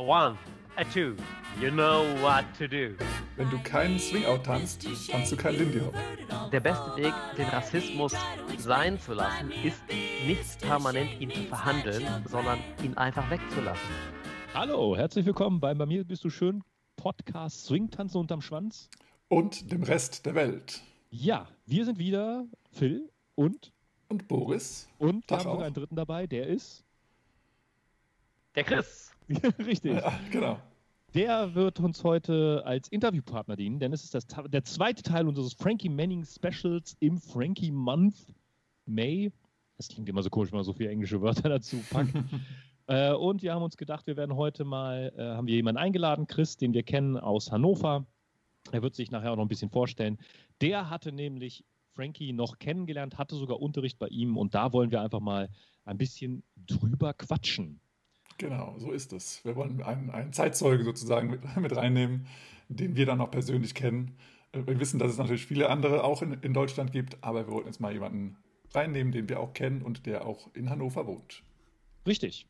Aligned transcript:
one, 0.00 0.36
a 0.76 0.84
two, 0.84 1.14
you 1.60 1.70
know 1.70 2.04
what 2.22 2.44
to 2.58 2.66
do. 2.66 2.94
Wenn 3.36 3.50
du 3.50 3.58
keinen 3.62 3.98
Swing-Out 3.98 4.44
tanzt, 4.44 4.86
tanzt 5.10 5.32
du 5.32 5.36
kein 5.36 5.56
Lindy 5.56 5.80
Hop. 5.80 5.94
Der 6.52 6.60
beste 6.60 6.96
Weg, 6.96 7.12
den 7.36 7.46
Rassismus 7.48 8.14
sein 8.58 8.98
zu 8.98 9.14
lassen, 9.14 9.50
ist 9.64 9.82
nicht 10.26 10.60
permanent 10.60 11.20
ihn 11.20 11.30
zu 11.30 11.42
verhandeln, 11.44 12.04
sondern 12.28 12.58
ihn 12.82 12.96
einfach 12.96 13.30
wegzulassen. 13.30 13.88
Hallo, 14.54 14.96
herzlich 14.96 15.24
willkommen 15.26 15.60
beim 15.60 15.78
Bei 15.78 15.86
mir 15.86 16.04
bist 16.04 16.24
du 16.24 16.30
schön 16.30 16.62
Podcast 16.96 17.66
Swing 17.66 17.90
tanzen 17.90 18.18
unterm 18.18 18.42
Schwanz. 18.42 18.90
Und 19.28 19.70
dem 19.70 19.82
Rest 19.84 20.26
der 20.26 20.34
Welt. 20.34 20.82
Ja, 21.10 21.48
wir 21.66 21.84
sind 21.84 21.98
wieder 21.98 22.44
Phil 22.72 23.08
und 23.36 23.72
Und 24.08 24.28
Boris. 24.28 24.88
und 24.98 25.16
wir 25.16 25.26
Tag 25.26 25.38
haben 25.38 25.42
sogar 25.44 25.58
auch. 25.58 25.62
einen 25.62 25.74
dritten 25.74 25.96
dabei, 25.96 26.26
der 26.26 26.46
ist 26.48 26.84
Der 28.56 28.64
Chris. 28.64 29.12
richtig. 29.66 29.94
Ja, 29.94 30.12
genau. 30.30 30.58
Der 31.14 31.54
wird 31.54 31.80
uns 31.80 32.04
heute 32.04 32.62
als 32.64 32.88
Interviewpartner 32.88 33.56
dienen, 33.56 33.80
denn 33.80 33.92
es 33.92 34.04
ist 34.04 34.14
das, 34.14 34.26
der 34.26 34.64
zweite 34.64 35.02
Teil 35.02 35.26
unseres 35.26 35.54
Frankie 35.54 35.88
Manning 35.88 36.24
Specials 36.24 36.96
im 37.00 37.18
Frankie 37.18 37.72
Month 37.72 38.32
May. 38.86 39.32
Das 39.76 39.88
klingt 39.88 40.08
immer 40.08 40.22
so 40.22 40.30
komisch, 40.30 40.52
wenn 40.52 40.58
man 40.58 40.64
so 40.64 40.72
viele 40.72 40.90
englische 40.90 41.20
Wörter 41.20 41.48
dazu 41.48 41.78
packt. 41.90 42.14
äh, 42.86 43.12
und 43.12 43.42
wir 43.42 43.54
haben 43.54 43.62
uns 43.62 43.76
gedacht, 43.76 44.06
wir 44.06 44.16
werden 44.16 44.36
heute 44.36 44.64
mal, 44.64 45.12
äh, 45.16 45.22
haben 45.22 45.48
wir 45.48 45.54
jemanden 45.56 45.80
eingeladen, 45.80 46.28
Chris, 46.28 46.56
den 46.56 46.74
wir 46.74 46.84
kennen 46.84 47.16
aus 47.16 47.50
Hannover. 47.50 48.06
Er 48.70 48.82
wird 48.82 48.94
sich 48.94 49.10
nachher 49.10 49.32
auch 49.32 49.36
noch 49.36 49.44
ein 49.44 49.48
bisschen 49.48 49.70
vorstellen. 49.70 50.18
Der 50.60 50.90
hatte 50.90 51.10
nämlich 51.10 51.64
Frankie 51.94 52.32
noch 52.32 52.58
kennengelernt, 52.58 53.18
hatte 53.18 53.34
sogar 53.34 53.60
Unterricht 53.60 53.98
bei 53.98 54.08
ihm 54.08 54.36
und 54.36 54.54
da 54.54 54.72
wollen 54.72 54.92
wir 54.92 55.00
einfach 55.00 55.20
mal 55.20 55.48
ein 55.84 55.98
bisschen 55.98 56.44
drüber 56.66 57.14
quatschen. 57.14 57.80
Genau, 58.40 58.74
so 58.78 58.90
ist 58.90 59.12
es. 59.12 59.44
Wir 59.44 59.54
wollen 59.54 59.82
einen, 59.82 60.08
einen 60.08 60.32
Zeitzeuge 60.32 60.82
sozusagen 60.82 61.28
mit, 61.28 61.56
mit 61.56 61.76
reinnehmen, 61.76 62.26
den 62.70 62.96
wir 62.96 63.04
dann 63.04 63.20
auch 63.20 63.30
persönlich 63.30 63.74
kennen. 63.74 64.16
Äh, 64.52 64.66
Wir 64.66 64.80
wissen, 64.80 64.98
dass 64.98 65.12
es 65.12 65.18
natürlich 65.18 65.44
viele 65.44 65.68
andere 65.68 66.04
auch 66.04 66.22
in, 66.22 66.32
in 66.32 66.54
Deutschland 66.54 66.90
gibt, 66.90 67.22
aber 67.22 67.46
wir 67.46 67.52
wollten 67.52 67.68
jetzt 67.68 67.80
mal 67.80 67.92
jemanden 67.92 68.38
reinnehmen, 68.72 69.12
den 69.12 69.28
wir 69.28 69.40
auch 69.40 69.52
kennen 69.52 69.82
und 69.82 70.06
der 70.06 70.24
auch 70.26 70.48
in 70.54 70.70
Hannover 70.70 71.06
wohnt. 71.06 71.42
Richtig. 72.06 72.46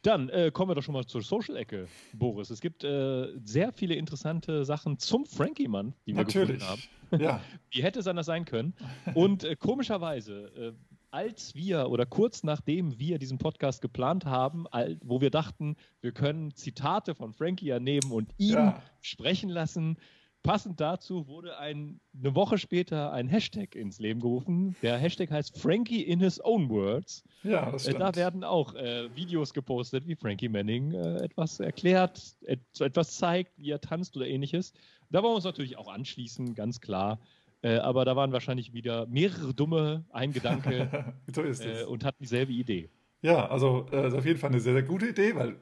Dann 0.00 0.30
äh, 0.30 0.50
kommen 0.50 0.70
wir 0.70 0.74
doch 0.74 0.82
schon 0.82 0.94
mal 0.94 1.04
zur 1.04 1.20
Social-Ecke, 1.20 1.88
Boris. 2.14 2.48
Es 2.48 2.62
gibt 2.62 2.82
äh, 2.82 3.28
sehr 3.44 3.72
viele 3.72 3.96
interessante 3.96 4.64
Sachen 4.64 4.98
zum 4.98 5.26
Frankie-Mann, 5.26 5.92
die 6.06 6.12
wir 6.12 6.22
Natürlich. 6.24 6.60
gefunden 6.60 6.82
haben. 7.10 7.22
Ja, 7.22 7.40
Wie 7.70 7.82
hätte 7.82 8.00
es 8.00 8.06
anders 8.06 8.26
sein 8.26 8.46
können? 8.46 8.74
Und 9.14 9.44
äh, 9.44 9.56
komischerweise, 9.56 10.74
äh, 10.74 10.93
als 11.14 11.54
wir 11.54 11.90
oder 11.90 12.06
kurz 12.06 12.42
nachdem 12.42 12.98
wir 12.98 13.18
diesen 13.18 13.38
Podcast 13.38 13.80
geplant 13.80 14.24
haben, 14.26 14.66
wo 15.00 15.20
wir 15.20 15.30
dachten, 15.30 15.76
wir 16.00 16.10
können 16.10 16.52
Zitate 16.54 17.14
von 17.14 17.32
Frankie 17.32 17.66
ja 17.66 17.78
nehmen 17.78 18.10
und 18.10 18.32
ihn 18.36 18.54
Ja. 18.54 18.82
sprechen 19.00 19.48
lassen, 19.48 19.96
passend 20.42 20.80
dazu 20.80 21.28
wurde 21.28 21.56
ein, 21.58 22.00
eine 22.18 22.34
Woche 22.34 22.58
später 22.58 23.12
ein 23.12 23.28
Hashtag 23.28 23.76
ins 23.76 24.00
Leben 24.00 24.18
gerufen. 24.20 24.74
Der 24.82 24.98
Hashtag 24.98 25.30
heißt 25.30 25.56
Frankie 25.56 26.02
in 26.02 26.18
his 26.18 26.40
own 26.44 26.68
words. 26.68 27.22
ja, 27.44 27.70
das 27.70 27.86
Äh, 27.86 27.90
stimmt. 27.90 28.00
Da 28.02 28.16
werden 28.16 28.42
auch 28.42 28.74
äh, 28.74 29.08
Videos 29.14 29.54
gepostet, 29.54 30.08
wie 30.08 30.16
Frankie 30.16 30.48
Manning 30.48 30.92
äh, 30.94 31.18
etwas 31.22 31.60
erklärt, 31.60 32.20
et 32.42 32.58
etwas 32.80 33.16
zeigt, 33.16 33.56
wie 33.56 33.70
er 33.70 33.80
tanzt 33.80 34.16
oder 34.16 34.26
ähnliches. 34.26 34.72
Da 35.10 35.22
wollen 35.22 35.32
wir 35.32 35.36
uns 35.36 35.44
natürlich 35.44 35.78
auch 35.78 35.88
anschließen, 35.88 36.54
ganz 36.56 36.80
klar. 36.80 37.20
Äh, 37.64 37.78
aber 37.78 38.04
da 38.04 38.14
waren 38.14 38.30
wahrscheinlich 38.30 38.74
wieder 38.74 39.06
mehrere 39.06 39.54
dumme, 39.54 40.04
ein 40.12 40.32
Gedanke 40.32 41.14
so 41.34 41.42
äh, 41.42 41.84
und 41.84 42.04
hatten 42.04 42.22
dieselbe 42.22 42.52
Idee. 42.52 42.90
Ja, 43.22 43.48
also 43.48 43.86
äh, 43.90 44.06
ist 44.06 44.12
auf 44.12 44.26
jeden 44.26 44.38
Fall 44.38 44.50
eine 44.50 44.60
sehr, 44.60 44.74
sehr 44.74 44.82
gute 44.82 45.06
Idee, 45.08 45.34
weil 45.34 45.56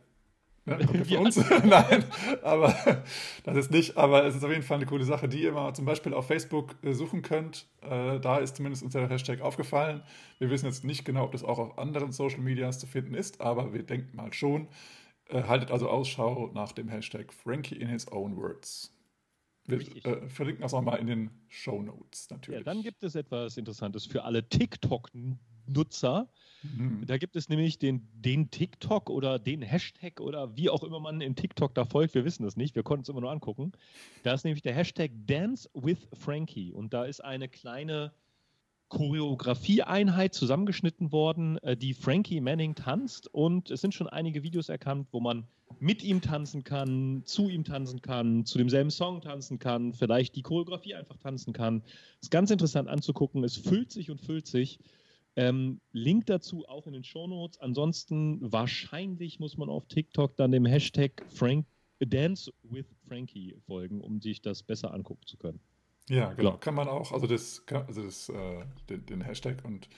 ne, 0.65 0.85
kommt 0.85 1.09
ja 1.09 1.17
von 1.17 1.27
uns. 1.27 1.37
Nein, 1.65 2.05
aber 2.43 2.75
das 3.45 3.57
ist 3.57 3.71
nicht, 3.71 3.97
aber 3.97 4.25
es 4.25 4.35
ist 4.35 4.43
auf 4.43 4.51
jeden 4.51 4.65
Fall 4.65 4.79
eine 4.79 4.87
coole 4.87 5.05
Sache, 5.05 5.29
die 5.29 5.45
ihr 5.45 5.53
mal 5.53 5.75
zum 5.75 5.85
Beispiel 5.85 6.13
auf 6.13 6.27
Facebook 6.27 6.75
äh, 6.83 6.93
suchen 6.93 7.23
könnt. 7.23 7.69
Äh, 7.83 8.19
da 8.19 8.39
ist 8.39 8.57
zumindest 8.57 8.83
uns 8.83 8.95
der 8.95 9.09
Hashtag 9.09 9.41
aufgefallen. 9.41 10.03
Wir 10.41 10.51
wissen 10.51 10.67
jetzt 10.67 10.83
nicht 10.83 11.05
genau, 11.05 11.23
ob 11.23 11.31
das 11.31 11.45
auch 11.45 11.61
auf 11.61 11.79
anderen 11.79 12.11
Social 12.11 12.41
Medias 12.41 12.81
zu 12.81 12.89
finden 12.89 13.15
ist, 13.15 13.41
aber 13.41 13.73
wir 13.73 13.85
denken 13.85 14.17
mal 14.17 14.33
schon. 14.33 14.67
Haltet 15.31 15.71
also 15.71 15.89
Ausschau 15.89 16.51
nach 16.53 16.73
dem 16.73 16.89
Hashtag 16.89 17.33
Frankie 17.33 17.77
in 17.77 17.89
his 17.89 18.11
own 18.11 18.37
words. 18.37 18.93
Wir 19.67 19.81
äh, 20.05 20.29
verlinken 20.29 20.63
das 20.63 20.75
auch 20.75 20.83
mal 20.83 20.97
in 20.97 21.07
den 21.07 21.31
Show 21.49 21.83
Notes 21.83 22.29
natürlich. 22.31 22.61
Ja, 22.61 22.65
dann 22.65 22.83
gibt 22.83 23.03
es 23.05 23.15
etwas 23.15 23.57
Interessantes 23.57 24.07
für 24.07 24.25
alle 24.25 24.49
TikTok-Nutzer. 24.49 26.29
Mhm. 26.63 27.07
Da 27.07 27.17
gibt 27.19 27.37
es 27.37 27.49
nämlich 27.49 27.79
den, 27.79 28.09
den 28.13 28.51
TikTok 28.51 29.09
oder 29.09 29.39
den 29.39 29.63
Hashtag 29.63 30.21
oder 30.21 30.57
wie 30.57 30.69
auch 30.69 30.83
immer 30.83 30.99
man 30.99 31.21
in 31.21 31.37
TikTok 31.37 31.75
da 31.75 31.85
folgt. 31.85 32.15
Wir 32.15 32.25
wissen 32.25 32.45
es 32.45 32.57
nicht. 32.57 32.75
Wir 32.75 32.83
konnten 32.83 33.03
es 33.03 33.09
immer 33.09 33.21
nur 33.21 33.31
angucken. 33.31 33.73
Da 34.25 34.35
ist 34.35 34.45
nämlich 34.45 34.63
der 34.63 34.75
Hashtag 34.75 35.13
Dance 35.27 35.71
with 35.75 36.09
Frankie. 36.13 36.73
Und 36.73 36.93
da 36.93 37.05
ist 37.05 37.23
eine 37.23 37.49
kleine 37.49 38.13
Choreografieeinheit 38.93 40.35
zusammengeschnitten 40.35 41.13
worden, 41.13 41.57
äh, 41.63 41.79
die 41.79 41.95
Frankie 41.95 42.43
Manning 42.43 42.75
tanzt. 42.75 43.27
Und 43.33 43.71
es 43.71 43.81
sind 43.81 43.95
schon 43.95 44.07
einige 44.07 44.43
Videos 44.43 44.69
erkannt, 44.69 45.09
wo 45.13 45.21
man 45.21 45.47
mit 45.81 46.05
ihm 46.05 46.21
tanzen 46.21 46.63
kann, 46.63 47.23
zu 47.25 47.49
ihm 47.49 47.65
tanzen 47.65 48.03
kann, 48.03 48.45
zu 48.45 48.59
demselben 48.59 48.91
Song 48.91 49.23
tanzen 49.23 49.59
kann, 49.59 49.95
vielleicht 49.95 50.37
die 50.37 50.43
Choreografie 50.43 50.95
einfach 50.95 51.17
tanzen 51.17 51.55
kann. 51.55 51.83
Ist 52.21 52.31
ganz 52.31 52.51
interessant 52.51 52.91
anzugucken. 52.91 53.43
Es 53.45 53.57
füllt 53.57 53.91
sich 53.91 54.11
und 54.11 54.21
füllt 54.21 54.47
sich. 54.47 54.79
Ähm, 55.37 55.81
Link 55.93 56.27
dazu 56.27 56.69
auch 56.69 56.87
in 56.87 56.93
den 56.93 57.03
Shownotes. 57.03 57.59
Ansonsten 57.61 58.53
wahrscheinlich 58.53 59.41
muss 59.41 59.57
man 59.57 59.71
auf 59.71 59.87
TikTok 59.87 60.37
dann 60.37 60.53
dem 60.53 60.67
Hashtag 60.67 61.25
Frank, 61.31 61.65
Dance 61.99 62.53
with 62.65 62.85
Frankie 63.09 63.57
folgen, 63.67 64.03
um 64.03 64.21
sich 64.21 64.43
das 64.43 64.63
besser 64.63 64.93
angucken 64.93 65.25
zu 65.25 65.39
können. 65.39 65.61
Ja, 66.09 66.33
genau. 66.33 66.51
Ja. 66.51 66.57
Kann 66.57 66.75
man 66.75 66.89
auch, 66.89 67.13
also 67.13 67.27
das, 67.27 67.63
also 67.71 68.03
das 68.03 68.29
äh, 68.29 68.65
den, 68.89 69.07
den 69.07 69.21
Hashtag 69.21 69.65
und 69.65 69.89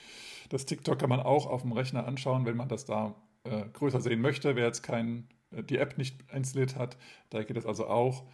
das 0.51 0.67
TikTok 0.67 0.99
kann 0.99 1.09
man 1.09 1.21
auch 1.21 1.47
auf 1.47 1.63
dem 1.63 1.73
Rechner 1.73 2.07
anschauen, 2.07 2.45
wenn 2.45 2.57
man 2.57 2.69
das 2.69 2.85
da 2.85 3.15
äh, 3.45 3.65
größer 3.73 4.01
sehen 4.01 4.21
möchte. 4.21 4.57
Wer 4.57 4.67
jetzt 4.67 4.83
kein, 4.83 5.29
äh, 5.51 5.63
die 5.63 5.79
App 5.79 5.99
nicht 5.99 6.23
installiert 6.33 6.77
hat, 6.77 6.97
da 7.31 7.43
geht 7.43 7.57
es 7.57 7.67
also 7.67 7.87
auch. 7.87 8.25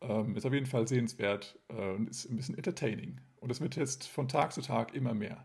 Ähm, 0.00 0.36
ist 0.36 0.46
auf 0.46 0.52
jeden 0.52 0.66
Fall 0.66 0.86
sehenswert 0.86 1.58
äh, 1.68 1.94
und 1.94 2.08
ist 2.08 2.30
ein 2.30 2.36
bisschen 2.36 2.56
entertaining. 2.56 3.20
Und 3.40 3.50
es 3.50 3.60
wird 3.60 3.74
jetzt 3.74 4.06
von 4.06 4.28
Tag 4.28 4.52
zu 4.52 4.62
Tag 4.62 4.94
immer 4.94 5.12
mehr. 5.12 5.44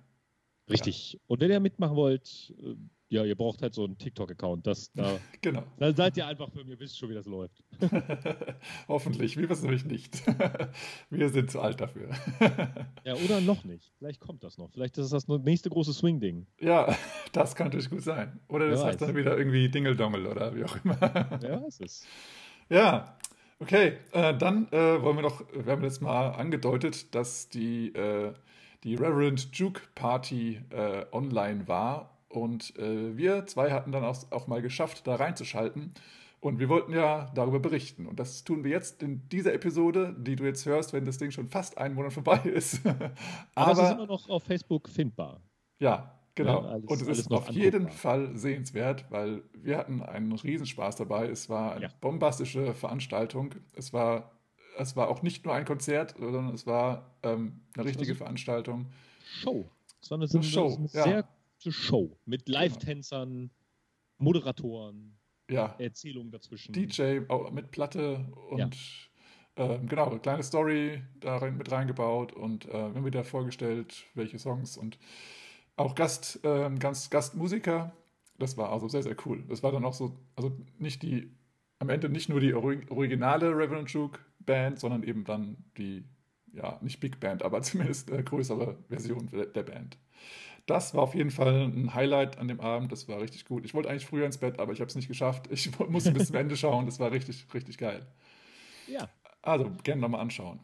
Richtig. 0.69 1.19
Und 1.27 1.41
wenn 1.41 1.49
ihr 1.49 1.59
mitmachen 1.59 1.95
wollt, 1.95 2.53
äh, 2.61 2.75
ja, 3.13 3.23
ihr 3.23 3.35
braucht 3.35 3.61
halt 3.61 3.73
so 3.75 3.85
einen 3.85 3.97
TikTok-Account. 3.97 4.65
Das, 4.65 4.91
da, 4.93 5.19
Genau. 5.41 5.63
da 5.77 5.93
seid 5.93 6.17
ihr 6.17 6.25
einfach 6.25 6.49
für 6.51 6.63
mir, 6.65 6.79
wisst 6.79 6.97
schon, 6.97 7.09
wie 7.09 7.13
das 7.13 7.25
läuft. 7.27 7.63
Hoffentlich. 8.87 9.37
Wir 9.37 9.47
wissen 9.49 9.65
nämlich 9.65 9.85
nicht. 9.85 10.23
Wir 11.09 11.29
sind 11.29 11.51
zu 11.51 11.61
alt 11.61 11.79
dafür. 11.79 12.09
Ja, 13.05 13.13
oder 13.15 13.39
noch 13.41 13.63
nicht. 13.63 13.91
Vielleicht 13.99 14.19
kommt 14.19 14.43
das 14.43 14.57
noch. 14.57 14.71
Vielleicht 14.71 14.97
ist 14.97 15.13
das 15.13 15.25
das 15.25 15.39
nächste 15.43 15.69
große 15.69 15.93
Swing-Ding. 15.93 16.47
ja, 16.59 16.95
das 17.31 17.55
kann 17.55 17.67
natürlich 17.67 17.89
gut 17.89 18.01
sein. 18.01 18.39
Oder 18.47 18.69
das 18.69 18.79
Wer 18.81 18.87
heißt 18.87 19.01
dann 19.01 19.15
wieder 19.15 19.37
irgendwie 19.37 19.69
Dingeldongel 19.69 20.25
oder 20.27 20.55
wie 20.55 20.63
auch 20.63 20.75
immer. 20.83 20.97
Wer 21.39 21.61
weiß 21.63 21.81
es. 21.81 22.05
Ja, 22.69 23.15
okay. 23.59 23.97
Äh, 24.11 24.35
dann 24.37 24.67
äh, 24.71 25.01
wollen 25.01 25.17
wir 25.17 25.21
noch, 25.23 25.43
wir 25.53 25.71
haben 25.71 25.83
jetzt 25.83 26.01
mal 26.01 26.29
angedeutet, 26.31 27.13
dass 27.13 27.49
die, 27.49 27.93
äh, 27.93 28.33
die 28.83 28.95
Reverend 28.95 29.49
Juke 29.55 29.81
Party 29.95 30.61
äh, 30.71 31.05
online 31.11 31.67
war 31.67 32.12
und 32.33 32.77
äh, 32.77 33.15
wir 33.15 33.45
zwei 33.45 33.71
hatten 33.71 33.91
dann 33.91 34.03
auch, 34.03 34.31
auch 34.31 34.47
mal 34.47 34.61
geschafft, 34.61 35.05
da 35.07 35.15
reinzuschalten. 35.15 35.93
Und 36.39 36.59
wir 36.59 36.67
wollten 36.67 36.91
ja 36.91 37.31
darüber 37.35 37.59
berichten. 37.61 38.05
Und 38.05 38.19
das 38.19 38.43
tun 38.43 38.65
wir 38.65 38.71
jetzt 38.71 39.01
in 39.01 39.29
dieser 39.29 39.53
Episode, 39.53 40.13
die 40.19 40.35
du 40.35 40.43
jetzt 40.43 40.65
hörst, 40.65 40.91
wenn 40.91 41.05
das 41.05 41.17
Ding 41.17 41.31
schon 41.31 41.47
fast 41.47 41.77
einen 41.77 41.95
Monat 41.95 42.11
vorbei 42.11 42.37
ist. 42.43 42.81
Aber, 43.55 43.71
es 43.71 43.79
ist 43.79 43.91
immer 43.93 44.07
noch 44.07 44.27
auf 44.27 44.43
Facebook 44.43 44.89
findbar. 44.89 45.39
ja, 45.79 46.19
genau. 46.35 46.63
Ja, 46.63 46.69
alles- 46.71 46.85
und 46.89 47.01
es 47.01 47.19
ist 47.19 47.31
auf 47.31 47.49
jeden 47.49 47.83
anguckbar. 47.83 47.97
Fall 47.97 48.35
sehenswert, 48.35 49.05
weil 49.09 49.43
wir 49.53 49.77
hatten 49.77 50.01
einen 50.01 50.33
Riesenspaß 50.33 50.97
dabei. 50.97 51.27
Es 51.29 51.47
war 51.49 51.73
eine 51.75 51.83
Ja. 51.85 51.89
bombastische 52.01 52.73
Veranstaltung. 52.73 53.55
Es 53.73 53.93
war, 53.93 54.31
es 54.77 54.97
war 54.97 55.07
auch 55.07 55.21
nicht 55.21 55.45
nur 55.45 55.53
ein 55.53 55.63
Konzert, 55.63 56.15
sondern 56.19 56.49
es 56.53 56.67
war 56.67 57.15
ähm, 57.23 57.61
eine 57.75 57.85
richtige 57.85 58.13
so- 58.13 58.17
Veranstaltung. 58.17 58.87
Show. 59.23 59.69
Es 60.01 60.11
war 60.11 60.17
eine, 60.17 60.43
Show, 60.43 60.77
eine 60.93 61.11
ja. 61.11 61.23
Gute 61.63 61.71
Show. 61.71 62.17
Mit 62.25 62.49
Live-Tänzern, 62.49 63.49
Moderatoren, 64.17 65.17
Ja, 65.49 65.75
Erzählungen 65.79 66.31
dazwischen. 66.31 66.73
DJ 66.73 67.21
mit 67.51 67.71
Platte 67.71 68.25
und 68.49 68.59
Ja. 69.57 69.75
ähm, 69.75 69.87
genau, 69.87 70.09
eine 70.09 70.19
kleine 70.19 70.43
Story 70.43 71.01
da 71.19 71.37
rein, 71.37 71.57
mit 71.57 71.71
reingebaut 71.71 72.33
und 72.33 72.65
äh, 72.67 72.71
haben 72.73 73.05
wieder 73.05 73.23
vorgestellt, 73.23 74.05
welche 74.13 74.39
Songs 74.39 74.77
und 74.77 74.97
auch 75.75 75.95
Gast, 75.95 76.39
ähm, 76.43 76.79
ganz, 76.79 77.09
Gastmusiker. 77.09 77.95
Das 78.39 78.57
war 78.57 78.71
also 78.71 78.87
sehr, 78.87 79.03
sehr 79.03 79.15
cool. 79.25 79.43
Das 79.47 79.63
war 79.63 79.71
dann 79.71 79.85
auch 79.85 79.93
so, 79.93 80.17
also 80.35 80.55
nicht 80.77 81.01
die, 81.03 81.31
am 81.79 81.89
Ende 81.89 82.09
nicht 82.09 82.29
nur 82.29 82.39
die 82.39 82.53
ori- 82.53 82.89
originale 82.89 83.49
Reverend 83.55 83.89
Juke 83.91 84.19
Band, 84.39 84.79
sondern 84.79 85.03
eben 85.03 85.23
dann 85.23 85.57
die, 85.77 86.03
ja, 86.53 86.79
nicht 86.81 86.99
Big 86.99 87.19
Band, 87.19 87.43
aber 87.43 87.61
zumindest 87.63 88.11
äh, 88.11 88.23
größere 88.23 88.77
Version 88.89 89.29
der 89.31 89.63
Band. 89.63 89.97
Das 90.65 90.93
war 90.93 91.03
auf 91.03 91.15
jeden 91.15 91.31
Fall 91.31 91.63
ein 91.63 91.93
Highlight 91.93 92.37
an 92.37 92.47
dem 92.47 92.59
Abend. 92.59 92.91
Das 92.91 93.07
war 93.07 93.21
richtig 93.21 93.45
gut. 93.45 93.65
Ich 93.65 93.73
wollte 93.73 93.89
eigentlich 93.89 94.05
früher 94.05 94.25
ins 94.25 94.37
Bett, 94.37 94.59
aber 94.59 94.71
ich 94.71 94.79
habe 94.79 94.87
es 94.87 94.95
nicht 94.95 95.07
geschafft. 95.07 95.47
Ich 95.51 95.77
musste 95.89 96.11
bis 96.11 96.27
zum 96.27 96.35
Ende 96.35 96.55
schauen. 96.55 96.85
Das 96.85 96.99
war 96.99 97.11
richtig, 97.11 97.45
richtig 97.53 97.77
geil. 97.77 98.05
Ja. 98.87 99.09
Also 99.41 99.69
gerne 99.83 100.01
nochmal 100.01 100.21
anschauen. 100.21 100.61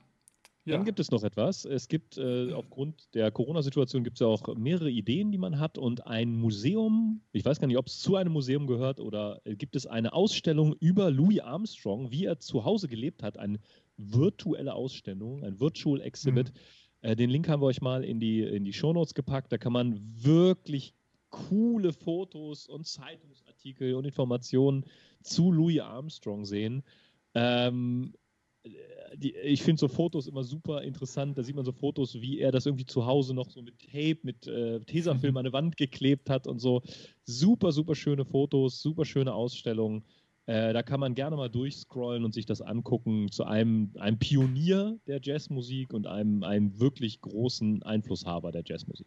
Ja. 0.66 0.75
Dann 0.75 0.86
gibt 0.86 1.00
es 1.00 1.10
noch 1.10 1.24
etwas. 1.24 1.66
Es 1.66 1.88
gibt 1.88 2.18
äh, 2.18 2.54
aufgrund 2.54 3.13
der 3.16 3.31
Corona-Situation 3.31 4.04
gibt 4.04 4.18
es 4.18 4.19
ja 4.19 4.28
auch 4.28 4.56
mehrere 4.56 4.90
Ideen, 4.90 5.31
die 5.31 5.38
man 5.38 5.60
hat 5.60 5.78
und 5.78 6.06
ein 6.06 6.36
Museum, 6.36 7.22
ich 7.31 7.44
weiß 7.44 7.60
gar 7.60 7.68
nicht, 7.68 7.78
ob 7.78 7.88
es 7.88 8.00
zu 8.00 8.16
einem 8.18 8.34
Museum 8.34 8.68
gehört 8.68 9.00
oder 9.00 9.42
äh, 9.46 9.56
gibt 9.56 9.75
es 9.75 9.88
eine 9.88 10.13
Ausstellung 10.13 10.75
über 10.80 11.10
Louis 11.10 11.40
Armstrong, 11.40 12.12
wie 12.12 12.25
er 12.25 12.40
zu 12.40 12.66
Hause 12.66 12.88
gelebt 12.88 13.24
hat, 13.24 13.38
eine 13.38 13.60
virtuelle 13.98 14.74
Ausstellung, 14.75 15.44
ein 15.44 15.60
Virtual 15.60 16.01
Exhibit. 16.01 16.54
Mhm. 16.54 16.60
Äh, 17.01 17.16
den 17.16 17.30
Link 17.30 17.48
haben 17.48 17.62
wir 17.62 17.68
euch 17.68 17.81
mal 17.81 18.04
in 18.04 18.19
die, 18.19 18.42
in 18.42 18.63
die 18.66 18.74
Shownotes 18.74 19.13
gepackt. 19.13 19.51
Da 19.51 19.57
kann 19.57 19.74
man 19.74 20.00
wirklich 20.16 20.94
coole 21.30 21.94
Fotos 21.94 22.68
und 22.68 22.88
Zeitungsartikel 22.88 23.94
und 23.96 24.06
Informationen 24.06 24.86
zu 25.22 25.51
Louis 25.51 25.80
Armstrong 25.80 26.46
sehen. 26.46 26.84
Ähm, 27.36 28.13
die, 29.16 29.36
ich 29.36 29.63
finde 29.63 29.80
so 29.80 29.88
Fotos 29.88 30.28
immer 30.28 30.44
super 30.44 30.81
interessant. 30.81 31.38
Da 31.38 31.44
sieht 31.44 31.56
man 31.56 31.66
so 31.66 31.72
Fotos, 31.72 32.22
wie 32.22 32.40
er 32.40 32.51
das 32.51 32.66
irgendwie 32.66 32.86
zu 32.86 33.06
Hause 33.06 33.34
noch 33.34 33.50
so 33.50 33.62
mit 33.62 33.80
Tape, 33.80 34.19
mit 34.24 34.48
äh, 34.48 34.80
Tesafilm 34.81 35.38
an 35.38 35.46
der 35.46 35.54
Wand 35.54 35.78
geklebt 35.78 36.30
hat 36.30 36.48
und 36.48 36.60
so. 36.60 36.81
Super, 37.24 37.72
super 37.72 37.96
schöne 37.96 38.25
Fotos, 38.25 38.81
super 38.81 39.06
schöne 39.06 39.34
Ausstellungen. 39.34 40.04
Äh, 40.50 40.74
da 40.74 40.81
kann 40.81 41.00
man 41.00 41.13
gerne 41.13 41.36
mal 41.36 41.48
durchscrollen 41.48 42.25
und 42.25 42.34
sich 42.34 42.48
das 42.48 42.60
angucken 42.60 43.31
zu 43.31 43.44
einem, 43.44 43.92
einem 44.00 44.18
Pionier 44.18 44.98
der 45.06 45.19
Jazzmusik 45.22 45.94
und 45.94 46.07
einem, 46.07 46.42
einem 46.42 46.80
wirklich 46.80 47.22
großen 47.22 47.84
Einflusshaber 47.84 48.51
der 48.51 48.63
Jazzmusik. 48.66 49.06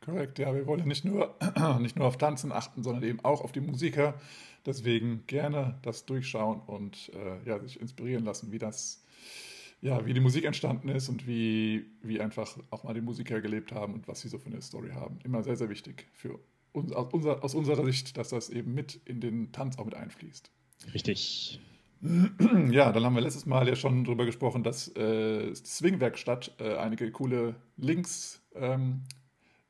Korrekt, 0.00 0.38
ja, 0.38 0.54
wir 0.54 0.68
wollen 0.68 0.86
nicht 0.86 1.04
nur, 1.04 1.34
nicht 1.80 1.96
nur 1.96 2.06
auf 2.06 2.18
Tanzen 2.18 2.52
achten, 2.52 2.84
sondern 2.84 3.02
eben 3.02 3.18
auch 3.24 3.40
auf 3.40 3.50
die 3.50 3.60
Musiker. 3.60 4.14
Deswegen 4.64 5.24
gerne 5.26 5.76
das 5.82 6.06
durchschauen 6.06 6.60
und 6.60 7.10
äh, 7.14 7.48
ja, 7.48 7.58
sich 7.58 7.80
inspirieren 7.80 8.24
lassen, 8.24 8.52
wie 8.52 8.58
das, 8.58 9.02
ja, 9.80 10.06
wie 10.06 10.14
die 10.14 10.20
Musik 10.20 10.44
entstanden 10.44 10.88
ist 10.88 11.08
und 11.08 11.26
wie, 11.26 11.86
wie 12.00 12.20
einfach 12.20 12.56
auch 12.70 12.84
mal 12.84 12.94
die 12.94 13.00
Musiker 13.00 13.40
gelebt 13.40 13.72
haben 13.72 13.94
und 13.94 14.06
was 14.06 14.20
sie 14.20 14.28
so 14.28 14.38
für 14.38 14.46
eine 14.46 14.62
Story 14.62 14.90
haben. 14.90 15.18
Immer 15.24 15.42
sehr, 15.42 15.56
sehr 15.56 15.68
wichtig 15.68 16.06
für 16.12 16.38
uns, 16.70 16.92
aus, 16.92 17.12
unser, 17.12 17.42
aus 17.42 17.56
unserer 17.56 17.84
Sicht, 17.84 18.16
dass 18.16 18.28
das 18.28 18.50
eben 18.50 18.72
mit 18.72 19.00
in 19.04 19.20
den 19.20 19.50
Tanz 19.50 19.76
auch 19.76 19.84
mit 19.84 19.94
einfließt. 19.94 20.52
Richtig. 20.94 21.60
Ja, 22.70 22.92
dann 22.92 23.04
haben 23.04 23.14
wir 23.14 23.20
letztes 23.20 23.44
Mal 23.46 23.68
ja 23.68 23.76
schon 23.76 24.04
darüber 24.04 24.24
gesprochen, 24.24 24.62
dass 24.62 24.88
äh, 24.96 25.54
Swingwerkstatt 25.54 26.54
äh, 26.58 26.76
einige 26.76 27.10
coole 27.12 27.56
Links 27.76 28.42
ähm, 28.54 29.02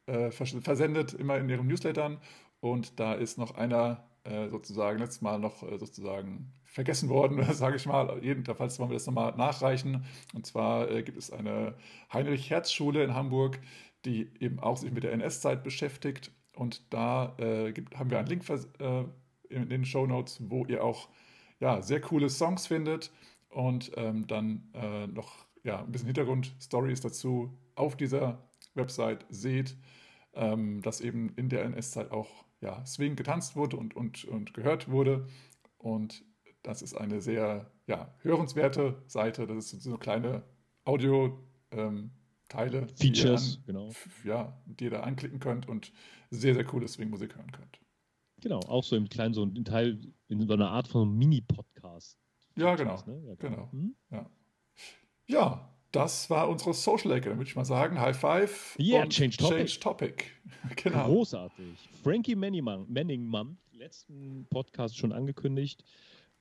äh, 0.06 0.30
versendet, 0.30 1.12
immer 1.14 1.38
in 1.38 1.48
ihren 1.48 1.66
Newslettern. 1.66 2.18
Und 2.60 3.00
da 3.00 3.14
ist 3.14 3.38
noch 3.38 3.56
einer 3.56 4.04
äh, 4.24 4.48
sozusagen 4.48 4.98
letztes 4.98 5.22
Mal 5.22 5.38
noch 5.38 5.62
äh, 5.62 5.78
sozusagen 5.78 6.52
vergessen 6.64 7.08
worden, 7.08 7.42
sage 7.52 7.76
ich 7.76 7.86
mal. 7.86 8.18
Jedenfalls 8.22 8.78
wollen 8.78 8.90
wir 8.90 8.94
das 8.94 9.06
nochmal 9.06 9.34
nachreichen. 9.36 10.04
Und 10.34 10.46
zwar 10.46 10.90
äh, 10.90 11.02
gibt 11.02 11.18
es 11.18 11.32
eine 11.32 11.74
Heinrich-Herz-Schule 12.12 13.02
in 13.02 13.14
Hamburg, 13.14 13.58
die 14.04 14.30
eben 14.38 14.60
auch 14.60 14.76
sich 14.76 14.92
mit 14.92 15.02
der 15.04 15.12
NS-Zeit 15.12 15.64
beschäftigt. 15.64 16.30
Und 16.54 16.82
da 16.92 17.34
gibt, 17.72 17.98
haben 17.98 18.10
wir 18.10 18.18
einen 18.18 18.28
Link 18.28 18.44
in 19.50 19.68
den 19.68 19.84
Show 19.84 20.06
Notes, 20.06 20.40
wo 20.48 20.64
ihr 20.66 20.84
auch 20.84 21.08
ja, 21.58 21.82
sehr 21.82 22.00
coole 22.00 22.30
Songs 22.30 22.66
findet 22.66 23.12
und 23.48 23.92
ähm, 23.96 24.26
dann 24.26 24.70
äh, 24.74 25.06
noch 25.06 25.46
ja, 25.62 25.80
ein 25.80 25.92
bisschen 25.92 26.06
Hintergrundstories 26.06 27.00
dazu 27.00 27.58
auf 27.74 27.96
dieser 27.96 28.48
Website 28.74 29.26
seht, 29.28 29.76
ähm, 30.32 30.80
dass 30.80 31.00
eben 31.00 31.30
in 31.36 31.48
der 31.48 31.64
NS-Zeit 31.64 32.10
auch 32.10 32.44
ja, 32.60 32.84
Swing 32.86 33.16
getanzt 33.16 33.56
wurde 33.56 33.76
und, 33.76 33.94
und, 33.94 34.24
und 34.24 34.54
gehört 34.54 34.90
wurde. 34.90 35.26
Und 35.76 36.24
das 36.62 36.82
ist 36.82 36.94
eine 36.94 37.20
sehr 37.20 37.70
ja, 37.86 38.14
hörenswerte 38.22 39.02
Seite. 39.06 39.46
Das 39.46 39.72
ist 39.72 39.82
so 39.82 39.90
eine 39.90 39.98
kleine 39.98 40.42
Audio- 40.84 41.38
ähm, 41.72 42.10
Teile, 42.50 42.88
Features, 42.96 43.52
die 43.52 43.58
an, 43.58 43.64
genau. 43.66 43.90
Ja, 44.24 44.60
die 44.66 44.84
ihr 44.84 44.90
da 44.90 45.00
anklicken 45.00 45.38
könnt 45.38 45.68
und 45.68 45.92
sehr, 46.30 46.54
sehr 46.54 46.64
coole 46.64 46.88
Swing-Musik 46.88 47.36
hören 47.36 47.52
könnt. 47.52 47.79
Genau, 48.40 48.60
auch 48.60 48.84
so 48.84 48.96
im 48.96 49.08
kleinen, 49.08 49.34
so 49.34 49.44
ein 49.44 49.64
Teil, 49.64 49.98
in 50.28 50.46
so 50.46 50.54
einer 50.54 50.70
Art 50.70 50.88
von 50.88 51.16
Mini-Podcast. 51.16 52.18
Ja, 52.56 52.74
genau. 52.74 53.02
Ne? 53.06 53.22
Ja, 53.26 53.34
genau. 53.34 53.36
genau. 53.36 53.72
Hm? 53.72 53.94
Ja. 54.10 54.30
ja, 55.26 55.70
das 55.92 56.30
war 56.30 56.48
unsere 56.48 56.72
Social 56.72 57.10
Ecke, 57.12 57.30
würde 57.30 57.44
ich 57.48 57.56
mal 57.56 57.64
sagen. 57.64 58.00
High 58.00 58.16
Five. 58.16 58.76
Yeah, 58.78 59.06
change 59.08 59.36
topic. 59.36 59.56
Change 59.56 59.80
topic. 59.80 60.24
genau. 60.76 61.06
Großartig. 61.06 61.88
Frankie 62.02 62.36
Manning 62.36 63.24
Month, 63.24 63.58
letzten 63.72 64.46
Podcast 64.50 64.96
schon 64.96 65.12
angekündigt. 65.12 65.84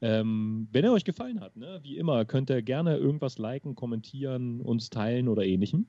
Ähm, 0.02 0.70
wenn 0.72 0.86
er 0.86 0.94
euch 0.94 1.04
gefallen 1.04 1.42
hat, 1.42 1.58
ne, 1.58 1.80
wie 1.84 1.98
immer, 1.98 2.24
könnt 2.24 2.50
ihr 2.50 2.62
gerne 2.62 2.96
irgendwas 2.96 3.38
liken, 3.38 3.76
kommentieren, 3.76 4.62
uns 4.62 4.90
teilen 4.90 5.28
oder 5.28 5.44
ähnlichem. 5.44 5.88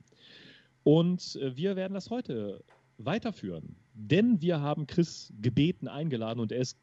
Und 0.83 1.37
äh, 1.37 1.55
wir 1.55 1.75
werden 1.75 1.93
das 1.93 2.09
heute 2.09 2.63
weiterführen. 3.05 3.75
Denn 3.93 4.41
wir 4.41 4.61
haben 4.61 4.87
Chris 4.87 5.33
gebeten, 5.41 5.87
eingeladen 5.87 6.39
und 6.39 6.51
er 6.51 6.59
ist 6.59 6.77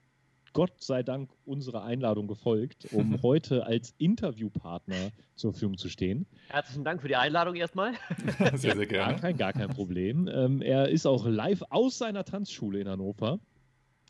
Gott 0.53 0.83
sei 0.83 1.03
Dank 1.03 1.31
unserer 1.45 1.85
Einladung 1.85 2.27
gefolgt, 2.27 2.93
um 2.93 3.21
heute 3.23 3.67
als 3.67 3.95
Interviewpartner 3.99 5.11
zur 5.37 5.53
Verfügung 5.53 5.77
zu 5.77 5.89
stehen. 5.89 6.27
Herzlichen 6.49 6.85
Dank 6.85 7.03
für 7.03 7.09
die 7.09 7.17
Einladung 7.17 7.55
erstmal. 7.55 7.93
sehr, 8.55 8.75
sehr 8.77 8.87
gerne. 8.87 9.13
Gar 9.13 9.21
kein, 9.21 9.37
gar 9.37 9.53
kein 9.53 9.69
Problem. 9.69 10.29
Ähm, 10.29 10.63
er 10.63 10.89
ist 10.89 11.07
auch 11.07 11.27
live 11.27 11.63
aus 11.71 11.99
seiner 11.99 12.25
Tanzschule 12.25 12.81
in 12.81 12.89
Hannover. 12.89 13.39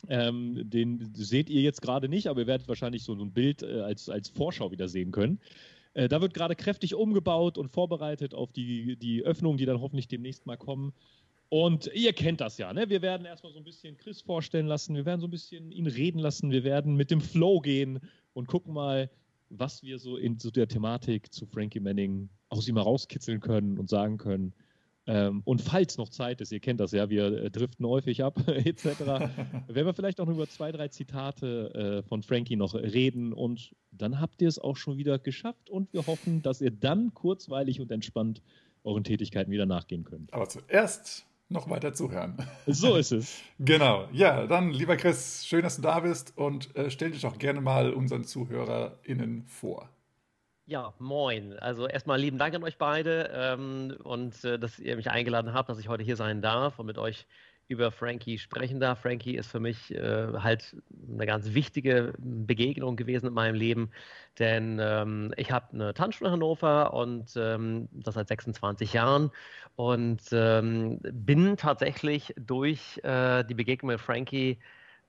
Ähm, 0.07 0.69
den 0.69 1.13
seht 1.13 1.49
ihr 1.49 1.61
jetzt 1.61 1.81
gerade 1.81 2.07
nicht, 2.07 2.27
aber 2.27 2.41
ihr 2.41 2.47
werdet 2.47 2.67
wahrscheinlich 2.67 3.03
so 3.03 3.13
ein 3.13 3.31
Bild 3.31 3.63
äh, 3.63 3.81
als, 3.81 4.09
als 4.09 4.29
Vorschau 4.29 4.71
wieder 4.71 4.87
sehen 4.87 5.11
können. 5.11 5.39
Äh, 5.93 6.07
da 6.07 6.21
wird 6.21 6.33
gerade 6.33 6.55
kräftig 6.55 6.95
umgebaut 6.95 7.57
und 7.57 7.69
vorbereitet 7.69 8.33
auf 8.33 8.51
die, 8.53 8.95
die 8.95 9.23
Öffnungen, 9.23 9.57
die 9.57 9.65
dann 9.65 9.81
hoffentlich 9.81 10.07
demnächst 10.07 10.45
mal 10.45 10.57
kommen. 10.57 10.93
Und 11.49 11.89
ihr 11.95 12.13
kennt 12.13 12.41
das 12.41 12.59
ja, 12.59 12.71
ne? 12.73 12.89
Wir 12.89 13.01
werden 13.01 13.25
erstmal 13.25 13.51
so 13.51 13.57
ein 13.57 13.63
bisschen 13.63 13.97
Chris 13.97 14.21
vorstellen 14.21 14.67
lassen, 14.67 14.95
wir 14.95 15.05
werden 15.05 15.19
so 15.19 15.27
ein 15.27 15.31
bisschen 15.31 15.71
ihn 15.71 15.87
reden 15.87 16.19
lassen, 16.19 16.51
wir 16.51 16.63
werden 16.63 16.95
mit 16.95 17.09
dem 17.09 17.21
Flow 17.21 17.59
gehen 17.59 17.99
und 18.33 18.47
gucken 18.47 18.73
mal, 18.73 19.09
was 19.49 19.81
wir 19.81 19.97
so 19.97 20.17
in 20.17 20.37
so 20.37 20.51
der 20.51 20.67
Thematik 20.67 21.33
zu 21.33 21.47
Frankie 21.47 21.79
Manning 21.79 22.29
aus 22.49 22.67
ihm 22.67 22.77
herauskitzeln 22.77 23.39
können 23.39 23.79
und 23.79 23.89
sagen 23.89 24.17
können. 24.17 24.53
Ähm, 25.07 25.41
und 25.43 25.59
falls 25.59 25.97
noch 25.97 26.09
Zeit 26.09 26.39
ist, 26.39 26.51
ihr 26.51 26.59
kennt 26.59 26.79
das 26.79 26.91
ja, 26.91 27.09
wir 27.09 27.25
äh, 27.25 27.49
driften 27.49 27.83
häufig 27.87 28.23
ab, 28.23 28.39
etc., 28.47 28.85
werden 28.99 29.35
wir 29.67 29.93
vielleicht 29.95 30.21
auch 30.21 30.27
noch 30.27 30.35
über 30.35 30.47
zwei, 30.47 30.71
drei 30.71 30.89
Zitate 30.89 32.03
äh, 32.03 32.07
von 32.07 32.21
Frankie 32.21 32.57
noch 32.57 32.75
reden 32.75 33.33
und 33.33 33.73
dann 33.91 34.21
habt 34.21 34.39
ihr 34.43 34.47
es 34.47 34.59
auch 34.59 34.77
schon 34.77 34.97
wieder 34.97 35.17
geschafft 35.17 35.71
und 35.71 35.91
wir 35.93 36.05
hoffen, 36.05 36.43
dass 36.43 36.61
ihr 36.61 36.69
dann 36.69 37.11
kurzweilig 37.15 37.81
und 37.81 37.91
entspannt 37.91 38.43
euren 38.83 39.03
Tätigkeiten 39.03 39.51
wieder 39.51 39.65
nachgehen 39.65 40.03
könnt. 40.03 40.31
Aber 40.31 40.47
zuerst 40.47 41.25
noch 41.49 41.69
weiter 41.69 41.93
zuhören. 41.93 42.37
So 42.67 42.95
ist 42.95 43.11
es. 43.11 43.41
genau. 43.59 44.07
Ja, 44.11 44.45
dann, 44.45 44.71
lieber 44.71 44.95
Chris, 44.97 45.45
schön, 45.45 45.63
dass 45.63 45.77
du 45.77 45.81
da 45.81 45.99
bist 45.99 46.37
und 46.37 46.75
äh, 46.75 46.91
stell 46.91 47.11
dich 47.11 47.25
auch 47.25 47.37
gerne 47.37 47.59
mal 47.59 47.91
unseren 47.91 48.23
ZuhörerInnen 48.23 49.45
vor. 49.47 49.89
Ja, 50.67 50.93
moin. 50.99 51.57
Also 51.57 51.87
erstmal 51.87 52.19
lieben 52.21 52.37
Dank 52.37 52.53
an 52.53 52.63
euch 52.63 52.77
beide 52.77 53.31
ähm, 53.33 53.97
und 54.03 54.43
äh, 54.43 54.59
dass 54.59 54.77
ihr 54.77 54.95
mich 54.95 55.09
eingeladen 55.09 55.53
habt, 55.53 55.67
dass 55.67 55.79
ich 55.79 55.87
heute 55.87 56.03
hier 56.03 56.15
sein 56.15 56.43
darf 56.43 56.77
und 56.77 56.85
mit 56.85 56.99
euch 56.99 57.25
über 57.69 57.91
Frankie 57.91 58.39
sprechen 58.39 58.79
darf. 58.79 59.01
Frankie 59.01 59.35
ist 59.35 59.47
für 59.49 59.59
mich 59.59 59.93
äh, 59.93 60.27
halt 60.39 60.75
eine 61.07 61.25
ganz 61.25 61.53
wichtige 61.53 62.13
Begegnung 62.17 62.95
gewesen 62.95 63.27
in 63.27 63.33
meinem 63.33 63.55
Leben, 63.55 63.91
denn 64.39 64.79
ähm, 64.81 65.31
ich 65.37 65.51
habe 65.51 65.71
eine 65.73 65.93
Tanzschule 65.93 66.29
in 66.29 66.33
Hannover 66.33 66.93
und 66.93 67.31
ähm, 67.37 67.87
das 67.91 68.15
seit 68.15 68.27
26 68.27 68.93
Jahren 68.93 69.29
und 69.75 70.21
ähm, 70.31 70.99
bin 71.13 71.57
tatsächlich 71.57 72.33
durch 72.37 72.99
äh, 73.03 73.43
die 73.43 73.53
Begegnung 73.53 73.91
mit 73.91 74.01
Frankie 74.01 74.59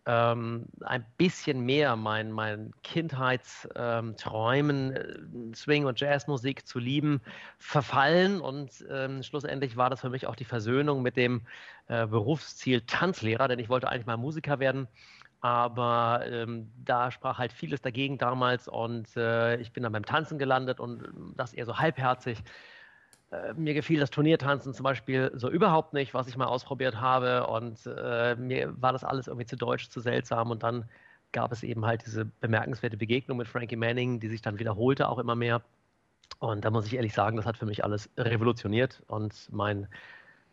ähm, 0.06 0.66
ein 0.80 1.04
bisschen 1.18 1.60
mehr 1.60 1.94
meinen 1.96 2.32
mein 2.32 2.72
Kindheitsträumen, 2.82 4.96
ähm, 4.96 5.54
Swing- 5.54 5.86
und 5.86 6.00
Jazzmusik 6.00 6.66
zu 6.66 6.78
lieben, 6.78 7.20
verfallen. 7.58 8.40
Und 8.40 8.84
ähm, 8.90 9.22
schlussendlich 9.22 9.76
war 9.76 9.90
das 9.90 10.00
für 10.00 10.10
mich 10.10 10.26
auch 10.26 10.36
die 10.36 10.44
Versöhnung 10.44 11.02
mit 11.02 11.16
dem 11.16 11.42
äh, 11.88 12.06
Berufsziel 12.06 12.82
Tanzlehrer, 12.82 13.48
denn 13.48 13.58
ich 13.58 13.68
wollte 13.68 13.88
eigentlich 13.88 14.06
mal 14.06 14.16
Musiker 14.16 14.58
werden. 14.58 14.88
Aber 15.42 16.22
ähm, 16.26 16.70
da 16.84 17.10
sprach 17.10 17.38
halt 17.38 17.52
vieles 17.52 17.80
dagegen 17.80 18.18
damals 18.18 18.68
und 18.68 19.16
äh, 19.16 19.56
ich 19.56 19.72
bin 19.72 19.82
dann 19.82 19.92
beim 19.92 20.04
Tanzen 20.04 20.38
gelandet 20.38 20.80
und 20.80 21.02
das 21.36 21.54
eher 21.54 21.64
so 21.64 21.78
halbherzig. 21.78 22.42
Äh, 23.30 23.54
mir 23.54 23.74
gefiel 23.74 24.00
das 24.00 24.10
Turniertanzen 24.10 24.74
zum 24.74 24.84
Beispiel 24.84 25.30
so 25.34 25.48
überhaupt 25.50 25.92
nicht, 25.92 26.14
was 26.14 26.28
ich 26.28 26.36
mal 26.36 26.46
ausprobiert 26.46 27.00
habe. 27.00 27.46
Und 27.46 27.86
äh, 27.86 28.36
mir 28.36 28.74
war 28.80 28.92
das 28.92 29.04
alles 29.04 29.28
irgendwie 29.28 29.46
zu 29.46 29.56
deutsch, 29.56 29.88
zu 29.88 30.00
seltsam. 30.00 30.50
Und 30.50 30.62
dann 30.62 30.84
gab 31.32 31.52
es 31.52 31.62
eben 31.62 31.86
halt 31.86 32.04
diese 32.04 32.24
bemerkenswerte 32.24 32.96
Begegnung 32.96 33.38
mit 33.38 33.48
Frankie 33.48 33.76
Manning, 33.76 34.20
die 34.20 34.28
sich 34.28 34.42
dann 34.42 34.58
wiederholte, 34.58 35.08
auch 35.08 35.18
immer 35.18 35.36
mehr. 35.36 35.62
Und 36.38 36.64
da 36.64 36.70
muss 36.70 36.86
ich 36.86 36.94
ehrlich 36.94 37.12
sagen, 37.12 37.36
das 37.36 37.46
hat 37.46 37.56
für 37.56 37.66
mich 37.66 37.84
alles 37.84 38.10
revolutioniert 38.16 39.02
und 39.06 39.48
mein 39.52 39.88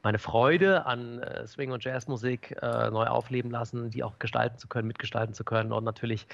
meine 0.03 0.19
Freude 0.19 0.85
an 0.85 1.19
äh, 1.19 1.45
Swing- 1.47 1.71
und 1.71 1.83
Jazzmusik 1.83 2.55
äh, 2.61 2.89
neu 2.91 3.07
aufleben 3.07 3.51
lassen, 3.51 3.89
die 3.89 4.03
auch 4.03 4.19
gestalten 4.19 4.57
zu 4.57 4.67
können, 4.67 4.87
mitgestalten 4.87 5.33
zu 5.33 5.43
können 5.43 5.71
und 5.71 5.83
natürlich 5.83 6.27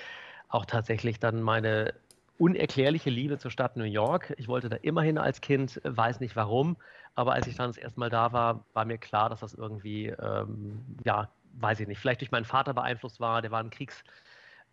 auch 0.49 0.65
tatsächlich 0.65 1.19
dann 1.19 1.41
meine 1.41 1.93
unerklärliche 2.37 3.09
Liebe 3.09 3.37
zur 3.37 3.51
Stadt 3.51 3.77
New 3.77 3.83
York. 3.83 4.33
Ich 4.37 4.47
wollte 4.47 4.69
da 4.69 4.77
immerhin 4.77 5.17
als 5.17 5.41
Kind, 5.41 5.79
weiß 5.83 6.19
nicht 6.19 6.35
warum, 6.35 6.77
aber 7.15 7.33
als 7.33 7.47
ich 7.47 7.55
dann 7.55 7.69
das 7.69 7.77
erste 7.77 7.99
Mal 7.99 8.09
da 8.09 8.33
war, 8.33 8.65
war 8.73 8.85
mir 8.85 8.97
klar, 8.97 9.29
dass 9.29 9.41
das 9.41 9.53
irgendwie, 9.53 10.07
ähm, 10.07 10.83
ja, 11.05 11.29
weiß 11.53 11.79
ich 11.79 11.87
nicht, 11.87 11.99
vielleicht 11.99 12.21
durch 12.21 12.31
meinen 12.31 12.45
Vater 12.45 12.73
beeinflusst 12.73 13.19
war. 13.19 13.41
Der 13.41 13.51
war 13.51 13.59
ein 13.59 13.69
Kriegs, 13.69 14.03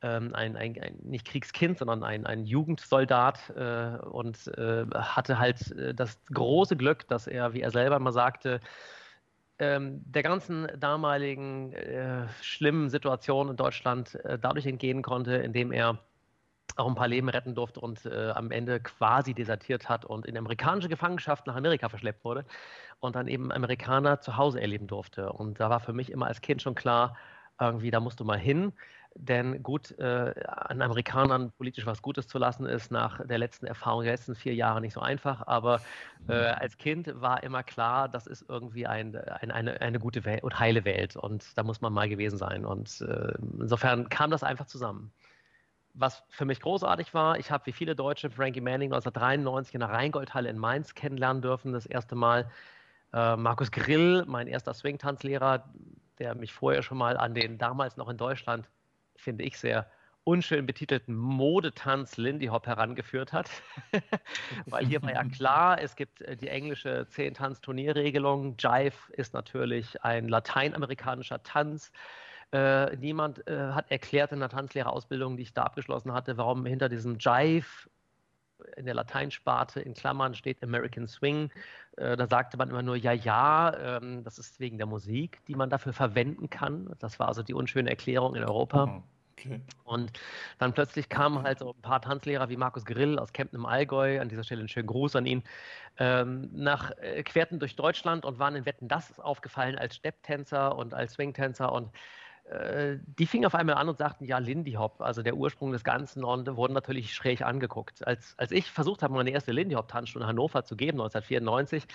ähm, 0.02 0.35
ein, 0.35 0.57
ein, 0.57 0.81
ein, 0.81 0.97
nicht 1.02 1.26
Kriegskind, 1.26 1.79
sondern 1.79 2.02
ein, 2.02 2.26
ein 2.26 2.47
Jugendsoldat 2.47 3.50
äh, 3.57 3.99
und 4.07 4.47
äh, 4.57 4.87
hatte 4.95 5.38
halt 5.38 5.71
äh, 5.73 5.95
das 5.95 6.19
große 6.33 6.76
Glück, 6.76 7.07
dass 7.09 7.26
er, 7.26 7.52
wie 7.52 7.61
er 7.61 7.71
selber 7.71 7.99
mal 7.99 8.12
sagte, 8.12 8.61
ähm, 9.59 10.00
der 10.07 10.23
ganzen 10.23 10.69
damaligen 10.79 11.75
äh, 11.75 12.26
schlimmen 12.40 12.88
Situation 12.88 13.50
in 13.50 13.57
Deutschland 13.57 14.14
äh, 14.25 14.38
dadurch 14.38 14.64
entgehen 14.64 15.02
konnte, 15.02 15.37
indem 15.37 15.71
er 15.71 15.99
auch 16.77 16.87
ein 16.87 16.95
paar 16.95 17.09
Leben 17.09 17.29
retten 17.29 17.55
durfte 17.55 17.81
und 17.81 18.07
äh, 18.07 18.31
am 18.31 18.50
Ende 18.50 18.81
quasi 18.81 19.35
desertiert 19.35 19.89
hat 19.89 20.05
und 20.05 20.27
in 20.27 20.37
amerikanische 20.37 20.89
Gefangenschaft 20.89 21.47
nach 21.47 21.57
Amerika 21.57 21.89
verschleppt 21.89 22.25
wurde 22.25 22.45
und 23.00 23.17
dann 23.17 23.29
eben 23.29 23.53
Amerikaner 23.53 24.21
zu 24.21 24.37
Hause 24.37 24.61
erleben 24.61 24.87
durfte. 24.87 25.33
Und 25.33 25.61
da 25.61 25.71
war 25.71 25.81
für 25.81 25.93
mich 25.93 26.11
immer 26.11 26.27
als 26.27 26.41
Kind 26.41 26.62
schon 26.62 26.75
klar, 26.75 27.17
irgendwie, 27.61 27.91
da 27.91 28.00
musst 28.00 28.21
du 28.21 28.25
mal 28.25 28.39
hin. 28.39 28.73
Denn 29.17 29.62
gut, 29.62 29.99
äh, 29.99 30.33
an 30.47 30.81
Amerikanern 30.81 31.50
politisch 31.50 31.85
was 31.85 32.00
Gutes 32.00 32.29
zu 32.29 32.39
lassen, 32.39 32.65
ist 32.65 32.93
nach 32.93 33.27
der 33.27 33.39
letzten 33.39 33.67
Erfahrung 33.67 34.05
der 34.05 34.12
letzten 34.12 34.37
vier 34.37 34.55
Jahre 34.55 34.81
nicht 34.81 34.95
so 34.95 35.00
einfach. 35.00 35.47
Aber 35.47 35.81
äh, 36.29 36.53
mhm. 36.53 36.59
als 36.59 36.79
Kind 36.79 37.21
war 37.21 37.43
immer 37.43 37.65
klar, 37.65 38.09
das 38.09 38.27
ist 38.29 38.45
irgendwie 38.49 38.87
ein, 38.87 39.17
ein, 39.17 39.50
eine, 39.50 39.81
eine 39.81 39.99
gute 39.99 40.25
Welt 40.25 40.45
und 40.45 40.59
heile 40.59 40.85
Welt. 40.85 41.17
Und 41.17 41.59
da 41.59 41.65
muss 41.65 41.81
man 41.81 41.93
mal 41.93 42.09
gewesen 42.09 42.39
sein. 42.39 42.65
Und 42.65 43.00
äh, 43.00 43.35
insofern 43.59 44.09
kam 44.09 44.31
das 44.31 44.45
einfach 44.45 44.67
zusammen 44.67 45.12
was 46.00 46.25
für 46.30 46.45
mich 46.45 46.61
großartig 46.61 47.12
war, 47.14 47.38
ich 47.38 47.50
habe 47.50 47.66
wie 47.66 47.73
viele 47.73 47.95
Deutsche 47.95 48.30
Frankie 48.30 48.61
Manning 48.61 48.92
1993 48.92 49.75
in 49.75 49.80
der 49.80 49.90
Rheingoldhalle 49.90 50.49
in 50.49 50.59
Mainz 50.59 50.95
kennenlernen 50.95 51.42
dürfen, 51.42 51.73
das 51.73 51.87
erste 51.87 52.14
Mal. 52.14 52.50
Äh, 53.12 53.37
Markus 53.37 53.71
Grill, 53.71 54.25
mein 54.26 54.47
erster 54.47 54.73
Swing-Tanzlehrer, 54.73 55.64
der 56.19 56.35
mich 56.35 56.52
vorher 56.52 56.83
schon 56.83 56.99
mal 56.99 57.16
an 57.16 57.35
den 57.35 57.59
damals 57.59 57.97
noch 57.97 58.09
in 58.09 58.16
Deutschland, 58.16 58.69
finde 59.16 59.45
ich, 59.45 59.59
sehr 59.59 59.90
unschön 60.25 60.66
betitelten 60.66 61.14
Modetanz 61.14 62.16
Lindy 62.16 62.47
Hop 62.47 62.66
herangeführt 62.66 63.33
hat. 63.33 63.50
Weil 64.66 64.87
hier 64.87 65.02
war 65.02 65.12
ja 65.12 65.25
klar, 65.37 65.80
es 65.80 65.97
gibt 65.97 66.23
äh, 66.23 66.37
die 66.37 66.49
englische 66.49 67.07
Zehn-Tanz-Turnierregelung. 67.09 68.57
Jive 68.59 69.12
ist 69.12 69.35
natürlich 69.35 70.02
ein 70.04 70.28
lateinamerikanischer 70.28 71.42
Tanz. 71.42 71.92
Äh, 72.52 72.97
niemand 72.97 73.47
äh, 73.47 73.73
hat 73.73 73.90
erklärt 73.90 74.33
in 74.33 74.40
der 74.40 74.49
Tanzlehrerausbildung, 74.49 75.37
die 75.37 75.45
ich 75.45 75.52
da 75.52 75.62
abgeschlossen 75.62 76.12
hatte, 76.12 76.37
warum 76.37 76.66
hinter 76.66 76.88
diesem 76.88 77.19
Jive 77.19 77.88
in 78.76 78.85
der 78.85 78.95
Lateinsparte 78.95 79.80
in 79.80 79.95
Klammern 79.95 80.35
steht 80.35 80.62
American 80.62 81.07
Swing. 81.07 81.50
Äh, 81.97 82.16
da 82.16 82.26
sagte 82.26 82.57
man 82.57 82.71
immer 82.71 82.83
nur, 82.83 82.97
ja, 82.97 83.12
ja, 83.12 83.75
ähm, 83.99 84.25
das 84.25 84.38
ist 84.38 84.61
wegen 84.61 84.78
der 84.78 84.87
Musik, 84.87 85.40
die 85.47 85.54
man 85.54 85.71
dafür 85.71 85.92
verwenden 85.92 86.50
kann. 86.50 86.95
Das 86.99 87.19
war 87.19 87.28
also 87.28 87.42
die 87.42 87.54
unschöne 87.54 87.90
Erklärung 87.90 88.35
in 88.35 88.45
Europa. 88.45 88.87
Mhm. 88.87 89.02
Okay. 89.38 89.62
Und 89.85 90.12
dann 90.59 90.75
plötzlich 90.75 91.09
kamen 91.09 91.42
halt 91.42 91.61
so 91.61 91.73
ein 91.73 91.80
paar 91.80 92.02
Tanzlehrer 92.02 92.50
wie 92.50 92.59
Markus 92.59 92.85
Grill 92.85 93.19
aus 93.19 93.33
Kempten 93.33 93.59
im 93.59 93.64
Allgäu, 93.64 94.21
an 94.21 94.28
dieser 94.28 94.45
Stelle 94.45 94.61
einen 94.61 94.69
schönen 94.69 94.87
Gruß 94.87 95.16
an 95.16 95.25
ihn, 95.25 95.42
ähm, 95.99 96.50
nach, 96.52 96.90
äh, 96.99 97.23
querten 97.23 97.59
durch 97.59 97.75
Deutschland 97.75 98.26
und 98.26 98.38
waren 98.38 98.54
in 98.54 98.66
Wetten 98.66 98.88
das 98.88 99.19
aufgefallen 99.19 99.78
als 99.78 99.97
Stepptänzer 99.97 100.76
und 100.76 100.92
als 100.92 101.14
Swingtänzer 101.14 101.73
und 101.73 101.90
die 102.50 103.26
fingen 103.26 103.47
auf 103.47 103.54
einmal 103.54 103.76
an 103.76 103.88
und 103.88 103.99
sagten, 103.99 104.25
ja, 104.25 104.38
Lindy 104.38 104.73
Hop, 104.73 105.00
also 105.00 105.23
der 105.23 105.37
Ursprung 105.37 105.71
des 105.71 105.85
Ganzen, 105.85 106.25
und 106.25 106.57
wurden 106.57 106.73
natürlich 106.73 107.14
schräg 107.14 107.42
angeguckt. 107.42 108.04
Als, 108.07 108.35
als 108.38 108.50
ich 108.50 108.71
versucht 108.71 109.02
habe, 109.02 109.14
meine 109.14 109.30
erste 109.30 109.52
Lindy 109.52 109.76
Hop-Tanzstunde 109.76 110.25
in 110.25 110.28
Hannover 110.28 110.64
zu 110.64 110.76
geben, 110.76 111.00
1994, 111.00 111.87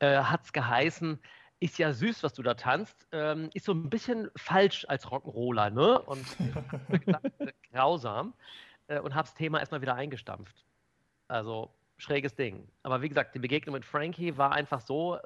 äh, 0.00 0.18
hat 0.18 0.44
es 0.44 0.52
geheißen, 0.52 1.18
ist 1.60 1.78
ja 1.78 1.92
süß, 1.92 2.22
was 2.22 2.34
du 2.34 2.42
da 2.42 2.54
tanzt, 2.54 3.06
ähm, 3.12 3.48
ist 3.54 3.64
so 3.64 3.72
ein 3.72 3.88
bisschen 3.88 4.30
falsch 4.36 4.84
als 4.88 5.06
Rock'n'Roller, 5.06 5.70
ne? 5.70 5.98
Und 6.00 6.26
grausam. 7.72 8.34
Äh, 8.88 9.00
und 9.00 9.14
hab's 9.14 9.34
Thema 9.34 9.60
erstmal 9.60 9.80
wieder 9.80 9.94
eingestampft. 9.94 10.66
Also 11.28 11.70
schräges 11.96 12.34
Ding. 12.34 12.68
Aber 12.82 13.00
wie 13.00 13.08
gesagt, 13.08 13.34
die 13.34 13.38
Begegnung 13.38 13.72
mit 13.72 13.84
Frankie 13.84 14.36
war 14.36 14.52
einfach 14.52 14.82
so, 14.82 15.18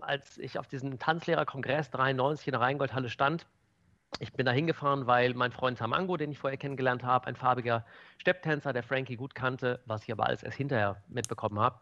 als 0.00 0.38
ich 0.38 0.58
auf 0.58 0.66
diesem 0.66 0.98
Tanzlehrerkongress 0.98 1.90
93 1.90 2.48
in 2.48 2.52
der 2.52 2.60
Rheingoldhalle 2.62 3.10
stand, 3.10 3.46
ich 4.18 4.32
bin 4.32 4.46
da 4.46 4.52
hingefahren, 4.52 5.06
weil 5.06 5.34
mein 5.34 5.52
Freund 5.52 5.78
Tamango, 5.78 6.16
den 6.16 6.30
ich 6.30 6.38
vorher 6.38 6.58
kennengelernt 6.58 7.02
habe, 7.02 7.26
ein 7.26 7.36
farbiger 7.36 7.84
Stepptänzer, 8.18 8.72
der 8.72 8.82
Frankie 8.82 9.16
gut 9.16 9.34
kannte, 9.34 9.80
was 9.86 10.04
ich 10.04 10.12
aber 10.12 10.26
alles 10.26 10.42
erst 10.42 10.56
hinterher 10.56 11.02
mitbekommen 11.08 11.58
habe, 11.58 11.80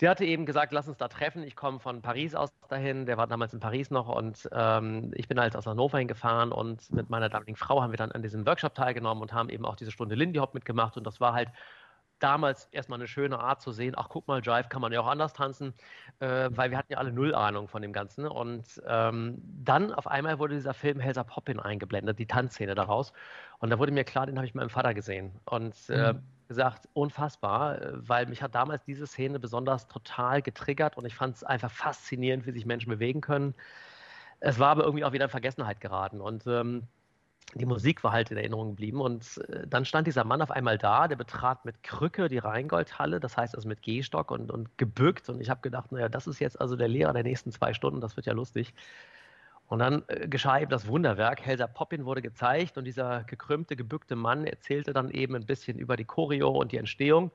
der 0.00 0.10
hatte 0.10 0.26
eben 0.26 0.44
gesagt, 0.44 0.72
lass 0.72 0.88
uns 0.88 0.98
da 0.98 1.08
treffen. 1.08 1.42
Ich 1.42 1.56
komme 1.56 1.80
von 1.80 2.02
Paris 2.02 2.34
aus 2.34 2.50
dahin. 2.68 3.06
Der 3.06 3.16
war 3.16 3.26
damals 3.26 3.54
in 3.54 3.60
Paris 3.60 3.90
noch 3.90 4.08
und 4.08 4.48
ähm, 4.52 5.10
ich 5.14 5.26
bin 5.26 5.40
halt 5.40 5.56
aus 5.56 5.66
Hannover 5.66 5.98
hingefahren 5.98 6.52
und 6.52 6.92
mit 6.92 7.08
meiner 7.08 7.30
damaligen 7.30 7.56
Frau 7.56 7.82
haben 7.82 7.92
wir 7.92 7.96
dann 7.96 8.12
an 8.12 8.22
diesem 8.22 8.44
Workshop 8.46 8.74
teilgenommen 8.74 9.22
und 9.22 9.32
haben 9.32 9.48
eben 9.48 9.64
auch 9.64 9.76
diese 9.76 9.90
Stunde 9.90 10.14
Lindy 10.14 10.38
Hop 10.38 10.52
mitgemacht 10.52 10.98
und 10.98 11.06
das 11.06 11.20
war 11.20 11.32
halt 11.32 11.48
damals 12.18 12.66
erstmal 12.72 12.98
eine 12.98 13.08
schöne 13.08 13.38
Art 13.38 13.60
zu 13.60 13.72
sehen, 13.72 13.94
ach 13.96 14.08
guck 14.08 14.26
mal, 14.28 14.40
Jive 14.42 14.68
kann 14.68 14.80
man 14.80 14.92
ja 14.92 15.00
auch 15.00 15.06
anders 15.06 15.32
tanzen, 15.32 15.74
äh, 16.20 16.48
weil 16.50 16.70
wir 16.70 16.78
hatten 16.78 16.92
ja 16.92 16.98
alle 16.98 17.12
null 17.12 17.34
Ahnung 17.34 17.68
von 17.68 17.82
dem 17.82 17.92
Ganzen. 17.92 18.26
Und 18.26 18.64
ähm, 18.86 19.38
dann 19.64 19.92
auf 19.92 20.06
einmal 20.06 20.38
wurde 20.38 20.54
dieser 20.54 20.74
Film 20.74 21.00
Helsa 21.00 21.24
Poppin 21.24 21.60
eingeblendet, 21.60 22.18
die 22.18 22.26
Tanzszene 22.26 22.74
daraus. 22.74 23.12
Und 23.58 23.70
da 23.70 23.78
wurde 23.78 23.92
mir 23.92 24.04
klar, 24.04 24.26
den 24.26 24.36
habe 24.36 24.46
ich 24.46 24.54
mit 24.54 24.62
meinem 24.62 24.70
Vater 24.70 24.94
gesehen. 24.94 25.32
Und 25.44 25.74
äh, 25.88 26.14
mhm. 26.14 26.22
gesagt, 26.48 26.88
unfassbar, 26.94 27.78
weil 27.92 28.26
mich 28.26 28.42
hat 28.42 28.54
damals 28.54 28.84
diese 28.84 29.06
Szene 29.06 29.38
besonders 29.38 29.88
total 29.88 30.42
getriggert 30.42 30.96
und 30.96 31.04
ich 31.04 31.14
fand 31.14 31.36
es 31.36 31.44
einfach 31.44 31.70
faszinierend, 31.70 32.46
wie 32.46 32.52
sich 32.52 32.66
Menschen 32.66 32.90
bewegen 32.90 33.20
können. 33.20 33.54
Es 34.40 34.58
war 34.58 34.68
aber 34.68 34.84
irgendwie 34.84 35.04
auch 35.04 35.12
wieder 35.12 35.24
in 35.24 35.30
Vergessenheit 35.30 35.80
geraten. 35.80 36.20
Und 36.20 36.46
ähm, 36.46 36.86
die 37.54 37.66
Musik 37.66 38.04
war 38.04 38.12
halt 38.12 38.30
in 38.30 38.36
Erinnerung 38.36 38.70
geblieben. 38.70 39.00
Und 39.00 39.38
äh, 39.48 39.66
dann 39.66 39.84
stand 39.84 40.06
dieser 40.06 40.24
Mann 40.24 40.42
auf 40.42 40.50
einmal 40.50 40.78
da, 40.78 41.08
der 41.08 41.16
betrat 41.16 41.64
mit 41.64 41.82
Krücke 41.82 42.28
die 42.28 42.38
Rheingoldhalle, 42.38 43.20
das 43.20 43.36
heißt 43.36 43.54
also 43.54 43.68
mit 43.68 43.82
Gehstock 43.82 44.30
und, 44.30 44.50
und 44.50 44.76
gebückt. 44.78 45.28
Und 45.28 45.40
ich 45.40 45.50
habe 45.50 45.60
gedacht, 45.60 45.92
naja, 45.92 46.08
das 46.08 46.26
ist 46.26 46.40
jetzt 46.40 46.60
also 46.60 46.76
der 46.76 46.88
Lehrer 46.88 47.12
der 47.12 47.22
nächsten 47.22 47.52
zwei 47.52 47.72
Stunden, 47.72 48.00
das 48.00 48.16
wird 48.16 48.26
ja 48.26 48.32
lustig. 48.32 48.74
Und 49.68 49.80
dann 49.80 50.04
äh, 50.08 50.28
geschah 50.28 50.60
eben 50.60 50.70
das 50.70 50.86
Wunderwerk. 50.86 51.44
Helsa 51.44 51.66
Poppin 51.66 52.04
wurde 52.04 52.22
gezeigt 52.22 52.78
und 52.78 52.84
dieser 52.84 53.24
gekrümmte, 53.24 53.76
gebückte 53.76 54.16
Mann 54.16 54.46
erzählte 54.46 54.92
dann 54.92 55.10
eben 55.10 55.34
ein 55.34 55.46
bisschen 55.46 55.78
über 55.78 55.96
die 55.96 56.04
Choreo 56.04 56.50
und 56.50 56.72
die 56.72 56.76
Entstehung. 56.76 57.30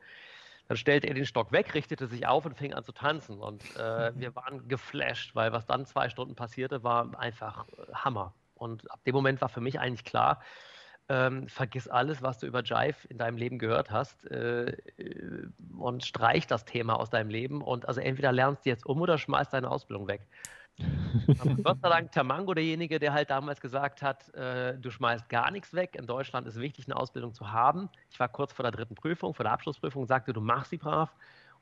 Dann 0.68 0.78
stellte 0.78 1.08
er 1.08 1.14
den 1.14 1.26
Stock 1.26 1.52
weg, 1.52 1.74
richtete 1.74 2.08
sich 2.08 2.28
auf 2.28 2.46
und 2.46 2.56
fing 2.56 2.74
an 2.74 2.84
zu 2.86 2.94
tanzen. 2.94 3.40
Und 3.40 3.64
äh, 3.76 4.14
wir 4.16 4.36
waren 4.36 4.68
geflasht, 4.70 5.36
weil 5.36 5.52
was 5.52 5.66
dann 5.66 5.86
zwei 5.86 6.08
Stunden 6.08 6.36
passierte, 6.36 6.84
war 6.84 7.20
einfach 7.20 7.68
äh, 7.68 7.94
Hammer. 7.94 8.34
Und 8.62 8.90
ab 8.92 9.04
dem 9.06 9.16
Moment 9.16 9.42
war 9.42 9.50
für 9.50 9.60
mich 9.60 9.80
eigentlich 9.80 10.06
klar, 10.06 10.40
ähm, 11.10 11.48
vergiss 11.48 11.88
alles, 11.88 12.22
was 12.22 12.38
du 12.38 12.46
über 12.46 12.62
Jive 12.64 13.08
in 13.10 13.18
deinem 13.18 13.36
Leben 13.36 13.58
gehört 13.58 13.90
hast 13.90 14.30
äh, 14.30 14.70
äh, 14.98 15.48
und 15.78 16.06
streich 16.06 16.48
das 16.48 16.64
Thema 16.64 17.00
aus 17.00 17.10
deinem 17.10 17.30
Leben. 17.30 17.62
Und 17.62 17.88
also 17.88 18.00
entweder 18.00 18.32
lernst 18.32 18.66
du 18.66 18.70
jetzt 18.70 18.86
um 18.86 19.02
oder 19.02 19.18
schmeißt 19.18 19.52
deine 19.52 19.70
Ausbildung 19.70 20.08
weg. 20.08 20.22
Gott 21.64 21.80
sei 21.82 21.90
Dank 21.90 22.12
Tamango 22.12 22.54
derjenige, 22.54 23.00
der 23.00 23.14
halt 23.14 23.30
damals 23.30 23.60
gesagt 23.60 24.02
hat, 24.02 24.34
äh, 24.36 24.78
du 24.78 24.90
schmeißt 24.90 25.28
gar 25.28 25.52
nichts 25.52 25.74
weg. 25.74 25.96
In 25.96 26.06
Deutschland 26.06 26.48
ist 26.48 26.60
wichtig, 26.60 26.86
eine 26.86 26.96
Ausbildung 26.96 27.34
zu 27.34 27.52
haben. 27.52 27.90
Ich 28.10 28.20
war 28.20 28.30
kurz 28.30 28.54
vor 28.54 28.64
der 28.64 28.72
dritten 28.72 28.96
Prüfung, 28.96 29.34
vor 29.34 29.44
der 29.44 29.54
Abschlussprüfung, 29.54 30.06
sagte, 30.06 30.34
du 30.34 30.42
machst 30.42 30.70
sie 30.70 30.78
brav. 30.78 31.14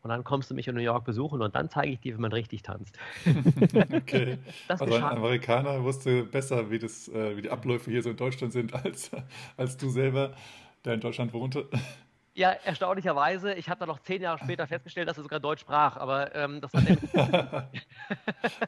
Und 0.02 0.10
dann 0.10 0.24
kommst 0.24 0.50
du 0.50 0.56
mich 0.56 0.68
in 0.68 0.76
New 0.76 0.82
York 0.82 1.04
besuchen 1.04 1.42
und 1.42 1.56
dann 1.56 1.70
zeige 1.70 1.92
ich 1.92 2.00
dir, 2.00 2.16
wie 2.16 2.22
man 2.22 2.32
richtig 2.32 2.64
tanzt. 2.64 2.98
okay. 3.94 4.38
Das 4.68 4.82
also 4.82 4.96
ein 4.96 5.04
Amerikaner 5.04 5.84
wusste 5.84 6.24
besser, 6.24 6.70
wie, 6.72 6.80
das, 6.80 7.08
äh, 7.10 7.36
wie 7.36 7.42
die 7.42 7.50
Abläufe 7.50 7.92
hier 7.92 8.02
so 8.02 8.10
in 8.10 8.18
Deutschland 8.18 8.54
sind, 8.54 8.74
als, 8.86 9.12
als 9.58 9.78
du 9.78 9.90
selber, 9.90 10.34
der 10.86 10.94
in 10.94 11.02
Deutschland 11.02 11.34
wohnte. 11.34 11.68
Ja, 12.34 12.52
erstaunlicherweise. 12.52 13.54
Ich 13.56 13.68
habe 13.70 13.80
dann 13.80 13.90
noch 13.90 14.00
zehn 14.00 14.22
Jahre 14.22 14.38
später 14.38 14.68
festgestellt, 14.68 15.10
dass 15.10 15.18
er 15.18 15.24
sogar 15.24 15.40
Deutsch 15.42 15.62
sprach, 15.62 15.98
aber 15.98 16.34
ähm, 16.36 16.62
das 16.62 16.74
war 16.74 16.82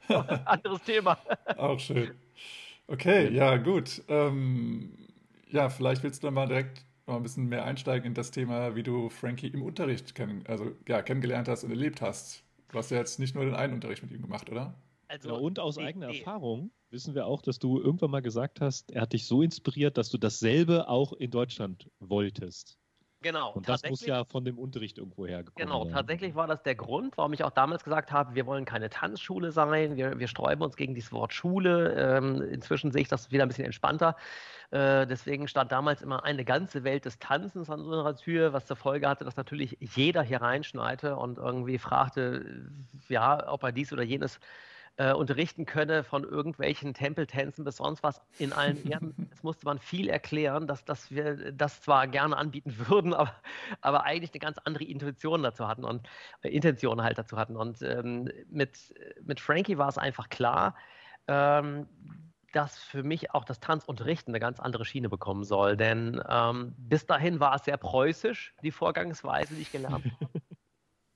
ein 0.09 0.47
anderes 0.47 0.81
Thema. 0.83 1.17
Auch 1.55 1.79
schön. 1.79 2.11
Okay, 2.87 3.33
ja, 3.33 3.55
gut. 3.55 4.01
Ähm, 4.09 4.91
ja, 5.49 5.69
vielleicht 5.69 6.03
willst 6.03 6.21
du 6.21 6.27
dann 6.27 6.33
mal 6.33 6.47
direkt 6.47 6.83
mal 7.11 7.17
ein 7.17 7.23
bisschen 7.23 7.47
mehr 7.47 7.65
einsteigen 7.65 8.07
in 8.07 8.13
das 8.13 8.31
Thema, 8.31 8.75
wie 8.75 8.83
du 8.83 9.09
Frankie 9.09 9.47
im 9.47 9.61
Unterricht 9.61 10.15
kenn 10.15 10.43
also, 10.47 10.71
ja, 10.87 11.01
kennengelernt 11.01 11.47
hast 11.47 11.63
und 11.63 11.71
erlebt 11.71 12.01
hast. 12.01 12.43
Du 12.69 12.77
hast 12.77 12.91
ja 12.91 12.97
jetzt 12.97 13.19
nicht 13.19 13.35
nur 13.35 13.45
den 13.45 13.55
einen 13.55 13.73
Unterricht 13.73 14.01
mit 14.01 14.11
ihm 14.11 14.21
gemacht, 14.21 14.49
oder? 14.49 14.73
Also, 15.07 15.29
ja, 15.29 15.35
und 15.35 15.59
aus 15.59 15.77
nee, 15.77 15.83
eigener 15.83 16.07
nee. 16.07 16.19
Erfahrung 16.19 16.71
wissen 16.89 17.15
wir 17.15 17.25
auch, 17.25 17.41
dass 17.41 17.59
du 17.59 17.79
irgendwann 17.79 18.11
mal 18.11 18.21
gesagt 18.21 18.61
hast, 18.61 18.91
er 18.91 19.01
hat 19.01 19.13
dich 19.13 19.25
so 19.25 19.41
inspiriert, 19.41 19.97
dass 19.97 20.09
du 20.09 20.17
dasselbe 20.17 20.87
auch 20.89 21.13
in 21.13 21.31
Deutschland 21.31 21.89
wolltest. 21.99 22.77
Genau. 23.21 23.51
Und 23.53 23.69
das 23.69 23.83
muss 23.83 24.05
ja 24.05 24.25
von 24.25 24.43
dem 24.45 24.57
Unterricht 24.57 24.97
irgendwo 24.97 25.27
hergekommen 25.27 25.67
Genau, 25.67 25.83
sein. 25.83 25.93
tatsächlich 25.93 26.33
war 26.35 26.47
das 26.47 26.63
der 26.63 26.75
Grund, 26.75 27.17
warum 27.17 27.33
ich 27.33 27.43
auch 27.43 27.51
damals 27.51 27.83
gesagt 27.83 28.11
habe, 28.11 28.33
wir 28.33 28.45
wollen 28.47 28.65
keine 28.65 28.89
Tanzschule 28.89 29.51
sein, 29.51 29.95
wir, 29.95 30.17
wir 30.19 30.27
sträuben 30.27 30.63
uns 30.63 30.75
gegen 30.75 30.95
dieses 30.95 31.11
Wort 31.11 31.31
Schule. 31.33 31.93
Ähm, 31.93 32.41
inzwischen 32.41 32.91
sehe 32.91 33.03
ich 33.03 33.07
das 33.09 33.31
wieder 33.31 33.43
ein 33.43 33.47
bisschen 33.47 33.65
entspannter. 33.65 34.15
Äh, 34.71 35.05
deswegen 35.05 35.47
stand 35.47 35.71
damals 35.71 36.01
immer 36.01 36.23
eine 36.23 36.45
ganze 36.45 36.83
Welt 36.83 37.05
des 37.05 37.19
Tanzens 37.19 37.69
an 37.69 37.81
unserer 37.81 38.15
Tür, 38.15 38.53
was 38.53 38.65
zur 38.65 38.77
Folge 38.77 39.07
hatte, 39.07 39.23
dass 39.23 39.35
natürlich 39.37 39.77
jeder 39.79 40.23
hier 40.23 40.41
reinschneite 40.41 41.15
und 41.15 41.37
irgendwie 41.37 41.77
fragte, 41.77 42.71
ja, 43.07 43.47
ob 43.51 43.63
er 43.63 43.71
dies 43.71 43.93
oder 43.93 44.03
jenes 44.03 44.39
äh, 44.97 45.13
unterrichten 45.13 45.65
könne 45.65 46.03
von 46.03 46.23
irgendwelchen 46.23 46.93
Tempeltänzen 46.93 47.63
bis 47.63 47.77
sonst 47.77 48.03
was 48.03 48.21
in 48.37 48.53
allen 48.53 48.83
Ehren. 48.89 49.15
Es 49.31 49.43
musste 49.43 49.65
man 49.65 49.79
viel 49.79 50.09
erklären, 50.09 50.67
dass, 50.67 50.85
dass 50.85 51.09
wir 51.11 51.51
das 51.51 51.81
zwar 51.81 52.07
gerne 52.07 52.37
anbieten 52.37 52.75
würden, 52.87 53.13
aber, 53.13 53.33
aber 53.81 54.03
eigentlich 54.03 54.31
eine 54.33 54.39
ganz 54.39 54.57
andere 54.59 54.83
Intuition 54.83 55.43
dazu 55.43 55.67
hatten 55.67 55.83
und 55.83 56.07
äh, 56.41 56.49
Intention 56.49 57.01
halt 57.01 57.17
dazu 57.17 57.37
hatten. 57.37 57.55
Und 57.55 57.81
ähm, 57.81 58.29
mit, 58.49 58.93
mit 59.23 59.39
Frankie 59.39 59.77
war 59.77 59.89
es 59.89 59.97
einfach 59.97 60.29
klar, 60.29 60.75
ähm, 61.27 61.87
dass 62.51 62.77
für 62.77 63.03
mich 63.03 63.31
auch 63.31 63.45
das 63.45 63.59
Tanzunterrichten 63.59 64.33
eine 64.33 64.39
ganz 64.39 64.59
andere 64.59 64.85
Schiene 64.85 65.09
bekommen 65.09 65.43
soll. 65.43 65.77
Denn 65.77 66.21
ähm, 66.27 66.75
bis 66.77 67.05
dahin 67.05 67.39
war 67.39 67.55
es 67.55 67.63
sehr 67.63 67.77
preußisch, 67.77 68.53
die 68.61 68.71
Vorgangsweise, 68.71 69.55
die 69.55 69.61
ich 69.61 69.71
gelernt 69.71 70.05
habe. 70.21 70.41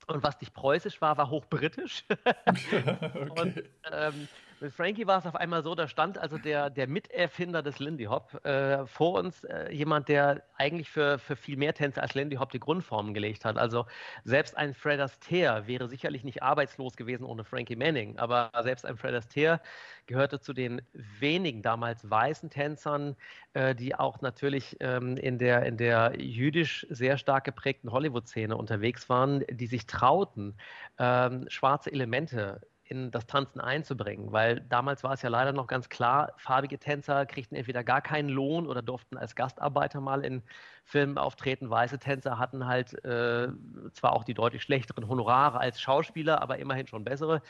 Und 0.07 0.23
was 0.23 0.39
nicht 0.39 0.53
preußisch 0.53 1.01
war, 1.01 1.17
war 1.17 1.29
hochbritisch. 1.29 2.05
okay. 2.45 2.99
Und 3.39 3.63
ähm, 3.91 4.27
mit 4.61 4.73
Frankie 4.73 5.07
war 5.07 5.19
es 5.19 5.25
auf 5.25 5.35
einmal 5.35 5.63
so, 5.63 5.75
da 5.75 5.87
stand 5.87 6.17
also 6.17 6.37
der, 6.37 6.69
der 6.69 6.87
Miterfinder 6.87 7.61
des 7.61 7.79
Lindy 7.79 8.05
Hop 8.05 8.33
äh, 8.45 8.85
vor 8.85 9.19
uns, 9.19 9.43
äh, 9.43 9.71
jemand, 9.71 10.07
der 10.07 10.43
eigentlich 10.57 10.89
für, 10.89 11.19
für 11.19 11.35
viel 11.35 11.57
mehr 11.57 11.73
Tänze 11.73 12.01
als 12.01 12.13
Lindy 12.13 12.37
Hop 12.37 12.51
die 12.51 12.59
Grundformen 12.59 13.13
gelegt 13.13 13.45
hat. 13.45 13.57
Also 13.57 13.85
selbst 14.23 14.55
ein 14.57 14.73
Fred 14.73 14.99
Astaire 14.99 15.67
wäre 15.67 15.87
sicherlich 15.87 16.23
nicht 16.23 16.43
arbeitslos 16.43 16.95
gewesen 16.95 17.25
ohne 17.25 17.43
Frankie 17.43 17.75
Manning, 17.75 18.17
aber 18.17 18.51
selbst 18.63 18.85
ein 18.85 18.97
Fred 18.97 19.13
Astaire 19.13 19.61
gehörte 20.05 20.39
zu 20.39 20.53
den 20.53 20.81
wenigen 20.93 21.61
damals 21.61 22.09
weißen 22.09 22.49
Tänzern, 22.49 23.15
äh, 23.53 23.75
die 23.75 23.95
auch 23.95 24.21
natürlich 24.21 24.77
ähm, 24.79 25.17
in, 25.17 25.37
der, 25.37 25.65
in 25.65 25.77
der 25.77 26.13
jüdisch 26.17 26.85
sehr 26.89 27.17
stark 27.17 27.43
geprägten 27.43 27.91
Hollywood-Szene 27.91 28.55
unterwegs 28.55 29.09
waren, 29.09 29.43
die 29.49 29.67
sich 29.67 29.87
trauten, 29.87 30.55
ähm, 30.97 31.45
schwarze 31.49 31.91
Elemente 31.91 32.61
in 32.87 33.09
das 33.09 33.25
Tanzen 33.25 33.59
einzubringen, 33.59 34.31
weil 34.31 34.61
damals 34.61 35.03
war 35.03 35.13
es 35.13 35.21
ja 35.23 35.29
leider 35.29 35.53
noch 35.53 35.65
ganz 35.65 35.89
klar, 35.89 36.33
farbige 36.37 36.77
Tänzer 36.77 37.25
kriegten 37.25 37.57
entweder 37.57 37.83
gar 37.83 38.01
keinen 38.01 38.29
Lohn 38.29 38.67
oder 38.67 38.83
durften 38.83 39.17
als 39.17 39.35
Gastarbeiter 39.35 40.01
mal 40.01 40.23
in 40.23 40.43
Filmen 40.83 41.17
auftreten. 41.17 41.69
Weiße 41.69 41.97
Tänzer 41.97 42.37
hatten 42.37 42.67
halt 42.67 42.93
äh, 43.03 43.47
zwar 43.93 44.13
auch 44.13 44.23
die 44.23 44.35
deutlich 44.35 44.61
schlechteren 44.61 45.07
Honorare 45.07 45.59
als 45.59 45.81
Schauspieler, 45.81 46.43
aber 46.43 46.59
immerhin 46.59 46.85
schon 46.85 47.03
bessere 47.03 47.41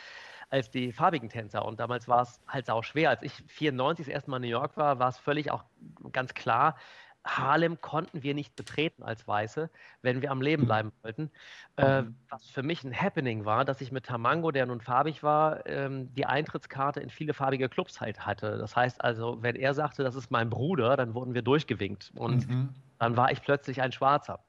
als 0.50 0.70
die 0.70 0.94
farbigen 0.94 1.30
Tänzer. 1.30 1.66
Und 1.66 1.80
damals 1.80 2.08
war 2.08 2.22
es 2.22 2.40
halt 2.48 2.70
auch 2.70 2.84
schwer. 2.84 3.10
Als 3.10 3.24
ich 3.24 3.44
94 3.48 4.06
das 4.06 4.14
erste 4.14 4.32
Mal 4.32 4.38
in 4.38 4.44
New 4.44 4.48
York 4.48 4.78
war, 4.78 5.00
war 5.00 5.10
es 5.10 5.18
völlig 5.18 5.52
auch 5.52 5.64
ganz 6.12 6.34
klar, 6.34 6.78
Harlem 7.26 7.82
konnten 7.82 8.24
wir 8.24 8.34
nicht 8.34 8.56
betreten 8.56 9.04
als 9.04 9.28
Weiße, 9.28 9.70
wenn 10.02 10.22
wir 10.22 10.32
am 10.32 10.42
Leben 10.42 10.64
mhm. 10.64 10.68
bleiben 10.68 10.92
wollten. 11.02 11.32
Äh, 11.78 12.04
mhm. 12.04 12.16
was 12.30 12.48
für 12.48 12.64
mich 12.64 12.84
ein 12.84 12.94
Happening 12.94 13.46
war, 13.46 13.66
dass 13.66 13.82
ich 13.82 13.92
mit 13.92 14.06
Tamango, 14.06 14.52
der 14.52 14.68
nun 14.68 14.80
farbig 14.80 15.24
war, 15.24 15.66
ähm, 15.66 16.14
die 16.14 16.26
Eintrittskarte 16.26 17.00
in 17.00 17.10
viele 17.10 17.34
farbige 17.34 17.68
Clubs 17.68 18.00
halt 18.00 18.26
hatte. 18.26 18.58
Das 18.58 18.76
heißt 18.76 19.04
also, 19.04 19.42
wenn 19.42 19.56
er 19.56 19.74
sagte, 19.74 20.04
das 20.04 20.16
ist 20.16 20.30
mein 20.30 20.50
Bruder, 20.50 20.96
dann 20.96 21.14
wurden 21.16 21.34
wir 21.34 21.42
durchgewinkt. 21.42 22.12
Und 22.16 22.48
mhm. 22.48 22.70
dann 23.00 23.18
war 23.18 23.32
ich 23.32 23.42
plötzlich 23.42 23.82
ein 23.82 23.92
Schwarzer. 23.92 24.44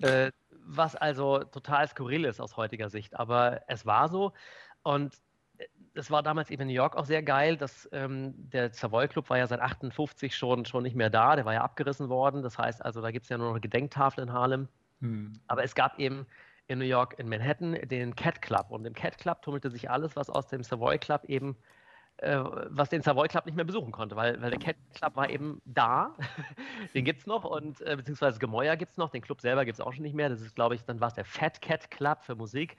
Äh, 0.00 0.30
was 0.64 0.94
also 0.94 1.40
total 1.40 1.88
skurril 1.88 2.24
ist 2.24 2.40
aus 2.40 2.56
heutiger 2.56 2.88
Sicht. 2.88 3.18
Aber 3.18 3.62
es 3.66 3.84
war 3.84 4.08
so. 4.08 4.32
Und 4.84 5.12
das 5.94 6.10
war 6.10 6.22
damals 6.22 6.50
eben 6.50 6.62
in 6.62 6.68
New 6.68 6.74
York 6.74 6.96
auch 6.96 7.04
sehr 7.04 7.22
geil. 7.22 7.56
Dass, 7.56 7.88
ähm, 7.92 8.34
der 8.36 8.72
Savoy 8.72 9.08
Club 9.08 9.28
war 9.30 9.38
ja 9.38 9.46
seit 9.46 9.60
58 9.60 10.34
schon, 10.34 10.64
schon 10.64 10.82
nicht 10.82 10.96
mehr 10.96 11.10
da. 11.10 11.36
Der 11.36 11.44
war 11.44 11.54
ja 11.54 11.62
abgerissen 11.62 12.08
worden. 12.08 12.42
Das 12.42 12.58
heißt 12.58 12.84
also, 12.84 13.00
da 13.00 13.10
gibt 13.10 13.24
es 13.24 13.28
ja 13.28 13.38
nur 13.38 13.48
noch 13.48 13.54
eine 13.54 13.60
Gedenktafel 13.60 14.24
in 14.24 14.32
Harlem. 14.32 14.68
Hm. 15.00 15.32
Aber 15.46 15.64
es 15.64 15.74
gab 15.74 15.98
eben 15.98 16.26
in 16.66 16.78
New 16.78 16.84
York, 16.84 17.18
in 17.18 17.28
Manhattan, 17.28 17.76
den 17.88 18.14
Cat 18.16 18.40
Club. 18.40 18.66
Und 18.70 18.86
im 18.86 18.94
Cat 18.94 19.18
Club 19.18 19.42
tummelte 19.42 19.70
sich 19.70 19.90
alles, 19.90 20.16
was 20.16 20.30
aus 20.30 20.46
dem 20.46 20.62
Savoy 20.62 20.98
Club 20.98 21.24
eben 21.24 21.56
äh, 22.18 22.38
was 22.68 22.88
den 22.88 23.02
Savoy 23.02 23.26
Club 23.26 23.46
nicht 23.46 23.56
mehr 23.56 23.64
besuchen 23.64 23.90
konnte, 23.90 24.14
weil, 24.14 24.40
weil 24.40 24.50
der 24.50 24.60
Cat 24.60 24.76
Club 24.94 25.16
war 25.16 25.28
eben 25.28 25.60
da, 25.64 26.14
den 26.94 27.04
gibt 27.04 27.20
es 27.20 27.26
noch 27.26 27.44
und 27.44 27.80
äh, 27.80 27.96
beziehungsweise 27.96 28.38
Gemäuer 28.38 28.76
gibt 28.76 28.92
es 28.92 28.98
noch, 28.98 29.10
den 29.10 29.22
Club 29.22 29.40
selber 29.40 29.64
gibt 29.64 29.78
es 29.78 29.80
auch 29.80 29.92
schon 29.92 30.02
nicht 30.02 30.14
mehr, 30.14 30.28
das 30.28 30.40
ist 30.40 30.54
glaube 30.54 30.74
ich, 30.74 30.84
dann 30.84 31.00
war 31.00 31.08
es 31.08 31.14
der 31.14 31.24
Fat 31.24 31.60
Cat 31.62 31.90
Club 31.90 32.22
für 32.22 32.36
Musik 32.36 32.76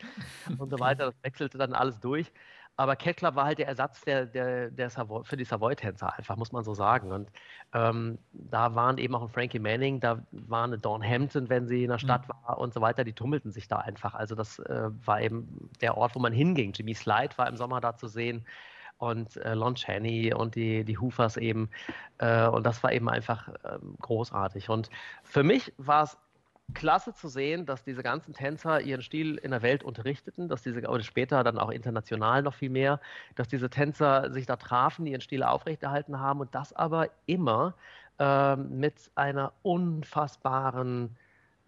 und 0.60 0.70
so 0.70 0.80
weiter, 0.80 1.06
das 1.06 1.24
wechselte 1.24 1.58
dann 1.58 1.74
alles 1.74 2.00
durch 2.00 2.32
aber 2.76 2.96
Club 2.96 3.36
war 3.36 3.46
halt 3.46 3.60
der 3.60 3.68
Ersatz 3.68 4.02
der, 4.02 4.26
der, 4.26 4.72
der 4.72 4.90
Savoy, 4.90 5.24
für 5.24 5.38
die 5.38 5.46
Savoy-Tänzer, 5.46 6.18
einfach, 6.18 6.36
muss 6.38 6.52
man 6.52 6.64
so 6.64 6.74
sagen. 6.74 7.12
Und 7.12 7.30
ähm, 7.74 8.18
da 8.32 8.74
waren 8.74 8.98
eben 8.98 9.14
auch 9.14 9.22
ein 9.22 9.30
Frankie 9.30 9.60
Manning, 9.60 10.00
da 10.00 10.24
war 10.32 10.64
eine 10.64 10.80
Dawn 10.80 11.04
Hampton, 11.04 11.50
wenn 11.50 11.68
sie 11.68 11.84
in 11.84 11.90
der 11.90 12.00
Stadt 12.00 12.28
mhm. 12.28 12.34
war 12.46 12.58
und 12.58 12.74
so 12.74 12.82
weiter, 12.82 13.04
die 13.04 13.14
tummelten 13.14 13.52
sich 13.52 13.68
da 13.68 13.78
einfach. 13.78 14.16
Also 14.16 14.34
das 14.34 14.60
äh, 14.60 14.90
war 15.06 15.22
eben 15.22 15.70
der 15.82 15.98
Ort, 15.98 16.16
wo 16.16 16.20
man 16.20 16.34
hinging. 16.34 16.74
Jimmy 16.74 16.96
Slide 16.96 17.38
war 17.38 17.48
im 17.48 17.58
Sommer 17.58 17.80
da 17.80 17.96
zu 17.96 18.08
sehen 18.08 18.46
und 18.98 19.38
äh, 19.38 19.54
Lon 19.54 19.76
Chaney 19.76 20.34
und 20.34 20.56
die, 20.56 20.84
die 20.84 20.98
Hoofers 20.98 21.38
eben. 21.38 21.70
Äh, 22.18 22.48
und 22.48 22.66
das 22.66 22.82
war 22.84 22.92
eben 22.92 23.10
einfach 23.10 23.50
ähm, 23.66 23.98
großartig. 24.02 24.70
Und 24.70 24.90
für 25.24 25.44
mich 25.44 25.74
war 25.78 26.04
es 26.04 26.18
klasse 26.74 27.14
zu 27.14 27.28
sehen, 27.28 27.66
dass 27.66 27.84
diese 27.84 28.04
ganzen 28.04 28.34
Tänzer 28.34 28.82
ihren 28.82 29.02
Stil 29.02 29.38
in 29.38 29.52
der 29.52 29.62
Welt 29.62 29.84
unterrichteten, 29.84 30.50
dass 30.50 30.62
diese, 30.62 30.88
oder 30.88 31.04
später 31.04 31.44
dann 31.44 31.60
auch 31.60 31.70
international 31.70 32.42
noch 32.44 32.54
viel 32.54 32.70
mehr, 32.70 33.00
dass 33.36 33.48
diese 33.48 33.70
Tänzer 33.70 34.32
sich 34.32 34.46
da 34.46 34.56
trafen, 34.56 35.06
ihren 35.06 35.22
Stil 35.22 35.44
aufrechterhalten 35.44 36.20
haben 36.20 36.40
und 36.42 36.54
das 36.56 36.74
aber 36.74 37.10
immer 37.26 37.76
äh, 38.20 38.56
mit 38.56 39.12
einer 39.16 39.54
unfassbaren 39.64 41.16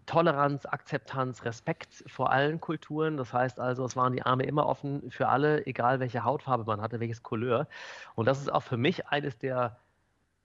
Toleranz, 0.06 0.66
Akzeptanz, 0.66 1.44
Respekt 1.46 2.04
vor 2.08 2.32
allen 2.32 2.62
Kulturen. 2.62 3.18
Das 3.18 3.34
heißt 3.34 3.60
also, 3.60 3.86
es 3.86 3.96
waren 3.96 4.14
die 4.14 4.22
Arme 4.22 4.44
immer 4.44 4.68
offen 4.68 5.10
für 5.10 5.28
alle, 5.30 5.66
egal 5.66 6.00
welche 6.00 6.24
Hautfarbe 6.24 6.64
man 6.66 6.82
hatte, 6.82 7.00
welches 7.00 7.24
Couleur. 7.24 7.68
Und 8.14 8.28
das 8.28 8.40
ist 8.40 8.52
auch 8.52 8.62
für 8.62 8.78
mich 8.78 9.08
eines 9.08 9.38
der 9.38 9.78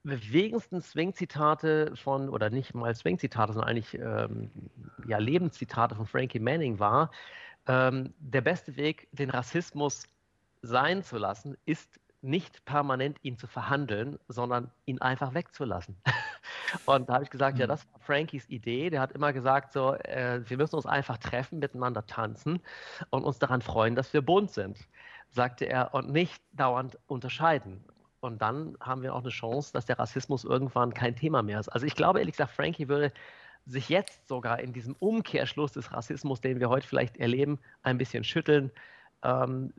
bewegendsten 0.03 0.81
Swing-Zitate 0.81 1.93
von, 1.95 2.29
oder 2.29 2.49
nicht 2.49 2.73
mal 2.73 2.93
Swing-Zitate, 2.95 3.53
sondern 3.53 3.69
eigentlich 3.69 3.93
ähm, 3.95 4.49
ja, 5.07 5.17
Lebenszitate 5.17 5.95
von 5.95 6.05
Frankie 6.05 6.39
Manning 6.39 6.79
war, 6.79 7.11
ähm, 7.67 8.13
der 8.19 8.41
beste 8.41 8.75
Weg, 8.75 9.07
den 9.11 9.29
Rassismus 9.29 10.07
sein 10.61 11.03
zu 11.03 11.17
lassen, 11.17 11.57
ist 11.65 11.99
nicht 12.21 12.65
permanent 12.65 13.17
ihn 13.23 13.37
zu 13.37 13.47
verhandeln, 13.47 14.19
sondern 14.27 14.69
ihn 14.85 15.01
einfach 15.01 15.33
wegzulassen. 15.33 15.97
Und 16.85 17.09
da 17.09 17.15
habe 17.15 17.23
ich 17.23 17.29
gesagt, 17.29 17.55
mhm. 17.55 17.61
ja, 17.61 17.67
das 17.67 17.85
war 17.91 17.99
Frankies 17.99 18.47
Idee. 18.49 18.89
Der 18.89 19.01
hat 19.01 19.11
immer 19.11 19.33
gesagt, 19.33 19.73
so, 19.73 19.95
äh, 19.95 20.41
wir 20.47 20.57
müssen 20.57 20.75
uns 20.75 20.85
einfach 20.85 21.17
treffen, 21.17 21.59
miteinander 21.59 22.05
tanzen 22.05 22.59
und 23.09 23.23
uns 23.23 23.39
daran 23.39 23.61
freuen, 23.61 23.95
dass 23.95 24.13
wir 24.13 24.21
bunt 24.21 24.51
sind, 24.51 24.77
sagte 25.29 25.65
er, 25.65 25.93
und 25.93 26.09
nicht 26.09 26.41
dauernd 26.53 26.97
unterscheiden. 27.07 27.83
Und 28.21 28.41
dann 28.41 28.77
haben 28.79 29.01
wir 29.01 29.13
auch 29.15 29.21
eine 29.21 29.29
Chance, 29.29 29.73
dass 29.73 29.85
der 29.85 29.99
Rassismus 29.99 30.43
irgendwann 30.43 30.93
kein 30.93 31.15
Thema 31.15 31.41
mehr 31.43 31.59
ist. 31.59 31.69
Also 31.69 31.85
ich 31.85 31.95
glaube, 31.95 32.19
ehrlich 32.19 32.35
gesagt, 32.35 32.53
Frankie 32.53 32.87
würde 32.87 33.11
sich 33.65 33.89
jetzt 33.89 34.27
sogar 34.27 34.59
in 34.59 34.73
diesem 34.73 34.95
Umkehrschluss 34.99 35.73
des 35.73 35.91
Rassismus, 35.91 36.41
den 36.41 36.59
wir 36.59 36.69
heute 36.69 36.87
vielleicht 36.87 37.17
erleben, 37.17 37.59
ein 37.83 37.97
bisschen 37.97 38.23
schütteln, 38.23 38.71
ähm, 39.23 39.73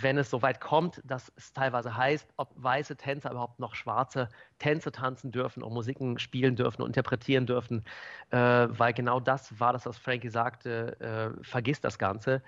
wenn 0.00 0.18
es 0.18 0.30
so 0.30 0.42
weit 0.42 0.60
kommt, 0.60 1.00
dass 1.04 1.32
es 1.36 1.52
teilweise 1.52 1.96
heißt, 1.96 2.32
ob 2.36 2.52
weiße 2.56 2.96
Tänzer 2.96 3.30
überhaupt 3.32 3.58
noch 3.58 3.74
schwarze 3.74 4.28
Tänze 4.58 4.92
tanzen 4.92 5.32
dürfen 5.32 5.62
und 5.62 5.72
Musiken 5.72 6.18
spielen 6.18 6.54
dürfen 6.56 6.82
und 6.82 6.88
interpretieren 6.88 7.46
dürfen, 7.46 7.84
äh, 8.30 8.36
weil 8.38 8.92
genau 8.92 9.18
das 9.18 9.58
war 9.58 9.72
das, 9.72 9.86
was 9.86 9.98
Frankie 9.98 10.28
sagte, 10.28 11.00
äh, 11.00 11.44
vergisst 11.44 11.84
das 11.84 11.98
Ganze. 11.98 12.42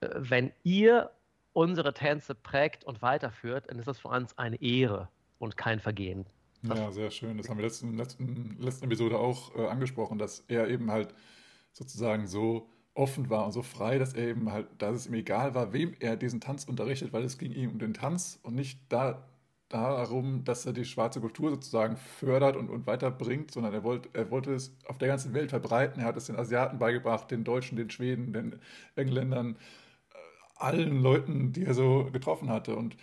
Äh, 0.00 0.08
wenn 0.14 0.52
ihr 0.62 1.10
unsere 1.52 1.94
Tänze 1.94 2.34
prägt 2.34 2.84
und 2.84 3.02
weiterführt, 3.02 3.66
dann 3.68 3.78
ist 3.78 3.88
das 3.88 3.98
für 3.98 4.08
uns 4.08 4.36
eine 4.38 4.60
Ehre 4.60 5.08
und 5.38 5.56
kein 5.56 5.80
Vergehen. 5.80 6.26
Ja, 6.62 6.92
sehr 6.92 7.10
schön. 7.10 7.38
Das 7.38 7.48
haben 7.48 7.56
wir 7.56 7.64
letzten, 7.64 7.96
letzten, 7.96 8.56
letzten 8.58 8.84
Episode 8.84 9.18
auch 9.18 9.54
äh, 9.56 9.66
angesprochen, 9.66 10.18
dass 10.18 10.44
er 10.48 10.68
eben 10.68 10.90
halt 10.90 11.14
sozusagen 11.72 12.26
so 12.26 12.68
offen 12.94 13.30
war 13.30 13.46
und 13.46 13.52
so 13.52 13.62
frei, 13.62 13.98
dass 13.98 14.12
er 14.12 14.28
eben 14.28 14.52
halt, 14.52 14.66
dass 14.78 14.94
es 14.94 15.06
ihm 15.06 15.14
egal 15.14 15.54
war, 15.54 15.72
wem 15.72 15.94
er 16.00 16.16
diesen 16.16 16.40
Tanz 16.40 16.64
unterrichtet, 16.64 17.12
weil 17.12 17.24
es 17.24 17.38
ging 17.38 17.52
ihm 17.52 17.70
um 17.70 17.78
den 17.78 17.94
Tanz 17.94 18.38
und 18.42 18.54
nicht 18.54 18.80
da, 18.90 19.26
darum, 19.70 20.44
dass 20.44 20.66
er 20.66 20.72
die 20.72 20.84
schwarze 20.84 21.20
Kultur 21.20 21.50
sozusagen 21.50 21.96
fördert 21.96 22.56
und, 22.56 22.68
und 22.68 22.86
weiterbringt, 22.86 23.52
sondern 23.52 23.72
er 23.72 23.84
wollte, 23.84 24.10
er 24.12 24.30
wollte 24.30 24.52
es 24.52 24.76
auf 24.86 24.98
der 24.98 25.08
ganzen 25.08 25.32
Welt 25.32 25.50
verbreiten. 25.50 26.02
Er 26.02 26.06
hat 26.06 26.16
es 26.16 26.26
den 26.26 26.36
Asiaten 26.36 26.78
beigebracht, 26.78 27.30
den 27.30 27.44
Deutschen, 27.44 27.76
den 27.76 27.88
Schweden, 27.88 28.32
den 28.32 28.60
Engländern, 28.96 29.56
allen 30.60 31.00
Leuten, 31.02 31.52
die 31.52 31.64
er 31.64 31.74
so 31.74 32.10
getroffen 32.12 32.50
hatte. 32.50 32.76
Und 32.76 32.96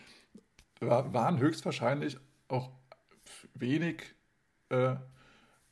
waren 0.79 1.39
höchstwahrscheinlich 1.39 2.17
auch 2.47 2.69
wenig 3.55 4.15
äh, 4.69 4.95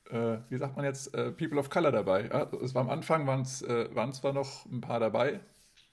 äh, 0.09 0.37
wie 0.49 0.57
sagt 0.57 0.75
man 0.75 0.85
jetzt, 0.85 1.13
äh, 1.15 1.31
People 1.31 1.59
of 1.59 1.69
Color 1.69 1.91
dabei. 1.91 2.27
Ja, 2.27 2.49
es 2.61 2.75
war 2.75 2.81
am 2.81 2.89
Anfang 2.89 3.25
waren 3.27 3.41
es 3.41 3.61
äh, 3.61 3.93
waren 3.95 4.13
zwar 4.13 4.33
noch 4.33 4.65
ein 4.65 4.81
paar 4.81 4.99
dabei, 4.99 5.39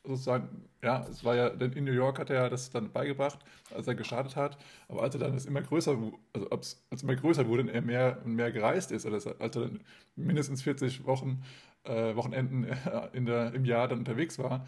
sozusagen, 0.04 0.68
ja, 0.82 1.06
es 1.10 1.24
war 1.24 1.36
ja, 1.36 1.50
denn 1.50 1.72
in 1.72 1.84
New 1.84 1.92
York 1.92 2.18
hat 2.18 2.30
er 2.30 2.50
das 2.50 2.70
dann 2.70 2.92
beigebracht, 2.92 3.38
als 3.74 3.86
er 3.86 3.94
gestartet 3.94 4.36
hat, 4.36 4.58
aber 4.88 5.02
als 5.02 5.14
er 5.14 5.20
dann 5.20 5.34
es 5.34 5.46
immer 5.46 5.62
größer, 5.62 5.96
also 6.32 6.50
als 6.50 6.84
es 6.90 7.02
immer 7.02 7.14
größer 7.16 7.46
wurde 7.48 7.62
und 7.62 7.68
er 7.68 7.82
mehr 7.82 8.20
und 8.24 8.34
mehr 8.34 8.52
gereist 8.52 8.92
ist, 8.92 9.06
also 9.06 9.30
als 9.38 9.56
er 9.56 9.62
dann 9.62 9.80
mindestens 10.16 10.62
40 10.62 11.06
Wochen, 11.06 11.42
äh, 11.84 12.14
Wochenenden 12.16 12.66
in 13.12 13.26
der, 13.26 13.54
im 13.54 13.64
Jahr 13.64 13.88
dann 13.88 14.00
unterwegs 14.00 14.38
war, 14.38 14.66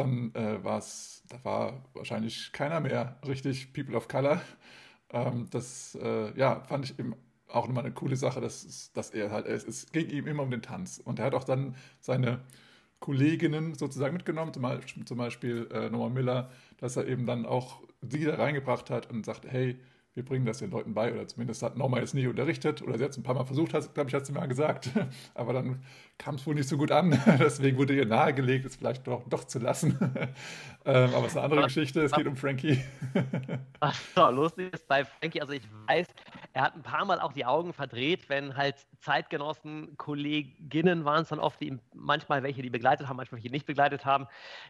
dann 0.00 0.34
äh, 0.34 0.62
war 0.64 0.78
es, 0.78 1.22
da 1.28 1.44
war 1.44 1.84
wahrscheinlich 1.94 2.52
keiner 2.52 2.80
mehr 2.80 3.18
richtig 3.26 3.72
People 3.72 3.96
of 3.96 4.08
Color. 4.08 4.40
Ähm, 5.12 5.48
das, 5.50 5.96
äh, 6.00 6.36
ja, 6.38 6.60
fand 6.60 6.84
ich 6.86 6.98
eben 6.98 7.14
auch 7.48 7.66
nochmal 7.66 7.84
eine 7.84 7.94
coole 7.94 8.16
Sache, 8.16 8.40
dass, 8.40 8.92
dass 8.92 9.10
er 9.10 9.30
halt, 9.32 9.46
es, 9.46 9.64
es 9.64 9.90
ging 9.92 10.08
ihm 10.08 10.26
immer 10.26 10.42
um 10.44 10.50
den 10.50 10.62
Tanz. 10.62 11.00
Und 11.04 11.18
er 11.18 11.26
hat 11.26 11.34
auch 11.34 11.44
dann 11.44 11.74
seine 12.00 12.40
Kolleginnen 13.00 13.74
sozusagen 13.74 14.14
mitgenommen, 14.14 14.52
zum 14.52 14.62
Beispiel, 14.62 15.04
zum 15.04 15.18
Beispiel 15.18 15.68
äh, 15.72 15.90
Noah 15.90 16.10
Miller, 16.10 16.50
dass 16.78 16.96
er 16.96 17.06
eben 17.08 17.26
dann 17.26 17.46
auch 17.46 17.82
sie 18.02 18.24
da 18.24 18.36
reingebracht 18.36 18.90
hat 18.90 19.10
und 19.10 19.24
sagt, 19.26 19.46
hey, 19.46 19.78
wir 20.14 20.24
bringen 20.24 20.44
das 20.44 20.58
den 20.58 20.70
Leuten 20.70 20.92
bei, 20.92 21.12
oder 21.12 21.28
zumindest 21.28 21.62
hat 21.62 21.76
Norma 21.76 21.98
jetzt 21.98 22.14
nie 22.14 22.26
unterrichtet, 22.26 22.82
oder 22.82 22.98
sie 22.98 23.04
hat 23.04 23.12
es 23.12 23.18
ein 23.18 23.22
paar 23.22 23.34
Mal 23.34 23.44
versucht, 23.44 23.70
glaube 23.70 24.08
ich, 24.08 24.14
hat 24.14 24.26
sie 24.26 24.32
mal 24.32 24.46
gesagt, 24.46 24.90
aber 25.34 25.52
dann 25.52 25.82
kam 26.18 26.34
es 26.34 26.46
wohl 26.46 26.54
nicht 26.54 26.68
so 26.68 26.76
gut 26.76 26.90
an, 26.90 27.10
deswegen 27.38 27.76
wurde 27.76 27.94
ihr 27.94 28.06
nahegelegt, 28.06 28.64
es 28.64 28.76
vielleicht 28.76 29.06
doch, 29.06 29.28
doch 29.28 29.44
zu 29.44 29.58
lassen. 29.58 29.98
ähm, 30.84 31.14
aber 31.14 31.26
es 31.26 31.32
ist 31.32 31.36
eine 31.36 31.44
andere 31.44 31.62
Geschichte, 31.62 32.02
es 32.02 32.12
geht 32.12 32.26
um 32.26 32.36
Frankie. 32.36 32.82
Was 33.78 34.14
so 34.14 34.28
lustig 34.30 34.72
ist 34.74 34.88
bei 34.88 35.04
Frankie, 35.04 35.40
also 35.40 35.52
ich 35.52 35.68
weiß, 35.86 36.08
er 36.52 36.62
hat 36.62 36.74
ein 36.74 36.82
paar 36.82 37.04
Mal 37.04 37.20
auch 37.20 37.32
die 37.32 37.44
Augen 37.44 37.72
verdreht, 37.72 38.28
wenn 38.28 38.56
halt 38.56 38.86
Zeitgenossen, 39.00 39.96
Kolleginnen 39.96 41.04
waren 41.04 41.22
es 41.22 41.28
dann 41.28 41.38
oft, 41.38 41.60
die 41.60 41.78
manchmal 41.94 42.42
welche, 42.42 42.62
die 42.62 42.70
begleitet 42.70 43.08
haben, 43.08 43.16
manchmal 43.16 43.38
welche 43.38 43.50
die 43.50 43.54
nicht 43.54 43.66
begleitet 43.66 44.04
haben, 44.04 44.26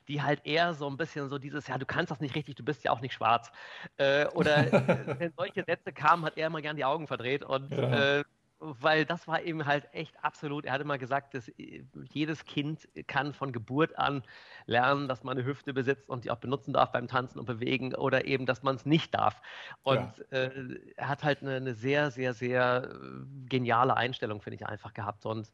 die 0.08 0.22
halt 0.22 0.44
eher 0.44 0.74
so 0.74 0.88
ein 0.88 0.96
bisschen 0.96 1.28
so 1.28 1.38
dieses, 1.38 1.66
ja, 1.66 1.78
du 1.78 1.86
kannst 1.86 2.10
das 2.10 2.20
nicht 2.20 2.34
richtig, 2.34 2.56
du 2.56 2.64
bist 2.64 2.84
ja 2.84 2.90
auch 2.90 3.00
nicht 3.00 3.14
schwarz. 3.14 3.50
Äh, 3.96 4.26
oder 4.28 5.29
wenn 5.36 5.46
solche 5.46 5.64
Sätze 5.64 5.92
kamen, 5.92 6.24
hat 6.24 6.36
er 6.36 6.46
immer 6.46 6.62
gern 6.62 6.76
die 6.76 6.84
Augen 6.84 7.06
verdreht 7.06 7.44
und 7.44 7.70
ja. 7.70 8.18
äh, 8.18 8.24
weil 8.60 9.06
das 9.06 9.26
war 9.26 9.42
eben 9.42 9.64
halt 9.64 9.88
echt 9.92 10.22
absolut, 10.22 10.66
er 10.66 10.72
hatte 10.72 10.84
mal 10.84 10.98
gesagt, 10.98 11.34
dass 11.34 11.48
äh, 11.48 11.82
jedes 12.12 12.44
Kind 12.44 12.88
kann 13.06 13.32
von 13.32 13.52
Geburt 13.52 13.98
an 13.98 14.22
lernen, 14.66 15.08
dass 15.08 15.24
man 15.24 15.38
eine 15.38 15.46
Hüfte 15.46 15.72
besitzt 15.72 16.10
und 16.10 16.24
die 16.24 16.30
auch 16.30 16.36
benutzen 16.36 16.74
darf 16.74 16.92
beim 16.92 17.08
Tanzen 17.08 17.38
und 17.38 17.46
Bewegen 17.46 17.94
oder 17.94 18.26
eben, 18.26 18.44
dass 18.44 18.62
man 18.62 18.76
es 18.76 18.84
nicht 18.84 19.14
darf. 19.14 19.40
Und 19.82 20.24
ja. 20.30 20.38
äh, 20.38 20.78
er 20.96 21.08
hat 21.08 21.24
halt 21.24 21.40
eine, 21.40 21.56
eine, 21.56 21.74
sehr, 21.74 22.10
sehr, 22.10 22.34
sehr 22.34 22.90
äh, 22.92 23.48
geniale 23.48 23.96
Einstellung, 23.96 24.42
finde 24.42 24.56
ich, 24.56 24.66
einfach 24.66 24.92
gehabt. 24.92 25.24
Und 25.24 25.50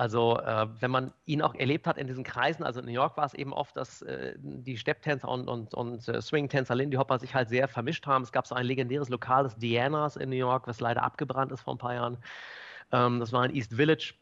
also 0.00 0.38
äh, 0.38 0.66
wenn 0.80 0.90
man 0.90 1.12
ihn 1.26 1.42
auch 1.42 1.54
erlebt 1.54 1.86
hat 1.86 1.98
in 1.98 2.06
diesen 2.06 2.24
Kreisen, 2.24 2.64
also 2.64 2.80
in 2.80 2.86
New 2.86 2.92
York 2.92 3.18
war 3.18 3.26
es 3.26 3.34
eben 3.34 3.52
oft, 3.52 3.76
dass 3.76 4.00
äh, 4.00 4.32
die 4.38 4.78
Stepptänzer 4.78 5.28
und, 5.28 5.46
und, 5.46 5.74
und 5.74 6.08
äh, 6.08 6.22
Swing-Tänzer 6.22 6.74
Lindy 6.74 6.96
Hopper 6.96 7.18
sich 7.18 7.34
halt 7.34 7.50
sehr 7.50 7.68
vermischt 7.68 8.06
haben. 8.06 8.22
Es 8.22 8.32
gab 8.32 8.46
so 8.46 8.54
ein 8.54 8.64
legendäres 8.64 9.10
Lokal, 9.10 9.42
das 9.42 9.58
Dianas 9.58 10.16
in 10.16 10.30
New 10.30 10.36
York, 10.36 10.66
was 10.66 10.80
leider 10.80 11.02
abgebrannt 11.02 11.52
ist 11.52 11.60
vor 11.60 11.74
ein 11.74 11.78
paar 11.78 11.92
Jahren. 11.92 12.16
Ähm, 12.92 13.20
das 13.20 13.30
war 13.34 13.44
in 13.44 13.54
East 13.54 13.74
Village. 13.74 14.14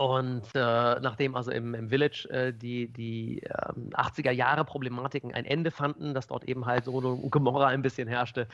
Und 0.00 0.44
äh, 0.54 0.98
nachdem 1.00 1.36
also 1.36 1.50
im, 1.50 1.74
im 1.74 1.90
Village 1.90 2.26
äh, 2.30 2.54
die, 2.54 2.88
die 2.88 3.42
ähm, 3.42 3.90
80er 3.90 4.30
Jahre 4.30 4.64
Problematiken 4.64 5.34
ein 5.34 5.44
Ende 5.44 5.70
fanden, 5.70 6.14
dass 6.14 6.26
dort 6.26 6.44
eben 6.44 6.64
halt 6.64 6.86
so 6.86 6.98
eine 6.98 7.28
Gomorra 7.28 7.66
ein 7.66 7.82
bisschen 7.82 8.08
herrschte, 8.08 8.48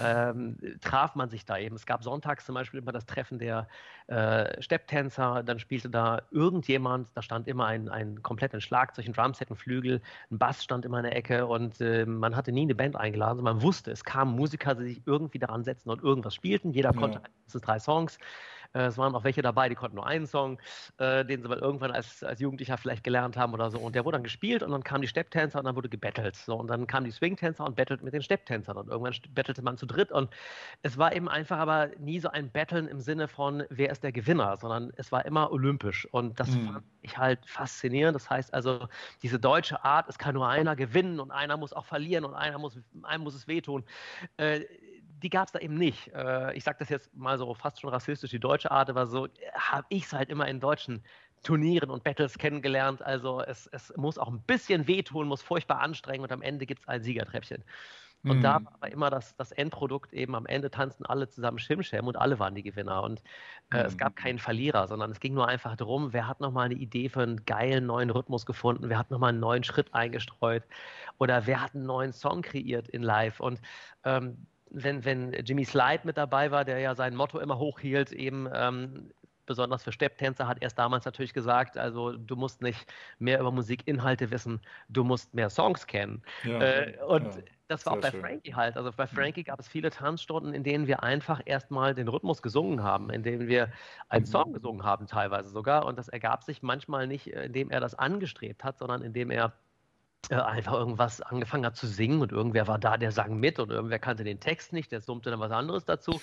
ähm, 0.00 0.56
traf 0.80 1.16
man 1.16 1.30
sich 1.30 1.44
da 1.44 1.58
eben. 1.58 1.74
Es 1.74 1.84
gab 1.84 2.04
sonntags 2.04 2.46
zum 2.46 2.54
Beispiel 2.54 2.78
immer 2.78 2.92
das 2.92 3.06
Treffen 3.06 3.40
der 3.40 3.66
äh, 4.06 4.62
Stepptänzer, 4.62 5.42
dann 5.42 5.58
spielte 5.58 5.90
da 5.90 6.22
irgendjemand, 6.30 7.08
da 7.16 7.22
stand 7.22 7.48
immer 7.48 7.66
ein, 7.66 7.88
ein 7.88 8.22
komplettes 8.22 8.62
Schlagzeug, 8.62 9.06
ein 9.06 9.14
Drumset, 9.14 9.50
ein 9.50 9.56
Flügel, 9.56 10.00
ein 10.30 10.38
Bass 10.38 10.62
stand 10.62 10.84
immer 10.84 10.98
in 10.98 11.04
der 11.06 11.16
Ecke 11.16 11.46
und 11.46 11.80
äh, 11.80 12.06
man 12.06 12.36
hatte 12.36 12.52
nie 12.52 12.62
eine 12.62 12.76
Band 12.76 12.94
eingeladen, 12.94 13.38
sondern 13.38 13.56
man 13.56 13.64
wusste, 13.64 13.90
es 13.90 14.04
kamen 14.04 14.36
Musiker, 14.36 14.76
die 14.76 14.84
sich 14.84 15.02
irgendwie 15.06 15.40
daran 15.40 15.64
setzten 15.64 15.90
und 15.90 16.04
irgendwas 16.04 16.36
spielten. 16.36 16.70
Jeder 16.70 16.92
ja. 16.94 17.00
konnte 17.00 17.20
drei 17.52 17.80
Songs. 17.80 18.16
Äh, 18.74 18.86
es 18.86 18.98
waren 18.98 19.14
auch 19.14 19.24
welche 19.24 19.42
dabei, 19.42 19.68
die 19.68 19.74
konnten 19.74 19.96
nur 19.96 20.06
einen 20.06 20.26
Song, 20.26 20.58
äh, 20.98 21.24
den 21.24 21.42
sie 21.42 21.48
mal 21.48 21.58
irgendwann 21.58 21.92
als, 21.92 22.22
als 22.22 22.40
Jugendlicher 22.40 22.76
vielleicht 22.76 23.04
gelernt 23.04 23.36
haben 23.36 23.54
oder 23.54 23.70
so. 23.70 23.78
Und 23.78 23.94
der 23.94 24.04
wurde 24.04 24.16
dann 24.16 24.24
gespielt 24.24 24.62
und 24.62 24.72
dann 24.72 24.82
kamen 24.82 25.02
die 25.02 25.08
Stepptänzer 25.08 25.58
und 25.58 25.64
dann 25.64 25.76
wurde 25.76 25.88
gebettelt. 25.88 26.36
So, 26.36 26.56
und 26.56 26.68
dann 26.68 26.86
kamen 26.86 27.04
die 27.06 27.12
Swingtänzer 27.12 27.64
und 27.64 27.76
bettelt 27.76 28.02
mit 28.02 28.12
den 28.12 28.22
Stepptänzern. 28.22 28.76
Und 28.76 28.88
irgendwann 28.88 29.14
bettelte 29.30 29.62
man 29.62 29.76
zu 29.76 29.86
dritt. 29.86 30.12
Und 30.12 30.30
es 30.82 30.98
war 30.98 31.14
eben 31.14 31.28
einfach 31.28 31.58
aber 31.58 31.88
nie 31.98 32.20
so 32.20 32.28
ein 32.28 32.50
Betteln 32.50 32.88
im 32.88 33.00
Sinne 33.00 33.28
von, 33.28 33.64
wer 33.70 33.90
ist 33.90 34.02
der 34.02 34.12
Gewinner, 34.12 34.56
sondern 34.56 34.92
es 34.96 35.12
war 35.12 35.24
immer 35.24 35.52
olympisch. 35.52 36.06
Und 36.10 36.38
das 36.40 36.50
mhm. 36.50 36.66
fand 36.66 36.84
ich 37.02 37.16
halt 37.16 37.38
faszinierend. 37.46 38.14
Das 38.14 38.28
heißt 38.28 38.52
also, 38.52 38.88
diese 39.22 39.38
deutsche 39.38 39.84
Art, 39.84 40.08
es 40.08 40.18
kann 40.18 40.34
nur 40.34 40.48
einer 40.48 40.76
gewinnen 40.76 41.20
und 41.20 41.30
einer 41.30 41.56
muss 41.56 41.72
auch 41.72 41.84
verlieren 41.84 42.24
und 42.24 42.34
einer 42.34 42.58
muss, 42.58 42.78
einem 43.02 43.24
muss 43.24 43.34
es 43.34 43.46
wehtun. 43.46 43.84
Äh, 44.36 44.60
die 45.24 45.30
gab 45.30 45.46
es 45.46 45.52
da 45.52 45.58
eben 45.58 45.74
nicht. 45.74 46.12
Äh, 46.14 46.52
ich 46.54 46.64
sage 46.64 46.76
das 46.78 46.90
jetzt 46.90 47.14
mal 47.16 47.38
so 47.38 47.54
fast 47.54 47.80
schon 47.80 47.90
rassistisch, 47.90 48.30
die 48.30 48.38
deutsche 48.38 48.70
Art, 48.70 48.90
aber 48.90 49.06
so 49.06 49.26
habe 49.54 49.86
ich 49.88 50.04
es 50.04 50.12
halt 50.12 50.28
immer 50.28 50.46
in 50.46 50.60
deutschen 50.60 51.02
Turnieren 51.42 51.90
und 51.90 52.04
Battles 52.04 52.38
kennengelernt. 52.38 53.02
Also 53.02 53.40
es, 53.40 53.66
es 53.72 53.94
muss 53.96 54.18
auch 54.18 54.28
ein 54.28 54.42
bisschen 54.42 54.86
wehtun, 54.86 55.26
muss 55.26 55.42
furchtbar 55.42 55.80
anstrengen 55.80 56.22
und 56.22 56.32
am 56.32 56.42
Ende 56.42 56.66
gibt 56.66 56.82
es 56.82 56.88
ein 56.88 57.02
Siegertreppchen. 57.02 57.64
Und 58.24 58.38
mhm. 58.38 58.42
da 58.42 58.64
war 58.64 58.74
aber 58.74 58.90
immer 58.90 59.10
das, 59.10 59.36
das 59.36 59.52
Endprodukt 59.52 60.14
eben, 60.14 60.34
am 60.34 60.46
Ende 60.46 60.70
tanzten 60.70 61.04
alle 61.04 61.28
zusammen 61.28 61.58
Schimschem 61.58 62.06
und 62.06 62.16
alle 62.16 62.38
waren 62.38 62.54
die 62.54 62.62
Gewinner. 62.62 63.02
Und 63.02 63.22
äh, 63.70 63.80
mhm. 63.80 63.84
es 63.86 63.98
gab 63.98 64.16
keinen 64.16 64.38
Verlierer, 64.38 64.88
sondern 64.88 65.10
es 65.10 65.20
ging 65.20 65.34
nur 65.34 65.46
einfach 65.46 65.76
darum, 65.76 66.12
wer 66.14 66.26
hat 66.26 66.40
nochmal 66.40 66.66
eine 66.66 66.74
Idee 66.74 67.10
für 67.10 67.22
einen 67.22 67.44
geilen 67.44 67.86
neuen 67.86 68.08
Rhythmus 68.08 68.46
gefunden, 68.46 68.88
wer 68.88 68.98
hat 68.98 69.10
nochmal 69.10 69.30
einen 69.30 69.40
neuen 69.40 69.64
Schritt 69.64 69.92
eingestreut 69.92 70.64
oder 71.18 71.46
wer 71.46 71.60
hat 71.60 71.74
einen 71.74 71.84
neuen 71.84 72.14
Song 72.14 72.40
kreiert 72.40 72.88
in 72.88 73.02
Live. 73.02 73.40
Und 73.40 73.60
ähm, 74.04 74.46
wenn, 74.74 75.04
wenn 75.04 75.32
Jimmy 75.44 75.64
Slide 75.64 76.00
mit 76.04 76.16
dabei 76.16 76.50
war, 76.50 76.64
der 76.64 76.78
ja 76.80 76.94
sein 76.94 77.14
Motto 77.14 77.38
immer 77.38 77.58
hochhielt, 77.58 78.12
eben 78.12 78.48
ähm, 78.52 79.10
besonders 79.46 79.84
für 79.84 79.92
Stepptänzer, 79.92 80.48
hat 80.48 80.58
er 80.60 80.66
es 80.66 80.74
damals 80.74 81.04
natürlich 81.04 81.32
gesagt, 81.32 81.76
also 81.76 82.12
du 82.12 82.36
musst 82.36 82.62
nicht 82.62 82.92
mehr 83.18 83.40
über 83.40 83.52
Musikinhalte 83.52 84.30
wissen, 84.30 84.60
du 84.88 85.04
musst 85.04 85.34
mehr 85.34 85.50
Songs 85.50 85.86
kennen. 85.86 86.22
Ja, 86.44 86.60
äh, 86.60 86.98
und 87.06 87.34
ja, 87.36 87.42
das 87.68 87.86
war 87.86 87.94
auch 87.94 88.00
bei 88.00 88.10
schön. 88.10 88.20
Frankie 88.20 88.54
halt. 88.54 88.76
Also 88.76 88.90
bei 88.92 89.06
Frankie 89.06 89.44
gab 89.44 89.60
es 89.60 89.68
viele 89.68 89.90
Tanzstunden, 89.90 90.54
in 90.54 90.64
denen 90.64 90.86
wir 90.86 91.02
einfach 91.02 91.40
erstmal 91.44 91.94
den 91.94 92.08
Rhythmus 92.08 92.42
gesungen 92.42 92.82
haben, 92.82 93.10
in 93.10 93.22
denen 93.22 93.46
wir 93.46 93.70
einen 94.08 94.24
mhm. 94.24 94.28
Song 94.30 94.52
gesungen 94.52 94.84
haben 94.84 95.06
teilweise 95.06 95.50
sogar. 95.50 95.86
Und 95.86 95.98
das 95.98 96.08
ergab 96.08 96.44
sich 96.44 96.62
manchmal 96.62 97.06
nicht, 97.06 97.28
indem 97.28 97.70
er 97.70 97.80
das 97.80 97.94
angestrebt 97.94 98.64
hat, 98.64 98.78
sondern 98.78 99.02
indem 99.02 99.30
er 99.30 99.52
äh, 100.30 100.36
einfach 100.36 100.72
irgendwas 100.72 101.20
angefangen 101.20 101.66
hat 101.66 101.76
zu 101.76 101.86
singen 101.86 102.20
und 102.20 102.32
irgendwer 102.32 102.66
war 102.66 102.78
da, 102.78 102.96
der 102.96 103.12
sang 103.12 103.38
mit 103.38 103.58
und 103.58 103.70
irgendwer 103.70 103.98
kannte 103.98 104.24
den 104.24 104.40
Text 104.40 104.72
nicht, 104.72 104.92
der 104.92 105.00
summte 105.00 105.30
dann 105.30 105.40
was 105.40 105.50
anderes 105.50 105.84
dazu. 105.84 106.20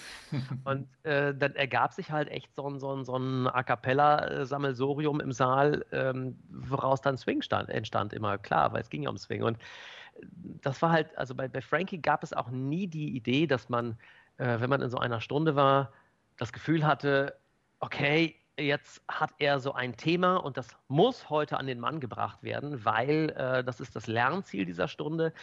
und 0.63 0.87
äh, 1.03 1.33
dann 1.35 1.55
ergab 1.55 1.93
sich 1.93 2.11
halt 2.11 2.29
echt 2.29 2.53
so 2.55 2.69
ein, 2.69 2.79
so 2.79 2.95
ein, 2.95 3.05
so 3.05 3.17
ein 3.17 3.47
A 3.47 3.63
Cappella-Sammelsorium 3.63 5.19
im 5.19 5.31
Saal, 5.31 5.85
ähm, 5.91 6.37
woraus 6.49 7.01
dann 7.01 7.17
Swing 7.17 7.41
stand, 7.41 7.69
entstand, 7.69 8.13
immer 8.13 8.37
klar, 8.37 8.73
weil 8.73 8.81
es 8.81 8.89
ging 8.89 9.03
ja 9.03 9.09
um 9.09 9.17
Swing. 9.17 9.43
Und 9.43 9.57
äh, 9.57 10.25
das 10.61 10.81
war 10.81 10.91
halt, 10.91 11.17
also 11.17 11.35
bei, 11.35 11.47
bei 11.47 11.61
Frankie 11.61 12.01
gab 12.01 12.23
es 12.23 12.33
auch 12.33 12.49
nie 12.49 12.87
die 12.87 13.15
Idee, 13.15 13.47
dass 13.47 13.69
man, 13.69 13.97
äh, 14.37 14.59
wenn 14.59 14.69
man 14.69 14.81
in 14.81 14.89
so 14.89 14.97
einer 14.97 15.21
Stunde 15.21 15.55
war, 15.55 15.91
das 16.37 16.51
Gefühl 16.51 16.85
hatte, 16.85 17.37
okay, 17.79 18.40
jetzt 18.57 19.01
hat 19.07 19.31
er 19.39 19.59
so 19.59 19.73
ein 19.73 19.95
Thema 19.97 20.37
und 20.37 20.57
das 20.57 20.75
muss 20.87 21.29
heute 21.29 21.57
an 21.57 21.67
den 21.67 21.79
Mann 21.79 21.99
gebracht 21.99 22.43
werden, 22.43 22.83
weil 22.85 23.29
äh, 23.31 23.63
das 23.63 23.79
ist 23.79 23.95
das 23.95 24.07
Lernziel 24.07 24.65
dieser 24.65 24.87
Stunde. 24.87 25.33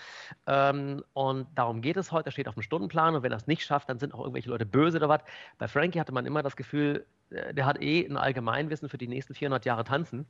Ähm, 0.47 1.05
und 1.15 1.47
darum 1.55 1.81
geht 1.81 1.97
es 1.97 2.13
heute, 2.13 2.31
steht 2.31 2.49
auf 2.49 2.55
dem 2.55 2.63
Stundenplan 2.63 3.15
und 3.15 3.23
wenn 3.23 3.33
er 3.33 3.39
es 3.39 3.47
nicht 3.47 3.65
schafft, 3.65 3.89
dann 3.89 3.99
sind 3.99 4.15
auch 4.15 4.21
irgendwelche 4.21 4.51
Leute 4.51 4.67
böse 4.67 4.99
oder 4.99 5.09
was. 5.09 5.21
Bei 5.59 5.69
Frankie 5.69 6.01
hatte 6.01 6.13
man 6.13 6.27
immer 6.27 6.43
das 6.43 6.57
Gefühl, 6.57 7.07
äh, 7.31 7.55
der 7.55 7.67
hat 7.67 7.81
eh 7.83 8.07
ein 8.07 8.17
Allgemeinwissen 8.17 8.89
für 8.89 8.99
die 8.99 9.09
nächsten 9.09 9.35
400 9.35 9.65
Jahre 9.65 9.85
tanzen. 9.85 10.27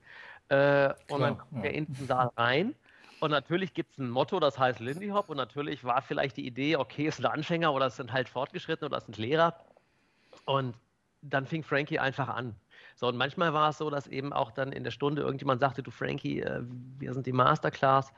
Äh, 0.48 0.94
und 1.08 1.20
dann 1.20 1.38
kommt 1.38 1.64
er 1.64 1.74
in 1.74 1.86
den 1.86 2.06
Saal 2.06 2.30
rein. 2.36 2.74
Und 3.20 3.32
natürlich 3.32 3.74
gibt 3.74 3.92
es 3.92 3.98
ein 3.98 4.10
Motto, 4.10 4.38
das 4.38 4.58
heißt 4.58 4.78
Lindy 4.80 5.08
Hop. 5.08 5.28
Und 5.28 5.36
natürlich 5.36 5.82
war 5.84 6.02
vielleicht 6.02 6.36
die 6.36 6.46
Idee, 6.46 6.76
okay, 6.76 7.08
es 7.08 7.16
sind 7.16 7.26
Anfänger 7.26 7.72
oder 7.72 7.86
es 7.86 7.96
sind 7.96 8.12
halt 8.12 8.28
Fortgeschrittene 8.28 8.88
oder 8.88 8.98
es 8.98 9.06
sind 9.06 9.18
Lehrer. 9.18 9.58
Und 10.44 10.76
dann 11.22 11.46
fing 11.46 11.64
Frankie 11.64 11.98
einfach 11.98 12.28
an. 12.28 12.54
So, 12.98 13.06
und 13.06 13.16
manchmal 13.16 13.54
war 13.54 13.70
es 13.70 13.78
so, 13.78 13.90
dass 13.90 14.08
eben 14.08 14.32
auch 14.32 14.50
dann 14.50 14.72
in 14.72 14.82
der 14.82 14.90
Stunde 14.90 15.22
irgendjemand 15.22 15.60
sagte, 15.60 15.84
du 15.84 15.92
Frankie, 15.92 16.40
äh, 16.40 16.62
wir 16.98 17.14
sind 17.14 17.26
die 17.26 17.32
Masterclass, 17.32 18.12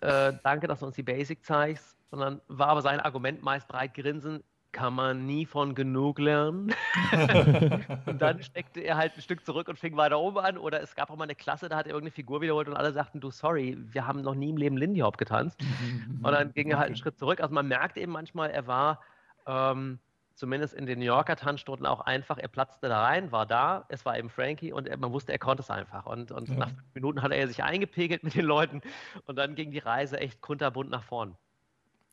äh, 0.00 0.32
danke, 0.42 0.66
dass 0.66 0.80
du 0.80 0.86
uns 0.86 0.94
die 0.94 1.02
Basic 1.02 1.44
zeigst. 1.44 1.98
Und 2.10 2.20
dann 2.20 2.40
war 2.48 2.68
aber 2.68 2.80
sein 2.80 2.98
Argument 2.98 3.42
meist 3.42 3.68
breit 3.68 3.92
grinsen, 3.92 4.42
kann 4.72 4.94
man 4.94 5.26
nie 5.26 5.44
von 5.44 5.74
genug 5.74 6.18
lernen. 6.18 6.72
und 8.06 8.22
dann 8.22 8.42
steckte 8.42 8.80
er 8.80 8.96
halt 8.96 9.18
ein 9.18 9.20
Stück 9.20 9.44
zurück 9.44 9.68
und 9.68 9.78
fing 9.78 9.94
weiter 9.98 10.18
oben 10.18 10.38
an. 10.38 10.56
Oder 10.56 10.80
es 10.80 10.94
gab 10.94 11.10
auch 11.10 11.16
mal 11.16 11.24
eine 11.24 11.34
Klasse, 11.34 11.68
da 11.68 11.76
hat 11.76 11.84
er 11.84 11.92
irgendeine 11.92 12.12
Figur 12.12 12.40
wiederholt 12.40 12.68
und 12.68 12.78
alle 12.78 12.92
sagten, 12.92 13.20
du, 13.20 13.30
sorry, 13.30 13.76
wir 13.78 14.06
haben 14.06 14.22
noch 14.22 14.34
nie 14.34 14.48
im 14.48 14.56
Leben 14.56 14.78
Lindy 14.78 15.00
Hop 15.00 15.18
getanzt. 15.18 15.60
und 16.22 16.32
dann 16.32 16.54
ging 16.54 16.70
er 16.70 16.78
halt 16.78 16.86
einen 16.86 16.96
Schritt 16.96 17.18
zurück. 17.18 17.42
Also 17.42 17.52
man 17.52 17.68
merkt 17.68 17.98
eben 17.98 18.12
manchmal, 18.12 18.48
er 18.48 18.66
war 18.66 19.00
ähm, 19.46 19.98
zumindest 20.40 20.72
in 20.72 20.86
den 20.86 20.98
New 20.98 21.04
Yorker 21.04 21.36
Tanzstunden 21.36 21.86
auch 21.86 22.00
einfach, 22.00 22.38
er 22.38 22.48
platzte 22.48 22.88
da 22.88 23.02
rein, 23.02 23.30
war 23.30 23.44
da, 23.46 23.84
es 23.90 24.06
war 24.06 24.18
eben 24.18 24.30
Frankie 24.30 24.72
und 24.72 24.88
er, 24.88 24.96
man 24.96 25.12
wusste, 25.12 25.32
er 25.32 25.38
konnte 25.38 25.62
es 25.62 25.70
einfach. 25.70 26.06
Und, 26.06 26.32
und 26.32 26.48
ja. 26.48 26.54
nach 26.54 26.68
fünf 26.68 26.94
Minuten 26.94 27.22
hat 27.22 27.30
er 27.30 27.46
sich 27.46 27.62
eingepegelt 27.62 28.24
mit 28.24 28.34
den 28.34 28.46
Leuten 28.46 28.80
und 29.26 29.36
dann 29.36 29.54
ging 29.54 29.70
die 29.70 29.78
Reise 29.78 30.18
echt 30.18 30.40
kunterbunt 30.40 30.90
nach 30.90 31.04
vorn. 31.04 31.36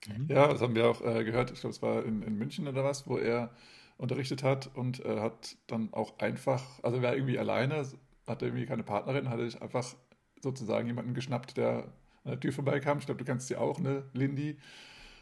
Mhm. 0.06 0.28
Ja, 0.30 0.48
das 0.50 0.62
haben 0.62 0.76
wir 0.76 0.90
auch 0.90 1.02
äh, 1.02 1.24
gehört. 1.24 1.52
Ich 1.52 1.62
glaube, 1.62 1.72
es 1.72 1.82
war 1.82 2.04
in, 2.04 2.22
in 2.22 2.38
München 2.38 2.68
oder 2.68 2.84
was, 2.84 3.08
wo 3.08 3.18
er 3.18 3.50
unterrichtet 3.96 4.44
hat 4.44 4.70
und 4.76 5.04
äh, 5.06 5.22
hat 5.22 5.56
dann 5.68 5.94
auch 5.94 6.20
einfach, 6.20 6.62
also 6.84 6.98
er 6.98 7.04
war 7.04 7.16
irgendwie 7.16 7.40
alleine, 7.40 7.88
hatte 8.28 8.46
irgendwie 8.46 8.66
keine 8.66 8.84
Partnerin, 8.84 9.30
hatte 9.30 9.50
sich 9.50 9.62
einfach 9.62 9.86
sozusagen 10.44 10.86
jemanden 10.86 11.14
geschnappt, 11.14 11.56
der 11.56 11.86
an 12.26 12.32
der 12.32 12.40
Tür 12.42 12.52
vorbeikam. 12.52 12.98
Ich 12.98 13.06
glaube, 13.06 13.20
du 13.20 13.26
kennst 13.26 13.48
sie 13.48 13.56
auch, 13.56 13.80
ne, 13.80 14.04
Lindy. 14.12 14.58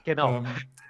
Genau. 0.05 0.37
Ähm, 0.37 0.47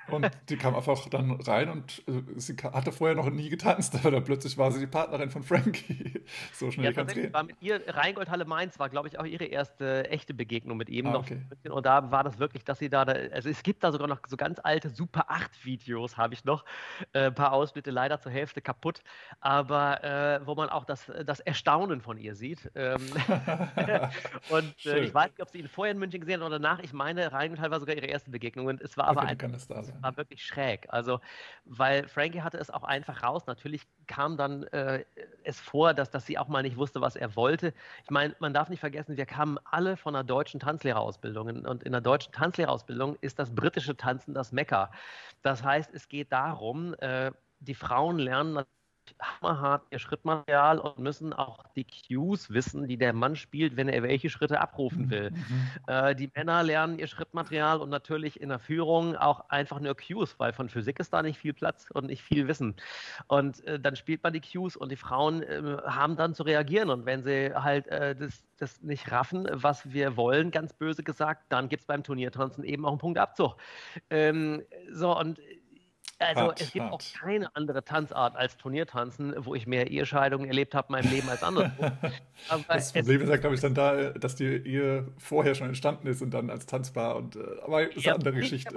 und 0.08 0.30
die 0.50 0.58
kam 0.58 0.76
einfach 0.76 1.10
dann 1.10 1.32
rein 1.42 1.70
und 1.70 2.04
äh, 2.08 2.22
sie 2.36 2.56
hatte 2.56 2.92
vorher 2.92 3.16
noch 3.16 3.30
nie 3.30 3.50
getanzt, 3.50 3.96
aber 4.00 4.12
dann 4.12 4.24
plötzlich 4.24 4.58
war 4.58 4.72
sie 4.72 4.80
die 4.80 4.88
Partnerin 4.88 5.30
von 5.30 5.44
Frankie. 5.44 6.24
so 6.54 6.70
schnell 6.70 6.88
ja, 6.88 6.94
kann 6.94 7.08
es 7.08 7.14
gehen. 7.14 7.34
War 7.34 7.44
mit 7.44 7.56
ihr, 7.62 7.82
Rheingoldhalle 7.88 8.46
Mainz 8.46 8.78
war, 8.78 8.90
glaube 8.90 9.08
ich, 9.08 9.20
auch 9.20 9.26
ihre 9.26 9.46
erste 9.46 10.10
echte 10.10 10.34
Begegnung 10.34 10.78
mit 10.78 10.90
ihm. 10.90 11.08
Ah, 11.08 11.16
okay. 11.16 11.42
Und 11.70 11.86
da 11.86 12.12
war 12.12 12.24
das 12.24 12.38
wirklich, 12.40 12.64
dass 12.64 12.80
sie 12.80 12.90
da, 12.90 13.04
also 13.04 13.50
es 13.50 13.64
gibt 13.64 13.84
da 13.84 13.92
sogar 13.92 14.08
noch 14.08 14.20
so 14.28 14.38
ganz 14.38 14.60
alte 14.64 14.90
Super 14.90 15.26
8 15.30 15.66
Videos, 15.66 16.18
habe 16.18 16.34
ich 16.34 16.46
noch. 16.46 16.66
Äh, 17.14 17.26
ein 17.26 17.36
paar 17.36 17.54
Ausschnitte 17.54 17.92
leider 17.92 18.20
zur 18.20 18.32
Hälfte 18.32 18.62
kaputt, 18.62 19.02
aber 19.40 20.04
äh, 20.04 20.46
wo 20.46 20.56
man 20.56 20.70
auch 20.70 20.86
das, 20.86 21.12
das 21.26 21.40
Erstaunen 21.40 22.02
von 22.02 22.18
ihr 22.18 22.36
sieht. 22.36 22.70
Ähm, 22.76 23.02
und 24.50 24.86
äh, 24.86 25.00
ich 25.00 25.14
weiß 25.14 25.32
nicht, 25.32 25.42
ob 25.42 25.50
sie 25.50 25.60
ihn 25.60 25.68
vorher 25.68 25.94
in 25.94 26.00
München 26.00 26.22
gesehen 26.22 26.42
hat 26.42 26.48
oder 26.48 26.60
danach. 26.60 26.80
Ich 26.80 26.94
meine, 26.94 27.32
Rheingoldhalle 27.32 27.72
war 27.72 27.80
sogar 27.80 27.96
ihre 27.96 28.06
erste 28.06 28.30
Begegnung 28.30 28.68
und 28.68 28.82
es 28.82 28.98
war 28.98 29.05
aber 29.06 29.24
okay, 29.24 29.32
ein, 29.32 29.38
war 30.02 30.18
wirklich 30.18 30.46
schräg. 30.46 30.88
Also, 30.90 31.20
weil 31.66 32.08
Frankie 32.08 32.42
hatte 32.42 32.58
es 32.58 32.70
auch 32.70 32.84
einfach 32.84 33.24
raus. 33.24 33.48
Natürlich 33.48 33.88
kam 34.08 34.38
dann 34.38 34.64
äh, 34.64 35.06
es 35.44 35.60
vor, 35.60 35.94
dass, 35.94 36.10
dass 36.10 36.26
sie 36.26 36.38
auch 36.38 36.48
mal 36.48 36.64
nicht 36.64 36.78
wusste, 36.78 37.02
was 37.02 37.16
er 37.16 37.36
wollte. 37.36 37.74
Ich 38.04 38.10
meine, 38.10 38.36
man 38.40 38.54
darf 38.54 38.70
nicht 38.70 38.80
vergessen, 38.80 39.18
wir 39.18 39.26
kamen 39.26 39.58
alle 39.66 39.98
von 39.98 40.16
einer 40.16 40.24
deutschen 40.24 40.60
Tanzlehrerausbildung. 40.60 41.66
Und 41.66 41.84
in 41.84 41.92
der 41.92 42.02
deutschen 42.02 42.34
Tanzlehrerausbildung 42.34 43.18
ist 43.22 43.40
das 43.40 43.54
britische 43.54 43.96
Tanzen 43.96 44.34
das 44.34 44.52
Mekka. 44.52 44.92
Das 45.42 45.64
heißt, 45.64 45.94
es 45.94 46.08
geht 46.08 46.32
darum, 46.32 46.94
äh, 46.96 47.32
die 47.60 47.76
Frauen 47.76 48.20
lernen 48.20 48.64
hammerhart 49.22 49.84
ihr 49.92 50.00
Schrittmaterial 50.00 50.80
und 50.80 51.00
müssen 51.00 51.34
auch 51.34 51.64
die 51.76 51.86
Cues 51.86 52.50
wissen, 52.52 52.88
die 52.88 52.98
der 52.98 53.14
Mann 53.14 53.36
spielt, 53.36 53.78
wenn 53.78 53.90
er 53.90 54.04
welche 54.04 54.30
Schritte 54.30 54.60
abrufen 54.60 55.06
mhm, 55.06 55.10
will. 55.10 55.32
Mhm. 55.32 55.70
Äh, 55.88 56.16
die 56.16 56.30
Männer 56.36 56.64
lernen 56.64 57.00
ihr 57.00 57.08
Schrittmaterial 57.08 57.82
und 57.82 57.90
natürlich 57.90 58.40
in 58.42 58.50
der 58.50 58.60
Führung 58.60 59.16
auch 59.16 59.50
einfach 59.50 59.80
nur 59.80 59.96
Cues, 59.96 60.36
weil 60.40 60.54
von 60.54 60.70
Physik 60.70 61.00
ist 61.00 61.14
da 61.14 61.22
nicht 61.22 61.40
viel 61.40 61.54
Platz 61.54 61.88
und 61.94 62.08
nicht 62.08 62.22
viel 62.22 62.48
Wissen. 62.48 62.76
Und 63.28 63.64
äh, 63.66 63.80
dann 63.80 63.96
spielt 63.96 64.24
man 64.24 64.34
die 64.34 64.42
Cues 64.42 64.76
und 64.76 64.92
die 64.92 64.96
Frauen 64.96 65.44
äh, 65.44 65.78
haben 65.86 66.16
dann 66.16 66.34
zu 66.34 66.44
reagieren. 66.44 66.90
Und 66.90 67.06
wenn 67.06 67.24
sie 67.24 67.54
halt 67.54 67.88
äh, 67.88 68.16
das, 68.16 68.44
das 68.58 68.82
nicht 68.82 69.12
raffen, 69.12 69.48
was 69.52 69.92
wir 69.92 70.18
wollen, 70.18 70.52
ganz 70.52 70.74
böse 70.74 71.04
gesagt, 71.04 71.46
dann 71.50 71.70
gibt 71.70 71.82
es 71.82 71.88
beim 71.88 72.04
Turniertanzen 72.04 72.64
eben 72.64 72.86
auch 72.86 72.92
einen 72.92 72.98
Punktabzug. 73.00 73.56
Ähm, 74.10 74.64
so, 74.92 75.18
und 75.18 75.40
also 76.20 76.42
hart, 76.42 76.62
es 76.62 76.72
gibt 76.72 76.86
hart. 76.86 76.94
auch 76.94 77.02
keine 77.20 77.56
andere 77.56 77.84
Tanzart 77.84 78.36
als 78.36 78.58
Turniertanzen, 78.58 79.36
wo 79.38 79.56
ich 79.56 79.68
mehr 79.68 79.90
Ehescheidungen 79.92 80.48
erlebt 80.48 80.76
habe 80.76 80.88
in 80.90 80.92
meinem 80.94 81.12
Leben 81.12 81.30
als 81.30 81.44
anderswo. 81.44 81.84
das 82.68 82.94
Problem 82.94 83.22
ist 83.22 83.30
ja, 83.30 83.38
glaube 83.38 83.56
ich, 83.56 83.62
dann 83.62 83.74
da, 83.74 84.12
dass 84.12 84.36
die 84.36 84.46
Ehe 84.46 85.08
vorher 85.18 85.56
schon 85.56 85.68
entstanden 85.68 86.08
ist 86.08 86.22
und 86.22 86.32
dann 86.34 86.50
als 86.50 86.66
tanzbar 86.66 87.16
und 87.16 87.36
äh, 87.36 87.40
aber 87.64 87.86
das 87.86 87.96
ist 87.96 88.06
ja, 88.06 88.14
eine 88.14 88.26
andere 88.26 88.42
Geschichte. 88.42 88.74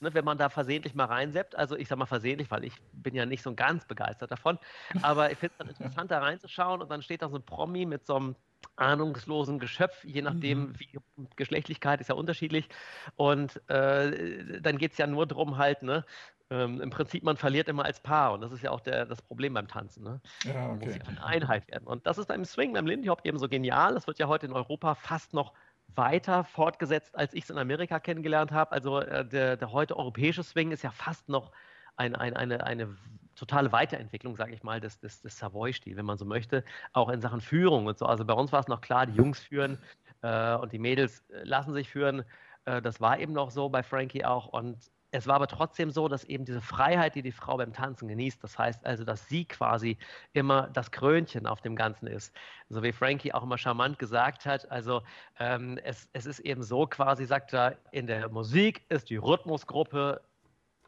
Ne, 0.00 0.12
wenn 0.12 0.24
man 0.24 0.38
da 0.38 0.48
versehentlich 0.48 0.94
mal 0.94 1.04
reinseppt, 1.04 1.56
also 1.56 1.76
ich 1.76 1.88
sag 1.88 1.98
mal 1.98 2.06
versehentlich, 2.06 2.50
weil 2.50 2.64
ich 2.64 2.74
bin 2.92 3.14
ja 3.14 3.26
nicht 3.26 3.42
so 3.42 3.54
ganz 3.54 3.86
begeistert 3.86 4.30
davon, 4.30 4.58
aber 5.02 5.30
ich 5.30 5.38
finde 5.38 5.52
es 5.52 5.58
dann 5.58 5.68
interessant, 5.76 6.10
da 6.10 6.18
reinzuschauen 6.18 6.82
und 6.82 6.90
dann 6.90 7.02
steht 7.02 7.22
da 7.22 7.28
so 7.28 7.36
ein 7.36 7.44
Promi 7.44 7.86
mit 7.86 8.06
so 8.06 8.16
einem 8.16 8.36
ahnungslosen 8.76 9.58
Geschöpf, 9.58 10.04
je 10.04 10.22
nachdem, 10.22 10.60
mhm. 10.60 10.80
wie 10.80 10.98
Geschlechtlichkeit 11.36 12.00
ist 12.00 12.08
ja 12.08 12.14
unterschiedlich. 12.14 12.68
Und 13.16 13.60
äh, 13.68 14.60
dann 14.60 14.78
geht 14.78 14.92
es 14.92 14.98
ja 14.98 15.06
nur 15.06 15.26
darum, 15.26 15.58
halt, 15.58 15.82
ne, 15.82 16.04
ähm, 16.50 16.80
im 16.80 16.90
Prinzip, 16.90 17.22
man 17.22 17.36
verliert 17.36 17.68
immer 17.68 17.84
als 17.84 18.00
Paar 18.00 18.32
und 18.32 18.40
das 18.42 18.52
ist 18.52 18.62
ja 18.62 18.70
auch 18.70 18.80
der, 18.80 19.06
das 19.06 19.22
Problem 19.22 19.54
beim 19.54 19.66
Tanzen. 19.66 20.04
Ne? 20.04 20.20
Ja, 20.44 20.70
okay. 20.70 20.86
Muss 20.86 20.96
ja 20.96 21.02
eine 21.04 21.24
Einheit 21.24 21.68
werden. 21.68 21.86
Und 21.86 22.06
das 22.06 22.18
ist 22.18 22.26
beim 22.26 22.44
Swing, 22.44 22.74
beim 22.74 22.86
Lindy 22.86 23.08
Hop 23.08 23.22
eben 23.24 23.38
so 23.38 23.48
genial. 23.48 23.94
Das 23.94 24.06
wird 24.06 24.18
ja 24.18 24.28
heute 24.28 24.46
in 24.46 24.52
Europa 24.52 24.94
fast 24.94 25.32
noch 25.32 25.54
weiter 25.94 26.44
fortgesetzt, 26.44 27.14
als 27.16 27.34
ich 27.34 27.44
es 27.44 27.50
in 27.50 27.58
Amerika 27.58 28.00
kennengelernt 28.00 28.52
habe. 28.52 28.72
Also 28.72 29.00
äh, 29.00 29.24
der, 29.24 29.56
der 29.56 29.72
heute 29.72 29.96
europäische 29.96 30.42
Swing 30.42 30.72
ist 30.72 30.82
ja 30.82 30.90
fast 30.90 31.28
noch 31.28 31.52
ein, 31.96 32.14
ein, 32.16 32.36
eine, 32.36 32.64
eine 32.64 32.96
totale 33.36 33.72
Weiterentwicklung, 33.72 34.36
sage 34.36 34.54
ich 34.54 34.62
mal, 34.62 34.80
des, 34.80 34.98
des, 34.98 35.20
des 35.20 35.38
Savoy-Stil, 35.38 35.96
wenn 35.96 36.06
man 36.06 36.18
so 36.18 36.24
möchte, 36.24 36.64
auch 36.92 37.08
in 37.08 37.20
Sachen 37.20 37.40
Führung 37.40 37.86
und 37.86 37.98
so. 37.98 38.06
Also 38.06 38.24
bei 38.24 38.34
uns 38.34 38.52
war 38.52 38.60
es 38.60 38.68
noch 38.68 38.80
klar, 38.80 39.06
die 39.06 39.14
Jungs 39.14 39.40
führen 39.40 39.78
äh, 40.22 40.54
und 40.54 40.72
die 40.72 40.78
Mädels 40.78 41.24
äh, 41.30 41.44
lassen 41.44 41.72
sich 41.72 41.88
führen. 41.88 42.24
Äh, 42.64 42.82
das 42.82 43.00
war 43.00 43.18
eben 43.18 43.32
noch 43.32 43.50
so 43.50 43.68
bei 43.68 43.82
Frankie 43.82 44.24
auch. 44.24 44.46
Und 44.46 44.78
es 45.14 45.28
war 45.28 45.36
aber 45.36 45.46
trotzdem 45.46 45.92
so, 45.92 46.08
dass 46.08 46.24
eben 46.24 46.44
diese 46.44 46.60
Freiheit, 46.60 47.14
die 47.14 47.22
die 47.22 47.30
Frau 47.30 47.56
beim 47.56 47.72
Tanzen 47.72 48.08
genießt, 48.08 48.42
das 48.42 48.58
heißt 48.58 48.84
also, 48.84 49.04
dass 49.04 49.28
sie 49.28 49.44
quasi 49.44 49.96
immer 50.32 50.68
das 50.72 50.90
Krönchen 50.90 51.46
auf 51.46 51.60
dem 51.60 51.76
Ganzen 51.76 52.08
ist. 52.08 52.34
So 52.68 52.82
wie 52.82 52.90
Frankie 52.90 53.32
auch 53.32 53.44
immer 53.44 53.56
charmant 53.56 54.00
gesagt 54.00 54.44
hat, 54.44 54.68
also 54.72 55.02
ähm, 55.38 55.78
es, 55.84 56.08
es 56.14 56.26
ist 56.26 56.40
eben 56.40 56.64
so 56.64 56.88
quasi, 56.88 57.26
sagt 57.26 57.54
er, 57.54 57.78
in 57.92 58.08
der 58.08 58.28
Musik 58.28 58.84
ist 58.88 59.08
die 59.08 59.16
Rhythmusgruppe 59.16 60.20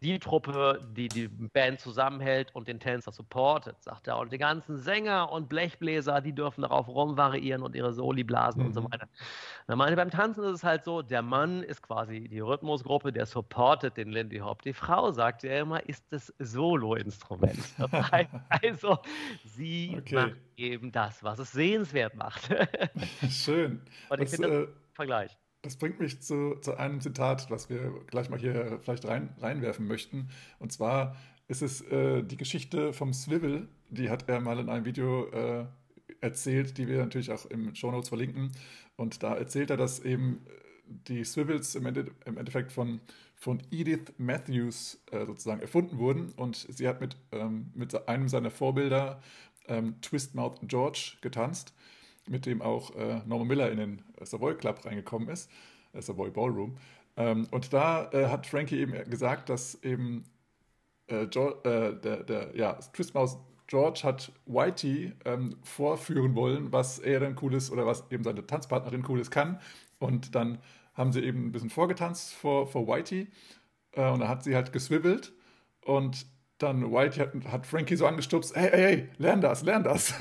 die 0.03 0.19
Truppe, 0.19 0.81
die 0.97 1.09
die 1.09 1.29
Band 1.29 1.81
zusammenhält 1.81 2.55
und 2.55 2.69
den 2.69 2.81
Tänzer 2.81 3.13
supportet, 3.13 3.83
sagt 3.83 4.07
er. 4.07 4.19
Und 4.19 4.33
die 4.33 4.39
ganzen 4.39 4.79
Sänger 4.79 5.33
und 5.33 5.49
Blechbläser, 5.49 6.21
die 6.21 6.35
dürfen 6.35 6.63
darauf 6.63 6.89
rumvariieren 6.89 7.63
und 7.63 7.75
ihre 7.75 7.93
Soli 7.93 8.25
blasen 8.25 8.61
mhm. 8.61 8.67
und 8.69 8.75
so 8.75 8.81
mhm. 8.83 8.93
weiter. 8.93 9.09
Na, 9.67 9.77
meine, 9.77 9.97
beim 9.97 10.11
Tanzen 10.11 10.45
ist 10.45 10.51
es 10.51 10.65
halt 10.65 10.85
so, 10.85 11.03
der 11.03 11.23
Mann 11.23 11.63
ist 11.63 11.83
quasi 11.83 12.29
die 12.29 12.41
Rhythmusgruppe, 12.41 13.13
der 13.13 13.27
supportet 13.27 13.97
den 13.97 14.11
Lindy 14.11 14.39
Hop. 14.39 14.63
Die 14.63 14.75
Frau 14.75 15.11
sagt 15.13 15.43
ja 15.43 15.61
immer, 15.61 15.87
ist 15.89 16.05
das 16.11 16.33
Solo-Instrument. 16.39 17.59
also, 18.49 18.99
sie 19.45 19.97
okay. 19.99 20.15
macht 20.15 20.37
eben 20.57 20.93
das, 20.93 21.23
was 21.23 21.39
es 21.39 21.53
sehenswert 21.53 22.15
macht. 22.15 22.55
Schön. 23.31 23.81
Und 24.09 24.21
ich 24.21 24.31
finde 24.31 24.65
äh, 24.65 24.69
Vergleich. 24.95 25.37
Das 25.67 25.75
bringt 25.75 25.99
mich 25.99 26.21
zu, 26.21 26.55
zu, 26.61 26.77
einem 26.79 27.01
Zitat, 27.01 27.51
was 27.51 27.69
wir 27.69 27.93
gleich 28.07 28.31
mal 28.31 28.39
hier 28.39 28.79
vielleicht 28.83 29.05
rein, 29.05 29.35
reinwerfen 29.41 29.89
möchten. 29.89 30.29
Und 30.61 30.71
zwar 30.71 31.17
ist 31.49 31.61
es 31.61 31.81
äh, 31.81 32.23
die 32.23 32.37
Geschichte 32.37 32.93
vom 32.93 33.13
Swivel. 33.13 33.67
Die 33.91 34.09
hat 34.09 34.29
er 34.29 34.41
mal 34.41 34.61
in 34.61 34.69
einem 34.69 34.85
Video 34.85 35.27
äh, 35.31 35.65
erzählt, 36.21 36.79
die 36.79 36.87
wir 36.87 36.99
natürlich 36.99 37.33
auch 37.33 37.47
im 37.47 37.75
Show 37.75 37.91
Notes 37.91 38.11
verlinken. 38.11 38.53
Und 38.95 39.25
da 39.25 39.35
erzählt 39.35 39.71
er, 39.71 39.77
dass 39.77 39.99
eben 39.99 40.47
die 40.87 41.25
Swivels 41.25 41.75
im, 41.75 41.87
Ende, 41.87 42.13
im 42.27 42.39
Endeffekt 42.39 42.71
von, 42.71 43.01
von 43.35 43.61
Edith 43.73 44.13
Matthews 44.19 45.03
äh, 45.11 45.27
sozusagen 45.27 45.61
erfunden 45.61 45.99
wurden. 45.99 46.31
Und 46.37 46.65
sie 46.71 46.87
hat 46.87 47.01
mit, 47.01 47.17
ähm, 47.33 47.73
mit 47.75 48.07
einem 48.07 48.29
seiner 48.29 48.53
Vorbilder, 48.53 49.21
ähm, 49.67 50.01
Twistmouth 50.01 50.61
George, 50.63 51.17
getanzt 51.23 51.75
mit 52.29 52.47
dem 52.47 52.63
auch 52.63 52.95
äh, 52.97 53.21
Norman 53.27 53.49
Miller 53.49 53.71
in 53.71 53.79
den 53.79 54.03
Savoy 54.23 54.55
Club 54.57 54.85
reingekommen 54.85 55.29
ist, 55.29 55.51
äh, 55.93 56.03
Savoy 56.03 56.31
Ballroom. 56.31 56.77
Ähm, 57.17 57.47
und 57.51 57.73
da 57.73 58.11
äh, 58.13 58.27
hat 58.27 58.47
Frankie 58.47 58.81
eben 58.81 58.93
gesagt, 59.11 59.49
dass 59.49 59.83
eben 59.83 60.25
äh, 61.09 61.27
George, 61.27 61.69
äh, 61.69 62.01
der, 62.01 62.25
der 62.25 62.57
ja, 62.57 62.75
Twistmaus 62.75 63.39
George 63.67 64.01
hat 64.05 64.33
Whitey 64.47 65.13
ähm, 65.25 65.57
vorführen 65.65 66.35
wollen, 66.37 66.73
was 66.73 66.99
er 67.01 67.21
dann 67.21 67.35
cooles 67.35 67.71
oder 67.71 67.85
was 67.85 68.05
eben 68.11 68.23
seine 68.23 68.47
Tanzpartnerin 68.47 69.03
cooles 69.03 69.31
kann. 69.31 69.61
Und 69.99 70.35
dann 70.35 70.59
haben 70.95 71.13
sie 71.13 71.21
eben 71.23 71.47
ein 71.47 71.53
bisschen 71.53 71.71
vorgetanzt 71.71 72.33
vor, 72.35 72.67
vor 72.67 72.87
Whitey 72.87 73.29
äh, 73.93 74.09
und 74.11 74.21
dann 74.21 74.29
hat 74.29 74.45
sie 74.45 74.55
halt 74.55 74.73
geswibbelt 74.73 75.33
und 75.83 76.27
dann 76.59 76.93
Whitey 76.93 77.21
hat, 77.21 77.35
hat 77.53 77.67
Frankie 77.67 77.97
so 77.97 78.07
angestupst, 78.07 78.55
hey, 78.57 78.71
hey, 78.71 78.83
hey, 78.83 79.09
lern 79.19 79.41
das, 79.41 79.63
lern 79.63 79.85
das. 79.85 80.15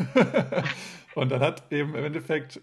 Und 1.16 1.32
dann 1.32 1.40
hat 1.40 1.72
eben 1.72 1.96
im 1.96 2.04
Endeffekt 2.04 2.62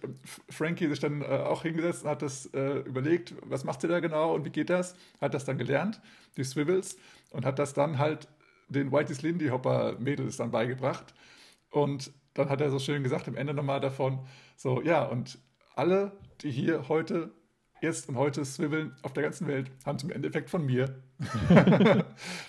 Frankie 0.51 0.87
sich 0.87 1.01
dann 1.01 1.23
äh, 1.23 1.25
auch 1.25 1.63
hingesetzt 1.63 2.05
und 2.05 2.11
hat 2.11 2.23
das 2.23 2.47
äh, 2.53 2.81
überlegt, 2.81 3.35
was 3.45 3.65
macht 3.65 3.83
ihr 3.83 3.89
da 3.89 4.01
genau 4.01 4.35
und 4.35 4.45
wie 4.45 4.51
geht 4.51 4.69
das? 4.69 4.95
Hat 5.21 5.33
das 5.33 5.47
dann 5.47 5.57
gelernt, 5.57 6.01
die 6.37 6.45
Swivels, 6.45 6.99
und 7.31 7.47
hat 7.47 7.59
das 7.59 7.73
dann 7.73 7.99
halt 7.99 8.29
den 8.69 8.93
Whitey's 8.93 9.23
Lindy 9.23 9.49
Hopper 9.49 9.97
Mädels 9.99 10.37
dann 10.37 10.51
beigebracht. 10.51 11.15
Und 11.71 12.13
dann 12.35 12.51
hat 12.51 12.61
er 12.61 12.71
so 12.71 12.79
schön 12.79 13.03
gesagt, 13.03 13.27
am 13.27 13.37
Ende 13.37 13.55
nochmal 13.55 13.81
davon, 13.81 14.21
so, 14.57 14.83
ja, 14.83 15.05
und 15.05 15.39
alle, 15.75 16.13
die 16.43 16.51
hier 16.51 16.89
heute, 16.89 17.33
jetzt 17.81 18.11
und 18.11 18.17
heute 18.17 18.45
swiveln 18.45 18.95
auf 19.03 19.15
der 19.15 19.23
ganzen 19.23 19.49
Welt, 19.49 19.71
haben 19.87 19.99
im 20.03 20.11
Endeffekt 20.11 20.51
von 20.51 20.65
mir. 20.67 21.03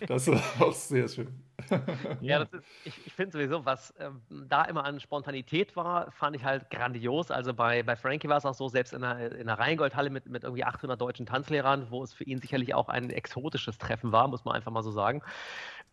das 0.07 0.27
war 0.27 0.43
auch 0.59 0.73
sehr 0.73 1.07
schön. 1.07 1.27
ja, 2.21 2.41
ist, 2.51 2.53
ich, 2.85 3.07
ich 3.07 3.13
finde 3.13 3.33
sowieso, 3.33 3.65
was 3.65 3.91
äh, 3.91 4.09
da 4.29 4.63
immer 4.65 4.83
an 4.85 4.99
Spontanität 4.99 5.75
war, 5.75 6.11
fand 6.11 6.35
ich 6.35 6.43
halt 6.43 6.69
grandios. 6.69 7.31
Also 7.31 7.53
bei, 7.53 7.83
bei 7.83 7.95
Frankie 7.95 8.29
war 8.29 8.37
es 8.37 8.45
auch 8.45 8.53
so, 8.53 8.67
selbst 8.67 8.93
in 8.93 9.01
der, 9.01 9.31
in 9.33 9.47
der 9.47 9.59
Rheingoldhalle 9.59 10.09
mit, 10.09 10.27
mit 10.27 10.43
irgendwie 10.43 10.63
800 10.63 10.99
deutschen 10.99 11.25
Tanzlehrern, 11.25 11.87
wo 11.89 12.03
es 12.03 12.13
für 12.13 12.23
ihn 12.23 12.39
sicherlich 12.39 12.73
auch 12.73 12.89
ein 12.89 13.09
exotisches 13.09 13.77
Treffen 13.77 14.11
war, 14.11 14.27
muss 14.27 14.45
man 14.45 14.55
einfach 14.55 14.71
mal 14.71 14.83
so 14.83 14.91
sagen. 14.91 15.21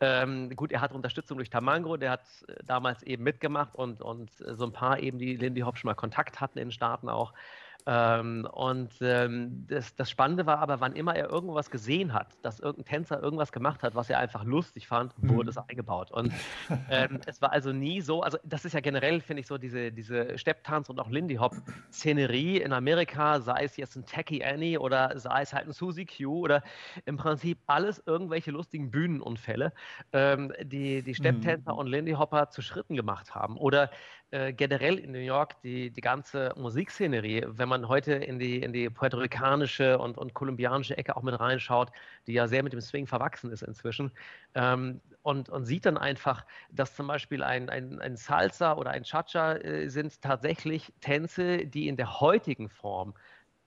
Ähm, 0.03 0.57
gut, 0.57 0.73
er 0.73 0.81
hat 0.81 0.93
Unterstützung 0.93 1.37
durch 1.37 1.51
Tamango, 1.51 1.99
der 1.99 2.13
hat 2.13 2.25
äh, 2.49 2.55
damals 2.65 3.03
eben 3.03 3.23
mitgemacht 3.23 3.75
und, 3.75 4.01
und 4.01 4.31
so 4.33 4.65
ein 4.65 4.73
paar 4.73 4.99
eben, 4.99 5.19
die 5.19 5.37
Lindy 5.37 5.61
Hop 5.61 5.77
schon 5.77 5.89
mal 5.89 5.95
Kontakt 5.95 6.41
hatten 6.41 6.59
in 6.59 6.69
den 6.69 6.73
Staaten 6.73 7.09
auch. 7.09 7.35
Ähm, 7.87 8.47
und 8.53 8.93
ähm, 9.01 9.67
das, 9.69 9.95
das, 9.95 10.11
Spannende 10.11 10.47
war 10.47 10.59
aber, 10.59 10.81
wann 10.81 10.95
immer 10.95 11.15
er 11.15 11.31
irgendwas 11.31 11.71
gesehen 11.71 12.13
hat, 12.13 12.37
dass 12.43 12.61
irgendein 12.61 12.85
Tänzer 12.85 13.23
irgendwas 13.23 13.53
gemacht 13.53 13.83
hat, 13.83 13.95
was 13.95 14.11
er 14.11 14.19
einfach 14.19 14.45
lustig 14.45 14.87
fand, 14.87 15.15
wurde 15.19 15.45
mhm. 15.45 15.49
es 15.49 15.59
eingebaut. 15.59 16.11
Und 16.11 16.33
ähm, 16.91 17.21
es 17.27 17.41
war 17.41 17.53
also 17.53 17.73
nie 17.73 18.01
so, 18.01 18.23
also 18.23 18.39
das 18.45 18.65
ist 18.65 18.73
ja 18.73 18.81
generell, 18.81 19.21
finde 19.21 19.41
ich, 19.41 19.47
so 19.47 19.59
diese, 19.59 19.93
diese 19.93 20.39
Stepptanz 20.39 20.89
und 20.89 20.99
auch 21.01 21.09
Lindy 21.09 21.37
Hop-Szenerie 21.37 22.59
in 22.59 22.73
Amerika, 22.73 23.41
sei 23.41 23.65
es 23.65 23.77
jetzt 23.77 23.97
ein 23.97 24.05
Tacky 24.05 24.45
Annie 24.45 24.79
oder 24.79 25.19
sei 25.19 25.43
es 25.43 25.53
halt 25.53 25.67
ein 25.67 25.73
Susie 25.73 26.07
Q 26.07 26.41
oder 26.41 26.63
im 27.07 27.17
Prinzip 27.17 27.59
alles 27.67 28.03
irgendwelche 28.07 28.51
lustigen 28.51 28.91
Bühnenunfälle, 28.91 29.73
ähm, 30.13 30.53
die 30.63 31.03
die 31.03 31.15
Stepptänzer 31.15 31.73
mhm. 31.73 31.79
und 31.79 31.87
Lindy 31.87 32.13
Hopper 32.13 32.51
zu 32.51 32.63
Schritten 32.63 32.97
gemacht 32.97 33.35
haben. 33.35 33.57
Oder 33.57 33.91
äh, 34.33 34.53
generell 34.53 34.99
in 34.99 35.11
New 35.11 35.19
York 35.19 35.61
die, 35.63 35.91
die 35.91 36.01
ganze 36.01 36.53
Musikszenerie, 36.57 37.45
wenn 37.49 37.69
man 37.69 37.89
heute 37.89 38.13
in 38.13 38.39
die, 38.39 38.63
in 38.63 38.73
die 38.73 38.89
puerto-ricanische 38.89 39.99
und, 39.99 40.17
und 40.19 40.35
kolumbianische 40.35 40.97
Ecke 40.97 41.17
auch 41.17 41.23
mit 41.23 41.39
reinschaut, 41.39 41.91
die 42.27 42.35
ja 42.35 42.47
sehr 42.47 42.63
mit 42.63 42.73
dem 42.73 42.81
Swing 42.81 43.07
verwachsen 43.07 43.51
ist 43.51 43.63
inzwischen, 43.63 44.13
ähm, 44.55 45.01
und, 45.23 45.49
und 45.49 45.65
sieht 45.67 45.85
dann 45.85 45.99
einfach, 45.99 46.47
dass 46.71 46.95
zum 46.95 47.09
Beispiel 47.09 47.43
ein, 47.43 47.69
ein, 47.69 48.01
ein 48.01 48.17
Salsa 48.17 48.75
oder 48.75 48.91
ein 48.91 49.03
Cha-Cha 49.03 49.57
äh, 49.57 49.89
sind 49.89 50.23
tatsächlich 50.23 50.93
Tänze, 51.01 51.67
die 51.67 51.89
in 51.89 51.97
der 51.97 52.21
heutigen 52.21 52.69
Form 52.69 53.15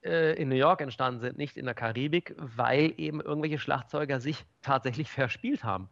äh, 0.04 0.34
in 0.42 0.50
New 0.50 0.56
York 0.56 0.82
entstanden 0.82 1.20
sind, 1.20 1.38
nicht 1.38 1.58
in 1.58 1.66
der 1.66 1.76
Karibik, 1.76 2.36
weil 2.38 2.94
eben 2.98 3.22
irgendwelche 3.22 3.60
Schlagzeuger 3.60 4.20
sich 4.20 4.46
tatsächlich 4.62 5.12
verspielt 5.12 5.64
haben 5.64 5.90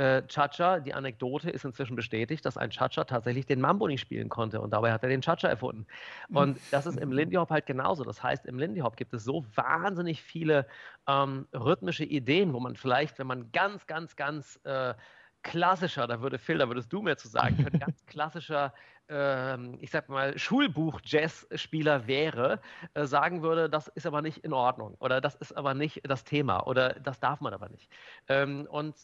äh, 0.00 0.26
Chacha, 0.28 0.80
die 0.80 0.94
Anekdote 0.94 1.50
ist 1.50 1.66
inzwischen 1.66 1.94
bestätigt, 1.94 2.46
dass 2.46 2.56
ein 2.56 2.70
Chacha 2.70 3.04
tatsächlich 3.04 3.44
den 3.44 3.60
Mambo 3.60 3.86
nicht 3.86 4.00
spielen 4.00 4.30
konnte 4.30 4.62
und 4.62 4.70
dabei 4.70 4.92
hat 4.92 5.02
er 5.02 5.10
den 5.10 5.20
Chacha 5.20 5.46
erfunden. 5.46 5.86
Und 6.32 6.58
das 6.70 6.86
ist 6.86 6.98
im 6.98 7.12
Lindy 7.12 7.36
Hop 7.36 7.50
halt 7.50 7.66
genauso. 7.66 8.02
Das 8.02 8.22
heißt, 8.22 8.46
im 8.46 8.58
Lindy 8.58 8.80
Hop 8.80 8.96
gibt 8.96 9.12
es 9.12 9.24
so 9.24 9.44
wahnsinnig 9.54 10.22
viele 10.22 10.66
ähm, 11.06 11.46
rhythmische 11.52 12.04
Ideen, 12.04 12.54
wo 12.54 12.60
man 12.60 12.76
vielleicht, 12.76 13.18
wenn 13.18 13.26
man 13.26 13.52
ganz, 13.52 13.86
ganz, 13.86 14.16
ganz 14.16 14.58
äh, 14.64 14.94
klassischer, 15.42 16.06
da 16.06 16.22
würde 16.22 16.38
Phil, 16.38 16.56
da 16.56 16.68
würdest 16.68 16.90
du 16.90 17.02
mir 17.02 17.18
zu 17.18 17.28
sagen 17.28 17.58
können, 17.62 17.78
ganz 17.78 18.06
klassischer 18.06 18.72
ähm, 19.10 19.76
ich 19.80 19.90
sag 19.90 20.08
mal, 20.08 20.38
Schulbuch-Jazz-Spieler 20.38 22.06
wäre, 22.06 22.60
äh, 22.94 23.04
sagen 23.04 23.42
würde, 23.42 23.68
das 23.68 23.88
ist 23.88 24.06
aber 24.06 24.22
nicht 24.22 24.38
in 24.44 24.52
Ordnung 24.52 24.94
oder 25.00 25.20
das 25.20 25.34
ist 25.34 25.56
aber 25.56 25.74
nicht 25.74 26.00
das 26.08 26.24
Thema 26.24 26.66
oder 26.66 26.94
das 26.94 27.20
darf 27.20 27.40
man 27.40 27.52
aber 27.52 27.68
nicht. 27.68 27.90
Ähm, 28.28 28.66
und 28.70 28.94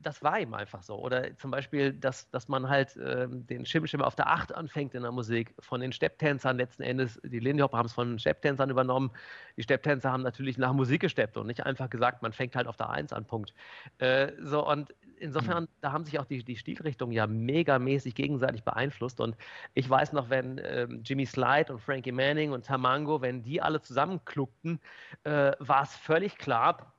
das 0.00 0.22
war 0.22 0.38
ihm 0.38 0.54
einfach 0.54 0.82
so. 0.82 0.96
Oder 0.96 1.36
zum 1.36 1.50
Beispiel, 1.50 1.92
dass, 1.92 2.30
dass 2.30 2.48
man 2.48 2.68
halt 2.68 2.96
ähm, 2.96 3.46
den 3.46 3.66
Schimmelschimmer 3.66 4.06
auf 4.06 4.14
der 4.14 4.28
Acht 4.28 4.54
anfängt 4.54 4.94
in 4.94 5.02
der 5.02 5.12
Musik 5.12 5.54
von 5.58 5.80
den 5.80 5.92
Stepptänzern 5.92 6.56
letzten 6.56 6.82
Endes. 6.82 7.20
Die 7.24 7.40
Lindy 7.40 7.62
Hop 7.62 7.72
haben 7.72 7.86
es 7.86 7.92
von 7.92 8.10
den 8.10 8.18
Stepptänzern 8.18 8.70
übernommen. 8.70 9.10
Die 9.56 9.62
Stepptänzer 9.62 10.12
haben 10.12 10.22
natürlich 10.22 10.58
nach 10.58 10.72
Musik 10.72 11.00
gesteppt 11.00 11.36
und 11.36 11.46
nicht 11.46 11.66
einfach 11.66 11.90
gesagt, 11.90 12.22
man 12.22 12.32
fängt 12.32 12.54
halt 12.54 12.66
auf 12.66 12.76
der 12.76 12.90
Eins 12.90 13.12
an, 13.12 13.24
Punkt. 13.24 13.52
Äh, 13.98 14.32
so, 14.40 14.66
und 14.66 14.94
insofern, 15.18 15.64
mhm. 15.64 15.68
da 15.80 15.92
haben 15.92 16.04
sich 16.04 16.18
auch 16.18 16.24
die, 16.24 16.44
die 16.44 16.56
Stilrichtungen 16.56 17.12
ja 17.12 17.26
megamäßig 17.26 18.14
gegenseitig 18.14 18.64
beeinflusst 18.64 19.20
und 19.20 19.36
ich 19.74 19.88
weiß 19.88 20.12
noch, 20.12 20.30
wenn 20.30 20.60
ähm, 20.64 21.02
Jimmy 21.04 21.26
Slide 21.26 21.72
und 21.72 21.80
Frankie 21.80 22.12
Manning 22.12 22.52
und 22.52 22.66
Tamango, 22.66 23.20
wenn 23.20 23.42
die 23.42 23.60
alle 23.60 23.80
zusammenkluckten, 23.80 24.80
äh, 25.24 25.52
war 25.58 25.82
es 25.82 25.96
völlig 25.96 26.38
klar, 26.38 26.94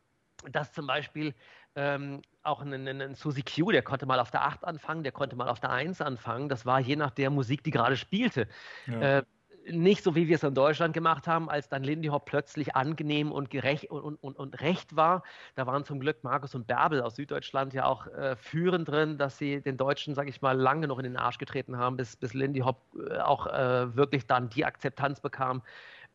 dass 0.52 0.72
zum 0.72 0.88
Beispiel 0.88 1.34
ähm, 1.76 2.22
auch 2.44 2.62
ein, 2.62 2.74
ein, 2.74 3.02
ein 3.02 3.16
Suzy 3.16 3.44
Q, 3.44 3.72
der 3.72 3.84
konnte 3.84 4.06
mal 4.06 4.20
auf 4.20 4.32
der 4.32 4.44
8 4.44 4.64
anfangen, 4.64 5.04
der 5.04 5.12
konnte 5.12 5.36
mal 5.36 5.48
auf 5.48 5.60
der 5.60 5.72
1 5.72 6.02
anfangen. 6.02 6.50
Das 6.50 6.66
war 6.66 6.80
je 6.80 6.96
nach 6.96 7.12
der 7.12 7.30
Musik, 7.30 7.64
die 7.64 7.72
gerade 7.72 7.98
spielte. 7.98 8.48
Ja. 8.88 9.20
Äh, 9.20 9.24
nicht 9.72 10.04
so, 10.04 10.16
wie 10.16 10.28
wir 10.28 10.36
es 10.36 10.44
in 10.44 10.54
Deutschland 10.54 10.94
gemacht 10.94 11.28
haben, 11.28 11.50
als 11.50 11.70
dann 11.70 11.84
Lindy 11.84 12.10
Hop 12.10 12.26
plötzlich 12.26 12.76
angenehm 12.76 13.32
und 13.32 13.50
gerecht 13.50 13.90
und, 13.90 14.16
und, 14.16 14.38
und 14.38 14.62
recht 14.62 14.96
war. 14.96 15.24
Da 15.56 15.68
waren 15.68 15.84
zum 15.84 16.00
Glück 16.00 16.24
Markus 16.24 16.56
und 16.56 16.68
Bärbel 16.68 17.02
aus 17.02 17.16
Süddeutschland 17.16 17.74
ja 17.74 17.86
auch 17.86 18.08
äh, 18.08 18.36
führend 18.36 18.88
drin, 18.88 19.18
dass 19.18 19.38
sie 19.38 19.62
den 19.62 19.78
Deutschen, 19.78 20.16
sage 20.16 20.30
ich 20.30 20.42
mal, 20.42 20.58
lange 20.58 20.88
noch 20.88 21.00
in 21.00 21.04
den 21.04 21.18
Arsch 21.18 21.38
getreten 21.38 21.78
haben, 21.78 21.98
bis, 21.98 22.16
bis 22.16 22.34
Lindy 22.34 22.60
Hop 22.62 22.82
äh, 23.10 23.18
auch 23.20 23.48
äh, 23.48 23.96
wirklich 23.96 24.28
dann 24.28 24.50
die 24.50 24.66
Akzeptanz 24.66 25.20
bekam, 25.20 25.62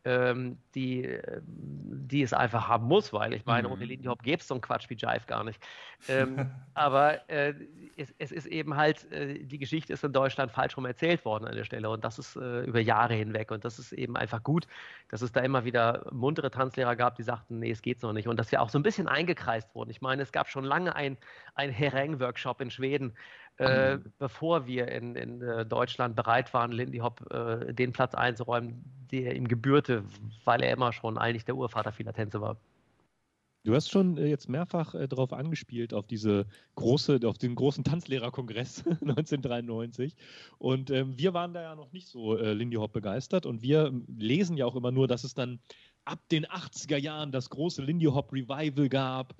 ähm, 0.05 0.57
die, 0.75 1.17
die 1.41 2.21
es 2.23 2.33
einfach 2.33 2.67
haben 2.67 2.87
muss, 2.87 3.13
weil 3.13 3.33
ich 3.33 3.45
meine, 3.45 3.67
mhm. 3.67 3.73
ohne 3.73 3.85
Lindy 3.85 4.07
Hop 4.07 4.21
gäbe 4.21 4.41
es 4.41 4.47
so 4.47 4.55
einen 4.55 4.61
Quatsch 4.61 4.89
wie 4.89 4.95
Jive 4.95 5.25
gar 5.27 5.43
nicht. 5.43 5.59
Ähm, 6.09 6.51
aber 6.73 7.29
äh, 7.29 7.53
es, 7.95 8.13
es, 8.19 8.33
ist 8.33 8.47
eben 8.47 8.75
halt, 8.75 9.09
äh, 9.13 9.39
die 9.41 9.57
Geschichte 9.57 9.93
ist 9.93 10.03
in 10.03 10.11
Deutschland 10.11 10.51
falsch 10.51 10.75
rum 10.75 10.85
erzählt 10.85 11.23
worden 11.23 11.45
an 11.45 11.55
der 11.55 11.63
Stelle 11.63 11.89
und 11.89 12.03
das 12.03 12.19
ist 12.19 12.35
äh, 12.35 12.63
über 12.65 12.81
Jahre 12.81 13.13
hinweg 13.13 13.51
und 13.51 13.63
das 13.63 13.79
ist 13.79 13.93
eben 13.93 14.17
einfach 14.17 14.43
gut, 14.43 14.67
dass 15.07 15.21
es 15.21 15.31
da 15.31 15.39
immer 15.39 15.63
wieder 15.63 16.05
muntere 16.11 16.51
Tanzlehrer 16.51 16.97
gab, 16.97 17.15
die 17.15 17.23
sagten, 17.23 17.59
nee, 17.59 17.71
es 17.71 17.81
geht 17.81 18.03
noch 18.03 18.11
nicht 18.11 18.27
und 18.27 18.37
dass 18.37 18.51
wir 18.51 18.61
auch 18.61 18.69
so 18.69 18.77
ein 18.77 18.83
bisschen 18.83 19.07
eingekreist 19.07 19.73
wurden. 19.75 19.91
Ich 19.91 20.01
meine, 20.01 20.23
es 20.23 20.33
gab 20.33 20.49
schon 20.49 20.65
lange 20.65 20.93
ein, 20.93 21.17
ein 21.55 21.69
Hereng-Workshop 21.69 22.59
in 22.59 22.69
Schweden, 22.69 23.13
äh, 23.59 23.97
mhm. 23.97 24.13
bevor 24.17 24.65
wir 24.65 24.87
in, 24.87 25.15
in 25.15 25.41
äh, 25.41 25.65
Deutschland 25.65 26.15
bereit 26.15 26.53
waren, 26.53 26.71
Lindy 26.71 26.99
Hop 26.99 27.21
äh, 27.31 27.73
den 27.73 27.91
Platz 27.93 28.15
einzuräumen, 28.15 28.83
der 29.11 29.35
ihm 29.35 29.47
gebührte, 29.47 30.03
weil 30.43 30.63
er 30.63 30.73
immer 30.73 30.91
schon 30.91 31.17
eigentlich 31.17 31.45
der 31.45 31.55
Urvater 31.55 31.91
vieler 31.91 32.13
Tänze 32.13 32.41
war. 32.41 32.57
Du 33.65 33.73
hast 33.73 33.89
schon 33.89 34.17
äh, 34.17 34.25
jetzt 34.25 34.49
mehrfach 34.49 34.93
äh, 34.93 35.07
darauf 35.07 35.31
angespielt, 35.31 35.93
auf 35.93 36.05
diese 36.05 36.45
große, 36.75 37.21
auf 37.23 37.37
den 37.37 37.55
großen 37.55 37.83
Tanzlehrerkongress 37.85 38.85
1993. 38.87 40.15
Und 40.57 40.89
ähm, 40.89 41.17
wir 41.17 41.33
waren 41.33 41.53
da 41.53 41.61
ja 41.61 41.75
noch 41.75 41.93
nicht 41.93 42.07
so 42.07 42.37
äh, 42.37 42.53
Lindy 42.53 42.75
Hop 42.75 42.91
begeistert. 42.91 43.45
Und 43.45 43.61
wir 43.61 43.85
ähm, 43.85 44.05
lesen 44.17 44.57
ja 44.57 44.65
auch 44.65 44.75
immer 44.75 44.91
nur, 44.91 45.07
dass 45.07 45.23
es 45.23 45.33
dann 45.33 45.59
ab 46.03 46.19
den 46.29 46.45
80er 46.45 46.97
Jahren 46.97 47.31
das 47.31 47.49
große 47.49 47.81
Lindy 47.81 48.07
Hop 48.07 48.33
Revival 48.33 48.89
gab 48.89 49.33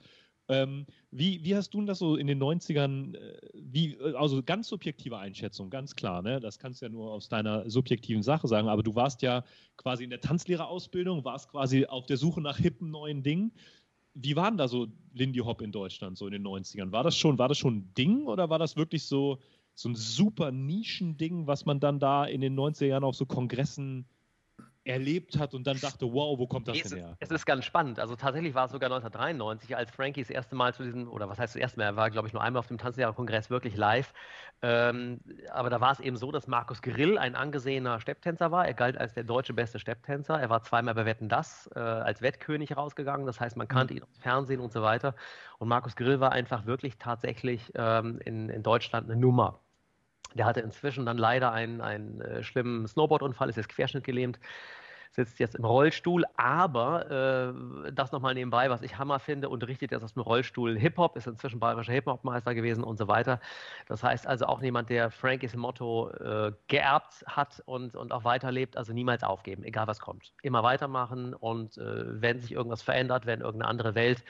ähm, 0.49 0.85
wie, 1.11 1.43
wie 1.43 1.55
hast 1.55 1.73
du 1.73 1.81
das 1.85 1.99
so 1.99 2.15
in 2.17 2.27
den 2.27 2.41
90ern, 2.41 3.15
äh, 3.15 3.37
wie, 3.53 3.93
äh, 3.93 4.15
also 4.15 4.43
ganz 4.43 4.67
subjektive 4.67 5.17
Einschätzung, 5.17 5.69
ganz 5.69 5.95
klar, 5.95 6.21
ne? 6.21 6.39
Das 6.39 6.59
kannst 6.59 6.81
du 6.81 6.85
ja 6.85 6.91
nur 6.91 7.11
aus 7.11 7.29
deiner 7.29 7.69
subjektiven 7.69 8.23
Sache 8.23 8.47
sagen, 8.47 8.67
aber 8.67 8.83
du 8.83 8.95
warst 8.95 9.21
ja 9.21 9.43
quasi 9.77 10.03
in 10.03 10.09
der 10.09 10.19
Tanzlehrerausbildung, 10.19 11.23
warst 11.23 11.49
quasi 11.49 11.85
auf 11.85 12.05
der 12.07 12.17
Suche 12.17 12.41
nach 12.41 12.57
hippen 12.57 12.91
neuen 12.91 13.23
Dingen. 13.23 13.53
Wie 14.15 14.35
war 14.35 14.49
denn 14.49 14.57
da 14.57 14.67
so 14.67 14.87
Lindy 15.13 15.39
Hop 15.39 15.61
in 15.61 15.71
Deutschland 15.71 16.17
so 16.17 16.27
in 16.27 16.33
den 16.33 16.43
90ern? 16.45 16.91
War 16.91 17.03
das 17.03 17.17
schon, 17.17 17.37
war 17.39 17.47
das 17.47 17.57
schon 17.57 17.77
ein 17.77 17.93
Ding 17.97 18.27
oder 18.27 18.49
war 18.49 18.59
das 18.59 18.75
wirklich 18.75 19.05
so, 19.05 19.39
so 19.75 19.89
ein 19.89 19.95
super 19.95 20.51
Nischending, 20.51 21.47
was 21.47 21.65
man 21.65 21.79
dann 21.79 21.99
da 21.99 22.25
in 22.25 22.41
den 22.41 22.59
90er 22.59 22.87
Jahren 22.87 23.03
auf 23.03 23.15
so 23.15 23.25
Kongressen 23.25 24.05
erlebt 24.85 25.39
hat 25.39 25.53
und 25.53 25.65
dann 25.65 25.79
dachte, 25.79 26.11
wow, 26.11 26.37
wo 26.37 26.45
kommt 26.45 26.67
das 26.67 26.77
es 26.77 26.89
denn 26.89 26.99
her? 26.99 27.17
Es 27.19 27.31
ist 27.31 27.45
ganz 27.45 27.63
spannend. 27.63 27.99
Also 27.99 28.15
tatsächlich 28.15 28.53
war 28.53 28.65
es 28.65 28.71
sogar 28.71 28.91
1993, 28.91 29.75
als 29.75 29.91
Frankie 29.91 30.21
das 30.21 30.29
erste 30.29 30.55
Mal 30.55 30.73
zu 30.73 30.83
diesem, 30.83 31.09
oder 31.09 31.29
was 31.29 31.39
heißt 31.39 31.55
das 31.55 31.61
erste 31.61 31.79
Mal, 31.79 31.85
er 31.85 31.95
war, 31.95 32.09
glaube 32.11 32.27
ich, 32.27 32.33
nur 32.33 32.41
einmal 32.41 32.59
auf 32.59 32.67
dem 32.67 32.77
Tanzlehrerkongress 32.77 33.49
wirklich 33.49 33.77
live. 33.77 34.13
Ähm, 34.61 35.21
aber 35.51 35.69
da 35.69 35.79
war 35.79 35.91
es 35.91 35.99
eben 35.99 36.17
so, 36.17 36.31
dass 36.31 36.47
Markus 36.47 36.81
Grill 36.81 37.17
ein 37.17 37.35
angesehener 37.35 37.99
Stepptänzer 37.99 38.51
war. 38.51 38.65
Er 38.65 38.73
galt 38.73 38.97
als 38.97 39.13
der 39.13 39.23
deutsche 39.23 39.53
beste 39.53 39.79
Stepptänzer. 39.79 40.39
Er 40.39 40.49
war 40.49 40.61
zweimal 40.63 40.95
bei 40.95 41.05
Wetten 41.05 41.29
Das 41.29 41.69
äh, 41.75 41.79
als 41.79 42.21
Wettkönig 42.21 42.75
rausgegangen. 42.75 43.25
Das 43.25 43.39
heißt, 43.39 43.55
man 43.55 43.67
kannte 43.67 43.93
mhm. 43.93 43.99
ihn 43.99 44.03
aus 44.03 44.17
Fernsehen 44.19 44.59
und 44.59 44.73
so 44.73 44.81
weiter. 44.81 45.15
Und 45.59 45.69
Markus 45.69 45.95
Grill 45.95 46.19
war 46.19 46.31
einfach 46.31 46.65
wirklich 46.65 46.97
tatsächlich 46.97 47.71
ähm, 47.75 48.19
in, 48.25 48.49
in 48.49 48.63
Deutschland 48.63 49.09
eine 49.09 49.19
Nummer. 49.19 49.59
Der 50.35 50.45
hatte 50.45 50.61
inzwischen 50.61 51.05
dann 51.05 51.17
leider 51.17 51.51
einen, 51.51 51.81
einen 51.81 52.21
äh, 52.21 52.43
schlimmen 52.43 52.87
Snowboardunfall, 52.87 53.49
ist 53.49 53.57
jetzt 53.57 53.69
querschnittgelähmt, 53.69 54.39
sitzt 55.13 55.39
jetzt 55.39 55.55
im 55.55 55.63
Rollstuhl, 55.63 56.25
aber 56.37 57.53
äh, 57.85 57.91
das 57.91 58.11
nochmal 58.11 58.33
nebenbei, 58.33 58.69
was 58.69 58.81
ich 58.81 58.97
Hammer 58.97 59.19
finde, 59.19 59.47
unterrichtet 59.47 59.91
jetzt 59.91 60.03
aus 60.03 60.13
dem 60.13 60.23
Rollstuhl 60.23 60.77
Hip-Hop, 60.77 61.15
ist 61.15 61.27
inzwischen 61.27 61.59
bayerischer 61.59 61.93
Hip-Hop-Meister 61.93 62.55
gewesen 62.55 62.83
und 62.83 62.97
so 62.97 63.07
weiter. 63.07 63.39
Das 63.87 64.03
heißt 64.03 64.25
also 64.25 64.47
auch 64.47 64.61
jemand, 64.61 64.89
der 64.89 65.11
Frankies 65.11 65.55
Motto 65.55 66.09
äh, 66.09 66.51
geerbt 66.67 67.23
hat 67.27 67.61
und, 67.65 67.95
und 67.95 68.11
auch 68.11 68.23
weiterlebt, 68.23 68.75
also 68.75 68.91
niemals 68.91 69.23
aufgeben, 69.23 69.63
egal 69.63 69.85
was 69.87 69.99
kommt. 69.99 70.33
Immer 70.41 70.63
weitermachen 70.63 71.35
und 71.35 71.77
äh, 71.77 72.21
wenn 72.21 72.39
sich 72.41 72.51
irgendwas 72.51 72.81
verändert, 72.81 73.27
wenn 73.27 73.41
irgendeine 73.41 73.69
andere 73.69 73.95
Welt 73.95 74.23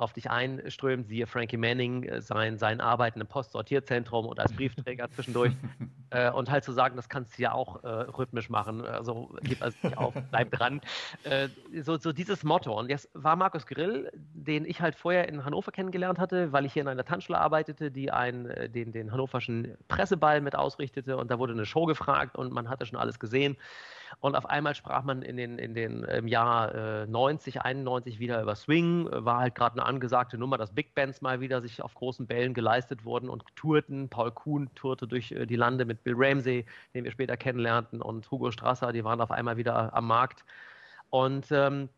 auf 0.00 0.12
dich 0.12 0.30
einströmt, 0.30 1.06
siehe 1.08 1.26
Frankie 1.26 1.56
Manning, 1.56 2.04
äh, 2.04 2.20
sein, 2.20 2.58
sein 2.58 2.80
Arbeiten 2.80 3.20
im 3.20 3.26
Postsortierzentrum 3.26 4.26
und 4.26 4.40
als 4.40 4.52
Briefträger 4.52 5.10
zwischendurch. 5.10 5.52
äh, 6.10 6.30
und 6.30 6.50
halt 6.50 6.64
zu 6.64 6.72
sagen, 6.72 6.96
das 6.96 7.08
kannst 7.08 7.38
du 7.38 7.42
ja 7.42 7.52
auch 7.52 7.82
äh, 7.84 7.88
rhythmisch 7.88 8.50
machen, 8.50 8.84
also 8.84 9.30
gib 9.42 9.62
also 9.62 9.76
nicht 9.82 9.96
auf, 9.96 10.14
bleib 10.30 10.50
dran. 10.50 10.80
Äh, 11.24 11.48
so, 11.82 11.96
so 11.98 12.12
dieses 12.12 12.42
Motto. 12.44 12.78
Und 12.78 12.90
jetzt 12.90 13.08
war 13.14 13.36
Markus 13.36 13.66
Grill, 13.66 14.10
den 14.14 14.64
ich 14.64 14.80
halt 14.80 14.94
vorher 14.94 15.28
in 15.28 15.44
Hannover 15.44 15.70
kennengelernt 15.72 16.18
hatte, 16.18 16.52
weil 16.52 16.66
ich 16.66 16.72
hier 16.72 16.82
in 16.82 16.88
einer 16.88 17.04
Tanzschule 17.04 17.38
arbeitete, 17.38 17.90
die 17.90 18.10
einen, 18.10 18.46
äh, 18.46 18.68
den, 18.68 18.92
den 18.92 19.12
hannoverschen 19.12 19.76
Presseball 19.88 20.40
mit 20.40 20.56
ausrichtete 20.56 21.16
und 21.16 21.30
da 21.30 21.38
wurde 21.38 21.52
eine 21.52 21.66
Show 21.66 21.86
gefragt 21.86 22.36
und 22.36 22.52
man 22.52 22.68
hatte 22.68 22.86
schon 22.86 22.98
alles 22.98 23.18
gesehen. 23.18 23.56
Und 24.18 24.34
auf 24.36 24.46
einmal 24.46 24.74
sprach 24.74 25.04
man 25.04 25.22
in 25.22 25.36
den, 25.36 25.58
in 25.58 25.74
den, 25.74 26.02
im 26.04 26.26
Jahr 26.26 26.74
äh, 26.74 27.06
90, 27.06 27.62
91 27.62 28.18
wieder 28.18 28.42
über 28.42 28.56
Swing. 28.56 29.08
War 29.10 29.38
halt 29.38 29.54
gerade 29.54 29.76
eine 29.76 29.86
angesagte 29.86 30.36
Nummer, 30.36 30.58
dass 30.58 30.74
Big 30.74 30.94
Bands 30.94 31.22
mal 31.22 31.40
wieder 31.40 31.60
sich 31.60 31.82
auf 31.82 31.94
großen 31.94 32.26
Bällen 32.26 32.54
geleistet 32.54 33.04
wurden 33.04 33.28
und 33.28 33.44
tourten. 33.56 34.08
Paul 34.08 34.32
Kuhn 34.32 34.70
tourte 34.74 35.06
durch 35.06 35.32
äh, 35.32 35.46
die 35.46 35.56
Lande 35.56 35.84
mit 35.84 36.02
Bill 36.02 36.14
Ramsey, 36.16 36.66
den 36.94 37.04
wir 37.04 37.12
später 37.12 37.36
kennenlernten, 37.36 38.02
und 38.02 38.30
Hugo 38.30 38.50
Strasser, 38.50 38.92
die 38.92 39.04
waren 39.04 39.20
auf 39.20 39.30
einmal 39.30 39.56
wieder 39.56 39.94
am 39.94 40.06
Markt. 40.06 40.44
Und 41.10 41.46
ähm, 41.50 41.88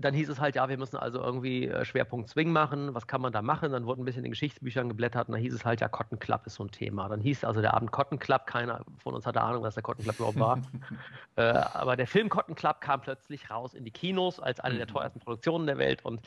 dann 0.00 0.14
hieß 0.14 0.28
es 0.28 0.38
halt, 0.38 0.54
ja, 0.54 0.68
wir 0.68 0.78
müssen 0.78 0.96
also 0.96 1.20
irgendwie 1.20 1.66
äh, 1.66 1.84
Schwerpunkt 1.84 2.28
Swing 2.28 2.52
machen. 2.52 2.94
Was 2.94 3.08
kann 3.08 3.20
man 3.20 3.32
da 3.32 3.42
machen? 3.42 3.72
Dann 3.72 3.84
wurden 3.84 4.02
ein 4.02 4.04
bisschen 4.04 4.20
in 4.20 4.26
den 4.26 4.32
Geschichtsbüchern 4.32 4.88
geblättert 4.88 5.26
und 5.26 5.32
dann 5.32 5.42
hieß 5.42 5.52
es 5.52 5.64
halt, 5.64 5.80
ja, 5.80 5.88
Cotton 5.88 6.20
Club 6.20 6.46
ist 6.46 6.54
so 6.54 6.64
ein 6.64 6.70
Thema. 6.70 7.08
Dann 7.08 7.20
hieß 7.20 7.42
also 7.42 7.60
der 7.60 7.74
Abend 7.74 7.90
Cotton 7.90 8.20
Club. 8.20 8.46
Keiner 8.46 8.84
von 9.02 9.14
uns 9.14 9.26
hatte 9.26 9.40
Ahnung, 9.40 9.64
was 9.64 9.74
der 9.74 9.82
Cotton 9.82 10.04
Club 10.04 10.16
überhaupt 10.16 10.38
war. 10.38 10.62
äh, 11.36 11.42
aber 11.42 11.96
der 11.96 12.06
Film 12.06 12.28
Cotton 12.28 12.54
Club 12.54 12.80
kam 12.80 13.00
plötzlich 13.00 13.50
raus 13.50 13.74
in 13.74 13.84
die 13.84 13.90
Kinos 13.90 14.38
als 14.38 14.60
eine 14.60 14.76
der 14.76 14.86
mhm. 14.86 14.92
teuersten 14.92 15.18
Produktionen 15.18 15.66
der 15.66 15.78
Welt 15.78 16.04
und 16.04 16.20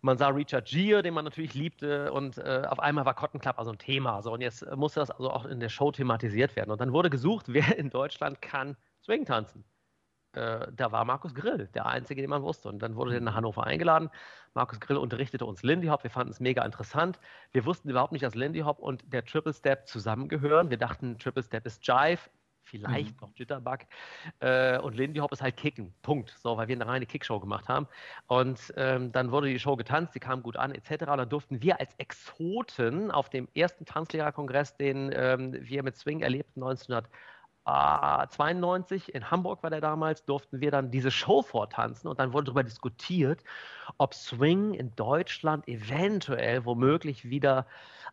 man 0.00 0.16
sah 0.16 0.28
Richard 0.28 0.66
Gere, 0.66 1.02
den 1.02 1.12
man 1.12 1.26
natürlich 1.26 1.52
liebte 1.52 2.10
und 2.12 2.38
äh, 2.38 2.62
auf 2.66 2.80
einmal 2.80 3.04
war 3.04 3.12
Cotton 3.12 3.38
Club 3.38 3.58
also 3.58 3.70
ein 3.70 3.78
Thema. 3.78 4.22
So, 4.22 4.32
und 4.32 4.40
jetzt 4.40 4.64
musste 4.76 5.00
das 5.00 5.10
also 5.10 5.30
auch 5.30 5.44
in 5.44 5.60
der 5.60 5.68
Show 5.68 5.92
thematisiert 5.92 6.56
werden. 6.56 6.70
Und 6.70 6.80
dann 6.80 6.94
wurde 6.94 7.10
gesucht, 7.10 7.46
wer 7.52 7.76
in 7.76 7.90
Deutschland 7.90 8.40
kann 8.40 8.76
Swing 9.04 9.26
tanzen 9.26 9.62
äh, 10.32 10.66
da 10.72 10.92
war 10.92 11.04
Markus 11.04 11.34
Grill, 11.34 11.68
der 11.74 11.86
Einzige, 11.86 12.20
den 12.20 12.30
man 12.30 12.42
wusste. 12.42 12.68
Und 12.68 12.80
dann 12.80 12.96
wurde 12.96 13.14
er 13.14 13.20
nach 13.20 13.34
Hannover 13.34 13.64
eingeladen. 13.64 14.10
Markus 14.54 14.80
Grill 14.80 14.96
unterrichtete 14.96 15.44
uns 15.44 15.62
Lindy 15.62 15.88
Hop. 15.88 16.02
Wir 16.02 16.10
fanden 16.10 16.32
es 16.32 16.40
mega 16.40 16.64
interessant. 16.64 17.18
Wir 17.52 17.64
wussten 17.64 17.88
überhaupt 17.88 18.12
nicht, 18.12 18.24
dass 18.24 18.34
Lindy 18.34 18.60
Hop 18.60 18.78
und 18.78 19.12
der 19.12 19.24
Triple 19.24 19.52
Step 19.52 19.86
zusammengehören. 19.86 20.70
Wir 20.70 20.76
dachten, 20.76 21.18
Triple 21.18 21.42
Step 21.42 21.66
ist 21.66 21.86
Jive, 21.86 22.20
vielleicht 22.62 23.20
mhm. 23.20 23.28
noch 23.28 23.36
Jitterbug. 23.36 23.80
Äh, 24.40 24.78
und 24.78 24.96
Lindy 24.96 25.18
Hop 25.20 25.32
ist 25.32 25.42
halt 25.42 25.56
Kicken. 25.56 25.94
Punkt. 26.02 26.34
So, 26.38 26.56
weil 26.56 26.68
wir 26.68 26.76
eine 26.76 26.86
reine 26.86 27.06
Kickshow 27.06 27.40
gemacht 27.40 27.68
haben. 27.68 27.86
Und 28.26 28.72
ähm, 28.76 29.12
dann 29.12 29.30
wurde 29.32 29.48
die 29.48 29.58
Show 29.58 29.76
getanzt, 29.76 30.14
die 30.14 30.20
kam 30.20 30.42
gut 30.42 30.56
an, 30.56 30.72
etc. 30.72 31.02
Und 31.10 31.18
dann 31.18 31.28
durften 31.28 31.62
wir 31.62 31.80
als 31.80 31.94
Exoten 31.98 33.10
auf 33.10 33.30
dem 33.30 33.48
ersten 33.54 33.84
Tanzlehrerkongress, 33.84 34.76
den 34.76 35.10
ähm, 35.12 35.56
wir 35.60 35.82
mit 35.82 35.96
Swing 35.96 36.20
erlebten, 36.20 36.62
1900 36.62 37.08
92 37.70 39.14
in 39.14 39.30
Hamburg 39.30 39.62
war 39.62 39.70
der 39.70 39.80
damals, 39.80 40.24
durften 40.24 40.60
wir 40.60 40.70
dann 40.70 40.90
diese 40.90 41.10
Show 41.10 41.42
vortanzen 41.42 42.08
und 42.08 42.18
dann 42.18 42.32
wurde 42.32 42.46
darüber 42.46 42.64
diskutiert, 42.64 43.42
ob 43.98 44.14
Swing 44.14 44.74
in 44.74 44.94
Deutschland 44.96 45.68
eventuell 45.68 46.64
womöglich 46.64 47.28
wieder 47.28 47.66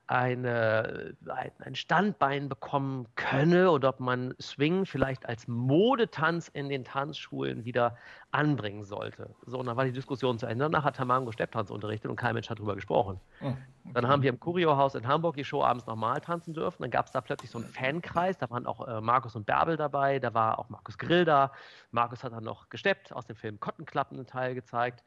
eine, 0.07 1.15
ein, 1.27 1.51
ein 1.59 1.75
Standbein 1.75 2.47
bekommen 2.49 3.07
könne 3.15 3.71
oder 3.71 3.89
ob 3.89 3.99
man 3.99 4.33
Swing 4.41 4.85
vielleicht 4.85 5.27
als 5.27 5.47
Modetanz 5.47 6.47
in 6.47 6.69
den 6.69 6.85
Tanzschulen 6.85 7.65
wieder 7.65 7.97
anbringen 8.31 8.83
sollte. 8.83 9.33
So, 9.45 9.57
und 9.59 9.65
dann 9.67 9.77
war 9.77 9.85
die 9.85 9.91
Diskussion 9.91 10.37
zu 10.37 10.45
Ende. 10.45 10.65
Danach 10.65 10.83
hat 10.83 10.97
Tamango 10.97 11.31
Stepptanz 11.31 11.69
unterrichtet 11.69 12.09
und 12.11 12.17
kein 12.17 12.33
Mensch 12.33 12.49
hat 12.49 12.59
darüber 12.59 12.75
gesprochen. 12.75 13.19
Oh, 13.41 13.47
okay. 13.47 13.57
Dann 13.93 14.07
haben 14.07 14.21
wir 14.21 14.29
im 14.29 14.39
Curio-Haus 14.39 14.95
in 14.95 15.07
Hamburg 15.07 15.35
die 15.35 15.45
Show 15.45 15.63
abends 15.63 15.87
nochmal 15.87 16.19
tanzen 16.19 16.53
dürfen. 16.53 16.83
Dann 16.83 16.91
gab 16.91 17.05
es 17.05 17.11
da 17.11 17.21
plötzlich 17.21 17.49
so 17.49 17.57
einen 17.57 17.67
Fankreis. 17.67 18.37
Da 18.37 18.49
waren 18.49 18.65
auch 18.65 18.85
äh, 18.87 19.01
Markus 19.01 19.35
und 19.35 19.45
Bärbel 19.45 19.77
dabei. 19.77 20.19
Da 20.19 20.33
war 20.33 20.59
auch 20.59 20.69
Markus 20.69 20.97
Grill 20.97 21.25
da. 21.25 21.51
Markus 21.91 22.23
hat 22.23 22.33
dann 22.33 22.43
noch 22.43 22.69
gesteppt, 22.69 23.13
aus 23.13 23.25
dem 23.25 23.37
Film 23.37 23.59
Kottenklappen 23.59 24.17
einen 24.17 24.27
Teil 24.27 24.55
gezeigt. 24.55 25.03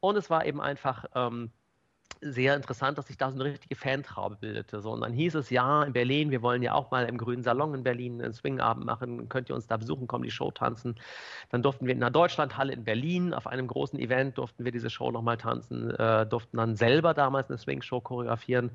Und 0.00 0.16
es 0.16 0.28
war 0.28 0.44
eben 0.44 0.60
einfach 0.60 1.04
ähm, 1.14 1.52
sehr 2.20 2.56
interessant, 2.56 2.98
dass 2.98 3.06
sich 3.06 3.16
da 3.16 3.30
so 3.30 3.36
eine 3.36 3.44
richtige 3.44 3.76
Fantraube 3.76 4.36
bildete. 4.36 4.80
So, 4.80 4.92
und 4.92 5.00
dann 5.00 5.12
hieß 5.12 5.34
es, 5.36 5.50
ja, 5.50 5.82
in 5.82 5.92
Berlin, 5.92 6.30
wir 6.30 6.42
wollen 6.42 6.62
ja 6.62 6.74
auch 6.74 6.90
mal 6.90 7.06
im 7.06 7.18
Grünen 7.18 7.42
Salon 7.42 7.74
in 7.74 7.82
Berlin 7.82 8.22
einen 8.22 8.32
Swingabend 8.32 8.84
machen, 8.84 9.28
könnt 9.28 9.48
ihr 9.48 9.54
uns 9.54 9.66
da 9.66 9.76
besuchen, 9.76 10.06
kommen 10.06 10.24
die 10.24 10.30
Show 10.30 10.50
tanzen. 10.50 10.94
Dann 11.50 11.62
durften 11.62 11.86
wir 11.86 11.94
in 11.94 12.00
der 12.00 12.10
Deutschlandhalle 12.10 12.72
in 12.72 12.84
Berlin 12.84 13.34
auf 13.34 13.46
einem 13.46 13.66
großen 13.66 13.98
Event, 13.98 14.38
durften 14.38 14.64
wir 14.64 14.72
diese 14.72 14.90
Show 14.90 15.10
nochmal 15.10 15.36
tanzen, 15.36 15.90
äh, 15.90 16.26
durften 16.26 16.56
dann 16.56 16.76
selber 16.76 17.14
damals 17.14 17.48
eine 17.50 17.58
Swing-Show 17.58 18.00
choreografieren, 18.00 18.70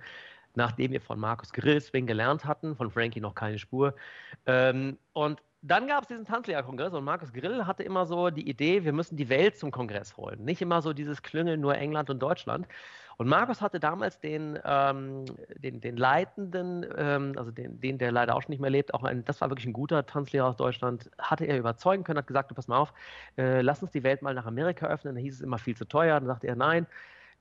nachdem 0.56 0.92
wir 0.92 1.02
von 1.02 1.20
Markus 1.20 1.52
Grill 1.52 1.82
Swing 1.82 2.06
gelernt 2.06 2.46
hatten, 2.46 2.76
von 2.76 2.92
Frankie 2.92 3.22
noch 3.22 3.36
keine 3.36 3.60
Spur. 3.60 3.96
Ähm, 4.46 4.98
und 5.14 5.42
dann 5.64 5.88
gab 5.88 6.04
es 6.04 6.10
diesen 6.10 6.26
Tanzlehrerkongress 6.26 6.94
und 6.94 7.06
Markus 7.06 7.32
Grill 7.32 7.66
hatte 7.66 7.84
immer 7.84 8.06
so 8.06 8.30
die 8.30 8.50
Idee, 8.50 8.84
wir 8.84 8.92
müssen 8.92 9.16
die 9.16 9.30
Welt 9.30 9.58
zum 9.58 9.72
Kongress 9.72 10.18
holen. 10.18 10.44
Nicht 10.44 10.62
immer 10.62 10.82
so 10.82 10.92
dieses 10.92 11.22
Klüngeln 11.22 11.62
nur 11.62 11.76
England 11.76 12.10
und 12.10 12.20
Deutschland. 12.20 12.68
Und 13.18 13.28
Markus 13.28 13.62
hatte 13.62 13.80
damals 13.80 14.20
den, 14.20 14.60
ähm, 14.66 15.26
den, 15.56 15.82
den 15.82 15.98
Leitenden, 15.98 16.86
ähm, 16.98 17.34
also 17.38 17.52
den, 17.52 17.80
den, 17.80 17.98
der 17.98 18.12
leider 18.12 18.36
auch 18.36 18.42
schon 18.42 18.52
nicht 18.52 18.62
mehr 18.62 18.70
lebt, 18.70 18.94
auch 18.94 19.04
ein, 19.04 19.24
das 19.26 19.42
war 19.42 19.50
wirklich 19.50 19.68
ein 19.68 19.74
guter 19.74 20.06
Tanzlehrer 20.06 20.48
aus 20.48 20.58
Deutschland, 20.58 21.10
hatte 21.18 21.46
er 21.46 21.58
überzeugen 21.58 22.04
können, 22.04 22.18
hat 22.18 22.28
gesagt, 22.28 22.52
du 22.52 22.56
pass 22.56 22.68
mal 22.68 22.78
auf, 22.78 22.94
äh, 23.38 23.62
lass 23.62 23.82
uns 23.82 23.92
die 23.92 24.04
Welt 24.04 24.22
mal 24.22 24.34
nach 24.34 24.46
Amerika 24.46 24.88
öffnen. 24.88 25.16
Da 25.16 25.22
hieß 25.22 25.36
es 25.36 25.42
immer 25.42 25.58
viel 25.58 25.76
zu 25.76 25.86
teuer. 25.86 26.20
Dann 26.20 26.28
sagte 26.28 26.48
er, 26.48 26.56
nein, 26.56 26.88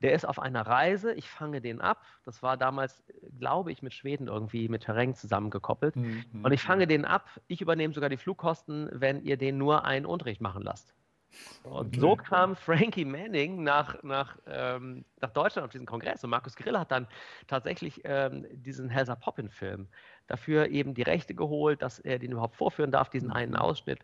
der 0.03 0.15
ist 0.15 0.25
auf 0.25 0.41
einer 0.41 0.67
Reise, 0.67 1.15
ich 1.15 1.31
fange 1.31 1.61
den 1.61 1.81
ab. 1.81 2.05
Das 2.25 2.43
war 2.43 2.57
damals, 2.57 3.05
glaube 3.39 3.71
ich, 3.71 3.83
mit 3.83 3.95
Schweden 3.95 4.27
irgendwie 4.27 4.69
mit 4.69 4.83
Terrain 4.83 5.15
zusammengekoppelt. 5.15 5.95
Mhm. 5.95 6.25
Und 6.43 6.53
ich 6.53 6.63
fange 6.63 6.87
den 6.87 7.05
ab. 7.05 7.31
Ich 7.47 7.61
übernehme 7.61 7.95
sogar 7.95 8.11
die 8.11 8.17
Flugkosten, 8.17 8.89
wenn 8.93 9.23
ihr 9.23 9.37
den 9.37 9.59
nur 9.59 9.85
einen 9.85 10.05
Unterricht 10.05 10.41
machen 10.41 10.63
lasst. 10.63 10.93
Und 11.63 11.89
okay. 11.89 12.01
so 12.01 12.17
kam 12.17 12.57
Frankie 12.57 13.05
Manning 13.05 13.63
nach, 13.63 14.03
nach, 14.03 14.37
ähm, 14.47 15.05
nach 15.21 15.31
Deutschland 15.31 15.65
auf 15.65 15.73
diesen 15.73 15.87
Kongress. 15.87 16.23
Und 16.25 16.31
Markus 16.31 16.57
Grill 16.57 16.79
hat 16.79 16.91
dann 16.91 17.07
tatsächlich 17.47 18.01
ähm, 18.05 18.47
diesen 18.53 18.89
Helsa 18.89 19.15
Poppin-Film 19.15 19.89
dafür 20.27 20.69
eben 20.69 20.95
die 20.95 21.03
Rechte 21.03 21.35
geholt, 21.35 21.83
dass 21.83 21.99
er 21.99 22.19
den 22.19 22.33
überhaupt 22.33 22.57
vorführen 22.57 22.91
darf, 22.91 23.11
diesen 23.11 23.31
einen 23.31 23.53
mhm. 23.53 23.59
Ausschnitt 23.59 24.01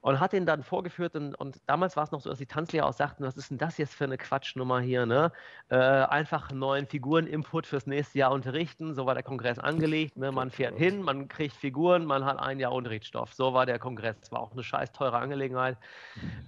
und 0.00 0.20
hat 0.20 0.32
ihn 0.32 0.46
dann 0.46 0.62
vorgeführt 0.62 1.14
und, 1.14 1.34
und 1.34 1.60
damals 1.66 1.96
war 1.96 2.04
es 2.04 2.10
noch 2.10 2.20
so, 2.20 2.30
dass 2.30 2.38
die 2.38 2.46
Tanzlehrer 2.46 2.86
auch 2.86 2.92
sagten, 2.92 3.24
was 3.24 3.36
ist 3.36 3.50
denn 3.50 3.58
das 3.58 3.78
jetzt 3.78 3.94
für 3.94 4.04
eine 4.04 4.16
Quatschnummer 4.16 4.80
hier, 4.80 5.06
ne? 5.06 5.32
Äh, 5.68 5.76
einfach 5.76 6.50
neuen 6.50 6.86
Figuren-Input 6.86 7.66
fürs 7.66 7.86
nächste 7.86 8.18
Jahr 8.18 8.32
unterrichten, 8.32 8.94
so 8.94 9.06
war 9.06 9.14
der 9.14 9.22
Kongress 9.22 9.58
angelegt, 9.58 10.16
ne? 10.16 10.32
man 10.32 10.50
fährt 10.50 10.76
hin, 10.76 11.02
man 11.02 11.28
kriegt 11.28 11.54
Figuren, 11.54 12.04
man 12.04 12.24
hat 12.24 12.38
ein 12.38 12.58
Jahr 12.58 12.72
Unterrichtsstoff, 12.72 13.34
so 13.34 13.52
war 13.52 13.66
der 13.66 13.78
Kongress, 13.78 14.16
war 14.30 14.40
auch 14.40 14.52
eine 14.52 14.62
scheiß 14.62 14.92
teure 14.92 15.18
Angelegenheit. 15.18 15.76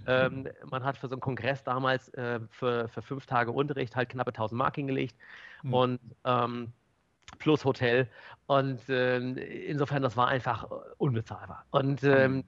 Ähm, 0.07 0.47
man 0.69 0.83
hat 0.83 0.97
für 0.97 1.07
so 1.07 1.15
einen 1.15 1.21
Kongress 1.21 1.63
damals 1.63 2.09
äh, 2.09 2.39
für, 2.49 2.87
für 2.87 3.01
fünf 3.01 3.25
Tage 3.25 3.51
Unterricht 3.51 3.95
halt 3.95 4.09
knappe 4.09 4.31
1000 4.31 4.57
Mark 4.57 4.75
hingelegt 4.75 5.15
mhm. 5.61 5.73
und 5.73 5.99
ähm, 6.25 6.73
plus 7.39 7.65
Hotel. 7.65 8.07
Und 8.47 8.87
äh, 8.89 9.17
insofern, 9.17 10.01
das 10.01 10.17
war 10.17 10.27
einfach 10.27 10.67
unbezahlbar. 10.97 11.65
Und 11.71 12.03
ähm, 12.03 12.43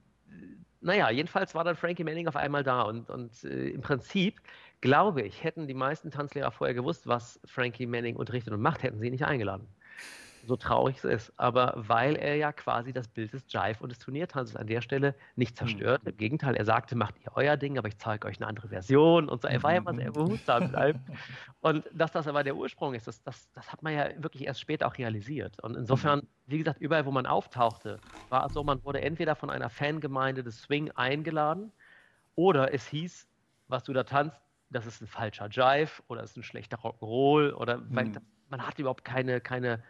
naja, 0.86 1.10
jedenfalls 1.10 1.54
war 1.54 1.64
dann 1.64 1.76
Frankie 1.76 2.04
Manning 2.04 2.28
auf 2.28 2.36
einmal 2.36 2.62
da 2.62 2.82
und, 2.82 3.10
und 3.10 3.44
äh, 3.44 3.70
im 3.70 3.80
Prinzip, 3.82 4.40
glaube 4.80 5.22
ich, 5.22 5.42
hätten 5.44 5.66
die 5.66 5.74
meisten 5.74 6.10
Tanzlehrer 6.10 6.52
vorher 6.52 6.74
gewusst, 6.74 7.06
was 7.06 7.40
Frankie 7.44 7.86
Manning 7.86 8.16
unterrichtet 8.16 8.54
und 8.54 8.60
macht, 8.62 8.82
hätten 8.82 8.98
sie 8.98 9.06
ihn 9.06 9.12
nicht 9.12 9.26
eingeladen 9.26 9.68
so 10.46 10.56
traurig 10.56 10.96
es 10.98 11.04
ist. 11.04 11.32
Aber 11.36 11.74
weil 11.76 12.16
er 12.16 12.36
ja 12.36 12.52
quasi 12.52 12.92
das 12.92 13.08
Bild 13.08 13.32
des 13.32 13.44
Jive 13.48 13.76
und 13.80 13.90
des 13.90 13.98
Turniertanzes 13.98 14.56
an 14.56 14.66
der 14.66 14.80
Stelle 14.80 15.14
nicht 15.34 15.50
hm. 15.50 15.56
zerstört. 15.56 16.02
Mhm. 16.04 16.10
Im 16.10 16.16
Gegenteil, 16.16 16.54
er 16.56 16.64
sagte, 16.64 16.96
macht 16.96 17.14
ihr 17.24 17.32
euer 17.34 17.56
Ding, 17.56 17.78
aber 17.78 17.88
ich 17.88 17.98
zeige 17.98 18.26
euch 18.26 18.38
eine 18.38 18.46
andere 18.46 18.68
Version 18.68 19.28
und 19.28 19.42
so. 19.42 19.48
Er 19.48 19.62
war 19.62 19.74
ja 19.74 19.80
mal 19.80 19.94
sehr 19.94 20.10
behutsam. 20.12 20.72
und 21.60 21.84
dass 21.92 22.12
das 22.12 22.26
aber 22.26 22.44
der 22.44 22.56
Ursprung 22.56 22.94
ist, 22.94 23.06
das, 23.06 23.22
das, 23.22 23.50
das 23.52 23.72
hat 23.72 23.82
man 23.82 23.92
ja 23.92 24.08
wirklich 24.18 24.46
erst 24.46 24.60
später 24.60 24.86
auch 24.86 24.96
realisiert. 24.98 25.62
Und 25.62 25.76
insofern, 25.76 26.20
mhm. 26.20 26.28
wie 26.46 26.58
gesagt, 26.58 26.80
überall, 26.80 27.06
wo 27.06 27.10
man 27.10 27.26
auftauchte, 27.26 27.98
war 28.28 28.46
es 28.46 28.52
so, 28.52 28.62
man 28.64 28.82
wurde 28.84 29.00
entweder 29.00 29.34
von 29.34 29.50
einer 29.50 29.70
Fangemeinde 29.70 30.42
des 30.42 30.62
Swing 30.62 30.90
eingeladen 30.92 31.72
oder 32.34 32.72
es 32.72 32.86
hieß, 32.86 33.26
was 33.68 33.84
du 33.84 33.92
da 33.92 34.04
tanzt, 34.04 34.40
das 34.70 34.86
ist 34.86 35.00
ein 35.00 35.06
falscher 35.06 35.48
Jive 35.48 36.02
oder 36.08 36.22
das 36.22 36.30
ist 36.30 36.36
ein 36.38 36.42
schlechter 36.42 36.78
Rock'n'Roll 36.78 37.52
oder 37.52 37.78
mhm. 37.78 38.12
das, 38.14 38.22
man 38.48 38.66
hat 38.66 38.78
überhaupt 38.78 39.04
keine, 39.04 39.40
keine 39.40 39.82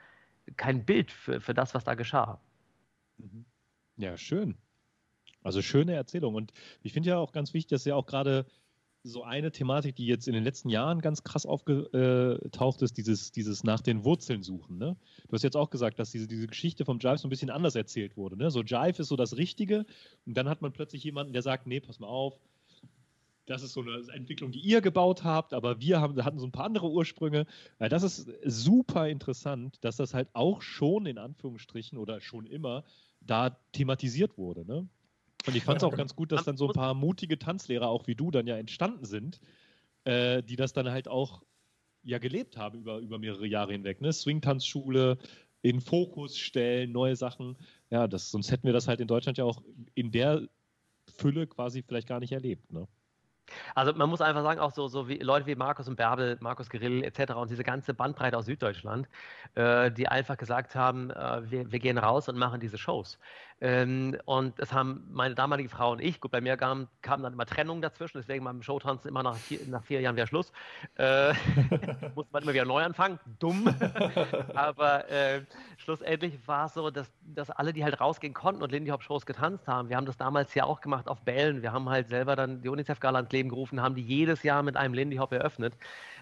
kein 0.57 0.85
Bild 0.85 1.11
für, 1.11 1.41
für 1.41 1.55
das, 1.55 1.75
was 1.75 1.85
da 1.85 1.95
geschah. 1.95 2.41
Mhm. 3.19 3.45
Ja, 3.97 4.17
schön. 4.17 4.57
Also 5.43 5.63
schöne 5.63 5.95
Erzählung. 5.95 6.35
Und 6.35 6.53
ich 6.83 6.93
finde 6.93 7.11
ja 7.11 7.19
auch 7.19 7.33
ganz 7.33 7.55
wichtig, 7.55 7.71
dass 7.71 7.85
ja 7.85 7.95
auch 7.95 8.07
gerade 8.07 8.47
so 9.07 9.23
eine 9.23 9.53
Thematik, 9.53 9.95
die 9.95 10.07
jetzt 10.07 10.27
in 10.27 10.35
den 10.35 10.43
letzten 10.43 10.69
Jahren 10.69 11.01
ganz 11.01 11.23
krass 11.23 11.47
aufgetaucht 11.47 12.83
ist, 12.83 12.97
dieses, 12.97 13.31
dieses 13.31 13.63
nach 13.63 13.81
den 13.81 14.05
Wurzeln 14.05 14.43
suchen. 14.43 14.79
Ne? 14.79 14.97
Du 15.29 15.33
hast 15.33 15.45
jetzt 15.45 15.57
auch 15.57 15.71
gesagt, 15.71 15.99
dass 15.99 16.11
diese, 16.11 16.27
diese 16.27 16.49
Geschichte 16.49 16.85
vom 16.85 16.99
Jive 16.99 17.19
so 17.19 17.29
ein 17.29 17.31
bisschen 17.31 17.51
anders 17.51 17.77
erzählt 17.77 18.17
wurde. 18.17 18.37
Ne? 18.37 18.51
So 18.51 18.63
Jive 18.63 19.01
ist 19.01 19.09
so 19.09 19.17
das 19.17 19.37
Richtige 19.37 19.87
und 20.27 20.37
dann 20.37 20.49
hat 20.49 20.63
man 20.63 20.73
plötzlich 20.73 21.05
jemanden, 21.05 21.33
der 21.33 21.43
sagt, 21.43 21.67
nee, 21.67 21.81
pass 21.81 22.01
mal 22.01 22.09
auf, 22.09 22.41
das 23.47 23.63
ist 23.63 23.73
so 23.73 23.81
eine 23.81 24.05
Entwicklung, 24.13 24.51
die 24.51 24.61
ihr 24.61 24.81
gebaut 24.81 25.25
habt, 25.25 25.55
aber 25.55 25.81
wir 25.81 26.01
haben, 26.01 26.23
hatten 26.25 26.39
so 26.39 26.47
ein 26.47 26.53
paar 26.53 26.67
andere 26.67 26.91
Ursprünge. 26.91 27.47
Das 27.79 28.03
ist 28.03 28.29
super 28.45 29.09
interessant, 29.09 29.79
dass 29.85 29.97
das 29.97 30.15
halt 30.15 30.29
auch 30.33 30.63
schon 30.63 31.07
in 31.07 31.19
Anführungsstrichen 31.19 31.97
oder 31.97 32.21
schon 32.21 32.47
immer 32.47 32.85
da 33.21 33.51
thematisiert 33.73 34.37
wurde. 34.37 34.67
Ne? 34.67 34.89
Und 35.47 35.57
ich 35.57 35.65
fand 35.65 35.79
es 35.79 35.85
auch 35.85 35.97
ganz 35.97 36.17
gut, 36.17 36.33
dass 36.33 36.45
dann 36.45 36.57
so 36.57 36.67
ein 36.67 36.73
paar 36.73 36.95
mutige 36.95 37.39
Tanzlehrer, 37.39 37.89
auch 37.89 38.09
wie 38.09 38.17
du, 38.17 38.31
dann 38.33 38.49
ja 38.49 38.57
entstanden 38.57 39.05
sind, 39.05 39.41
äh, 40.05 40.43
die 40.43 40.57
das 40.57 40.73
dann 40.73 40.91
halt 40.91 41.07
auch 41.07 41.43
ja 42.03 42.19
gelebt 42.19 42.57
haben 42.57 42.79
über, 42.81 42.99
über 42.99 43.19
mehrere 43.19 43.47
Jahre 43.47 43.73
hinweg. 43.73 44.01
Ne? 44.01 44.13
Swing-Tanzschule, 44.13 45.19
in 45.63 45.81
Fokus 45.81 46.39
stellen, 46.39 46.93
neue 46.93 47.17
Sachen. 47.17 47.57
Ja, 47.91 48.07
das, 48.07 48.31
sonst 48.31 48.51
hätten 48.51 48.67
wir 48.67 48.73
das 48.73 48.89
halt 48.89 49.01
in 49.01 49.09
Deutschland 49.09 49.39
ja 49.39 49.45
auch 49.45 49.63
in 49.95 50.11
der 50.11 50.49
Fülle 51.09 51.47
quasi 51.47 51.83
vielleicht 51.83 52.09
gar 52.09 52.21
nicht 52.21 52.33
erlebt. 52.33 52.73
Ne? 52.73 52.87
Also 53.75 53.93
man 53.93 54.09
muss 54.09 54.21
einfach 54.21 54.43
sagen, 54.43 54.61
auch 54.61 54.73
so, 54.73 54.89
so 54.89 55.09
wie 55.09 55.19
Leute 55.19 55.47
wie 55.47 55.55
Markus 55.55 55.89
und 55.89 55.97
Bärbel, 55.97 56.37
Markus 56.41 56.69
Grill 56.69 57.05
etc. 57.05 57.33
und 57.35 57.51
diese 57.51 57.65
ganze 57.65 57.95
Bandbreite 57.95 58.37
aus 58.37 58.47
Süddeutschland, 58.47 59.09
äh, 59.55 59.91
die 59.91 60.09
einfach 60.09 60.37
gesagt 60.37 60.75
haben, 60.75 61.11
äh, 61.11 61.51
wir, 61.51 61.73
wir, 61.73 61.79
gehen 61.79 61.99
raus 61.99 62.29
und 62.29 62.37
machen 62.37 62.61
diese 62.61 62.79
Shows. 62.79 63.19
Ähm, 63.61 64.19
und 64.27 64.59
das 64.59 64.73
haben 64.73 65.09
meine 65.11 65.35
damalige 65.35 65.71
Frau 65.71 65.93
und 65.93 66.01
ich, 66.01 66.21
gut, 66.21 66.31
bei 66.31 66.43
mir 66.43 66.59
kam, 66.59 66.89
kam 67.01 67.23
dann 67.23 67.33
immer 67.33 67.47
Trennung 67.47 67.81
dazwischen, 67.81 68.19
deswegen 68.19 68.45
beim 68.45 68.63
Showtanzen 68.63 69.09
immer 69.09 69.23
nach 69.23 69.37
vier, 69.37 69.61
nach 69.67 69.83
vier 69.83 70.03
Jahren 70.03 70.15
wieder 70.17 70.27
Schluss. 70.27 70.53
Äh, 70.97 71.33
muss 72.15 72.27
man 72.33 72.43
immer 72.43 72.53
wieder 72.53 72.67
neu 72.67 72.83
anfangen, 72.83 73.19
dumm. 73.39 73.75
Aber 74.55 75.09
äh, 75.11 75.41
schlussendlich 75.79 76.39
war 76.47 76.67
es 76.67 76.75
so, 76.75 76.91
dass, 76.91 77.11
dass 77.23 77.51
alle, 77.51 77.73
die 77.73 77.83
halt 77.83 77.99
rausgehen 77.99 78.35
konnten 78.35 78.63
und 78.63 78.73
Lindy 78.73 78.91
Hop 78.91 79.03
Shows 79.03 79.25
getanzt 79.25 79.67
haben, 79.67 79.89
wir 79.89 79.97
haben 79.97 80.07
das 80.07 80.19
damals 80.19 80.53
ja 80.55 80.65
auch 80.65 80.83
gemacht 80.83 81.09
auf 81.09 81.23
Bällen. 81.23 81.63
Wir 81.63 81.73
haben 81.73 81.89
halt 81.89 82.09
selber 82.09 82.37
dann 82.37 82.61
die 82.61 82.69
UNICEF-Gala 82.69 83.21
ins 83.21 83.33
Leben 83.33 83.49
gerufen, 83.49 83.81
haben 83.81 83.95
die 83.95 84.03
jedes 84.03 84.43
Jahr 84.43 84.63
mit 84.63 84.77
einem 84.77 84.93
Lindy 84.93 85.17
Hop 85.17 85.33
eröffnet, 85.33 85.75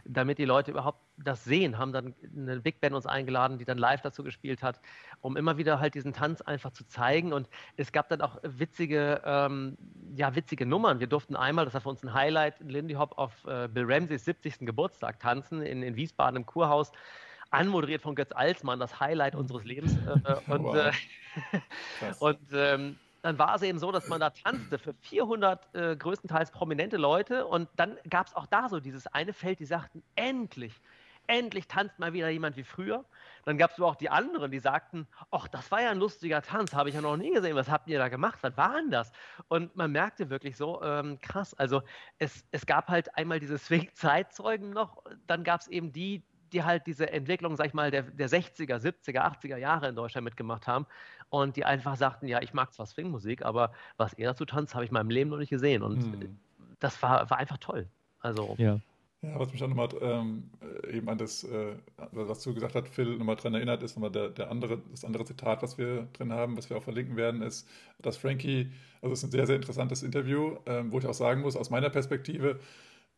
damit 0.04 0.38
die 0.38 0.44
Leute 0.44 0.70
überhaupt 0.70 1.00
das 1.16 1.44
sehen, 1.44 1.78
haben 1.78 1.92
dann 1.92 2.14
eine 2.36 2.60
Big 2.60 2.80
Band 2.80 2.94
uns 2.94 3.06
eingeladen, 3.06 3.58
die 3.58 3.64
dann 3.64 3.78
live 3.78 4.00
dazu 4.02 4.24
gespielt 4.24 4.62
hat, 4.62 4.80
um 5.20 5.36
immer 5.36 5.56
wieder 5.58 5.80
halt 5.80 5.94
diesen 5.94 6.12
Tanz 6.12 6.40
einfach 6.42 6.72
zu 6.72 6.86
zeigen. 6.86 7.32
Und 7.32 7.48
es 7.76 7.92
gab 7.92 8.08
dann 8.08 8.20
auch 8.20 8.38
witzige, 8.42 9.22
ähm, 9.24 9.76
ja, 10.16 10.34
witzige 10.34 10.66
Nummern. 10.66 11.00
Wir 11.00 11.06
durften 11.06 11.36
einmal, 11.36 11.64
das 11.64 11.74
war 11.74 11.80
für 11.80 11.88
uns 11.88 12.02
ein 12.02 12.12
Highlight, 12.12 12.60
Lindy 12.60 12.94
Hop 12.94 13.16
auf 13.18 13.44
äh, 13.46 13.68
Bill 13.68 13.84
Ramseys 13.86 14.24
70. 14.24 14.60
Geburtstag 14.60 15.20
tanzen 15.20 15.62
in, 15.62 15.82
in 15.82 15.96
Wiesbaden 15.96 16.36
im 16.36 16.46
Kurhaus 16.46 16.92
anmoderiert 17.50 18.02
von 18.02 18.14
Götz 18.14 18.32
Alsmann, 18.32 18.80
das 18.80 18.98
Highlight 19.00 19.34
unseres 19.34 19.64
Lebens. 19.64 19.96
Äh, 20.24 20.50
und, 20.50 20.64
wow. 20.64 20.76
äh, 20.76 20.92
und 22.18 22.40
ähm, 22.52 22.98
dann 23.24 23.38
war 23.38 23.54
es 23.54 23.62
eben 23.62 23.78
so, 23.78 23.90
dass 23.90 24.06
man 24.08 24.20
da 24.20 24.28
tanzte 24.28 24.78
für 24.78 24.92
400 24.92 25.74
äh, 25.74 25.96
größtenteils 25.96 26.50
prominente 26.50 26.98
Leute 26.98 27.46
und 27.46 27.70
dann 27.74 27.96
gab 28.10 28.26
es 28.26 28.34
auch 28.34 28.44
da 28.44 28.68
so 28.68 28.80
dieses 28.80 29.06
eine 29.06 29.32
Feld, 29.32 29.60
die 29.60 29.64
sagten, 29.64 30.02
endlich, 30.14 30.78
endlich 31.26 31.66
tanzt 31.66 31.98
mal 31.98 32.12
wieder 32.12 32.28
jemand 32.28 32.58
wie 32.58 32.64
früher. 32.64 33.02
Dann 33.46 33.56
gab 33.56 33.70
es 33.70 33.78
aber 33.78 33.86
auch 33.86 33.94
die 33.94 34.10
anderen, 34.10 34.50
die 34.50 34.58
sagten, 34.58 35.06
ach, 35.30 35.48
das 35.48 35.70
war 35.70 35.80
ja 35.80 35.90
ein 35.90 36.00
lustiger 36.00 36.42
Tanz, 36.42 36.74
habe 36.74 36.90
ich 36.90 36.96
ja 36.96 37.00
noch 37.00 37.16
nie 37.16 37.32
gesehen, 37.32 37.56
was 37.56 37.70
habt 37.70 37.88
ihr 37.88 37.98
da 37.98 38.08
gemacht, 38.08 38.40
was 38.42 38.58
war 38.58 38.74
denn 38.74 38.90
das? 38.90 39.10
Und 39.48 39.74
man 39.74 39.90
merkte 39.90 40.28
wirklich 40.28 40.58
so, 40.58 40.82
ähm, 40.82 41.18
krass, 41.22 41.54
also 41.54 41.80
es, 42.18 42.44
es 42.50 42.66
gab 42.66 42.88
halt 42.88 43.16
einmal 43.16 43.40
diese 43.40 43.56
Swing-Zeitzeugen 43.56 44.68
noch, 44.68 45.02
dann 45.26 45.44
gab 45.44 45.62
es 45.62 45.68
eben 45.68 45.92
die, 45.92 46.22
die 46.52 46.62
halt 46.62 46.86
diese 46.86 47.10
Entwicklung, 47.10 47.56
sag 47.56 47.66
ich 47.66 47.74
mal, 47.74 47.90
der, 47.90 48.02
der 48.02 48.28
60er, 48.28 48.76
70er, 48.76 49.20
80er 49.20 49.56
Jahre 49.56 49.88
in 49.88 49.96
Deutschland 49.96 50.24
mitgemacht 50.24 50.66
haben 50.66 50.86
und 51.30 51.56
die 51.56 51.64
einfach 51.64 51.96
sagten, 51.96 52.26
ja, 52.26 52.42
ich 52.42 52.54
mag 52.54 52.72
zwar 52.72 52.86
Swing-Musik, 52.86 53.44
aber 53.44 53.72
was 53.96 54.12
er 54.14 54.30
dazu 54.30 54.44
tanzt, 54.44 54.74
habe 54.74 54.84
ich 54.84 54.90
in 54.90 54.94
meinem 54.94 55.10
Leben 55.10 55.30
noch 55.30 55.38
nicht 55.38 55.50
gesehen 55.50 55.82
und 55.82 56.02
hm. 56.02 56.38
das 56.78 57.02
war, 57.02 57.28
war 57.30 57.38
einfach 57.38 57.58
toll. 57.58 57.88
Also 58.20 58.54
ja. 58.58 58.78
Ja, 59.24 59.38
was 59.38 59.50
mich 59.52 59.62
auch 59.62 59.68
nochmal 59.68 59.88
ähm, 60.02 60.50
eben 60.90 61.08
an 61.08 61.16
das, 61.16 61.44
äh, 61.44 61.76
was 62.12 62.42
du 62.42 62.52
gesagt 62.52 62.74
hast, 62.74 62.88
Phil, 62.88 63.16
nochmal 63.16 63.36
dran 63.36 63.54
erinnert, 63.54 63.82
ist 63.82 63.96
nochmal 63.96 64.10
der, 64.10 64.28
der 64.28 64.50
andere, 64.50 64.82
das 64.90 65.04
andere 65.04 65.24
Zitat, 65.24 65.62
was 65.62 65.78
wir 65.78 66.08
drin 66.12 66.32
haben, 66.32 66.56
was 66.58 66.68
wir 66.68 66.76
auch 66.76 66.82
verlinken 66.82 67.16
werden, 67.16 67.40
ist, 67.40 67.66
dass 68.00 68.18
Frankie, 68.18 68.70
also 69.00 69.12
es 69.14 69.20
ist 69.20 69.24
ein 69.24 69.30
sehr, 69.30 69.46
sehr 69.46 69.56
interessantes 69.56 70.02
Interview, 70.02 70.56
ähm, 70.66 70.92
wo 70.92 70.98
ich 70.98 71.06
auch 71.06 71.14
sagen 71.14 71.40
muss, 71.40 71.56
aus 71.56 71.70
meiner 71.70 71.88
Perspektive, 71.88 72.60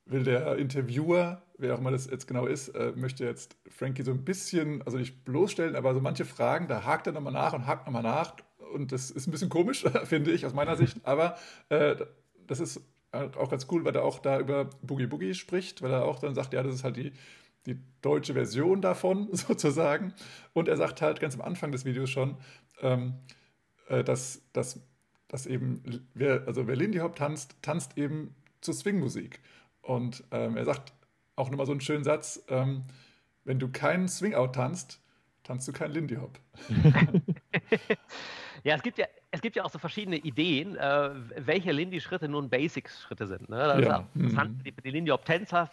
will 0.06 0.22
der 0.22 0.56
Interviewer, 0.56 1.42
wer 1.58 1.74
auch 1.74 1.78
immer 1.78 1.90
das 1.90 2.08
jetzt 2.08 2.26
genau 2.26 2.46
ist, 2.46 2.68
äh, 2.68 2.92
möchte 2.94 3.24
jetzt 3.24 3.56
Frankie 3.68 4.02
so 4.02 4.12
ein 4.12 4.24
bisschen, 4.24 4.82
also 4.82 4.98
nicht 4.98 5.24
bloßstellen, 5.24 5.76
aber 5.76 5.94
so 5.94 6.00
manche 6.00 6.24
Fragen, 6.24 6.68
da 6.68 6.84
hakt 6.84 7.06
er 7.06 7.12
nochmal 7.12 7.32
nach 7.32 7.52
und 7.52 7.66
hakt 7.66 7.86
nochmal 7.86 8.02
nach. 8.02 8.34
Und 8.72 8.92
das 8.92 9.10
ist 9.10 9.26
ein 9.26 9.30
bisschen 9.32 9.48
komisch, 9.48 9.84
finde 10.04 10.30
ich, 10.30 10.46
aus 10.46 10.54
meiner 10.54 10.76
Sicht. 10.76 10.98
Aber 11.04 11.36
äh, 11.68 11.96
das 12.46 12.60
ist 12.60 12.80
auch 13.12 13.50
ganz 13.50 13.66
cool, 13.70 13.84
weil 13.84 13.94
er 13.94 14.04
auch 14.04 14.18
da 14.18 14.38
über 14.38 14.66
Boogie 14.82 15.06
Boogie 15.06 15.34
spricht, 15.34 15.82
weil 15.82 15.92
er 15.92 16.04
auch 16.04 16.18
dann 16.18 16.34
sagt, 16.34 16.52
ja, 16.52 16.62
das 16.62 16.74
ist 16.74 16.84
halt 16.84 16.96
die, 16.96 17.12
die 17.66 17.78
deutsche 18.02 18.34
Version 18.34 18.80
davon, 18.80 19.28
sozusagen. 19.32 20.14
Und 20.52 20.68
er 20.68 20.76
sagt 20.76 21.02
halt 21.02 21.20
ganz 21.20 21.34
am 21.34 21.42
Anfang 21.42 21.72
des 21.72 21.84
Videos 21.84 22.10
schon, 22.10 22.36
ähm, 22.80 23.14
äh, 23.88 24.04
dass, 24.04 24.42
dass, 24.52 24.80
dass 25.28 25.46
eben, 25.46 26.06
wer, 26.14 26.46
also 26.46 26.66
wer 26.66 26.76
Lindy 26.76 26.98
Hop 26.98 27.16
tanzt, 27.16 27.56
tanzt 27.62 27.96
eben 27.96 28.34
zur 28.60 28.74
Swing-Musik. 28.74 29.40
Und 29.86 30.24
ähm, 30.32 30.56
er 30.56 30.64
sagt 30.64 30.92
auch 31.36 31.48
nochmal 31.50 31.66
so 31.66 31.72
einen 31.72 31.80
schönen 31.80 32.04
Satz: 32.04 32.44
ähm, 32.48 32.84
Wenn 33.44 33.58
du 33.58 33.68
keinen 33.68 34.08
Swing-Out 34.08 34.54
tanzt, 34.54 35.00
tanzt 35.44 35.68
du 35.68 35.72
keinen 35.72 35.92
Lindy 35.92 36.16
Hop. 36.16 36.40
ja, 38.64 38.74
es 38.74 38.82
gibt 38.82 38.98
ja, 38.98 39.06
es 39.30 39.40
gibt 39.40 39.54
ja 39.54 39.64
auch 39.64 39.70
so 39.70 39.78
verschiedene 39.78 40.16
Ideen, 40.16 40.76
äh, 40.76 41.10
welche 41.36 41.70
Lindy-Schritte 41.70 42.28
nun 42.28 42.50
Basics-Schritte 42.50 43.28
sind. 43.28 43.48
Ne? 43.48 43.56
Das 43.56 43.80
ja. 43.80 44.08
ist 44.14 44.34
mhm. 44.34 44.60
die, 44.64 44.72
die 44.72 44.90
Lindy 44.90 45.10
Hop-Tänzer 45.10 45.70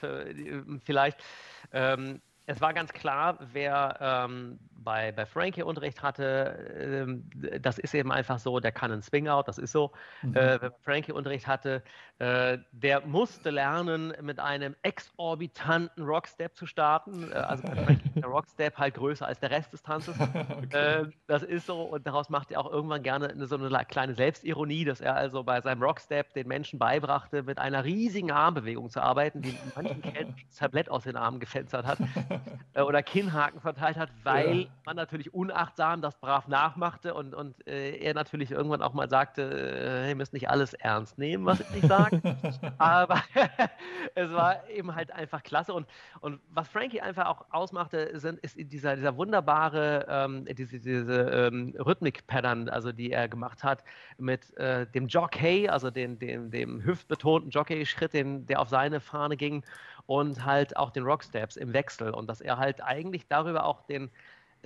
vielleicht. 0.84 1.24
Ähm, 1.72 2.22
es 2.45 2.61
war 2.61 2.74
ganz 2.74 2.91
klar, 2.93 3.39
wer 3.53 3.97
ähm, 4.30 4.59
bei, 4.84 5.11
bei 5.11 5.25
Frankie 5.25 5.63
Unterricht 5.63 6.01
hatte, 6.01 7.05
ähm, 7.07 7.29
das 7.61 7.79
ist 7.79 7.93
eben 7.93 8.11
einfach 8.11 8.39
so, 8.39 8.59
der 8.59 8.71
kann 8.71 8.91
einen 8.91 9.01
Swing-Out, 9.01 9.47
das 9.47 9.57
ist 9.57 9.71
so. 9.71 9.91
Mhm. 10.21 10.36
Äh, 10.36 10.61
wenn 10.61 10.71
Frankie 10.84 11.11
Unterricht 11.11 11.47
hatte, 11.47 11.84
äh, 12.19 12.57
der 12.71 13.05
musste 13.05 13.49
lernen, 13.49 14.13
mit 14.21 14.39
einem 14.39 14.75
exorbitanten 14.81 16.03
Rockstep 16.03 16.55
zu 16.55 16.65
starten. 16.65 17.31
Äh, 17.31 17.36
also 17.36 17.63
bei 17.63 17.75
Frankie 17.75 18.09
der 18.15 18.25
Rockstep 18.25 18.77
halt 18.77 18.95
größer 18.95 19.25
als 19.25 19.39
der 19.39 19.51
Rest 19.51 19.73
des 19.73 19.84
Tanzes. 19.84 20.15
okay. 20.19 20.67
Ähm, 20.73 21.13
das 21.27 21.43
ist 21.43 21.65
so 21.65 21.81
und 21.81 22.05
daraus 22.05 22.29
macht 22.29 22.51
er 22.51 22.59
auch 22.59 22.71
irgendwann 22.71 23.03
gerne 23.03 23.29
eine, 23.29 23.47
so 23.47 23.55
eine 23.55 23.86
kleine 23.86 24.13
Selbstironie, 24.13 24.86
dass 24.86 25.01
er 25.01 25.15
also 25.15 25.43
bei 25.43 25.61
seinem 25.61 25.81
Rockstep 25.81 26.34
den 26.34 26.47
Menschen 26.47 26.79
beibrachte, 26.79 27.43
mit 27.43 27.57
einer 27.57 27.84
riesigen 27.84 28.31
Armbewegung 28.31 28.89
zu 28.89 29.01
arbeiten, 29.01 29.41
die 29.41 29.57
manchen 29.75 30.01
das 30.47 30.57
Tablett 30.57 30.89
aus 30.89 31.03
den 31.03 31.15
Armen 31.15 31.39
gefenstert 31.39 31.86
hat 31.86 31.97
äh, 32.73 32.81
oder 32.81 33.03
Kinnhaken 33.03 33.59
verteilt 33.59 33.97
hat, 33.97 34.09
weil 34.23 34.61
ja 34.61 34.67
man 34.86 34.95
natürlich 34.95 35.34
unachtsam 35.34 36.01
das 36.01 36.15
brav 36.19 36.47
nachmachte 36.47 37.13
und, 37.13 37.34
und 37.34 37.67
äh, 37.67 37.97
er 37.97 38.13
natürlich 38.13 38.51
irgendwann 38.51 38.82
auch 38.82 38.93
mal 38.93 39.09
sagte, 39.09 39.41
äh, 39.41 40.09
ihr 40.09 40.15
müsst 40.15 40.34
nicht 40.34 40.49
alles 40.49 40.74
ernst 40.74 41.17
nehmen, 41.17 41.45
was 41.45 41.59
ich 41.59 41.69
nicht 41.71 41.88
sage. 41.88 42.21
Aber 42.78 43.21
es 44.15 44.32
war 44.32 44.67
eben 44.69 44.95
halt 44.95 45.11
einfach 45.11 45.43
klasse. 45.43 45.74
Und, 45.74 45.88
und 46.21 46.39
was 46.49 46.67
Frankie 46.67 47.01
einfach 47.01 47.28
auch 47.28 47.45
ausmachte, 47.51 48.19
sind, 48.19 48.39
ist 48.39 48.55
dieser, 48.57 48.95
dieser 48.95 49.15
wunderbare, 49.17 50.05
ähm, 50.09 50.45
diese, 50.45 50.80
diese 50.80 51.21
ähm, 51.30 51.76
Rhythmik-Pattern, 51.78 52.69
also 52.69 52.91
die 52.91 53.11
er 53.11 53.28
gemacht 53.28 53.63
hat 53.63 53.84
mit 54.17 54.55
äh, 54.57 54.86
dem 54.88 55.07
Jockey, 55.07 55.69
also 55.69 55.91
den, 55.91 56.19
dem, 56.19 56.51
dem 56.51 56.84
hüftbetonten 56.84 57.51
Jockey-Schritt, 57.51 58.13
der 58.13 58.59
auf 58.59 58.69
seine 58.69 58.99
Fahne 58.99 59.38
ging 59.38 59.63
und 60.05 60.43
halt 60.45 60.76
auch 60.78 60.91
den 60.91 61.03
Rocksteps 61.03 61.55
im 61.55 61.74
Wechsel 61.74 62.11
und 62.11 62.28
dass 62.28 62.41
er 62.41 62.57
halt 62.57 62.84
eigentlich 62.84 63.28
darüber 63.28 63.65
auch 63.65 63.82
den 63.84 64.09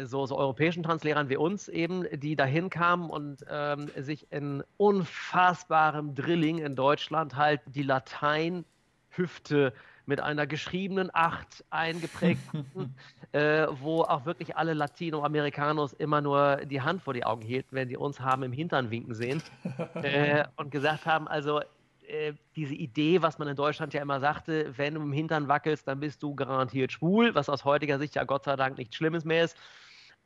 so, 0.04 0.26
so 0.26 0.38
europäischen 0.38 0.84
Tanzlehrern 0.84 1.30
wie 1.30 1.38
uns 1.38 1.68
eben, 1.68 2.06
die 2.12 2.36
dahin 2.36 2.70
kamen 2.70 3.10
und 3.10 3.45
ähm, 3.50 3.89
sich 3.98 4.32
in 4.32 4.64
unfassbarem 4.78 6.16
Drilling 6.16 6.60
in 6.60 6.76
Deutschland 6.76 7.36
halt 7.36 7.62
die 7.66 7.84
Latein-Hüfte 7.84 9.74
mit 10.06 10.22
einer 10.22 10.48
geschriebenen 10.48 11.10
Acht 11.14 11.66
eingeprägt, 11.70 12.41
äh, 13.34 13.68
wo 13.82 14.04
auch 14.04 14.26
wirklich 14.26 14.56
alle 14.56 14.74
Latinoamericanos 14.74 15.93
immer 15.93 16.22
nur 16.22 16.58
die 16.66 16.82
Hand 16.82 17.02
vor 17.02 17.14
die 17.14 17.26
Augen 17.26 17.41
hielten, 17.41 17.76
wenn 17.76 17.89
die 17.89 17.98
uns 17.98 18.20
haben 18.20 18.43
im 18.43 18.54
Hintern 18.54 18.89
winken 18.89 19.14
sehen 19.14 19.43
äh, 19.95 20.45
und 20.56 20.72
gesagt 20.72 21.06
haben, 21.06 21.28
also 21.28 21.62
äh, 22.08 22.34
diese 22.56 22.74
Idee, 22.74 23.22
was 23.22 23.38
man 23.38 23.50
in 23.50 23.58
Deutschland 23.58 23.93
ja 23.93 24.02
immer 24.02 24.22
sagte, 24.22 24.78
wenn 24.78 24.93
du 24.93 25.02
im 25.02 25.12
Hintern 25.12 25.50
wackelst, 25.50 25.88
dann 25.88 26.00
bist 26.00 26.24
du 26.24 26.36
garantiert 26.36 26.93
schwul, 26.93 27.36
was 27.36 27.50
aus 27.50 27.66
heutiger 27.66 28.00
Sicht 28.00 28.16
ja 28.16 28.24
Gott 28.24 28.45
sei 28.45 28.56
Dank 28.56 28.78
nichts 28.78 28.95
Schlimmes 28.95 29.26
mehr 29.26 29.43
ist. 29.43 29.58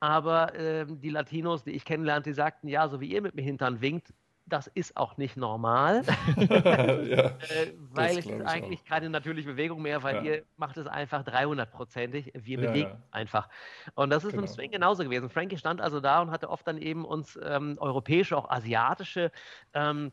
Aber 0.02 0.56
äh, 0.56 0.86
die 0.88 1.12
Latinos, 1.12 1.64
die 1.64 1.72
ich 1.72 1.86
kennenlernte, 1.86 2.32
die 2.32 2.34
sagten, 2.34 2.68
ja, 2.68 2.90
so 2.90 3.00
wie 3.00 3.06
ihr 3.06 3.22
mit 3.22 3.36
mir 3.36 3.44
Hintern 3.44 3.82
winkt, 3.82 4.14
das 4.48 4.68
ist 4.68 4.98
auch 4.98 5.18
nicht 5.18 5.38
normal, 5.38 6.04
ja, 6.36 7.28
äh, 7.28 7.74
weil 7.92 8.18
es 8.18 8.26
ist 8.26 8.42
eigentlich 8.42 8.82
auch. 8.82 8.86
keine 8.86 9.10
natürliche 9.10 9.50
Bewegung 9.50 9.82
mehr, 9.82 10.04
weil 10.04 10.16
ja. 10.16 10.22
ihr 10.24 10.44
macht 10.58 10.78
es 10.78 10.88
einfach 10.88 11.24
300-prozentig, 11.24 12.32
wir 12.34 12.58
bewegen 12.58 12.90
ja, 12.90 12.98
einfach. 13.12 13.48
Und 13.94 14.10
das 14.10 14.24
ist 14.24 14.32
genau. 14.32 14.44
im 14.44 14.48
Swing 14.48 14.72
genauso 14.72 15.04
gewesen. 15.04 15.30
Frankie 15.30 15.58
stand 15.58 15.80
also 15.80 16.00
da 16.00 16.22
und 16.22 16.32
hatte 16.32 16.50
oft 16.50 16.68
dann 16.68 16.80
eben 16.80 17.06
uns 17.06 17.40
ähm, 17.42 17.78
europäische, 17.80 18.36
auch 18.36 18.50
asiatische 18.50 19.32
ähm, 19.74 20.12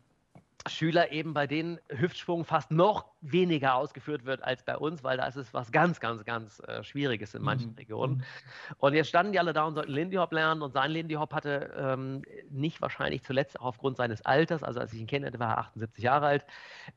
Schüler 0.66 1.12
eben 1.12 1.34
bei 1.34 1.47
denen 1.47 1.80
Hüftschwung 1.89 2.45
fast 2.45 2.70
noch 2.70 3.07
weniger 3.21 3.75
ausgeführt 3.75 4.25
wird 4.25 4.43
als 4.45 4.62
bei 4.62 4.77
uns, 4.77 5.03
weil 5.03 5.16
da 5.16 5.27
ist 5.27 5.37
es 5.37 5.53
was 5.53 5.73
ganz, 5.73 5.99
ganz, 5.99 6.25
ganz 6.25 6.61
äh, 6.61 6.85
Schwieriges 6.85 7.35
in 7.35 7.43
manchen 7.43 7.71
mhm. 7.71 7.77
Regionen. 7.77 8.14
Mhm. 8.14 8.23
Und 8.79 8.95
jetzt 8.95 9.09
standen 9.09 9.33
die 9.33 9.41
alle 9.41 9.53
da 9.53 9.64
und 9.64 9.75
sollten 9.75 9.93
Lindy 9.93 10.16
Hop 10.16 10.33
lernen 10.33 10.62
und 10.62 10.73
sein 10.73 10.91
Lindy 10.91 11.14
Hop 11.14 11.35
hatte 11.35 11.73
ähm, 11.77 12.23
nicht 12.51 12.81
wahrscheinlich 12.81 13.25
zuletzt 13.25 13.59
auch 13.61 13.66
aufgrund 13.66 13.97
seines 13.97 14.25
Alters, 14.25 14.62
also 14.62 14.79
als 14.79 14.93
ich 14.93 15.01
ihn 15.01 15.07
kennenlernte, 15.07 15.41
war 15.41 15.51
er 15.51 15.59
78 15.59 16.05
Jahre 16.05 16.27
alt, 16.27 16.47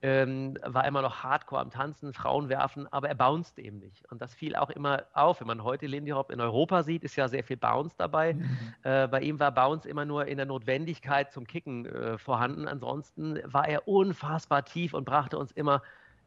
ähm, 0.02 0.58
war 0.64 0.86
immer 0.86 1.02
noch 1.02 1.24
hardcore 1.24 1.62
am 1.62 1.72
Tanzen, 1.72 2.14
Frauen 2.14 2.50
werfen, 2.50 2.88
aber 2.92 3.10
er 3.10 3.16
bounced 3.16 3.58
eben 3.58 3.80
nicht. 3.80 4.10
Und 4.12 4.22
das 4.22 4.34
fiel 4.36 4.56
auch 4.56 4.70
immer 4.70 5.04
auf. 5.14 5.40
Wenn 5.40 5.48
man 5.48 5.64
heute 5.64 5.88
Lindy 5.88 6.12
Hop 6.12 6.32
in 6.32 6.40
Europa 6.40 6.84
sieht, 6.84 7.04
ist 7.04 7.16
ja 7.16 7.28
sehr 7.28 7.44
viel 7.44 7.58
Bounce 7.58 7.96
dabei. 7.98 8.34
Mhm. 8.34 8.58
Äh, 8.84 9.08
bei 9.08 9.22
ihm 9.22 9.40
war 9.40 9.52
Bounce 9.52 9.88
immer 9.90 10.06
nur 10.06 10.28
in 10.28 10.38
der 10.38 10.46
Notwendigkeit 10.46 11.32
zum 11.32 11.48
Kicken 11.48 11.86
äh, 11.88 12.18
vorhanden. 12.18 12.68
Ansonsten 12.68 13.40
war 13.46 13.68
er 13.68 13.88
unfassbar 13.88 14.66
tief 14.66 14.94
und 14.94 15.06
brachte 15.06 15.38
uns 15.38 15.52
immer 15.52 15.82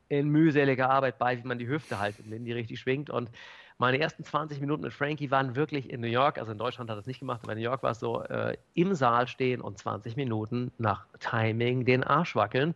in 0.09 0.29
mühseliger 0.29 0.91
Arbeit 0.91 1.19
bei, 1.19 1.39
wie 1.39 1.47
man 1.47 1.59
die 1.59 1.69
Hüfte 1.69 1.99
halt 1.99 2.19
im 2.19 2.31
Lindy 2.31 2.53
richtig 2.53 2.81
schwingt. 2.81 3.11
Und 3.11 3.31
meine 3.79 3.99
ersten 3.99 4.23
20 4.23 4.61
Minuten 4.61 4.83
mit 4.83 4.93
Frankie 4.93 5.31
waren 5.31 5.57
wirklich 5.57 5.91
in 5.91 6.01
New 6.01 6.07
York, 6.07 6.39
also 6.39 6.53
in 6.53 6.59
Deutschland 6.59 6.91
hat 6.91 6.97
er 6.97 7.01
es 7.01 7.07
nicht 7.07 7.19
gemacht, 7.19 7.41
aber 7.43 7.53
in 7.53 7.59
New 7.59 7.65
York 7.65 7.83
war 7.83 7.91
es 7.91 7.99
so, 7.99 8.23
äh, 8.23 8.57
im 8.75 8.95
Saal 8.95 9.27
stehen 9.27 9.61
und 9.61 9.79
20 9.79 10.17
Minuten 10.17 10.71
nach 10.79 11.07
Timing 11.19 11.85
den 11.85 12.05
Arsch 12.05 12.37
wackeln 12.37 12.75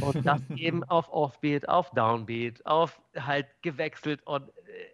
und 0.00 0.26
das 0.26 0.40
eben 0.56 0.82
auf 0.84 1.12
Offbeat, 1.12 1.68
auf 1.68 1.90
Downbeat, 1.90 2.66
auf 2.66 3.00
halt 3.16 3.46
gewechselt 3.62 4.26
und 4.26 4.42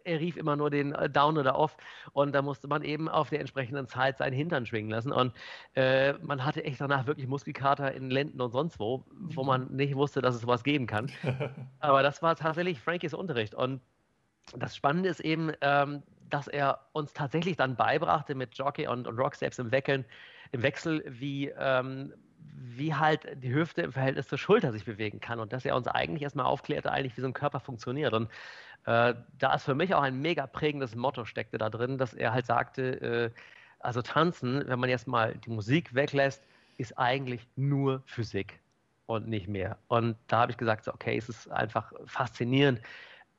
er 0.07 0.20
rief 0.20 0.36
immer 0.36 0.57
nur 0.57 0.70
den 0.70 0.92
äh, 0.92 1.11
Down 1.11 1.36
oder 1.36 1.59
Off 1.59 1.76
und 2.12 2.34
da 2.34 2.42
musste 2.42 2.68
man 2.68 2.82
eben 2.82 3.09
auf 3.09 3.30
der 3.30 3.40
entsprechenden 3.40 3.86
Zeit 3.86 4.18
seinen 4.18 4.32
Hintern 4.32 4.66
schwingen 4.66 4.90
lassen 4.90 5.12
und 5.12 5.32
äh, 5.74 6.14
man 6.14 6.44
hatte 6.44 6.64
echt 6.64 6.80
danach 6.80 7.07
wirklich 7.07 7.26
Muskelkater 7.26 7.92
in 7.92 8.11
Lenden 8.11 8.40
und 8.40 8.52
sonst 8.52 8.78
wo, 8.78 9.04
wo 9.11 9.44
man 9.44 9.68
nicht 9.74 9.96
wusste, 9.96 10.22
dass 10.22 10.34
es 10.34 10.40
sowas 10.40 10.62
geben 10.62 10.86
kann. 10.86 11.11
Aber 11.80 12.02
das 12.02 12.22
war 12.22 12.36
tatsächlich 12.36 12.80
Frankies 12.80 13.14
Unterricht 13.14 13.54
und 13.54 13.80
das 14.57 14.76
Spannende 14.76 15.09
ist 15.09 15.20
eben, 15.20 15.52
ähm, 15.61 16.02
dass 16.30 16.46
er 16.46 16.80
uns 16.92 17.12
tatsächlich 17.12 17.57
dann 17.57 17.76
beibrachte 17.76 18.34
mit 18.34 18.57
Jockey 18.57 18.86
und, 18.86 19.07
und 19.07 19.18
Rocksteps 19.18 19.59
im 19.59 19.70
Weckeln, 19.72 20.04
im 20.52 20.62
Wechsel, 20.62 21.04
wie, 21.07 21.48
ähm, 21.59 22.12
wie 22.55 22.94
halt 22.94 23.26
die 23.42 23.53
Hüfte 23.53 23.82
im 23.82 23.92
Verhältnis 23.92 24.28
zur 24.28 24.38
Schulter 24.38 24.72
sich 24.72 24.84
bewegen 24.84 25.20
kann 25.20 25.40
und 25.40 25.53
dass 25.53 25.64
er 25.64 25.76
uns 25.76 25.88
eigentlich 25.88 26.22
erstmal 26.22 26.47
aufklärte, 26.47 26.92
eigentlich 26.92 27.16
wie 27.16 27.22
so 27.22 27.26
ein 27.26 27.32
Körper 27.32 27.61
funktioniert. 27.61 28.12
Und 28.12 28.30
äh, 28.86 29.14
da 29.38 29.55
ist 29.55 29.64
für 29.64 29.74
mich 29.74 29.94
auch 29.94 30.03
ein 30.03 30.20
mega 30.20 30.47
prägendes 30.47 30.94
Motto 30.94 31.24
steckte 31.24 31.59
da 31.59 31.70
drin, 31.70 31.99
dass 31.99 32.14
er 32.14 32.32
halt 32.32 32.47
sagte, 32.47 33.01
äh, 33.01 33.30
also 33.80 34.03
tanzen, 34.03 34.62
wenn 34.66 34.78
man 34.78 34.90
jetzt 34.90 35.07
mal 35.07 35.34
die 35.36 35.51
Musik 35.51 35.94
weglässt, 35.94 36.42
ist 36.78 36.99
eigentlich 36.99 37.47
nur 37.57 38.03
Physik 38.07 38.61
und 39.07 39.28
nicht 39.28 39.49
mehr. 39.49 39.78
Und 39.88 40.16
da 40.26 40.40
habe 40.40 40.53
ich 40.53 40.59
gesagt, 40.59 40.88
okay, 40.88 41.16
es 41.16 41.28
ist 41.28 41.51
einfach 41.51 41.92
faszinierend, 42.07 42.80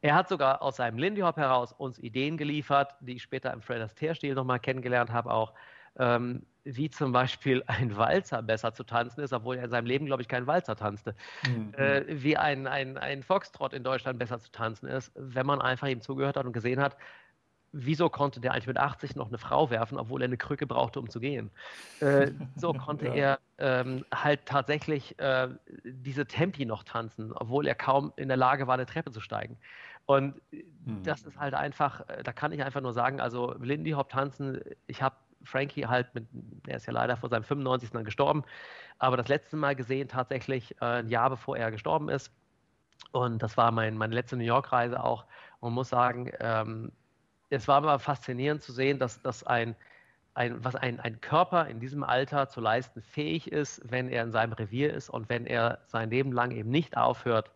er 0.01 0.15
hat 0.15 0.29
sogar 0.29 0.61
aus 0.61 0.77
seinem 0.77 0.99
Lindy 0.99 1.21
Hop 1.21 1.37
heraus 1.37 1.73
uns 1.73 1.97
Ideen 1.99 2.37
geliefert, 2.37 2.95
die 2.99 3.15
ich 3.15 3.23
später 3.23 3.51
im 3.51 3.61
Fred 3.61 3.81
Astaire-Stil 3.81 4.35
nochmal 4.35 4.59
kennengelernt 4.59 5.11
habe, 5.11 5.31
auch 5.31 5.53
ähm, 5.97 6.45
wie 6.75 6.89
zum 6.89 7.11
Beispiel 7.11 7.63
ein 7.67 7.95
Walzer 7.95 8.41
besser 8.41 8.73
zu 8.73 8.83
tanzen 8.83 9.21
ist, 9.21 9.33
obwohl 9.33 9.57
er 9.57 9.65
in 9.65 9.69
seinem 9.69 9.85
Leben, 9.85 10.05
glaube 10.05 10.21
ich, 10.21 10.27
keinen 10.27 10.47
Walzer 10.47 10.75
tanzte. 10.75 11.15
Mhm. 11.47 11.73
Äh, 11.73 12.03
wie 12.07 12.35
ein, 12.35 12.67
ein, 12.67 12.97
ein 12.97 13.23
Foxtrot 13.23 13.73
in 13.73 13.83
Deutschland 13.83 14.19
besser 14.19 14.39
zu 14.39 14.51
tanzen 14.51 14.87
ist, 14.87 15.11
wenn 15.15 15.45
man 15.45 15.61
einfach 15.61 15.87
ihm 15.87 16.01
zugehört 16.01 16.35
hat 16.35 16.45
und 16.45 16.53
gesehen 16.53 16.81
hat, 16.81 16.97
wieso 17.71 18.09
konnte 18.09 18.39
der 18.39 18.53
eigentlich 18.53 18.67
mit 18.67 18.77
80 18.77 19.15
noch 19.15 19.27
eine 19.27 19.37
Frau 19.37 19.69
werfen, 19.69 19.97
obwohl 19.97 20.21
er 20.21 20.25
eine 20.25 20.37
Krücke 20.37 20.67
brauchte, 20.67 20.99
um 20.99 21.09
zu 21.09 21.19
gehen? 21.19 21.51
Äh, 21.99 22.31
so 22.55 22.73
konnte 22.85 23.07
ja. 23.07 23.13
er 23.13 23.39
ähm, 23.59 24.05
halt 24.13 24.45
tatsächlich 24.45 25.17
äh, 25.19 25.49
diese 25.83 26.25
Tempi 26.25 26.65
noch 26.65 26.83
tanzen, 26.83 27.31
obwohl 27.33 27.67
er 27.67 27.75
kaum 27.75 28.13
in 28.15 28.27
der 28.27 28.37
Lage 28.37 28.67
war, 28.67 28.73
eine 28.73 28.85
Treppe 28.85 29.11
zu 29.11 29.21
steigen. 29.21 29.57
Und 30.05 30.41
hm. 30.51 31.03
das 31.03 31.23
ist 31.23 31.37
halt 31.37 31.53
einfach, 31.53 32.07
äh, 32.07 32.23
da 32.23 32.31
kann 32.31 32.51
ich 32.51 32.63
einfach 32.63 32.81
nur 32.81 32.93
sagen, 32.93 33.19
also 33.19 33.55
Lindy 33.59 33.91
Hop 33.91 34.09
tanzen, 34.09 34.61
ich 34.87 35.01
habe 35.01 35.15
Frankie 35.43 35.85
halt 35.85 36.13
mit, 36.13 36.27
er 36.67 36.77
ist 36.77 36.85
ja 36.85 36.93
leider 36.93 37.17
vor 37.17 37.29
seinem 37.29 37.43
95. 37.43 37.91
dann 37.91 38.05
gestorben, 38.05 38.43
aber 38.99 39.17
das 39.17 39.27
letzte 39.27 39.55
Mal 39.55 39.75
gesehen 39.75 40.07
tatsächlich 40.07 40.75
äh, 40.81 40.85
ein 40.85 41.09
Jahr 41.09 41.29
bevor 41.29 41.57
er 41.57 41.71
gestorben 41.71 42.09
ist. 42.09 42.31
Und 43.11 43.41
das 43.41 43.57
war 43.57 43.71
mein, 43.71 43.97
meine 43.97 44.13
letzte 44.13 44.37
New 44.37 44.43
York-Reise 44.43 45.03
auch. 45.03 45.25
Und 45.59 45.73
muss 45.73 45.89
sagen, 45.89 46.31
ähm, 46.39 46.91
es 47.49 47.67
war 47.67 47.77
aber 47.77 47.99
faszinierend 47.99 48.61
zu 48.61 48.71
sehen, 48.71 48.99
dass, 48.99 49.21
dass 49.21 49.43
ein, 49.43 49.75
ein, 50.33 50.63
was 50.63 50.75
ein, 50.75 50.99
ein 50.99 51.21
Körper 51.21 51.67
in 51.67 51.79
diesem 51.79 52.03
Alter 52.03 52.49
zu 52.49 52.59
leisten 52.59 53.01
fähig 53.01 53.51
ist, 53.51 53.81
wenn 53.89 54.09
er 54.09 54.23
in 54.23 54.31
seinem 54.31 54.53
Revier 54.53 54.93
ist 54.93 55.09
und 55.09 55.29
wenn 55.29 55.45
er 55.45 55.79
sein 55.87 56.09
Leben 56.09 56.31
lang 56.31 56.51
eben 56.51 56.69
nicht 56.69 56.97
aufhört, 56.97 57.51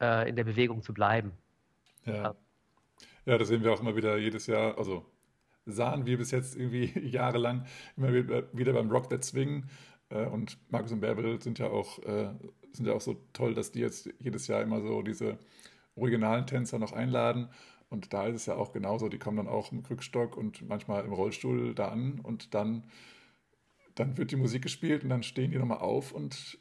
äh, 0.00 0.28
in 0.28 0.36
der 0.36 0.44
Bewegung 0.44 0.82
zu 0.82 0.92
bleiben. 0.92 1.32
Ja. 2.04 2.34
ja, 3.26 3.38
das 3.38 3.48
sehen 3.48 3.62
wir 3.62 3.72
auch 3.72 3.80
immer 3.80 3.96
wieder 3.96 4.16
jedes 4.16 4.46
Jahr. 4.46 4.76
Also 4.76 5.04
sahen 5.70 6.06
wir 6.06 6.18
bis 6.18 6.30
jetzt 6.30 6.56
irgendwie 6.56 6.92
jahrelang 7.08 7.64
immer 7.96 8.12
wieder 8.12 8.72
beim 8.72 8.90
Rock 8.90 9.10
That 9.10 9.24
Swing. 9.24 9.64
Äh, 10.10 10.26
und 10.26 10.58
Markus 10.70 10.92
und 10.92 11.00
Bärbel 11.00 11.40
sind 11.40 11.58
ja 11.58 11.68
auch, 11.68 11.98
äh, 12.00 12.30
sind 12.72 12.86
ja 12.86 12.94
auch 12.94 13.00
so 13.00 13.16
toll, 13.32 13.54
dass 13.54 13.72
die 13.72 13.80
jetzt 13.80 14.10
jedes 14.18 14.46
Jahr 14.46 14.62
immer 14.62 14.80
so 14.80 15.02
diese 15.02 15.38
originalen 15.96 16.46
Tänzer 16.46 16.78
noch 16.78 16.92
einladen. 16.92 17.48
Und 17.88 18.12
da 18.12 18.26
ist 18.26 18.36
es 18.36 18.46
ja 18.46 18.54
auch 18.54 18.72
genauso, 18.72 19.08
die 19.08 19.18
kommen 19.18 19.36
dann 19.36 19.48
auch 19.48 19.72
im 19.72 19.82
Krückstock 19.82 20.36
und 20.36 20.66
manchmal 20.68 21.04
im 21.04 21.12
Rollstuhl 21.12 21.74
da 21.74 21.88
an 21.88 22.20
und 22.20 22.54
dann, 22.54 22.84
dann 23.96 24.16
wird 24.16 24.30
die 24.30 24.36
Musik 24.36 24.62
gespielt 24.62 25.02
und 25.02 25.10
dann 25.10 25.24
stehen 25.24 25.50
die 25.50 25.58
nochmal 25.58 25.78
auf 25.78 26.12
und 26.12 26.59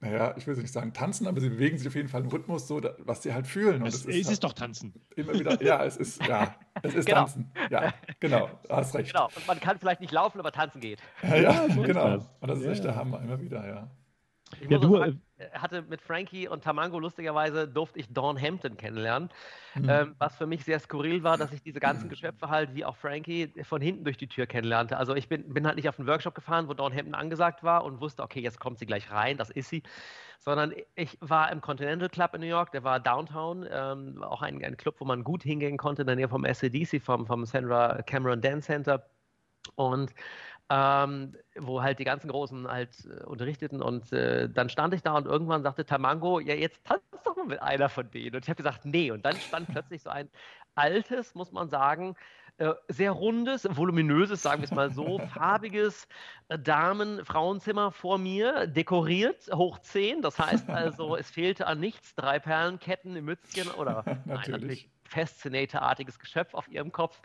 naja, 0.00 0.34
ich 0.36 0.46
will 0.46 0.54
nicht 0.54 0.72
sagen 0.72 0.92
tanzen, 0.92 1.26
aber 1.26 1.40
sie 1.40 1.48
bewegen 1.48 1.76
sich 1.76 1.88
auf 1.88 1.94
jeden 1.96 2.08
Fall 2.08 2.22
im 2.22 2.28
Rhythmus 2.28 2.68
so, 2.68 2.80
was 2.98 3.22
sie 3.22 3.34
halt 3.34 3.48
fühlen. 3.48 3.82
Und 3.82 3.88
es, 3.88 4.04
es 4.04 4.16
ist, 4.16 4.28
halt 4.28 4.44
doch 4.44 4.52
tanzen. 4.52 4.94
Immer 5.16 5.34
wieder, 5.34 5.60
ja, 5.60 5.84
es 5.84 5.96
ist, 5.96 6.24
ja, 6.24 6.54
es 6.82 6.94
ist 6.94 7.06
genau. 7.06 7.20
tanzen. 7.20 7.50
Ja, 7.68 7.92
genau, 8.20 8.48
hast 8.68 8.94
recht. 8.94 9.12
Genau, 9.12 9.26
und 9.34 9.46
man 9.48 9.58
kann 9.58 9.78
vielleicht 9.78 10.00
nicht 10.00 10.12
laufen, 10.12 10.38
aber 10.38 10.52
tanzen 10.52 10.80
geht. 10.80 11.00
Ja, 11.22 11.36
ja 11.36 11.66
genau. 11.66 12.24
Und 12.40 12.48
das 12.48 12.60
ist 12.60 12.66
echt 12.66 12.84
der 12.84 12.94
Hammer, 12.94 13.20
immer 13.20 13.40
wieder, 13.40 13.66
ja. 13.66 13.90
Ich 14.60 14.70
ja, 14.70 14.78
du, 14.78 14.96
sagen, 14.96 15.22
äh, 15.38 15.50
hatte 15.50 15.82
mit 15.82 16.00
Frankie 16.00 16.48
und 16.48 16.64
Tamango 16.64 16.98
lustigerweise 16.98 17.68
durfte 17.68 17.98
ich 17.98 18.12
Dawn 18.12 18.40
Hampton 18.40 18.76
kennenlernen, 18.76 19.28
mhm. 19.74 19.88
ähm, 19.88 20.14
was 20.18 20.36
für 20.36 20.46
mich 20.46 20.64
sehr 20.64 20.78
skurril 20.80 21.22
war, 21.22 21.36
dass 21.36 21.52
ich 21.52 21.62
diese 21.62 21.80
ganzen 21.80 22.08
Geschöpfe 22.08 22.48
halt 22.48 22.74
wie 22.74 22.84
auch 22.84 22.96
Frankie 22.96 23.52
von 23.62 23.80
hinten 23.80 24.04
durch 24.04 24.16
die 24.16 24.26
Tür 24.26 24.46
kennenlernte. 24.46 24.96
Also 24.96 25.14
ich 25.14 25.28
bin, 25.28 25.52
bin 25.52 25.66
halt 25.66 25.76
nicht 25.76 25.88
auf 25.88 25.98
einen 25.98 26.08
Workshop 26.08 26.34
gefahren, 26.34 26.68
wo 26.68 26.74
Dawn 26.74 26.92
Hampton 26.92 27.14
angesagt 27.14 27.62
war 27.62 27.84
und 27.84 28.00
wusste, 28.00 28.22
okay, 28.22 28.40
jetzt 28.40 28.58
kommt 28.58 28.78
sie 28.78 28.86
gleich 28.86 29.10
rein, 29.10 29.36
das 29.36 29.50
ist 29.50 29.68
sie, 29.68 29.82
sondern 30.38 30.72
ich 30.94 31.18
war 31.20 31.50
im 31.52 31.60
Continental 31.60 32.08
Club 32.08 32.34
in 32.34 32.40
New 32.40 32.46
York, 32.46 32.72
der 32.72 32.84
war 32.84 33.00
Downtown, 33.00 33.66
ähm, 33.70 34.22
auch 34.22 34.42
ein, 34.42 34.64
ein 34.64 34.76
Club, 34.76 34.96
wo 34.98 35.04
man 35.04 35.24
gut 35.24 35.42
hingehen 35.42 35.76
konnte, 35.76 36.02
in 36.02 36.06
der 36.06 36.16
Nähe 36.16 36.28
vom 36.28 36.44
SADC, 36.44 37.02
vom, 37.02 37.26
vom 37.26 37.44
Sandra 37.44 38.02
Cameron 38.02 38.40
Dance 38.40 38.66
Center. 38.66 39.04
Und 39.74 40.14
ähm, 40.70 41.34
wo 41.56 41.82
halt 41.82 41.98
die 41.98 42.04
ganzen 42.04 42.28
Großen 42.28 42.68
halt 42.68 42.90
äh, 43.06 43.24
unterrichteten 43.24 43.80
und 43.80 44.12
äh, 44.12 44.50
dann 44.50 44.68
stand 44.68 44.92
ich 44.94 45.02
da 45.02 45.16
und 45.16 45.26
irgendwann 45.26 45.62
sagte 45.62 45.86
Tamango, 45.86 46.40
ja 46.40 46.54
jetzt 46.54 46.84
tanzt 46.84 47.06
doch 47.24 47.36
mal 47.36 47.46
mit 47.46 47.62
einer 47.62 47.88
von 47.88 48.10
denen. 48.10 48.36
Und 48.36 48.44
ich 48.44 48.50
habe 48.50 48.56
gesagt, 48.56 48.84
nee. 48.84 49.10
Und 49.10 49.24
dann 49.24 49.36
stand 49.36 49.68
plötzlich 49.68 50.02
so 50.02 50.10
ein 50.10 50.28
altes, 50.74 51.34
muss 51.34 51.52
man 51.52 51.68
sagen, 51.70 52.16
äh, 52.58 52.74
sehr 52.88 53.12
rundes, 53.12 53.68
voluminöses, 53.70 54.42
sagen 54.42 54.62
wir 54.62 54.64
es 54.64 54.72
mal 54.72 54.90
so, 54.90 55.18
farbiges 55.34 56.08
äh, 56.48 56.58
Damen-Frauenzimmer 56.58 57.92
vor 57.92 58.18
mir, 58.18 58.66
dekoriert, 58.66 59.48
hoch 59.54 59.78
10. 59.78 60.22
Das 60.22 60.38
heißt 60.38 60.68
also, 60.68 61.16
es 61.16 61.30
fehlte 61.30 61.66
an 61.68 61.78
nichts, 61.78 62.14
drei 62.16 62.38
Perlenketten 62.40 63.14
im 63.14 63.26
Mützchen 63.26 63.70
oder 63.78 64.04
natürlich. 64.04 64.26
Nein, 64.26 64.50
natürlich 64.50 64.90
Fascinator-artiges 65.08 66.18
Geschöpf 66.18 66.52
auf 66.52 66.68
ihrem 66.68 66.92
Kopf 66.92 67.20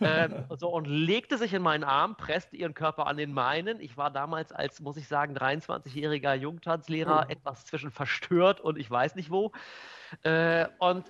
ähm, 0.00 0.44
so, 0.58 0.70
und 0.70 0.86
legte 0.86 1.38
sich 1.38 1.54
in 1.54 1.62
meinen 1.62 1.84
Arm, 1.84 2.16
presste 2.16 2.56
ihren 2.56 2.74
Körper 2.74 3.06
an 3.06 3.16
den 3.16 3.32
meinen. 3.32 3.80
Ich 3.80 3.96
war 3.96 4.10
damals 4.10 4.50
als, 4.50 4.80
muss 4.80 4.96
ich 4.96 5.06
sagen, 5.06 5.36
23-jähriger 5.36 6.34
Jungtanzlehrer 6.34 7.26
oh. 7.28 7.32
etwas 7.32 7.64
zwischen 7.64 7.92
verstört 7.92 8.60
und 8.60 8.76
ich 8.76 8.90
weiß 8.90 9.14
nicht 9.14 9.30
wo. 9.30 9.52
Äh, 10.22 10.66
und 10.78 11.04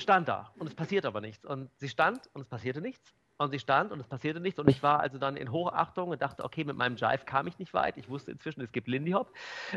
stand 0.00 0.28
da 0.28 0.52
und 0.58 0.66
es 0.66 0.74
passierte 0.74 1.08
aber 1.08 1.20
nichts. 1.20 1.44
Und 1.44 1.70
sie 1.78 1.88
stand 1.88 2.28
und 2.34 2.42
es 2.42 2.48
passierte 2.48 2.80
nichts. 2.80 3.14
Und 3.40 3.52
sie 3.52 3.60
stand 3.60 3.92
und 3.92 4.00
es 4.00 4.08
passierte 4.08 4.40
nichts. 4.40 4.58
Und 4.58 4.68
ich 4.68 4.82
war 4.82 4.98
also 4.98 5.16
dann 5.16 5.36
in 5.36 5.52
Hochachtung 5.52 6.08
und 6.08 6.20
dachte, 6.20 6.44
okay, 6.44 6.64
mit 6.64 6.76
meinem 6.76 6.96
Jive 6.96 7.24
kam 7.24 7.46
ich 7.46 7.56
nicht 7.60 7.72
weit. 7.72 7.96
Ich 7.96 8.08
wusste 8.08 8.32
inzwischen, 8.32 8.62
es 8.62 8.72
gibt 8.72 8.88
Lindy 8.88 9.12
Hop. 9.12 9.32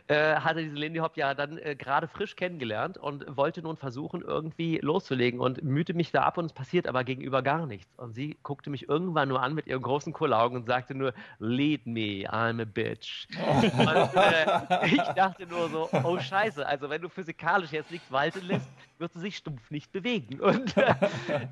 Äh, 0.07 0.37
hatte 0.37 0.63
diesen 0.63 0.77
Lindy 0.77 0.97
Hop 0.97 1.15
ja 1.15 1.35
dann 1.35 1.59
äh, 1.59 1.75
gerade 1.75 2.07
frisch 2.07 2.35
kennengelernt 2.35 2.97
und 2.97 3.23
wollte 3.37 3.61
nun 3.61 3.77
versuchen, 3.77 4.23
irgendwie 4.23 4.79
loszulegen 4.79 5.39
und 5.39 5.61
mühte 5.61 5.93
mich 5.93 6.11
da 6.11 6.23
ab 6.23 6.39
und 6.39 6.45
es 6.45 6.53
passiert 6.53 6.87
aber 6.87 7.03
gegenüber 7.03 7.43
gar 7.43 7.67
nichts. 7.67 7.93
Und 7.97 8.13
sie 8.15 8.35
guckte 8.41 8.71
mich 8.71 8.89
irgendwann 8.89 9.29
nur 9.29 9.43
an 9.43 9.53
mit 9.53 9.67
ihren 9.67 9.83
großen 9.83 10.11
Kohlaugen 10.11 10.57
und 10.57 10.65
sagte 10.65 10.95
nur, 10.95 11.13
lead 11.37 11.85
me, 11.85 12.27
I'm 12.27 12.59
a 12.59 12.65
bitch. 12.65 13.27
und 13.47 14.15
äh, 14.15 14.87
ich 14.87 15.03
dachte 15.13 15.45
nur 15.45 15.69
so, 15.69 15.87
oh 16.03 16.17
Scheiße, 16.17 16.65
also 16.65 16.89
wenn 16.89 17.03
du 17.03 17.09
physikalisch 17.09 17.71
jetzt 17.71 17.91
nichts 17.91 18.11
walten 18.11 18.43
lässt, 18.47 18.69
wird 18.97 19.13
sie 19.13 19.19
sich 19.19 19.37
stumpf 19.37 19.69
nicht 19.69 19.91
bewegen. 19.91 20.39
Und 20.39 20.77
äh, 20.77 20.95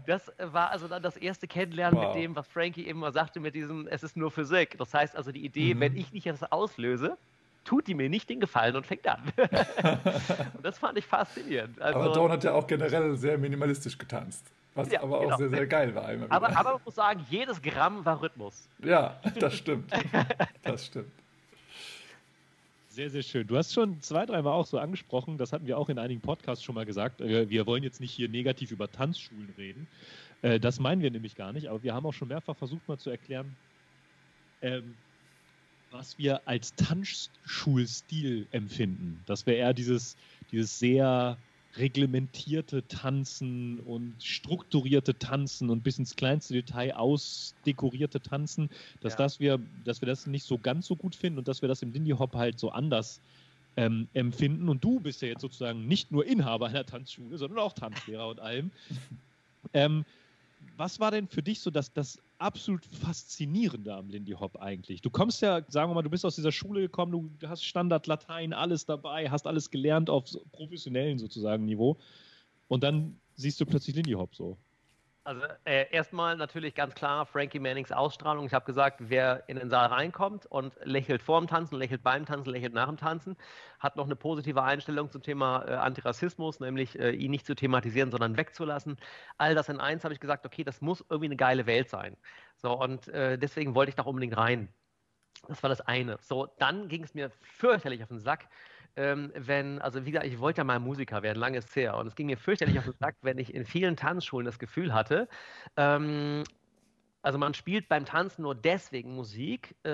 das 0.07 0.31
war 0.39 0.71
also 0.71 0.87
dann 0.87 1.03
das 1.03 1.17
erste 1.17 1.47
Kennenlernen 1.47 1.98
wow. 1.99 2.15
mit 2.15 2.23
dem, 2.23 2.35
was 2.35 2.47
Frankie 2.47 2.87
eben 2.87 2.99
mal 2.99 3.13
sagte, 3.13 3.39
mit 3.39 3.55
diesem, 3.55 3.87
es 3.87 4.03
ist 4.03 4.17
nur 4.17 4.31
Physik. 4.31 4.77
Das 4.77 4.93
heißt 4.93 5.15
also 5.15 5.31
die 5.31 5.45
Idee, 5.45 5.73
mhm. 5.73 5.79
wenn 5.79 5.97
ich 5.97 6.11
nicht 6.11 6.27
das 6.27 6.51
auslöse, 6.51 7.17
tut 7.63 7.87
die 7.87 7.93
mir 7.93 8.09
nicht 8.09 8.29
den 8.29 8.39
Gefallen 8.39 8.75
und 8.75 8.85
fängt 8.85 9.07
an. 9.07 9.21
und 9.37 10.65
das 10.65 10.79
fand 10.79 10.97
ich 10.97 11.05
faszinierend. 11.05 11.79
Also, 11.81 11.99
aber 11.99 12.13
Dawn 12.13 12.31
hat 12.31 12.43
ja 12.43 12.53
auch 12.53 12.67
generell 12.67 13.15
sehr 13.15 13.37
minimalistisch 13.37 13.97
getanzt. 13.97 14.51
Was 14.75 14.91
ja, 14.91 15.01
aber 15.01 15.19
genau. 15.19 15.33
auch 15.33 15.37
sehr, 15.37 15.49
sehr 15.49 15.67
geil 15.67 15.93
war. 15.95 16.09
Aber, 16.29 16.55
aber 16.55 16.73
man 16.73 16.81
muss 16.85 16.95
sagen, 16.95 17.25
jedes 17.29 17.61
Gramm 17.61 18.05
war 18.05 18.21
Rhythmus. 18.21 18.69
Ja, 18.83 19.19
das 19.39 19.55
stimmt. 19.55 19.91
das 20.63 20.85
stimmt. 20.85 21.11
Sehr, 22.87 23.09
sehr 23.09 23.21
schön. 23.21 23.45
Du 23.45 23.55
hast 23.55 23.73
schon 23.73 24.01
zwei, 24.01 24.25
dreimal 24.25 24.53
auch 24.53 24.65
so 24.65 24.79
angesprochen, 24.79 25.37
das 25.37 25.53
hatten 25.53 25.67
wir 25.67 25.77
auch 25.77 25.89
in 25.89 25.99
einigen 25.99 26.21
Podcasts 26.21 26.63
schon 26.63 26.75
mal 26.75 26.85
gesagt. 26.85 27.21
Äh, 27.21 27.49
wir 27.49 27.65
wollen 27.65 27.83
jetzt 27.83 28.01
nicht 28.01 28.11
hier 28.11 28.29
negativ 28.29 28.71
über 28.71 28.91
Tanzschulen 28.91 29.53
reden. 29.57 29.87
Äh, 30.41 30.59
das 30.59 30.79
meinen 30.79 31.01
wir 31.01 31.11
nämlich 31.11 31.35
gar 31.35 31.53
nicht, 31.53 31.67
aber 31.67 31.83
wir 31.83 31.93
haben 31.93 32.05
auch 32.05 32.13
schon 32.13 32.27
mehrfach 32.27 32.55
versucht, 32.55 32.87
mal 32.87 32.97
zu 32.97 33.09
erklären, 33.09 33.55
ähm, 34.61 34.95
was 35.91 36.17
wir 36.17 36.47
als 36.47 36.75
Tanzschulstil 36.75 38.47
empfinden. 38.51 39.21
Dass 39.25 39.45
wir 39.45 39.55
eher 39.55 39.73
dieses, 39.73 40.17
dieses 40.51 40.77
sehr 40.79 41.37
reglementierte 41.77 42.87
Tanzen 42.87 43.79
und 43.81 44.15
strukturierte 44.21 45.17
Tanzen 45.17 45.69
und 45.69 45.83
bis 45.83 45.99
ins 45.99 46.15
kleinste 46.15 46.53
Detail 46.53 46.93
ausdekorierte 46.93 48.21
Tanzen, 48.21 48.69
dass, 49.01 49.13
ja. 49.13 49.17
das 49.17 49.39
wir, 49.39 49.59
dass 49.83 50.01
wir 50.01 50.07
das 50.07 50.25
nicht 50.27 50.45
so 50.45 50.57
ganz 50.57 50.87
so 50.87 50.95
gut 50.95 51.15
finden 51.15 51.39
und 51.39 51.47
dass 51.47 51.61
wir 51.61 51.69
das 51.69 51.81
im 51.81 51.91
Lindy 51.91 52.11
Hop 52.11 52.35
halt 52.35 52.59
so 52.59 52.71
anders 52.71 53.21
ähm, 53.77 54.07
empfinden. 54.13 54.67
Und 54.67 54.83
du 54.83 54.99
bist 54.99 55.21
ja 55.21 55.27
jetzt 55.27 55.41
sozusagen 55.41 55.87
nicht 55.87 56.11
nur 56.11 56.25
Inhaber 56.25 56.67
einer 56.67 56.85
Tanzschule, 56.85 57.37
sondern 57.37 57.59
auch 57.59 57.73
Tanzlehrer 57.73 58.27
und 58.29 58.39
allem. 58.39 58.71
Ähm, 59.73 60.05
was 60.77 60.99
war 60.99 61.11
denn 61.11 61.27
für 61.27 61.43
dich 61.43 61.59
so 61.59 61.69
das, 61.69 61.93
das 61.93 62.19
absolut 62.37 62.85
Faszinierende 62.85 63.93
am 63.93 64.09
Lindy 64.09 64.33
Hop 64.33 64.57
eigentlich? 64.57 65.01
Du 65.01 65.09
kommst 65.09 65.41
ja, 65.41 65.63
sagen 65.67 65.89
wir 65.91 65.95
mal, 65.95 66.01
du 66.01 66.09
bist 66.09 66.25
aus 66.25 66.35
dieser 66.35 66.51
Schule 66.51 66.81
gekommen, 66.81 67.37
du 67.39 67.49
hast 67.49 67.63
Standard 67.63 68.07
Latein, 68.07 68.53
alles 68.53 68.85
dabei, 68.85 69.29
hast 69.29 69.47
alles 69.47 69.69
gelernt 69.69 70.09
auf 70.09 70.25
professionellen 70.51 71.19
sozusagen 71.19 71.65
Niveau. 71.65 71.97
Und 72.67 72.83
dann 72.83 73.19
siehst 73.35 73.59
du 73.59 73.65
plötzlich 73.65 73.95
Lindy 73.95 74.13
Hop 74.13 74.35
so. 74.35 74.57
Also 75.29 75.43
äh, 75.65 75.85
erstmal 75.91 76.35
natürlich 76.37 76.73
ganz 76.73 76.95
klar 76.95 77.23
Frankie 77.23 77.59
Mannings 77.59 77.91
Ausstrahlung. 77.91 78.47
Ich 78.47 78.53
habe 78.55 78.65
gesagt, 78.65 78.97
wer 78.99 79.47
in 79.47 79.57
den 79.57 79.69
Saal 79.69 79.85
reinkommt 79.85 80.47
und 80.47 80.73
lächelt 80.83 81.21
vor 81.21 81.39
dem 81.39 81.45
Tanzen, 81.45 81.75
lächelt 81.75 82.01
beim 82.01 82.25
Tanzen, 82.25 82.49
lächelt 82.49 82.73
nach 82.73 82.87
dem 82.87 82.97
Tanzen, 82.97 83.37
hat 83.79 83.95
noch 83.95 84.05
eine 84.05 84.15
positive 84.15 84.63
Einstellung 84.63 85.11
zum 85.11 85.21
Thema 85.21 85.65
äh, 85.67 85.75
Antirassismus, 85.75 86.59
nämlich 86.59 86.97
äh, 86.97 87.11
ihn 87.11 87.29
nicht 87.29 87.45
zu 87.45 87.53
thematisieren, 87.53 88.09
sondern 88.09 88.37
wegzulassen. 88.37 88.97
All 89.37 89.53
das 89.53 89.69
in 89.69 89.79
eins 89.79 90.03
habe 90.03 90.15
ich 90.15 90.19
gesagt, 90.19 90.47
okay, 90.47 90.63
das 90.63 90.81
muss 90.81 91.05
irgendwie 91.07 91.27
eine 91.27 91.35
geile 91.35 91.67
Welt 91.67 91.91
sein. 91.91 92.17
So 92.55 92.73
und 92.81 93.07
äh, 93.09 93.37
deswegen 93.37 93.75
wollte 93.75 93.91
ich 93.91 93.95
da 93.95 94.05
unbedingt 94.05 94.35
rein. 94.35 94.73
Das 95.47 95.61
war 95.61 95.69
das 95.69 95.81
eine. 95.81 96.17
So, 96.21 96.47
dann 96.57 96.87
ging 96.87 97.03
es 97.03 97.13
mir 97.13 97.29
fürchterlich 97.29 98.01
auf 98.01 98.09
den 98.09 98.19
Sack, 98.19 98.49
ähm, 98.95 99.31
wenn, 99.35 99.79
also 99.79 100.05
wie 100.05 100.11
gesagt, 100.11 100.27
ich 100.27 100.39
wollte 100.39 100.59
ja 100.59 100.63
mal 100.63 100.79
Musiker 100.79 101.21
werden, 101.23 101.39
lange 101.39 101.57
ist 101.57 101.75
her. 101.75 101.97
Und 101.97 102.07
es 102.07 102.15
ging 102.15 102.27
mir 102.27 102.37
fürchterlich 102.37 102.77
auf 102.79 102.85
den 102.85 102.93
Sack, 102.99 103.15
wenn 103.21 103.37
ich 103.37 103.53
in 103.53 103.65
vielen 103.65 103.95
Tanzschulen 103.95 104.45
das 104.45 104.59
Gefühl 104.59 104.93
hatte, 104.93 105.27
ähm, 105.77 106.43
also 107.21 107.37
man 107.37 107.53
spielt 107.53 107.89
beim 107.89 108.05
Tanzen 108.05 108.43
nur 108.43 108.55
deswegen 108.55 109.15
Musik, 109.15 109.75
äh, 109.83 109.89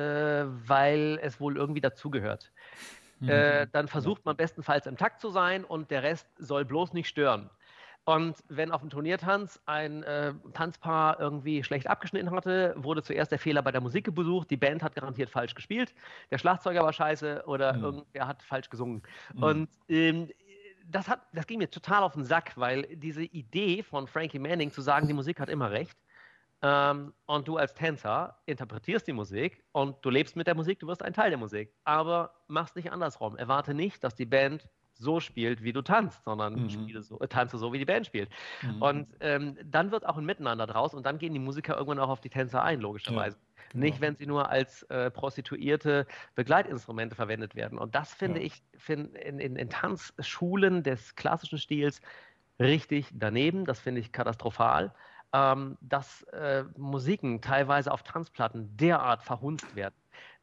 weil 0.45 1.19
es 1.21 1.39
wohl 1.39 1.57
irgendwie 1.57 1.81
dazugehört. 1.81 2.51
Mhm. 3.19 3.29
Äh, 3.29 3.67
dann 3.71 3.87
versucht 3.87 4.25
man 4.25 4.35
bestenfalls 4.35 4.85
im 4.85 4.97
Takt 4.97 5.21
zu 5.21 5.29
sein 5.29 5.63
und 5.63 5.89
der 5.89 6.03
Rest 6.03 6.27
soll 6.37 6.65
bloß 6.65 6.93
nicht 6.93 7.07
stören. 7.07 7.49
Und 8.05 8.37
wenn 8.49 8.71
auf 8.71 8.81
dem 8.81 8.91
Turniertanz 8.91 9.59
ein 9.65 10.03
äh, 10.03 10.33
Tanzpaar 10.53 11.19
irgendwie 11.19 11.63
schlecht 11.63 11.87
abgeschnitten 11.87 12.29
hatte, 12.31 12.75
wurde 12.77 13.01
zuerst 13.01 13.31
der 13.31 13.39
Fehler 13.39 13.63
bei 13.63 13.71
der 13.71 13.81
Musik 13.81 14.13
besucht. 14.13 14.51
Die 14.51 14.57
Band 14.57 14.83
hat 14.83 14.93
garantiert 14.93 15.29
falsch 15.29 15.55
gespielt, 15.55 15.93
der 16.29 16.37
Schlagzeuger 16.37 16.83
war 16.83 16.93
scheiße 16.93 17.43
oder 17.47 17.73
mhm. 17.73 17.83
irgendwer 17.83 18.27
hat 18.27 18.43
falsch 18.43 18.69
gesungen. 18.69 19.01
Mhm. 19.33 19.43
Und 19.43 19.69
ähm, 19.89 20.29
das, 20.87 21.07
hat, 21.07 21.21
das 21.33 21.47
ging 21.47 21.57
mir 21.57 21.69
total 21.69 22.03
auf 22.03 22.13
den 22.13 22.23
Sack, 22.23 22.53
weil 22.55 22.83
diese 22.95 23.23
Idee 23.23 23.81
von 23.81 24.07
Frankie 24.07 24.39
Manning 24.39 24.71
zu 24.71 24.81
sagen, 24.81 25.07
die 25.07 25.13
Musik 25.13 25.39
hat 25.39 25.49
immer 25.49 25.71
recht, 25.71 25.97
ähm, 26.61 27.13
und 27.25 27.47
du 27.47 27.57
als 27.57 27.73
Tänzer 27.73 28.37
interpretierst 28.45 29.07
die 29.07 29.13
Musik 29.13 29.63
und 29.71 29.97
du 30.03 30.09
lebst 30.09 30.35
mit 30.35 30.47
der 30.47 30.55
Musik, 30.55 30.79
du 30.79 30.87
wirst 30.87 31.03
ein 31.03 31.13
Teil 31.13 31.29
der 31.29 31.37
Musik. 31.37 31.71
Aber 31.83 32.33
mach's 32.47 32.75
nicht 32.75 32.91
andersrum. 32.91 33.37
Erwarte 33.37 33.73
nicht, 33.73 34.03
dass 34.03 34.15
die 34.15 34.25
Band 34.25 34.67
so 34.97 35.19
spielt, 35.19 35.63
wie 35.63 35.73
du 35.73 35.81
tanzt, 35.81 36.23
sondern 36.23 36.63
mhm. 36.63 37.01
so, 37.01 37.19
äh, 37.19 37.27
tanze 37.27 37.57
so, 37.57 37.73
wie 37.73 37.79
die 37.79 37.85
Band 37.85 38.05
spielt. 38.05 38.29
Mhm. 38.61 38.81
Und 38.81 39.07
ähm, 39.19 39.57
dann 39.63 39.91
wird 39.91 40.05
auch 40.05 40.17
ein 40.17 40.25
Miteinander 40.25 40.67
draus 40.67 40.93
und 40.93 41.05
dann 41.05 41.17
gehen 41.17 41.33
die 41.33 41.39
Musiker 41.39 41.75
irgendwann 41.75 41.99
auch 41.99 42.09
auf 42.09 42.21
die 42.21 42.29
Tänzer 42.29 42.63
ein, 42.63 42.79
logischerweise. 42.79 43.37
Ja, 43.37 43.63
genau. 43.71 43.85
Nicht, 43.85 44.01
wenn 44.01 44.15
sie 44.15 44.25
nur 44.25 44.49
als 44.49 44.83
äh, 44.83 45.11
prostituierte 45.11 46.07
Begleitinstrumente 46.35 47.15
verwendet 47.15 47.55
werden. 47.55 47.77
Und 47.77 47.95
das 47.95 48.13
finde 48.13 48.39
ja. 48.39 48.47
ich 48.47 48.63
find 48.77 49.15
in, 49.15 49.39
in, 49.39 49.55
in 49.55 49.69
Tanzschulen 49.69 50.83
des 50.83 51.15
klassischen 51.15 51.57
Stils 51.57 52.01
richtig 52.59 53.09
daneben. 53.13 53.65
Das 53.65 53.79
finde 53.79 54.01
ich 54.01 54.11
katastrophal 54.11 54.93
ähm, 55.35 55.77
dass 55.81 56.23
äh, 56.31 56.63
Musiken 56.77 57.41
teilweise 57.41 57.91
auf 57.91 58.03
Tanzplatten 58.03 58.77
derart 58.77 59.21
verhunzt 59.21 59.75
werden 59.75 59.95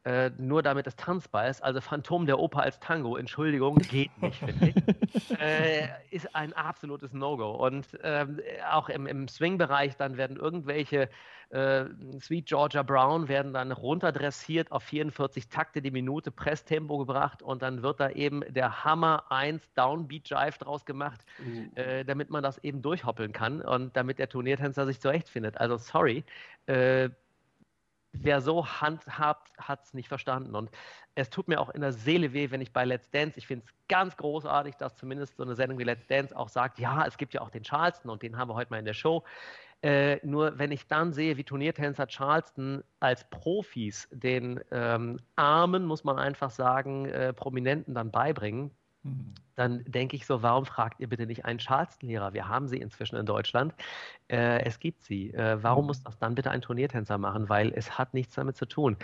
äh, 0.05 0.31
nur 0.37 0.61
damit 0.61 0.85
es 0.85 0.97
tanzbar 0.97 1.47
ist. 1.47 1.63
Also 1.63 1.79
Phantom 1.79 2.25
der 2.25 2.37
Oper 2.37 2.61
als 2.63 2.79
Tango, 2.79 3.15
Entschuldigung, 3.15 3.75
geht 3.75 4.11
nicht, 4.21 4.37
finde 4.37 4.73
ich. 5.13 5.39
äh, 5.39 5.87
ist 6.11 6.35
ein 6.35 6.51
absolutes 6.51 7.13
No-Go. 7.13 7.51
Und 7.51 7.87
ähm, 8.03 8.41
auch 8.69 8.89
im, 8.89 9.07
im 9.07 9.29
Swing-Bereich, 9.29 9.95
dann 9.95 10.17
werden 10.17 10.35
irgendwelche 10.35 11.09
äh, 11.51 11.85
Sweet 12.19 12.47
Georgia 12.47 12.83
Brown 12.83 13.29
werden 13.29 13.53
dann 13.53 13.71
runterdressiert 13.71 14.73
auf 14.73 14.83
44 14.83 15.47
Takte 15.47 15.81
die 15.81 15.91
Minute 15.91 16.31
Presstempo 16.31 16.97
gebracht 16.97 17.41
und 17.41 17.61
dann 17.61 17.81
wird 17.81 18.01
da 18.01 18.09
eben 18.09 18.41
der 18.49 18.83
Hammer 18.83 19.31
1 19.31 19.71
Downbeat 19.73 20.29
Jive 20.29 20.57
draus 20.59 20.83
gemacht, 20.83 21.21
mhm. 21.37 21.71
damit 22.07 22.29
man 22.29 22.41
das 22.43 22.57
eben 22.63 22.81
durchhoppeln 22.81 23.33
kann 23.33 23.61
und 23.61 23.95
damit 23.95 24.19
der 24.19 24.29
Turniertänzer 24.29 24.85
sich 24.85 24.99
zurechtfindet. 24.99 25.57
Also 25.59 25.77
sorry, 25.77 26.23
äh, 26.65 27.09
wer 28.13 28.41
so 28.41 28.65
handhabt, 28.65 29.51
hat 29.57 29.83
es 29.83 29.93
nicht 29.93 30.07
verstanden. 30.07 30.55
Und 30.55 30.69
es 31.15 31.29
tut 31.29 31.47
mir 31.47 31.59
auch 31.59 31.69
in 31.69 31.81
der 31.81 31.91
Seele 31.91 32.33
weh, 32.33 32.51
wenn 32.51 32.61
ich 32.61 32.71
bei 32.71 32.85
Let's 32.85 33.09
Dance, 33.09 33.37
ich 33.37 33.47
finde 33.47 33.65
es 33.65 33.73
ganz 33.87 34.15
großartig, 34.17 34.75
dass 34.75 34.95
zumindest 34.95 35.37
so 35.37 35.43
eine 35.43 35.55
Sendung 35.55 35.79
wie 35.79 35.83
Let's 35.83 36.07
Dance 36.07 36.35
auch 36.35 36.49
sagt, 36.49 36.79
ja, 36.79 37.05
es 37.05 37.17
gibt 37.17 37.33
ja 37.33 37.41
auch 37.41 37.49
den 37.49 37.63
Charleston 37.63 38.11
und 38.11 38.21
den 38.21 38.37
haben 38.37 38.49
wir 38.49 38.55
heute 38.55 38.71
mal 38.71 38.79
in 38.79 38.85
der 38.85 38.93
Show. 38.93 39.23
Äh, 39.81 40.25
nur 40.25 40.57
wenn 40.57 40.71
ich 40.71 40.87
dann 40.87 41.11
sehe, 41.11 41.35
wie 41.35 41.43
Turniertänzer 41.43 42.07
Charleston 42.07 42.83
als 43.01 43.29
Profis 43.29 44.07
den 44.11 44.61
ähm, 44.71 45.19
Armen, 45.35 45.85
muss 45.85 46.05
man 46.05 46.17
einfach 46.17 46.51
sagen, 46.51 47.05
äh, 47.07 47.33
Prominenten 47.33 47.93
dann 47.93 48.09
beibringen, 48.09 48.71
Mhm. 49.03 49.33
Dann 49.55 49.83
denke 49.85 50.15
ich 50.15 50.25
so, 50.25 50.41
warum 50.41 50.65
fragt 50.65 50.99
ihr 50.99 51.07
bitte 51.07 51.25
nicht 51.25 51.45
einen 51.45 51.59
Charleston-Lehrer? 51.59 52.33
Wir 52.33 52.47
haben 52.47 52.67
sie 52.67 52.77
inzwischen 52.77 53.17
in 53.17 53.25
Deutschland. 53.25 53.73
Äh, 54.27 54.63
es 54.63 54.79
gibt 54.79 55.03
sie. 55.03 55.31
Äh, 55.33 55.61
warum 55.61 55.85
mhm. 55.85 55.87
muss 55.87 56.03
das 56.03 56.17
dann 56.17 56.35
bitte 56.35 56.51
ein 56.51 56.61
Turniertänzer 56.61 57.17
machen? 57.17 57.49
Weil 57.49 57.71
es 57.73 57.97
hat 57.97 58.13
nichts 58.13 58.35
damit 58.35 58.57
zu 58.57 58.65
tun. 58.65 58.97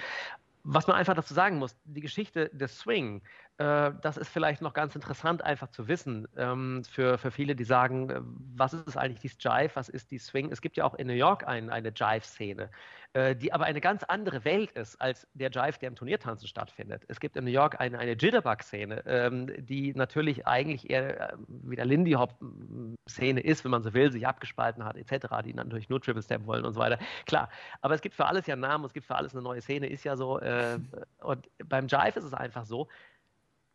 Was 0.64 0.88
man 0.88 0.96
einfach 0.96 1.16
dazu 1.16 1.34
sagen 1.34 1.58
muss, 1.58 1.76
die 1.86 2.02
Geschichte 2.02 2.50
des 2.50 2.80
Swing, 2.80 3.22
äh, 3.60 3.92
das 4.02 4.18
ist 4.18 4.30
vielleicht 4.30 4.62
noch 4.62 4.74
ganz 4.74 4.96
interessant 4.96 5.44
einfach 5.44 5.70
zu 5.70 5.88
wissen 5.88 6.28
ähm, 6.38 6.84
für, 6.90 7.18
für 7.18 7.30
viele, 7.30 7.56
die 7.56 7.66
sagen, 7.66 8.10
äh, 8.10 8.22
was 8.56 8.74
ist 8.74 8.98
eigentlich 8.98 9.20
die 9.20 9.38
Jive, 9.38 9.72
was 9.76 9.90
ist 9.90 10.12
die 10.12 10.18
Swing? 10.18 10.52
Es 10.52 10.62
gibt 10.62 10.78
ja 10.78 10.86
auch 10.86 10.96
in 10.96 11.08
New 11.08 11.14
York 11.14 11.46
ein, 11.46 11.70
eine 11.70 11.90
Jive-Szene. 11.90 12.70
Äh, 13.14 13.36
die 13.36 13.52
aber 13.52 13.66
eine 13.66 13.82
ganz 13.82 14.04
andere 14.04 14.46
Welt 14.46 14.70
ist 14.74 15.02
als 15.02 15.28
der 15.34 15.50
Jive, 15.50 15.80
der 15.80 15.88
im 15.88 15.96
Turniertanzen 15.96 16.48
stattfindet. 16.48 17.06
Es 17.08 17.20
gibt 17.20 17.36
in 17.38 17.44
New 17.44 17.50
York 17.50 17.80
eine, 17.80 17.98
eine 17.98 18.12
Jitterbug-Szene, 18.12 19.04
ähm, 19.08 19.52
die 19.66 19.96
natürlich 19.96 20.46
eigentlich 20.46 20.92
eher 20.92 21.32
äh, 21.32 21.38
wie 21.48 21.76
der 21.76 21.86
Lindy 21.86 22.12
Hop-Szene 22.12 23.42
ist, 23.42 23.64
wenn 23.64 23.72
man 23.72 23.82
so 23.82 23.96
will, 23.96 24.12
sich 24.12 24.28
abgespalten 24.28 24.86
hat, 24.86 24.96
etc., 24.96 25.26
die 25.44 25.56
natürlich 25.56 25.90
nur 25.90 26.00
Triple 26.00 26.22
Step 26.22 26.46
wollen 26.46 26.66
und 26.66 26.74
so 26.74 26.80
weiter. 26.80 27.00
Klar, 27.26 27.50
aber 27.82 27.96
es 27.96 28.02
gibt 28.02 28.14
für 28.14 28.28
alles 28.28 28.46
ja 28.46 28.54
einen 28.54 28.62
Namen, 28.62 28.86
es 28.86 28.94
gibt 28.94 29.08
für 29.08 29.16
alles 29.16 29.34
eine 29.34 29.42
neue 29.42 29.62
Szene, 29.64 29.88
ist 29.88 30.04
ja 30.04 30.16
so. 30.16 30.40
Äh, 30.40 30.78
und 31.22 31.50
beim 31.68 31.88
Jive 31.88 32.20
ist 32.20 32.26
es 32.26 32.36
einfach 32.36 32.66
so, 32.66 32.90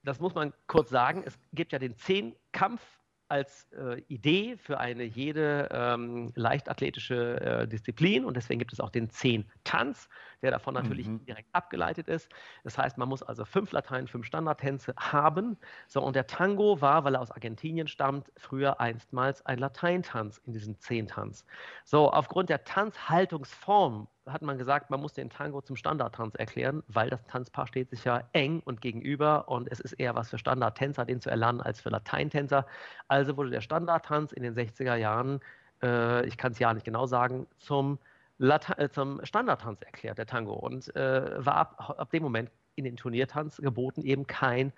das 0.04 0.20
muss 0.20 0.34
man 0.34 0.52
kurz 0.66 0.90
sagen, 0.90 1.22
es 1.26 1.38
gibt 1.52 1.72
ja 1.72 1.78
den 1.78 1.96
Zehn-Kampf- 1.96 3.00
als 3.28 3.66
äh, 3.72 4.00
Idee 4.08 4.56
für 4.56 4.78
eine 4.78 5.02
jede 5.02 5.68
ähm, 5.72 6.30
leichtathletische 6.34 7.40
äh, 7.40 7.66
Disziplin 7.66 8.24
und 8.24 8.36
deswegen 8.36 8.58
gibt 8.58 8.72
es 8.72 8.80
auch 8.80 8.90
den 8.90 9.08
Zehn-Tanz, 9.08 10.08
der 10.42 10.50
davon 10.50 10.74
natürlich 10.74 11.08
mhm. 11.08 11.24
direkt 11.24 11.48
abgeleitet 11.52 12.06
ist. 12.06 12.30
Das 12.64 12.76
heißt, 12.76 12.98
man 12.98 13.08
muss 13.08 13.22
also 13.22 13.44
fünf 13.44 13.72
Latein, 13.72 14.06
fünf 14.06 14.26
Standardtänze 14.26 14.94
haben. 14.98 15.56
So, 15.88 16.02
und 16.02 16.16
der 16.16 16.26
Tango 16.26 16.80
war, 16.82 17.04
weil 17.04 17.14
er 17.14 17.22
aus 17.22 17.30
Argentinien 17.30 17.88
stammt, 17.88 18.30
früher 18.36 18.78
einstmals 18.78 19.44
ein 19.46 19.58
Lateintanz 19.58 20.38
in 20.44 20.52
diesem 20.52 20.78
Zehntanz. 20.78 21.46
So, 21.84 22.12
aufgrund 22.12 22.50
der 22.50 22.64
Tanzhaltungsform 22.64 24.06
hat 24.26 24.42
man 24.42 24.56
gesagt, 24.58 24.90
man 24.90 25.00
muss 25.00 25.12
den 25.12 25.30
Tango 25.30 25.60
zum 25.60 25.76
Standardtanz 25.76 26.34
erklären, 26.34 26.82
weil 26.88 27.10
das 27.10 27.22
Tanzpaar 27.24 27.66
steht 27.66 27.90
sich 27.90 28.04
ja 28.04 28.22
eng 28.32 28.62
und 28.64 28.80
gegenüber 28.80 29.48
und 29.48 29.70
es 29.70 29.80
ist 29.80 29.92
eher 29.94 30.14
was 30.14 30.30
für 30.30 30.38
Standardtänzer, 30.38 31.04
den 31.04 31.20
zu 31.20 31.30
erlernen, 31.30 31.60
als 31.60 31.80
für 31.80 31.90
Lateintänzer. 31.90 32.66
Also 33.08 33.36
wurde 33.36 33.50
der 33.50 33.60
Standardtanz 33.60 34.32
in 34.32 34.42
den 34.42 34.54
60er 34.54 34.96
Jahren, 34.96 35.40
äh, 35.82 36.26
ich 36.26 36.38
kann 36.38 36.52
es 36.52 36.58
ja 36.58 36.72
nicht 36.72 36.84
genau 36.84 37.06
sagen, 37.06 37.46
zum, 37.58 37.98
Lata 38.38 38.74
äh, 38.78 38.88
zum 38.88 39.24
Standardtanz 39.24 39.82
erklärt, 39.82 40.18
der 40.18 40.26
Tango. 40.26 40.54
Und 40.54 40.94
äh, 40.96 41.44
war 41.44 41.56
ab, 41.56 41.94
ab, 41.98 42.10
dem 42.10 42.22
Moment 42.22 42.50
in 42.76 42.84
den 42.84 42.96
Turniertanz 42.96 43.58
geboten 43.58 44.02
eben 44.02 44.26
kein 44.26 44.72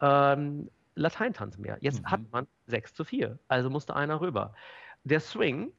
ähm, 0.00 0.70
Lateintanz 0.94 1.58
mehr. 1.58 1.76
Jetzt 1.80 2.02
mhm. 2.02 2.10
hat 2.10 2.20
man 2.30 2.46
6 2.66 2.94
zu 2.94 3.04
4, 3.04 3.38
also 3.48 3.68
musste 3.68 3.96
einer 3.96 4.20
rüber. 4.20 4.54
Der 5.04 5.20
Swing 5.20 5.72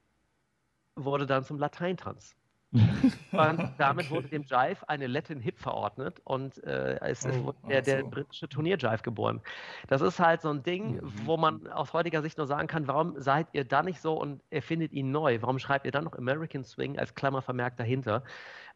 wurde 0.95 1.25
dann 1.25 1.43
zum 1.43 1.57
Lateintanz. 1.57 2.35
und 3.31 3.71
damit 3.77 4.05
okay. 4.05 4.15
wurde 4.15 4.27
dem 4.29 4.43
Jive 4.43 4.77
eine 4.87 5.07
Latin 5.07 5.39
Hip 5.39 5.59
verordnet 5.59 6.19
und 6.23 6.63
äh, 6.63 6.99
es 7.01 7.25
oh, 7.25 7.53
der, 7.69 7.81
der 7.81 8.01
so. 8.01 8.09
britische 8.09 8.49
Turnier-Jive 8.49 9.03
geboren. 9.03 9.41
Das 9.87 10.01
ist 10.01 10.19
halt 10.19 10.41
so 10.41 10.49
ein 10.49 10.63
Ding, 10.63 10.95
mhm. 10.95 11.11
wo 11.25 11.37
man 11.37 11.67
aus 11.67 11.93
heutiger 11.93 12.21
Sicht 12.21 12.37
nur 12.37 12.47
sagen 12.47 12.67
kann, 12.67 12.87
warum 12.87 13.19
seid 13.21 13.47
ihr 13.53 13.63
da 13.63 13.83
nicht 13.83 14.01
so 14.01 14.19
und 14.19 14.41
erfindet 14.49 14.91
ihn 14.91 15.11
neu? 15.11 15.37
Warum 15.41 15.59
schreibt 15.59 15.85
ihr 15.85 15.91
dann 15.91 16.05
noch 16.05 16.17
American 16.17 16.63
Swing 16.63 16.97
als 16.97 17.13
Klammervermerk 17.13 17.77
dahinter? 17.77 18.23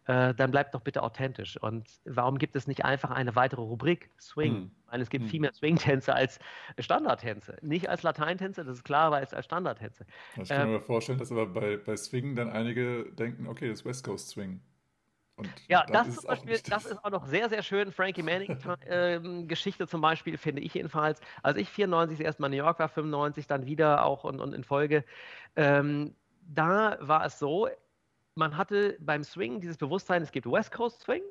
Äh, 0.05 0.33
dann 0.35 0.51
bleibt 0.51 0.73
doch 0.73 0.81
bitte 0.81 1.03
authentisch. 1.03 1.57
Und 1.61 1.87
warum 2.05 2.37
gibt 2.37 2.55
es 2.55 2.67
nicht 2.67 2.85
einfach 2.85 3.11
eine 3.11 3.35
weitere 3.35 3.61
Rubrik 3.61 4.11
Swing? 4.19 4.53
Hm. 4.53 4.71
Weil 4.89 5.01
es 5.01 5.09
gibt 5.09 5.25
hm. 5.25 5.29
viel 5.29 5.39
mehr 5.41 5.53
Swing-Tänze 5.53 6.13
als 6.13 6.39
Standardtänze. 6.79 7.57
Nicht 7.61 7.89
als 7.89 8.03
Lateintänze, 8.03 8.63
das 8.63 8.77
ist 8.77 8.83
klar, 8.83 9.07
aber 9.07 9.17
als 9.17 9.45
Standardtänze. 9.45 10.05
Ich 10.41 10.49
kann 10.49 10.67
ähm, 10.67 10.73
mir 10.73 10.81
vorstellen, 10.81 11.19
dass 11.19 11.31
aber 11.31 11.45
bei, 11.47 11.77
bei 11.77 11.95
Swing 11.97 12.35
dann 12.35 12.49
einige 12.49 13.05
denken, 13.11 13.47
okay, 13.47 13.67
das 13.67 13.79
ist 13.79 13.85
West 13.85 14.05
Coast 14.05 14.29
Swing. 14.29 14.61
Und 15.37 15.49
ja, 15.67 15.85
das, 15.85 16.07
ist 16.07 16.25
Beispiel, 16.25 16.59
das 16.67 16.85
ist 16.87 17.05
auch 17.05 17.11
noch 17.11 17.27
sehr, 17.27 17.47
sehr 17.47 17.61
schön. 17.61 17.91
Frankie 17.91 18.23
Manning-Geschichte 18.23 19.83
ähm, 19.83 19.87
zum 19.87 20.01
Beispiel, 20.01 20.35
finde 20.35 20.63
ich 20.63 20.73
jedenfalls. 20.73 21.21
Als 21.43 21.57
ich 21.57 21.69
94 21.69 22.21
erstmal 22.21 22.51
in 22.51 22.57
New 22.57 22.63
York 22.63 22.79
war, 22.79 22.89
95 22.89 23.45
dann 23.45 23.67
wieder 23.67 24.03
auch 24.03 24.23
und, 24.23 24.41
und 24.41 24.53
in 24.53 24.63
Folge, 24.63 25.05
ähm, 25.55 26.15
da 26.41 26.97
war 27.01 27.23
es 27.23 27.37
so, 27.37 27.69
man 28.33 28.57
hatte 28.57 28.97
beim 28.99 29.23
Swing 29.23 29.61
dieses 29.61 29.77
Bewusstsein, 29.77 30.23
es 30.23 30.31
gibt 30.31 30.49
West 30.49 30.71
Coast 30.71 31.01
Swing, 31.01 31.21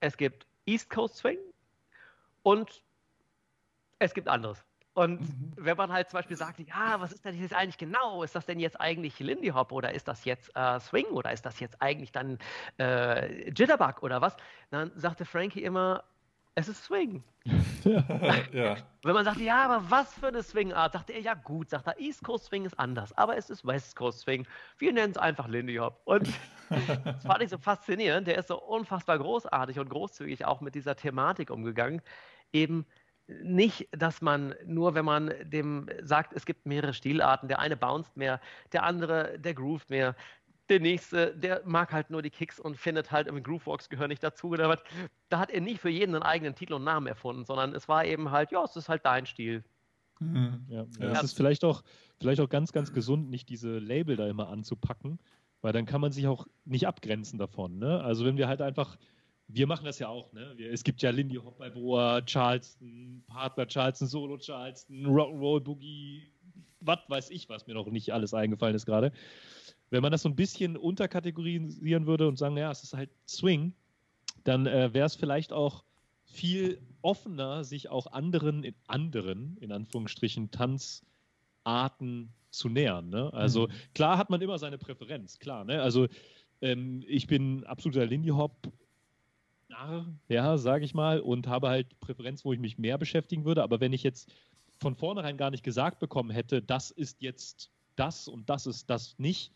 es 0.00 0.16
gibt 0.16 0.46
East 0.64 0.88
Coast 0.88 1.16
Swing 1.16 1.38
und 2.44 2.84
es 3.98 4.14
gibt 4.14 4.28
anderes. 4.28 4.64
Und 4.94 5.22
mhm. 5.22 5.52
wenn 5.56 5.76
man 5.76 5.92
halt 5.92 6.08
zum 6.08 6.18
Beispiel 6.18 6.36
sagt, 6.36 6.60
ja, 6.60 7.00
was 7.00 7.12
ist 7.12 7.24
denn 7.24 7.36
jetzt 7.40 7.52
eigentlich 7.52 7.78
genau? 7.78 8.22
Ist 8.22 8.36
das 8.36 8.46
denn 8.46 8.60
jetzt 8.60 8.80
eigentlich 8.80 9.18
Lindy 9.18 9.48
Hop 9.48 9.72
oder 9.72 9.92
ist 9.92 10.06
das 10.06 10.24
jetzt 10.24 10.54
äh, 10.54 10.78
Swing 10.78 11.06
oder 11.06 11.32
ist 11.32 11.44
das 11.44 11.58
jetzt 11.58 11.82
eigentlich 11.82 12.12
dann 12.12 12.38
äh, 12.78 13.50
Jitterbug 13.50 14.04
oder 14.04 14.20
was? 14.20 14.36
Dann 14.70 14.92
sagte 14.94 15.24
Frankie 15.24 15.64
immer, 15.64 16.04
es 16.54 16.68
ist 16.68 16.84
Swing. 16.84 17.24
ja. 18.52 18.76
Wenn 19.02 19.14
man 19.14 19.24
sagt, 19.24 19.40
ja, 19.40 19.64
aber 19.64 19.90
was 19.90 20.14
für 20.14 20.28
eine 20.28 20.42
Swing-Art, 20.44 20.92
sagt 20.92 21.10
er, 21.10 21.20
ja 21.20 21.34
gut, 21.34 21.70
sagt 21.70 21.88
er, 21.88 21.98
East 21.98 22.22
Coast 22.22 22.46
Swing 22.46 22.64
ist 22.64 22.78
anders, 22.78 23.12
aber 23.18 23.36
es 23.36 23.50
ist 23.50 23.66
West 23.66 23.96
Coast 23.96 24.20
Swing. 24.20 24.46
Wir 24.78 24.92
nennen 24.92 25.10
es 25.10 25.18
einfach 25.18 25.48
Lindy 25.48 25.74
Hop. 25.76 26.00
Und 26.04 26.28
das 27.04 27.24
fand 27.24 27.42
ich 27.42 27.50
so 27.50 27.58
faszinierend. 27.58 28.28
Der 28.28 28.38
ist 28.38 28.48
so 28.48 28.60
unfassbar 28.60 29.18
großartig 29.18 29.80
und 29.80 29.88
großzügig 29.88 30.44
auch 30.44 30.60
mit 30.60 30.76
dieser 30.76 30.94
Thematik 30.94 31.50
umgegangen. 31.50 32.00
Eben 32.54 32.86
nicht, 33.26 33.88
dass 33.90 34.22
man 34.22 34.54
nur, 34.64 34.94
wenn 34.94 35.04
man 35.04 35.32
dem 35.44 35.88
sagt, 36.02 36.32
es 36.34 36.46
gibt 36.46 36.66
mehrere 36.66 36.94
Stilarten, 36.94 37.48
der 37.48 37.58
eine 37.58 37.76
bounced 37.76 38.16
mehr, 38.16 38.40
der 38.72 38.84
andere, 38.84 39.38
der 39.38 39.54
grooved 39.54 39.90
mehr, 39.90 40.14
der 40.68 40.80
nächste, 40.80 41.36
der 41.36 41.62
mag 41.66 41.92
halt 41.92 42.10
nur 42.10 42.22
die 42.22 42.30
Kicks 42.30 42.58
und 42.58 42.76
findet 42.76 43.10
halt 43.10 43.26
im 43.26 43.42
Groovebox 43.42 43.88
gehören 43.88 44.08
nicht 44.08 44.22
dazu 44.22 44.48
oder 44.48 44.68
was. 44.68 44.78
Da 45.28 45.38
hat 45.38 45.50
er 45.50 45.60
nicht 45.60 45.80
für 45.80 45.90
jeden 45.90 46.14
einen 46.14 46.22
eigenen 46.22 46.54
Titel 46.54 46.74
und 46.74 46.84
Namen 46.84 47.06
erfunden, 47.06 47.44
sondern 47.44 47.74
es 47.74 47.88
war 47.88 48.04
eben 48.04 48.30
halt, 48.30 48.50
ja, 48.50 48.64
es 48.64 48.76
ist 48.76 48.88
halt 48.88 49.04
dein 49.04 49.26
Stil. 49.26 49.62
Mhm. 50.20 50.64
Ja, 50.68 50.86
ja. 51.00 51.12
Es 51.12 51.22
ist 51.22 51.36
vielleicht 51.36 51.64
auch, 51.64 51.82
vielleicht 52.18 52.40
auch 52.40 52.48
ganz, 52.48 52.72
ganz 52.72 52.92
gesund, 52.92 53.28
nicht 53.28 53.48
diese 53.48 53.78
Label 53.78 54.16
da 54.16 54.26
immer 54.26 54.48
anzupacken, 54.48 55.18
weil 55.60 55.72
dann 55.72 55.86
kann 55.86 56.00
man 56.00 56.12
sich 56.12 56.26
auch 56.26 56.46
nicht 56.64 56.86
abgrenzen 56.86 57.38
davon. 57.38 57.78
Ne? 57.78 58.02
Also 58.02 58.24
wenn 58.24 58.36
wir 58.36 58.48
halt 58.48 58.62
einfach, 58.62 58.96
wir 59.48 59.66
machen 59.66 59.84
das 59.84 59.98
ja 59.98 60.08
auch, 60.08 60.32
ne? 60.32 60.52
Wir, 60.56 60.72
es 60.72 60.84
gibt 60.84 61.02
ja 61.02 61.10
Lindy 61.10 61.36
Hop 61.36 61.58
bei 61.58 61.70
Boa, 61.70 62.22
Charleston, 62.22 63.22
Partner 63.26 63.66
Charleston, 63.66 64.08
Solo 64.08 64.38
Charleston, 64.38 65.06
Rock'n'Roll 65.06 65.60
Boogie, 65.60 66.32
was 66.80 66.98
weiß 67.08 67.30
ich, 67.30 67.48
was 67.48 67.66
mir 67.66 67.74
noch 67.74 67.90
nicht 67.90 68.12
alles 68.12 68.34
eingefallen 68.34 68.74
ist 68.74 68.86
gerade. 68.86 69.12
Wenn 69.90 70.02
man 70.02 70.12
das 70.12 70.22
so 70.22 70.28
ein 70.28 70.36
bisschen 70.36 70.76
unterkategorisieren 70.76 72.06
würde 72.06 72.26
und 72.26 72.36
sagen, 72.36 72.56
ja, 72.56 72.70
es 72.70 72.82
ist 72.82 72.94
halt 72.94 73.10
Swing, 73.28 73.74
dann 74.44 74.66
äh, 74.66 74.92
wäre 74.92 75.06
es 75.06 75.14
vielleicht 75.14 75.52
auch 75.52 75.84
viel 76.24 76.80
offener, 77.02 77.64
sich 77.64 77.90
auch 77.90 78.06
anderen, 78.08 78.64
in 78.64 78.74
anderen, 78.86 79.56
in 79.58 79.72
Anführungsstrichen, 79.72 80.50
Tanzarten 80.50 82.32
zu 82.50 82.68
nähern. 82.68 83.10
Ne? 83.10 83.32
Also 83.32 83.68
mhm. 83.68 83.72
klar 83.94 84.18
hat 84.18 84.30
man 84.30 84.40
immer 84.40 84.58
seine 84.58 84.78
Präferenz, 84.78 85.38
klar. 85.38 85.64
Ne? 85.64 85.82
Also 85.82 86.08
ähm, 86.60 87.04
ich 87.06 87.26
bin 87.26 87.64
absoluter 87.64 88.06
Lindy 88.06 88.30
Hop. 88.30 88.72
Ja, 90.28 90.56
sage 90.58 90.84
ich 90.84 90.94
mal, 90.94 91.20
und 91.20 91.46
habe 91.46 91.68
halt 91.68 91.98
Präferenz, 92.00 92.44
wo 92.44 92.52
ich 92.52 92.60
mich 92.60 92.78
mehr 92.78 92.98
beschäftigen 92.98 93.44
würde. 93.44 93.62
Aber 93.62 93.80
wenn 93.80 93.92
ich 93.92 94.02
jetzt 94.02 94.32
von 94.80 94.94
vornherein 94.94 95.36
gar 95.36 95.50
nicht 95.50 95.64
gesagt 95.64 95.98
bekommen 95.98 96.30
hätte, 96.30 96.62
das 96.62 96.90
ist 96.90 97.22
jetzt 97.22 97.70
das 97.96 98.28
und 98.28 98.50
das 98.50 98.66
ist 98.66 98.90
das 98.90 99.18
nicht, 99.18 99.52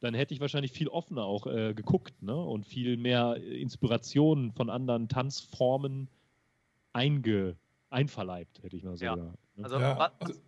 dann 0.00 0.14
hätte 0.14 0.34
ich 0.34 0.40
wahrscheinlich 0.40 0.72
viel 0.72 0.88
offener 0.88 1.24
auch 1.24 1.46
äh, 1.46 1.74
geguckt 1.74 2.22
ne? 2.22 2.36
und 2.36 2.66
viel 2.66 2.96
mehr 2.96 3.36
Inspirationen 3.36 4.52
von 4.52 4.70
anderen 4.70 5.08
Tanzformen 5.08 6.08
einge 6.92 7.56
einverleibt, 7.90 8.62
hätte 8.62 8.76
ich 8.76 8.84
mal 8.84 8.96
so 8.96 9.04
ja. 9.04 9.14
gesagt. 9.14 9.38
Ne? 9.56 9.64
Also, 9.64 9.80
ja. 9.80 9.98
was, 9.98 10.12
also 10.20 10.40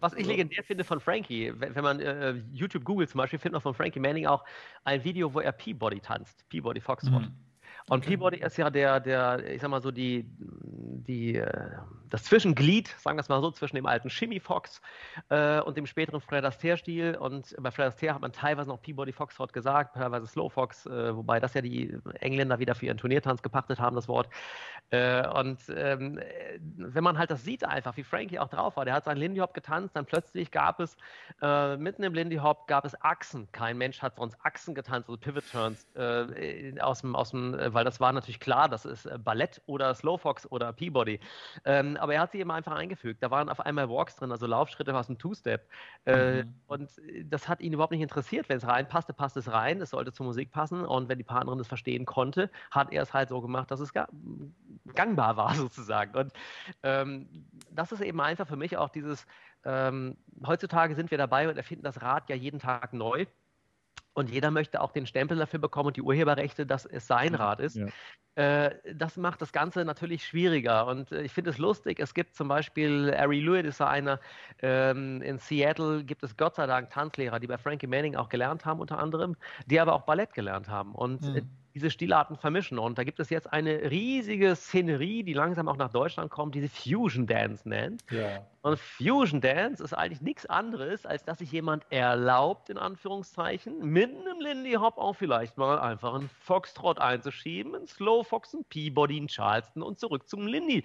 was, 0.00 0.14
ich 0.14 0.26
legendär 0.26 0.64
finde 0.64 0.84
von 0.84 1.00
Frankie, 1.00 1.52
wenn, 1.56 1.74
wenn 1.74 1.84
man 1.84 2.00
äh, 2.00 2.34
YouTube 2.52 2.84
googelt 2.84 3.10
zum 3.10 3.18
Beispiel, 3.18 3.38
findet 3.38 3.54
man 3.54 3.62
von 3.62 3.74
Frankie 3.74 4.00
Manning 4.00 4.26
auch 4.26 4.44
ein 4.84 5.02
Video, 5.04 5.32
wo 5.32 5.40
er 5.40 5.52
Peabody 5.52 6.00
tanzt, 6.00 6.48
Peabody 6.48 6.80
Foxtrot. 6.80 7.22
Mhm. 7.22 7.47
Und 7.88 7.98
okay. 7.98 8.16
Peabody 8.16 8.38
ist 8.38 8.56
ja 8.56 8.70
der, 8.70 9.00
der, 9.00 9.44
ich 9.50 9.60
sag 9.60 9.70
mal 9.70 9.80
so, 9.80 9.90
die, 9.90 10.26
die, 10.38 11.36
äh, 11.36 11.70
das 12.10 12.24
Zwischenglied, 12.24 12.88
sagen 12.98 13.16
wir 13.16 13.20
es 13.20 13.28
mal 13.28 13.40
so, 13.40 13.50
zwischen 13.50 13.76
dem 13.76 13.86
alten 13.86 14.10
Shimmy 14.10 14.40
Fox 14.40 14.80
äh, 15.30 15.60
und 15.60 15.76
dem 15.76 15.86
späteren 15.86 16.20
Fred 16.20 16.44
Astaire-Stil. 16.44 17.16
Und 17.16 17.54
bei 17.58 17.70
Fred 17.70 17.88
Astaire 17.88 18.14
hat 18.14 18.20
man 18.20 18.32
teilweise 18.32 18.68
noch 18.68 18.80
Peabody 18.80 19.12
Foxtrot 19.12 19.52
gesagt, 19.52 19.94
teilweise 19.94 20.26
Slow 20.26 20.50
Fox, 20.50 20.86
äh, 20.86 21.16
wobei 21.16 21.40
das 21.40 21.54
ja 21.54 21.62
die 21.62 21.98
Engländer 22.20 22.58
wieder 22.58 22.74
für 22.74 22.86
ihren 22.86 22.98
Turniertanz 22.98 23.42
gepachtet 23.42 23.78
haben, 23.80 23.96
das 23.96 24.08
Wort. 24.08 24.28
Äh, 24.90 25.26
und 25.28 25.58
ähm, 25.74 26.20
wenn 26.76 27.04
man 27.04 27.18
halt 27.18 27.30
das 27.30 27.44
sieht 27.44 27.64
einfach, 27.64 27.96
wie 27.96 28.04
Frankie 28.04 28.38
auch 28.38 28.48
drauf 28.48 28.76
war, 28.76 28.84
der 28.84 28.94
hat 28.94 29.04
seinen 29.04 29.18
Lindy 29.18 29.40
Hop 29.40 29.52
getanzt, 29.52 29.94
dann 29.94 30.06
plötzlich 30.06 30.50
gab 30.50 30.80
es 30.80 30.96
äh, 31.42 31.76
mitten 31.76 32.02
im 32.02 32.14
Lindy 32.14 32.36
Hop 32.36 32.66
gab 32.68 32.84
es 32.84 33.00
Achsen. 33.02 33.50
Kein 33.52 33.76
Mensch 33.76 34.00
hat 34.00 34.16
sonst 34.16 34.36
Achsen 34.42 34.74
getanzt, 34.74 35.08
also 35.08 35.18
Pivot 35.18 35.44
Turns 35.50 35.86
äh, 35.94 36.80
aus 36.80 37.02
dem, 37.02 37.14
aus 37.14 37.30
dem 37.30 37.54
weil 37.78 37.84
das 37.84 38.00
war 38.00 38.12
natürlich 38.12 38.40
klar, 38.40 38.68
das 38.68 38.84
ist 38.84 39.06
äh, 39.06 39.18
Ballett 39.22 39.62
oder 39.66 39.94
Slowfox 39.94 40.50
oder 40.50 40.72
Peabody. 40.72 41.20
Ähm, 41.64 41.96
aber 41.98 42.14
er 42.14 42.22
hat 42.22 42.32
sie 42.32 42.40
immer 42.40 42.54
einfach 42.54 42.72
eingefügt. 42.72 43.22
Da 43.22 43.30
waren 43.30 43.48
auf 43.48 43.60
einmal 43.60 43.88
Walks 43.88 44.16
drin, 44.16 44.32
also 44.32 44.48
Laufschritte 44.48 44.92
aus 44.96 45.06
dem 45.06 45.16
Two-Step. 45.16 45.64
Äh, 46.04 46.42
mhm. 46.42 46.54
Und 46.66 46.90
das 47.26 47.48
hat 47.48 47.60
ihn 47.60 47.72
überhaupt 47.72 47.92
nicht 47.92 48.02
interessiert. 48.02 48.48
Wenn 48.48 48.56
es 48.56 48.66
reinpasste, 48.66 49.12
passt 49.12 49.36
es 49.36 49.52
rein. 49.52 49.80
Es 49.80 49.90
sollte 49.90 50.12
zur 50.12 50.26
Musik 50.26 50.50
passen. 50.50 50.84
Und 50.84 51.08
wenn 51.08 51.18
die 51.18 51.24
Partnerin 51.24 51.60
es 51.60 51.68
verstehen 51.68 52.04
konnte, 52.04 52.50
hat 52.72 52.92
er 52.92 53.02
es 53.02 53.14
halt 53.14 53.28
so 53.28 53.40
gemacht, 53.40 53.70
dass 53.70 53.78
es 53.78 53.92
gangbar 53.92 55.36
war 55.36 55.54
sozusagen. 55.54 56.16
Und 56.16 56.32
ähm, 56.82 57.28
das 57.70 57.92
ist 57.92 58.00
eben 58.00 58.20
einfach 58.20 58.48
für 58.48 58.56
mich 58.56 58.76
auch 58.76 58.88
dieses, 58.88 59.24
ähm, 59.64 60.16
heutzutage 60.44 60.96
sind 60.96 61.12
wir 61.12 61.18
dabei 61.18 61.48
und 61.48 61.56
erfinden 61.56 61.84
das 61.84 62.02
Rad 62.02 62.28
ja 62.28 62.34
jeden 62.34 62.58
Tag 62.58 62.92
neu. 62.92 63.26
Und 64.18 64.30
jeder 64.30 64.50
möchte 64.50 64.80
auch 64.80 64.90
den 64.90 65.06
Stempel 65.06 65.36
dafür 65.36 65.60
bekommen 65.60 65.86
und 65.86 65.96
die 65.96 66.02
Urheberrechte, 66.02 66.66
dass 66.66 66.84
es 66.84 67.06
sein 67.06 67.36
Rad 67.36 67.60
ist. 67.60 67.76
Ja. 67.76 67.86
Äh, 68.34 68.74
das 68.92 69.16
macht 69.16 69.40
das 69.40 69.52
Ganze 69.52 69.84
natürlich 69.84 70.26
schwieriger. 70.26 70.88
Und 70.88 71.12
äh, 71.12 71.22
ich 71.22 71.32
finde 71.32 71.50
es 71.50 71.58
lustig, 71.58 72.00
es 72.00 72.14
gibt 72.14 72.34
zum 72.34 72.48
Beispiel, 72.48 73.14
Ari 73.16 73.38
Lewitt 73.38 73.66
ist 73.66 73.80
einer, 73.80 74.18
ähm, 74.60 75.22
in 75.22 75.38
Seattle 75.38 76.02
gibt 76.02 76.24
es 76.24 76.36
Gott 76.36 76.56
sei 76.56 76.66
Dank 76.66 76.90
Tanzlehrer, 76.90 77.38
die 77.38 77.46
bei 77.46 77.58
Frankie 77.58 77.86
Manning 77.86 78.16
auch 78.16 78.28
gelernt 78.28 78.64
haben 78.64 78.80
unter 78.80 78.98
anderem, 78.98 79.36
die 79.66 79.78
aber 79.78 79.92
auch 79.92 80.02
Ballett 80.02 80.34
gelernt 80.34 80.68
haben. 80.68 80.96
Und 80.96 81.22
mhm 81.22 81.48
diese 81.78 81.90
Stilarten 81.90 82.36
vermischen. 82.36 82.78
Und 82.78 82.98
da 82.98 83.04
gibt 83.04 83.20
es 83.20 83.30
jetzt 83.30 83.52
eine 83.52 83.90
riesige 83.90 84.56
Szenerie, 84.56 85.22
die 85.22 85.32
langsam 85.32 85.68
auch 85.68 85.76
nach 85.76 85.90
Deutschland 85.90 86.30
kommt, 86.30 86.56
die 86.56 86.60
sie 86.60 86.68
Fusion 86.68 87.26
Dance 87.26 87.68
nennt. 87.68 88.02
Ja. 88.10 88.44
Und 88.62 88.78
Fusion 88.78 89.40
Dance 89.40 89.82
ist 89.82 89.94
eigentlich 89.94 90.20
nichts 90.20 90.44
anderes, 90.44 91.06
als 91.06 91.24
dass 91.24 91.38
sich 91.38 91.52
jemand 91.52 91.84
erlaubt, 91.90 92.70
in 92.70 92.76
Anführungszeichen, 92.76 93.78
mit 93.78 94.10
einem 94.10 94.40
Lindy 94.40 94.72
Hop 94.72 94.98
auch 94.98 95.14
vielleicht 95.14 95.56
mal 95.56 95.78
einfach 95.78 96.14
einen 96.14 96.28
Foxtrot 96.40 96.98
einzuschieben, 96.98 97.76
einen 97.76 97.86
Slow 97.86 98.24
Fox, 98.24 98.54
einen 98.54 98.64
Peabody, 98.64 99.16
einen 99.16 99.28
Charleston 99.28 99.82
und 99.82 100.00
zurück 100.00 100.28
zum 100.28 100.48
Lindy. 100.48 100.82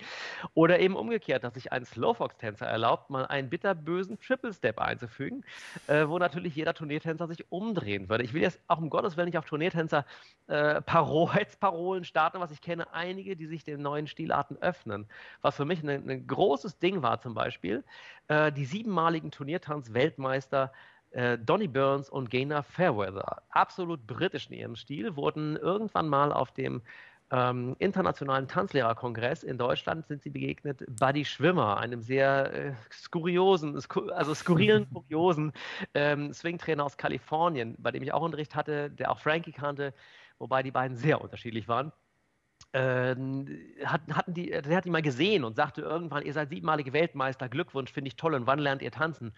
Oder 0.54 0.80
eben 0.80 0.96
umgekehrt, 0.96 1.44
dass 1.44 1.56
sich 1.56 1.72
ein 1.72 1.84
Slow 1.84 2.14
Fox-Tänzer 2.14 2.68
erlaubt, 2.68 3.10
mal 3.10 3.26
einen 3.26 3.50
bitterbösen 3.50 4.20
Triple 4.20 4.54
Step 4.54 4.80
einzufügen, 4.80 5.44
äh, 5.88 6.08
wo 6.08 6.20
natürlich 6.20 6.56
jeder 6.56 6.76
Turniertänzer 6.76 7.28
sich 7.28 7.52
umdrehen 7.52 8.08
würde. 8.08 8.24
Ich 8.24 8.34
will 8.34 8.44
jetzt 8.44 8.60
auch 8.68 8.78
um 8.78 8.92
Gottes 8.92 9.18
Willen 9.18 9.26
nicht 9.26 9.38
auf 9.38 9.46
Turniertänzer 9.46 10.06
äh, 10.48 10.82
Parolen 11.60 12.06
starten, 12.06 12.40
was 12.40 12.52
ich 12.52 12.62
kenne, 12.62 12.94
einige, 12.94 13.36
die 13.36 13.48
sich 13.48 13.64
den 13.64 13.82
neuen 13.82 14.08
Stilarten 14.08 14.58
öffnen. 14.58 15.08
Was 15.42 15.56
für 15.56 15.66
mich 15.66 15.84
ein, 15.84 15.90
ein 15.90 16.28
großes 16.28 16.80
Ding 16.80 17.02
war 17.02 17.20
zum 17.20 17.34
Beispiel, 17.34 17.84
äh, 18.28 18.52
die 18.52 18.66
siebenmaligen 18.66 19.32
Turniertanz-Weltmeister 19.32 20.72
äh, 21.12 21.38
Donny 21.38 21.68
Burns 21.68 22.10
und 22.10 22.30
Gaynor 22.30 22.64
Fairweather, 22.64 23.44
absolut 23.50 24.06
britisch 24.08 24.48
in 24.50 24.58
ihrem 24.58 24.76
Stil, 24.76 25.16
wurden 25.16 25.56
irgendwann 25.58 26.10
mal 26.10 26.32
auf 26.32 26.52
dem 26.52 26.82
ähm, 27.34 27.76
internationalen 27.80 28.48
Tanzlehrerkongress 28.48 29.44
in 29.44 29.58
Deutschland 29.58 30.06
sind 30.08 30.22
sie 30.22 30.30
begegnet 30.30 30.84
Buddy 30.88 31.26
Schwimmer, 31.26 31.78
einem 31.78 32.04
sehr 32.04 32.54
äh, 32.54 32.74
skuriosen, 32.92 33.80
sku 33.82 34.10
also 34.10 34.36
skurrilen, 34.36 34.88
kuriosen 34.94 35.52
ähm, 35.96 36.32
Swing-Trainer 36.32 36.86
aus 36.86 36.96
Kalifornien, 36.96 37.76
bei 37.80 37.92
dem 37.92 38.04
ich 38.04 38.14
auch 38.14 38.22
Unterricht 38.22 38.56
hatte, 38.56 38.92
der 38.92 39.12
auch 39.12 39.20
Frankie 39.20 39.52
kannte, 39.52 39.94
wobei 40.40 40.64
die 40.64 40.72
beiden 40.72 40.98
sehr 40.98 41.22
unterschiedlich 41.22 41.68
waren 41.68 41.92
äh, 42.74 43.16
hatten 43.86 44.34
die, 44.34 44.50
der 44.50 44.76
hat 44.78 44.86
die 44.86 44.90
mal 44.90 45.02
gesehen 45.02 45.44
und 45.44 45.56
sagte 45.56 45.82
irgendwann, 45.82 46.24
ihr 46.24 46.34
seid 46.34 46.50
siebenmalige 46.50 46.92
Weltmeister, 46.92 47.48
Glückwunsch, 47.48 47.92
finde 47.92 48.08
ich 48.08 48.16
toll 48.16 48.34
und 48.34 48.48
wann 48.48 48.60
lernt 48.60 48.82
ihr 48.82 48.92
tanzen? 48.92 49.34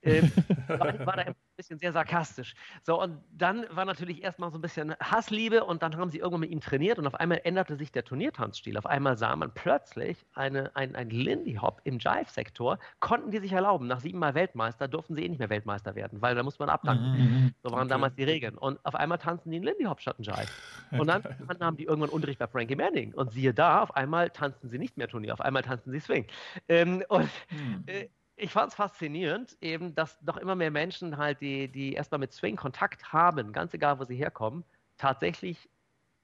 Äh, 0.00 0.22
war, 0.68 1.06
war 1.06 1.16
da 1.16 1.22
ein 1.22 1.34
bisschen 1.56 1.78
sehr 1.78 1.92
sarkastisch. 1.92 2.54
So, 2.82 3.00
und 3.02 3.18
dann 3.30 3.66
war 3.70 3.84
natürlich 3.84 4.22
erstmal 4.22 4.50
so 4.50 4.58
ein 4.58 4.62
bisschen 4.62 4.94
Hassliebe 5.00 5.64
und 5.64 5.82
dann 5.82 5.96
haben 5.96 6.10
sie 6.10 6.18
irgendwann 6.18 6.40
mit 6.40 6.50
ihm 6.50 6.60
trainiert 6.60 6.98
und 6.98 7.06
auf 7.06 7.14
einmal 7.14 7.42
änderte 7.44 7.76
sich 7.76 7.92
der 7.92 8.04
Turniertanzstil. 8.04 8.78
Auf 8.78 8.86
einmal 8.86 9.18
sah 9.18 9.36
man 9.36 9.52
plötzlich 9.52 10.24
eine, 10.32 10.74
ein, 10.74 10.96
ein 10.96 11.10
Lindy 11.10 11.56
Hop 11.56 11.82
im 11.84 11.98
Jive-Sektor, 11.98 12.78
konnten 13.00 13.30
die 13.30 13.38
sich 13.38 13.52
erlauben. 13.52 13.86
Nach 13.86 14.00
siebenmal 14.00 14.34
Weltmeister 14.34 14.88
durften 14.88 15.14
sie 15.14 15.24
eh 15.24 15.28
nicht 15.28 15.40
mehr 15.40 15.50
Weltmeister 15.50 15.94
werden, 15.94 16.22
weil 16.22 16.34
da 16.34 16.42
muss 16.42 16.58
man 16.58 16.70
abdanken. 16.70 17.12
Mhm, 17.12 17.18
mhm. 17.18 17.54
So 17.62 17.70
waren 17.70 17.80
okay. 17.80 17.88
damals 17.88 18.14
die 18.14 18.24
Regeln. 18.24 18.56
Und 18.56 18.82
auf 18.84 18.94
einmal 18.94 19.18
tanzen 19.18 19.50
die 19.50 19.56
einen 19.56 19.66
Lindy 19.66 19.84
Hop 19.84 20.00
statt 20.00 20.16
einen 20.16 20.24
Jive. 20.24 20.50
Und 20.98 21.06
dann, 21.06 21.22
dann 21.22 21.58
haben 21.60 21.76
die 21.76 21.84
irgendwann 21.84 22.10
Unterricht 22.10 22.38
bei 22.38 22.46
Frankie 22.46 22.77
Manning. 22.78 23.12
Und 23.12 23.32
siehe 23.32 23.52
da, 23.52 23.82
auf 23.82 23.94
einmal 23.94 24.30
tanzen 24.30 24.70
sie 24.70 24.78
nicht 24.78 24.96
mehr 24.96 25.08
Turnier, 25.08 25.34
auf 25.34 25.42
einmal 25.42 25.62
tanzen 25.62 25.92
sie 25.92 26.00
Swing. 26.00 26.26
Ähm, 26.68 27.04
und 27.08 27.30
hm. 27.48 27.84
äh, 27.86 28.08
ich 28.36 28.52
fand 28.52 28.70
es 28.70 28.74
faszinierend, 28.76 29.58
eben, 29.60 29.94
dass 29.94 30.22
noch 30.22 30.36
immer 30.38 30.54
mehr 30.54 30.70
Menschen 30.70 31.18
halt, 31.18 31.40
die, 31.40 31.68
die 31.68 31.92
erstmal 31.92 32.20
mit 32.20 32.32
Swing 32.32 32.56
Kontakt 32.56 33.12
haben, 33.12 33.52
ganz 33.52 33.74
egal, 33.74 33.98
wo 33.98 34.04
sie 34.04 34.16
herkommen, 34.16 34.64
tatsächlich 34.96 35.68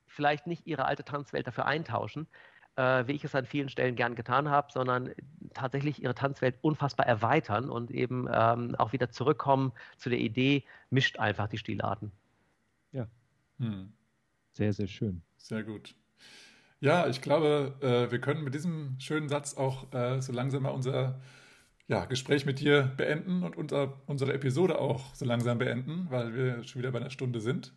vielleicht 0.07 0.47
nicht 0.47 0.67
ihre 0.67 0.85
alte 0.85 1.05
Tanzwelt 1.05 1.47
dafür 1.47 1.67
eintauschen, 1.67 2.29
äh, 2.77 3.07
wie 3.07 3.13
ich 3.13 3.25
es 3.25 3.35
an 3.35 3.47
vielen 3.47 3.69
Stellen 3.69 3.97
gern 3.97 4.15
getan 4.15 4.49
habe, 4.49 4.73
sondern 4.73 5.11
tatsächlich 5.55 6.03
ihre 6.03 6.15
Tanzwelt 6.15 6.57
unfassbar 6.63 7.07
erweitern 7.07 7.69
und 7.69 7.91
eben 7.91 8.29
ähm, 8.33 8.75
auch 8.77 8.93
wieder 8.93 9.11
zurückkommen 9.11 9.73
zu 9.97 10.09
der 10.09 10.21
Idee, 10.21 10.65
mischt 10.91 11.19
einfach 11.19 11.49
die 11.49 11.59
Stilarten. 11.59 12.13
Ja. 12.93 13.07
Hm. 13.59 13.93
Sehr, 14.53 14.73
sehr 14.73 14.87
schön. 14.87 15.23
Sehr 15.37 15.65
gut. 15.65 15.97
Ja, 16.85 17.07
ich 17.07 17.23
glaube, 17.23 17.73
äh, 17.81 18.13
wir 18.13 18.21
können 18.21 18.45
mit 18.45 18.53
diesem 18.53 18.97
schönen 18.99 19.31
Satz 19.31 19.57
auch 19.57 19.91
äh, 19.95 20.21
so 20.21 20.35
langsam 20.35 20.65
mal 20.65 20.69
unser 20.69 21.19
ja, 21.87 22.05
Gespräch 22.05 22.45
mit 22.45 22.61
dir 22.61 22.93
beenden 22.99 23.43
und 23.43 23.57
unser, 23.57 23.95
unsere 24.05 24.35
Episode 24.35 24.79
auch 24.79 25.15
so 25.15 25.25
langsam 25.25 25.57
beenden, 25.57 26.09
weil 26.11 26.35
wir 26.35 26.63
schon 26.65 26.83
wieder 26.83 26.93
bei 26.93 26.99
einer 27.01 27.09
Stunde 27.09 27.41
sind. 27.41 27.73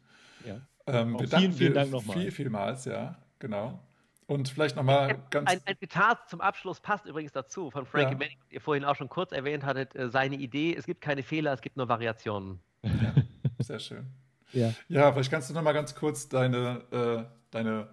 Ja. 0.45 0.59
Ähm, 0.87 1.17
vielen, 1.19 1.53
vielen 1.53 1.73
Dank 1.73 1.89
nochmal. 1.89 2.17
Viel, 2.17 2.31
vielmals, 2.31 2.83
ja, 2.83 3.17
genau. 3.39 3.79
Und 4.25 4.49
vielleicht 4.49 4.75
nochmal 4.75 5.23
ganz. 5.29 5.51
Ein, 5.51 5.61
ein, 5.63 5.77
Zitat 5.79 6.29
zum 6.29 6.41
Abschluss 6.41 6.81
passt 6.81 7.05
übrigens 7.05 7.31
dazu 7.31 7.71
von 7.71 7.85
Frankie 7.85 8.11
ja. 8.11 8.17
Manning, 8.17 8.37
ihr 8.49 8.59
vorhin 8.59 8.83
auch 8.83 8.97
schon 8.97 9.07
kurz 9.07 9.31
erwähnt 9.31 9.63
hattet. 9.63 9.95
Äh, 9.95 10.09
seine 10.09 10.35
Idee: 10.35 10.75
Es 10.75 10.85
gibt 10.85 10.99
keine 10.99 11.23
Fehler, 11.23 11.53
es 11.53 11.61
gibt 11.61 11.77
nur 11.77 11.87
Variationen. 11.87 12.59
Ja, 12.83 13.15
sehr 13.59 13.79
schön. 13.79 14.05
Ja. 14.51 14.73
ja, 14.89 15.13
vielleicht 15.13 15.31
kannst 15.31 15.49
du 15.49 15.53
nochmal 15.53 15.73
ganz 15.73 15.95
kurz 15.95 16.27
deine, 16.27 16.81
äh, 16.91 17.23
deine 17.51 17.87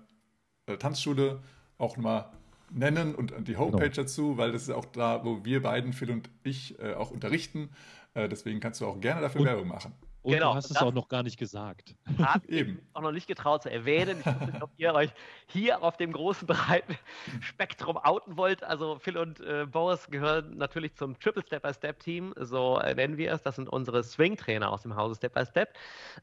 äh, 0.66 0.76
Tanzschule 0.76 1.40
auch 1.78 1.96
mal 1.96 2.30
nennen 2.70 3.14
und 3.14 3.32
die 3.46 3.56
Homepage 3.56 3.90
genau. 3.90 4.02
dazu, 4.02 4.36
weil 4.36 4.52
das 4.52 4.62
ist 4.62 4.70
auch 4.70 4.86
da, 4.86 5.24
wo 5.24 5.44
wir 5.44 5.62
beiden, 5.62 5.92
Phil 5.92 6.10
und 6.10 6.28
ich, 6.42 6.78
äh, 6.80 6.94
auch 6.94 7.10
unterrichten. 7.10 7.70
Äh, 8.14 8.28
deswegen 8.28 8.60
kannst 8.60 8.80
du 8.80 8.86
auch 8.86 9.00
gerne 9.00 9.20
dafür 9.20 9.42
und, 9.42 9.46
Werbung 9.46 9.68
machen. 9.68 9.92
Und 10.24 10.32
genau, 10.32 10.52
du 10.52 10.56
hast 10.56 10.70
es 10.70 10.78
auch 10.78 10.94
noch 10.94 11.08
gar 11.08 11.22
nicht 11.22 11.38
gesagt. 11.38 11.94
Habt 12.18 12.46
eben 12.48 12.80
auch 12.94 13.02
noch 13.02 13.12
nicht 13.12 13.26
getraut 13.26 13.62
zu 13.62 13.70
erwähnen. 13.70 14.20
Ich 14.20 14.26
weiß 14.26 14.40
nicht, 14.40 14.62
ob 14.62 14.70
ihr 14.78 14.94
euch 14.94 15.10
hier 15.46 15.82
auf 15.82 15.98
dem 15.98 16.12
großen, 16.12 16.46
breiten 16.46 16.96
Spektrum 17.40 17.98
outen 17.98 18.38
wollt. 18.38 18.64
Also 18.64 18.98
Phil 18.98 19.18
und 19.18 19.40
äh, 19.40 19.66
Boris 19.70 20.08
gehören 20.08 20.56
natürlich 20.56 20.94
zum 20.94 21.20
Triple 21.20 21.42
Step-by-Step-Team, 21.42 22.32
so 22.40 22.78
äh, 22.78 22.94
nennen 22.94 23.18
wir 23.18 23.32
es. 23.32 23.42
Das 23.42 23.56
sind 23.56 23.68
unsere 23.68 24.02
Swing-Trainer 24.02 24.72
aus 24.72 24.80
dem 24.80 24.96
Hause 24.96 25.16
Step-by-Step. 25.16 25.74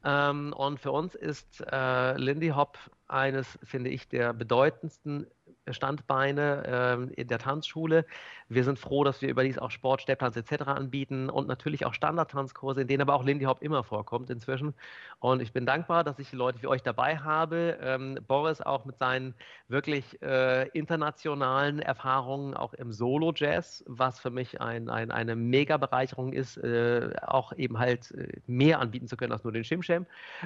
Ähm, 0.03 0.51
und 0.53 0.79
für 0.79 0.91
uns 0.91 1.13
ist 1.13 1.63
äh, 1.71 2.17
Lindy 2.17 2.49
Hop 2.49 2.79
eines, 3.07 3.59
finde 3.63 3.91
ich, 3.91 4.09
der 4.09 4.33
bedeutendsten 4.33 5.27
Standbeine 5.69 6.63
ähm, 6.65 7.11
in 7.15 7.27
der 7.27 7.39
Tanzschule. 7.39 8.05
Wir 8.49 8.63
sind 8.63 8.79
froh, 8.79 9.03
dass 9.03 9.21
wir 9.21 9.29
überdies 9.29 9.57
auch 9.57 9.71
Sport, 9.71 10.01
Stepptanz 10.01 10.35
etc. 10.35 10.63
anbieten 10.63 11.29
und 11.29 11.47
natürlich 11.47 11.85
auch 11.85 11.93
Standardtanzkurse, 11.93 12.81
in 12.81 12.87
denen 12.87 13.01
aber 13.01 13.13
auch 13.13 13.23
Lindy 13.23 13.45
Hop 13.45 13.61
immer 13.61 13.83
vorkommt 13.83 14.29
inzwischen. 14.29 14.73
Und 15.19 15.41
ich 15.41 15.53
bin 15.53 15.65
dankbar, 15.65 16.03
dass 16.03 16.19
ich 16.19 16.31
Leute 16.33 16.61
wie 16.61 16.67
euch 16.67 16.81
dabei 16.81 17.17
habe. 17.17 17.77
Ähm, 17.81 18.19
Boris 18.27 18.61
auch 18.61 18.85
mit 18.85 18.97
seinen 18.97 19.35
wirklich 19.67 20.21
äh, 20.21 20.67
internationalen 20.69 21.79
Erfahrungen 21.79 22.55
auch 22.55 22.73
im 22.73 22.91
Solo-Jazz, 22.91 23.83
was 23.87 24.19
für 24.19 24.31
mich 24.31 24.59
ein, 24.59 24.89
ein, 24.89 25.11
eine 25.11 25.35
mega 25.35 25.77
Bereicherung 25.77 26.33
ist, 26.33 26.57
äh, 26.57 27.11
auch 27.21 27.53
eben 27.53 27.77
halt 27.77 28.11
äh, 28.11 28.39
mehr 28.47 28.79
anbieten 28.79 29.07
zu 29.07 29.15
können 29.15 29.31
als 29.31 29.43
nur 29.43 29.53
den 29.53 29.63
Shimsham. 29.63 30.05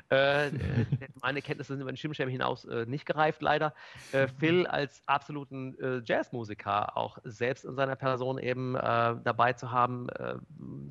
Äh, 0.09 0.51
meine 1.21 1.41
Kenntnisse 1.41 1.73
sind 1.73 1.81
über 1.81 1.91
den 1.91 1.97
Shimsham 1.97 2.29
hinaus 2.29 2.65
äh, 2.65 2.85
nicht 2.85 3.05
gereift, 3.05 3.41
leider. 3.41 3.73
Äh, 4.11 4.27
Phil 4.27 4.67
als 4.67 5.01
absoluten 5.05 5.77
äh, 5.79 6.01
Jazzmusiker 6.03 6.97
auch 6.97 7.17
selbst 7.23 7.65
in 7.65 7.75
seiner 7.75 7.95
Person 7.95 8.37
eben 8.37 8.75
äh, 8.75 8.79
dabei 9.23 9.53
zu 9.53 9.71
haben, 9.71 10.09
äh, 10.09 10.35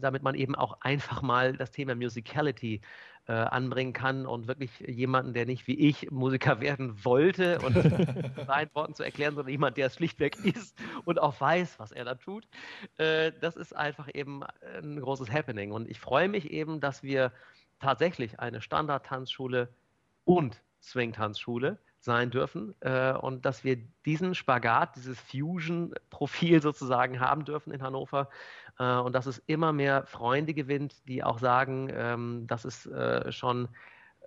damit 0.01 0.23
man 0.23 0.35
eben 0.35 0.55
auch 0.55 0.79
einfach 0.81 1.23
mal 1.23 1.57
das 1.57 1.71
Thema 1.71 1.95
Musicality 1.95 2.81
äh, 3.27 3.33
anbringen 3.33 3.93
kann 3.93 4.27
und 4.27 4.47
wirklich 4.47 4.79
jemanden, 4.81 5.33
der 5.33 5.47
nicht 5.47 5.67
wie 5.67 5.79
ich 5.79 6.11
Musiker 6.11 6.61
werden 6.61 7.05
wollte 7.05 7.59
und 7.61 7.75
seinen 8.47 8.75
Worten 8.75 8.95
zu 8.95 9.03
erklären, 9.03 9.35
sondern 9.35 9.51
jemand, 9.51 9.77
der 9.77 9.87
es 9.87 9.95
schlichtweg 9.95 10.37
ist 10.45 10.77
und 11.05 11.21
auch 11.21 11.41
weiß, 11.41 11.79
was 11.79 11.93
er 11.93 12.05
da 12.05 12.15
tut. 12.15 12.47
Äh, 12.99 13.33
das 13.41 13.57
ist 13.57 13.75
einfach 13.75 14.09
eben 14.13 14.43
ein 14.43 15.01
großes 15.01 15.33
Happening 15.33 15.73
und 15.73 15.89
ich 15.89 16.01
freue 16.01 16.29
mich 16.29 16.51
eben, 16.51 16.81
dass 16.81 17.03
wir 17.03 17.33
tatsächlich 17.81 18.41
eine 18.41 18.61
Standard-Tanzschule 18.61 19.69
und 20.25 20.63
Swing-Tanzschule 20.83 21.79
sein 22.05 22.31
dürfen 22.31 22.75
äh, 22.81 23.13
und 23.13 23.45
dass 23.45 23.65
wir 23.65 23.77
diesen 24.05 24.35
Spagat, 24.35 24.97
dieses 24.97 25.19
Fusion-Profil 25.21 26.63
sozusagen 26.63 27.21
haben 27.21 27.45
dürfen 27.45 27.73
in 27.73 27.83
Hannover 27.83 28.29
äh, 28.79 28.97
und 28.97 29.15
dass 29.15 29.27
es 29.27 29.43
immer 29.47 29.73
mehr 29.73 30.07
Freunde 30.07 30.55
gewinnt, 30.55 31.09
die 31.09 31.25
auch 31.25 31.39
sagen, 31.39 31.91
ähm, 31.93 32.47
dass 32.47 32.65
es 32.65 32.87
äh, 32.87 33.33
schon 33.33 33.69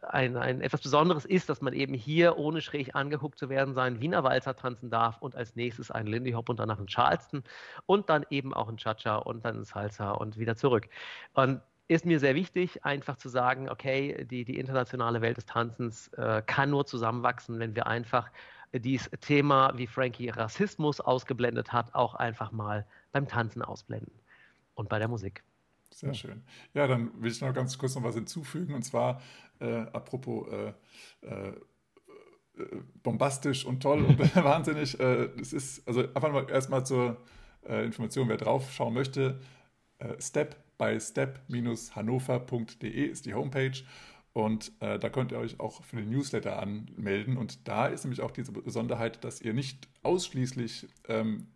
ein, 0.01 0.38
ein 0.38 0.61
etwas 0.61 0.82
Besonderes 0.82 1.25
ist, 1.25 1.49
dass 1.49 1.61
man 1.61 1.73
eben 1.73 1.93
hier, 1.93 2.38
ohne 2.38 2.61
schräg 2.61 2.95
angeguckt 2.95 3.39
zu 3.39 3.49
werden, 3.49 3.73
seinen 3.73 3.99
Wiener 3.99 4.23
Walzer 4.23 4.55
tanzen 4.55 4.89
darf 4.89 5.21
und 5.21 5.36
als 5.36 5.55
nächstes 5.55 5.91
einen 5.91 6.07
Lindy 6.07 6.32
Hop 6.32 6.49
und 6.49 6.59
danach 6.59 6.78
einen 6.78 6.88
Charleston 6.88 7.43
und 7.86 8.09
dann 8.09 8.25
eben 8.30 8.53
auch 8.53 8.67
einen 8.67 8.78
Cha-Cha 8.78 9.17
und 9.17 9.43
dann 9.45 9.55
einen 9.55 9.65
Salsa 9.65 10.11
und 10.11 10.38
wieder 10.38 10.55
zurück. 10.55 10.88
Und 11.34 11.61
ist 11.88 12.05
mir 12.05 12.19
sehr 12.19 12.35
wichtig, 12.35 12.83
einfach 12.83 13.17
zu 13.17 13.29
sagen, 13.29 13.69
okay, 13.69 14.25
die, 14.29 14.43
die 14.43 14.59
internationale 14.59 15.21
Welt 15.21 15.38
des 15.38 15.45
Tanzens 15.45 16.09
äh, 16.09 16.41
kann 16.45 16.69
nur 16.69 16.85
zusammenwachsen, 16.85 17.59
wenn 17.59 17.75
wir 17.75 17.88
einfach 17.88 18.29
dieses 18.73 19.09
Thema, 19.21 19.71
wie 19.77 19.88
Frankie 19.88 20.29
Rassismus 20.29 20.99
ausgeblendet 20.99 21.71
hat, 21.71 21.95
auch 21.95 22.15
einfach 22.15 22.51
mal 22.51 22.85
beim 23.11 23.27
Tanzen 23.27 23.61
ausblenden 23.61 24.13
und 24.75 24.89
bei 24.89 24.99
der 24.99 25.07
Musik. 25.07 25.43
Sehr 25.91 26.13
schön. 26.13 26.43
Ja, 26.73 26.85
dann 26.85 27.09
will 27.21 27.31
ich 27.31 27.41
noch 27.41 27.53
ganz 27.53 27.77
kurz 27.77 27.95
noch 27.95 28.03
was 28.03 28.15
hinzufügen 28.15 28.73
und 28.73 28.83
zwar 28.83 29.21
äh, 29.59 29.81
apropos 29.93 30.47
äh, 30.51 30.73
äh, 31.21 31.49
äh 31.49 32.81
bombastisch 33.03 33.65
und 33.65 33.81
toll 33.81 34.03
und 34.03 34.19
wahnsinnig. 34.35 34.99
Es 34.99 35.53
ist 35.53 35.88
also 35.88 36.01
einfach 36.01 36.31
mal 36.31 36.49
erstmal 36.49 36.85
zur 36.85 37.17
äh, 37.67 37.85
Information, 37.85 38.27
wer 38.27 38.38
drauf 38.38 38.71
schauen 38.71 38.93
möchte. 38.93 39.39
Step 40.19 40.55
bei 40.78 40.99
step-hannover.de 40.99 43.05
ist 43.05 43.25
die 43.25 43.34
Homepage. 43.34 43.84
Und 44.34 44.71
äh, 44.82 44.99
da 44.99 45.09
könnt 45.09 45.32
ihr 45.32 45.39
euch 45.39 45.59
auch 45.59 45.84
für 45.84 45.95
den 45.95 46.11
Newsletter 46.11 46.61
anmelden. 46.61 47.38
Und 47.38 47.67
da 47.67 47.88
ist 47.88 48.03
nämlich 48.03 48.21
auch 48.21 48.30
diese 48.30 48.51
Besonderheit, 48.51 49.23
dass 49.23 49.41
ihr 49.41 49.53
nicht 49.53 49.88
ausschließlich 50.03 50.88
ähm, 51.07 51.47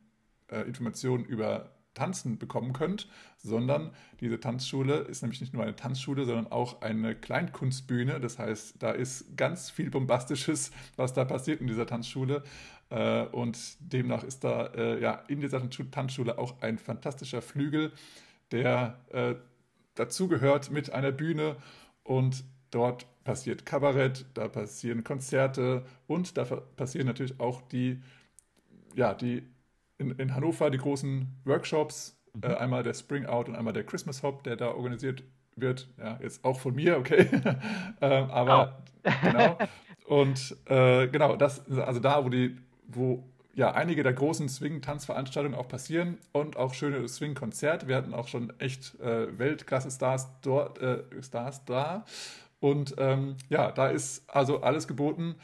äh, 0.48 0.62
Informationen 0.62 1.24
über 1.24 1.70
Tanzen 1.94 2.38
bekommen 2.38 2.74
könnt, 2.74 3.08
sondern 3.38 3.92
diese 4.20 4.40
Tanzschule 4.40 4.96
ist 4.96 5.22
nämlich 5.22 5.42
nicht 5.42 5.54
nur 5.54 5.64
eine 5.64 5.76
Tanzschule, 5.76 6.26
sondern 6.26 6.52
auch 6.52 6.82
eine 6.82 7.16
Kleinkunstbühne. 7.16 8.20
Das 8.20 8.40
heißt, 8.40 8.82
da 8.82 8.92
ist 8.92 9.38
ganz 9.38 9.70
viel 9.70 9.92
Bombastisches, 9.92 10.72
was 10.96 11.14
da 11.14 11.26
passiert 11.26 11.62
in 11.62 11.68
dieser 11.68 11.86
Tanzschule. 11.86 12.44
Äh, 12.90 13.26
und 13.26 13.58
demnach 13.80 14.24
ist 14.24 14.44
da 14.44 14.68
äh, 14.68 15.02
ja 15.02 15.24
in 15.28 15.42
dieser 15.42 15.70
Tanzschule 15.70 16.38
auch 16.38 16.62
ein 16.62 16.78
fantastischer 16.78 17.42
Flügel 17.42 17.92
der 18.52 19.00
äh, 19.10 19.36
dazugehört 19.96 20.72
mit 20.72 20.92
einer 20.92 21.12
Bühne 21.12 21.58
und 22.04 22.44
dort 22.72 23.06
passiert 23.24 23.66
Kabarett, 23.66 24.26
da 24.34 24.48
passieren 24.48 25.04
Konzerte 25.04 25.86
und 26.08 26.38
da 26.38 26.44
passieren 26.44 27.08
natürlich 27.08 27.40
auch 27.40 27.62
die, 27.62 28.02
ja, 28.96 29.14
die 29.14 29.44
in, 29.98 30.12
in 30.12 30.36
Hannover 30.36 30.70
die 30.70 30.80
großen 30.80 31.28
Workshops, 31.46 32.20
mhm. 32.34 32.44
äh, 32.44 32.56
einmal 32.56 32.84
der 32.84 32.94
Spring 32.94 33.26
Out 33.26 33.50
und 33.50 33.56
einmal 33.56 33.74
der 33.74 33.84
Christmas 33.84 34.24
Hop, 34.24 34.44
der 34.44 34.56
da 34.56 34.72
organisiert 34.72 35.24
wird, 35.56 35.90
ja, 36.00 36.18
jetzt 36.22 36.44
auch 36.44 36.60
von 36.60 36.74
mir, 36.74 36.98
okay, 36.98 37.28
ähm, 38.02 38.32
aber 38.32 38.84
oh. 39.06 39.12
genau. 39.22 39.58
Und 40.06 40.58
äh, 40.66 41.08
genau, 41.08 41.36
das, 41.36 41.70
also 41.70 42.00
da, 42.00 42.26
wo 42.26 42.30
die, 42.30 42.58
wo 42.88 43.24
ja 43.54 43.74
einige 43.74 44.04
der 44.04 44.14
großen 44.14 44.48
Swing-Tanzveranstaltungen 44.50 45.58
auch 45.58 45.68
passieren 45.68 46.18
und 46.32 46.58
auch 46.58 46.74
schöne 46.74 47.08
Swing-Konzerte. 47.08 47.88
Wir 47.88 47.96
hatten 47.96 48.14
auch 48.14 48.28
schon 48.28 48.54
echt 48.60 49.00
äh, 49.00 49.38
Weltklasse-Stars 49.38 50.42
dort, 50.42 50.80
äh, 50.80 51.04
Stars 51.22 51.66
da. 51.66 52.06
Und 52.60 52.96
ähm, 52.98 53.36
ja, 53.50 53.72
da 53.72 53.88
ist 53.88 54.30
also 54.30 54.62
alles 54.62 54.88
geboten. 54.88 55.36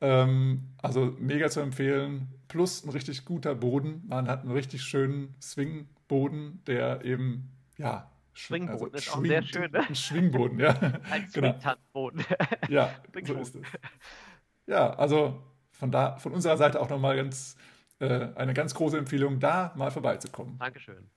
Ähm, 0.00 0.74
also 0.82 1.14
mega 1.18 1.50
zu 1.50 1.60
empfehlen. 1.60 2.28
Plus 2.48 2.84
ein 2.84 2.90
richtig 2.90 3.24
guter 3.24 3.54
Boden. 3.54 4.04
Man 4.08 4.28
hat 4.28 4.42
einen 4.42 4.52
richtig 4.52 4.82
schönen 4.82 5.34
Swing-Boden, 5.40 6.62
der 6.66 7.04
eben, 7.04 7.50
ja, 7.78 8.10
Schwingboden 8.38 8.94
also 8.94 8.96
ist 8.96 9.12
auch 9.12 9.24
sehr 9.24 9.42
schön. 9.42 9.70
Ne? 9.72 9.80
Ein 9.80 9.94
Schwingboden, 9.96 10.60
ja. 10.60 10.70
Ein 11.10 11.28
genau. 11.32 11.48
Swing-Tanzboden. 11.48 12.24
ja, 12.68 12.90
so 13.24 13.34
ist 13.34 13.56
es. 13.56 13.62
Ja, 14.66 14.90
also 14.94 15.42
von, 15.78 15.90
da, 15.90 16.16
von 16.16 16.32
unserer 16.32 16.56
Seite 16.56 16.80
auch 16.80 16.90
nochmal 16.90 17.16
ganz, 17.16 17.56
äh, 18.00 18.28
eine 18.34 18.52
ganz 18.52 18.74
große 18.74 18.98
Empfehlung, 18.98 19.38
da 19.38 19.72
mal 19.76 19.90
vorbeizukommen. 19.90 20.58
Dankeschön. 20.58 21.08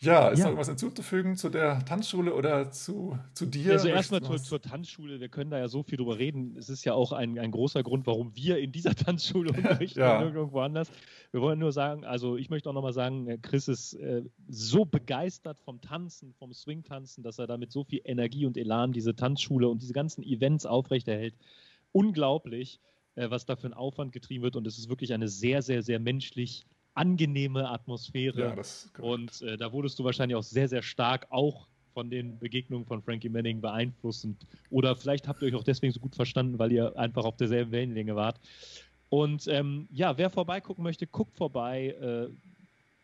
Ja, 0.00 0.28
ist 0.28 0.38
ja. 0.38 0.44
noch 0.44 0.50
irgendwas 0.50 0.68
hinzuzufügen 0.68 1.36
zu 1.36 1.48
der 1.48 1.84
Tanzschule 1.84 2.32
oder 2.32 2.70
zu, 2.70 3.18
zu 3.34 3.46
dir? 3.46 3.72
Also 3.72 3.88
erstmal 3.88 4.22
zur, 4.22 4.38
zur, 4.38 4.62
Tanzschule, 4.62 5.18
wir 5.18 5.28
können 5.28 5.50
da 5.50 5.58
ja 5.58 5.66
so 5.66 5.82
viel 5.82 5.96
drüber 5.96 6.18
reden. 6.18 6.56
Es 6.56 6.68
ist 6.68 6.84
ja 6.84 6.92
auch 6.92 7.10
ein, 7.10 7.36
ein 7.36 7.50
großer 7.50 7.82
Grund, 7.82 8.06
warum 8.06 8.36
wir 8.36 8.58
in 8.58 8.70
dieser 8.70 8.94
Tanzschule 8.94 9.50
unterrichten 9.56 9.98
ja. 9.98 10.20
und 10.20 10.36
irgendwo 10.36 10.60
anders. 10.60 10.88
Wir 11.32 11.40
wollen 11.40 11.58
nur 11.58 11.72
sagen, 11.72 12.04
also 12.04 12.36
ich 12.36 12.48
möchte 12.48 12.70
auch 12.70 12.74
nochmal 12.74 12.92
sagen, 12.92 13.26
äh, 13.26 13.38
Chris 13.38 13.66
ist 13.66 13.94
äh, 13.94 14.22
so 14.46 14.84
begeistert 14.84 15.58
vom 15.58 15.80
Tanzen, 15.80 16.32
vom 16.34 16.52
Swing-Tanzen, 16.52 17.24
dass 17.24 17.40
er 17.40 17.48
damit 17.48 17.72
so 17.72 17.82
viel 17.82 18.00
Energie 18.04 18.46
und 18.46 18.56
Elan 18.56 18.92
diese 18.92 19.16
Tanzschule 19.16 19.68
und 19.68 19.82
diese 19.82 19.94
ganzen 19.94 20.22
Events 20.22 20.64
aufrechterhält. 20.64 21.34
Unglaublich, 21.92 22.80
äh, 23.14 23.30
was 23.30 23.46
da 23.46 23.56
für 23.56 23.66
ein 23.66 23.74
Aufwand 23.74 24.12
getrieben 24.12 24.42
wird 24.44 24.56
und 24.56 24.66
es 24.66 24.78
ist 24.78 24.88
wirklich 24.88 25.12
eine 25.12 25.28
sehr, 25.28 25.62
sehr, 25.62 25.82
sehr 25.82 25.98
menschlich 25.98 26.66
angenehme 26.94 27.68
Atmosphäre. 27.68 28.56
Ja, 28.56 29.02
und 29.02 29.42
äh, 29.42 29.56
da 29.56 29.72
wurdest 29.72 29.98
du 29.98 30.04
wahrscheinlich 30.04 30.36
auch 30.36 30.42
sehr, 30.42 30.68
sehr 30.68 30.82
stark 30.82 31.26
auch 31.30 31.68
von 31.94 32.10
den 32.10 32.38
Begegnungen 32.38 32.86
von 32.86 33.02
Frankie 33.02 33.28
Manning 33.28 33.60
beeinflusst. 33.60 34.28
Oder 34.70 34.94
vielleicht 34.94 35.26
habt 35.26 35.42
ihr 35.42 35.48
euch 35.48 35.54
auch 35.54 35.64
deswegen 35.64 35.92
so 35.92 36.00
gut 36.00 36.14
verstanden, 36.14 36.58
weil 36.58 36.72
ihr 36.72 36.96
einfach 36.96 37.24
auf 37.24 37.36
derselben 37.36 37.72
Wellenlänge 37.72 38.14
wart. 38.14 38.40
Und 39.08 39.48
ähm, 39.48 39.88
ja, 39.90 40.16
wer 40.18 40.30
vorbeigucken 40.30 40.84
möchte, 40.84 41.06
guckt 41.06 41.36
vorbei. 41.36 41.88
Äh, 42.00 42.28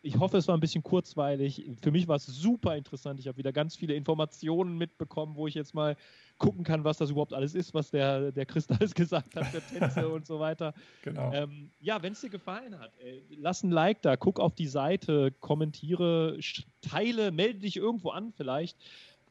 ich 0.05 0.19
hoffe, 0.19 0.37
es 0.37 0.47
war 0.47 0.55
ein 0.55 0.59
bisschen 0.59 0.83
kurzweilig. 0.83 1.65
Für 1.81 1.89
mich 1.89 2.07
war 2.07 2.17
es 2.17 2.27
super 2.27 2.77
interessant. 2.77 3.19
Ich 3.19 3.27
habe 3.27 3.39
wieder 3.39 3.51
ganz 3.51 3.75
viele 3.75 3.95
Informationen 3.95 4.77
mitbekommen, 4.77 5.35
wo 5.35 5.47
ich 5.47 5.55
jetzt 5.55 5.73
mal 5.73 5.97
gucken 6.37 6.63
kann, 6.63 6.83
was 6.83 6.97
das 6.97 7.09
überhaupt 7.09 7.33
alles 7.33 7.55
ist, 7.55 7.73
was 7.73 7.89
der, 7.89 8.31
der 8.31 8.45
Christ 8.45 8.71
alles 8.79 8.93
gesagt 8.93 9.35
hat, 9.35 9.51
der 9.51 9.65
Tänze 9.65 10.07
und 10.13 10.27
so 10.27 10.39
weiter. 10.39 10.75
Genau. 11.01 11.33
Ähm, 11.33 11.71
ja, 11.79 12.03
wenn 12.03 12.13
es 12.13 12.21
dir 12.21 12.29
gefallen 12.29 12.77
hat, 12.77 12.91
ey, 12.99 13.25
lass 13.35 13.63
ein 13.63 13.71
Like 13.71 14.03
da, 14.03 14.15
guck 14.15 14.39
auf 14.39 14.53
die 14.53 14.67
Seite, 14.67 15.31
kommentiere, 15.39 16.39
teile, 16.81 17.31
melde 17.31 17.59
dich 17.59 17.77
irgendwo 17.77 18.11
an 18.11 18.31
vielleicht. 18.31 18.77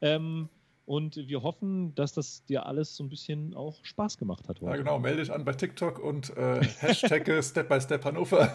Ähm, 0.01 0.49
und 0.85 1.15
wir 1.15 1.41
hoffen, 1.41 1.95
dass 1.95 2.13
das 2.13 2.45
dir 2.45 2.65
alles 2.65 2.95
so 2.95 3.03
ein 3.03 3.09
bisschen 3.09 3.55
auch 3.55 3.83
Spaß 3.83 4.17
gemacht 4.17 4.47
hat 4.47 4.61
heute. 4.61 4.71
Ja, 4.71 4.77
genau. 4.77 4.99
Melde 4.99 5.21
dich 5.21 5.33
an 5.33 5.43
bei 5.43 5.53
TikTok 5.53 5.99
und 5.99 6.35
äh, 6.37 6.63
Hashtag 6.79 7.27
Step 7.43 7.69
by 7.69 7.81
Step 7.81 8.05
Hannover. 8.05 8.51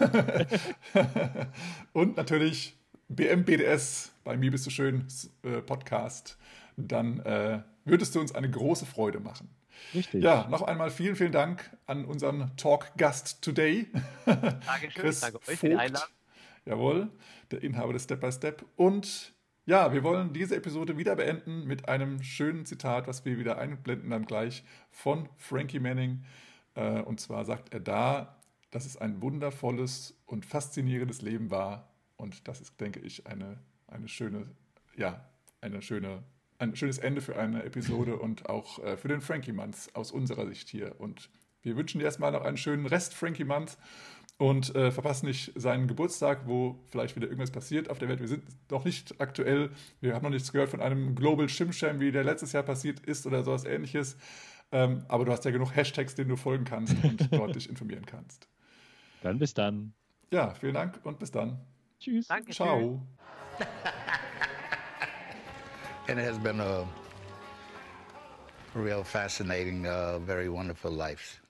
und 1.93 2.17
natürlich 2.17 2.75
BMBDS, 3.09 4.13
bei 4.23 4.37
mir 4.37 4.51
bist 4.51 4.65
du 4.65 4.69
schön, 4.69 5.05
äh, 5.43 5.61
Podcast. 5.61 6.37
Dann 6.77 7.19
äh, 7.19 7.61
würdest 7.83 8.15
du 8.15 8.21
uns 8.21 8.33
eine 8.33 8.49
große 8.49 8.85
Freude 8.85 9.19
machen. 9.19 9.49
Richtig. 9.93 10.23
Ja, 10.23 10.47
noch 10.49 10.61
einmal 10.61 10.89
vielen, 10.89 11.15
vielen 11.15 11.31
Dank 11.31 11.69
an 11.85 12.05
unseren 12.05 12.55
Talk-Gast 12.55 13.41
today. 13.41 13.87
Dankeschön, 14.25 14.89
Chris 14.93 15.19
danke 15.19 15.39
euch 15.47 15.59
für 15.59 15.69
die 15.69 15.75
Einladung. 15.75 16.07
Jawohl, 16.65 17.09
der 17.49 17.63
Inhaber 17.63 17.93
des 17.93 18.03
Step 18.03 18.21
by 18.21 18.31
Step. 18.31 18.63
Und 18.75 19.33
ja, 19.65 19.93
wir 19.93 20.03
wollen 20.03 20.33
diese 20.33 20.55
Episode 20.55 20.97
wieder 20.97 21.15
beenden 21.15 21.65
mit 21.67 21.87
einem 21.87 22.23
schönen 22.23 22.65
Zitat, 22.65 23.07
was 23.07 23.25
wir 23.25 23.37
wieder 23.37 23.57
einblenden 23.57 24.09
dann 24.09 24.25
gleich 24.25 24.63
von 24.89 25.29
Frankie 25.37 25.79
Manning. 25.79 26.23
Äh, 26.75 27.01
und 27.01 27.19
zwar 27.19 27.45
sagt 27.45 27.73
er 27.73 27.79
da, 27.79 28.41
dass 28.71 28.85
es 28.85 28.97
ein 28.97 29.21
wundervolles 29.21 30.17
und 30.25 30.45
faszinierendes 30.45 31.21
Leben 31.21 31.51
war. 31.51 31.89
Und 32.17 32.47
das 32.47 32.61
ist, 32.61 32.79
denke 32.79 32.99
ich, 33.01 33.27
eine, 33.27 33.59
eine 33.87 34.07
schöne, 34.07 34.47
ja, 34.95 35.29
eine 35.59 35.81
schöne, 35.81 36.23
ein 36.57 36.75
schönes 36.75 36.97
Ende 36.97 37.21
für 37.21 37.37
eine 37.37 37.63
Episode 37.63 38.17
und 38.17 38.49
auch 38.49 38.79
äh, 38.79 38.97
für 38.97 39.09
den 39.09 39.21
Frankie 39.21 39.51
Month 39.51 39.89
aus 39.93 40.11
unserer 40.11 40.47
Sicht 40.47 40.69
hier. 40.69 40.99
Und 40.99 41.29
wir 41.61 41.75
wünschen 41.75 41.99
dir 41.99 42.05
erstmal 42.05 42.31
noch 42.31 42.43
einen 42.43 42.57
schönen 42.57 42.87
Rest 42.87 43.13
Frankie 43.13 43.43
Month 43.43 43.77
und 44.41 44.75
äh, 44.75 44.89
verpassen 44.89 45.27
nicht 45.27 45.51
seinen 45.53 45.87
Geburtstag, 45.87 46.47
wo 46.47 46.79
vielleicht 46.89 47.15
wieder 47.15 47.27
irgendwas 47.27 47.51
passiert 47.51 47.91
auf 47.91 47.99
der 47.99 48.09
Welt. 48.09 48.21
Wir 48.21 48.27
sind 48.27 48.43
noch 48.71 48.83
nicht 48.83 49.21
aktuell, 49.21 49.69
wir 49.99 50.15
haben 50.15 50.23
noch 50.23 50.31
nichts 50.31 50.51
gehört 50.51 50.69
von 50.69 50.81
einem 50.81 51.13
Global 51.13 51.47
Shimsham, 51.47 51.99
wie 51.99 52.11
der 52.11 52.23
letztes 52.23 52.51
Jahr 52.51 52.63
passiert 52.63 53.01
ist 53.01 53.27
oder 53.27 53.43
sowas 53.43 53.65
ähnliches. 53.65 54.17
Ähm, 54.71 55.05
aber 55.09 55.25
du 55.25 55.31
hast 55.31 55.45
ja 55.45 55.51
genug 55.51 55.75
Hashtags, 55.75 56.15
denen 56.15 56.29
du 56.29 56.37
folgen 56.37 56.65
kannst 56.65 56.95
und 57.03 57.31
dort 57.31 57.55
dich 57.55 57.69
informieren 57.69 58.07
kannst. 58.07 58.47
Dann 59.21 59.37
bis 59.37 59.53
dann. 59.53 59.93
Ja, 60.31 60.55
vielen 60.55 60.73
Dank 60.73 60.99
und 61.03 61.19
bis 61.19 61.29
dann. 61.29 61.59
Tschüss. 61.99 62.27
Danke. 62.27 62.51
Ciao. 62.51 62.99
and 66.07 66.19
it 66.19 66.25
has 66.25 66.39
been 66.39 66.59
a 66.59 66.83
real 68.73 69.03
fascinating, 69.03 69.85
uh, 69.85 70.17
very 70.25 70.51
wonderful 70.51 70.91
life. 70.91 71.41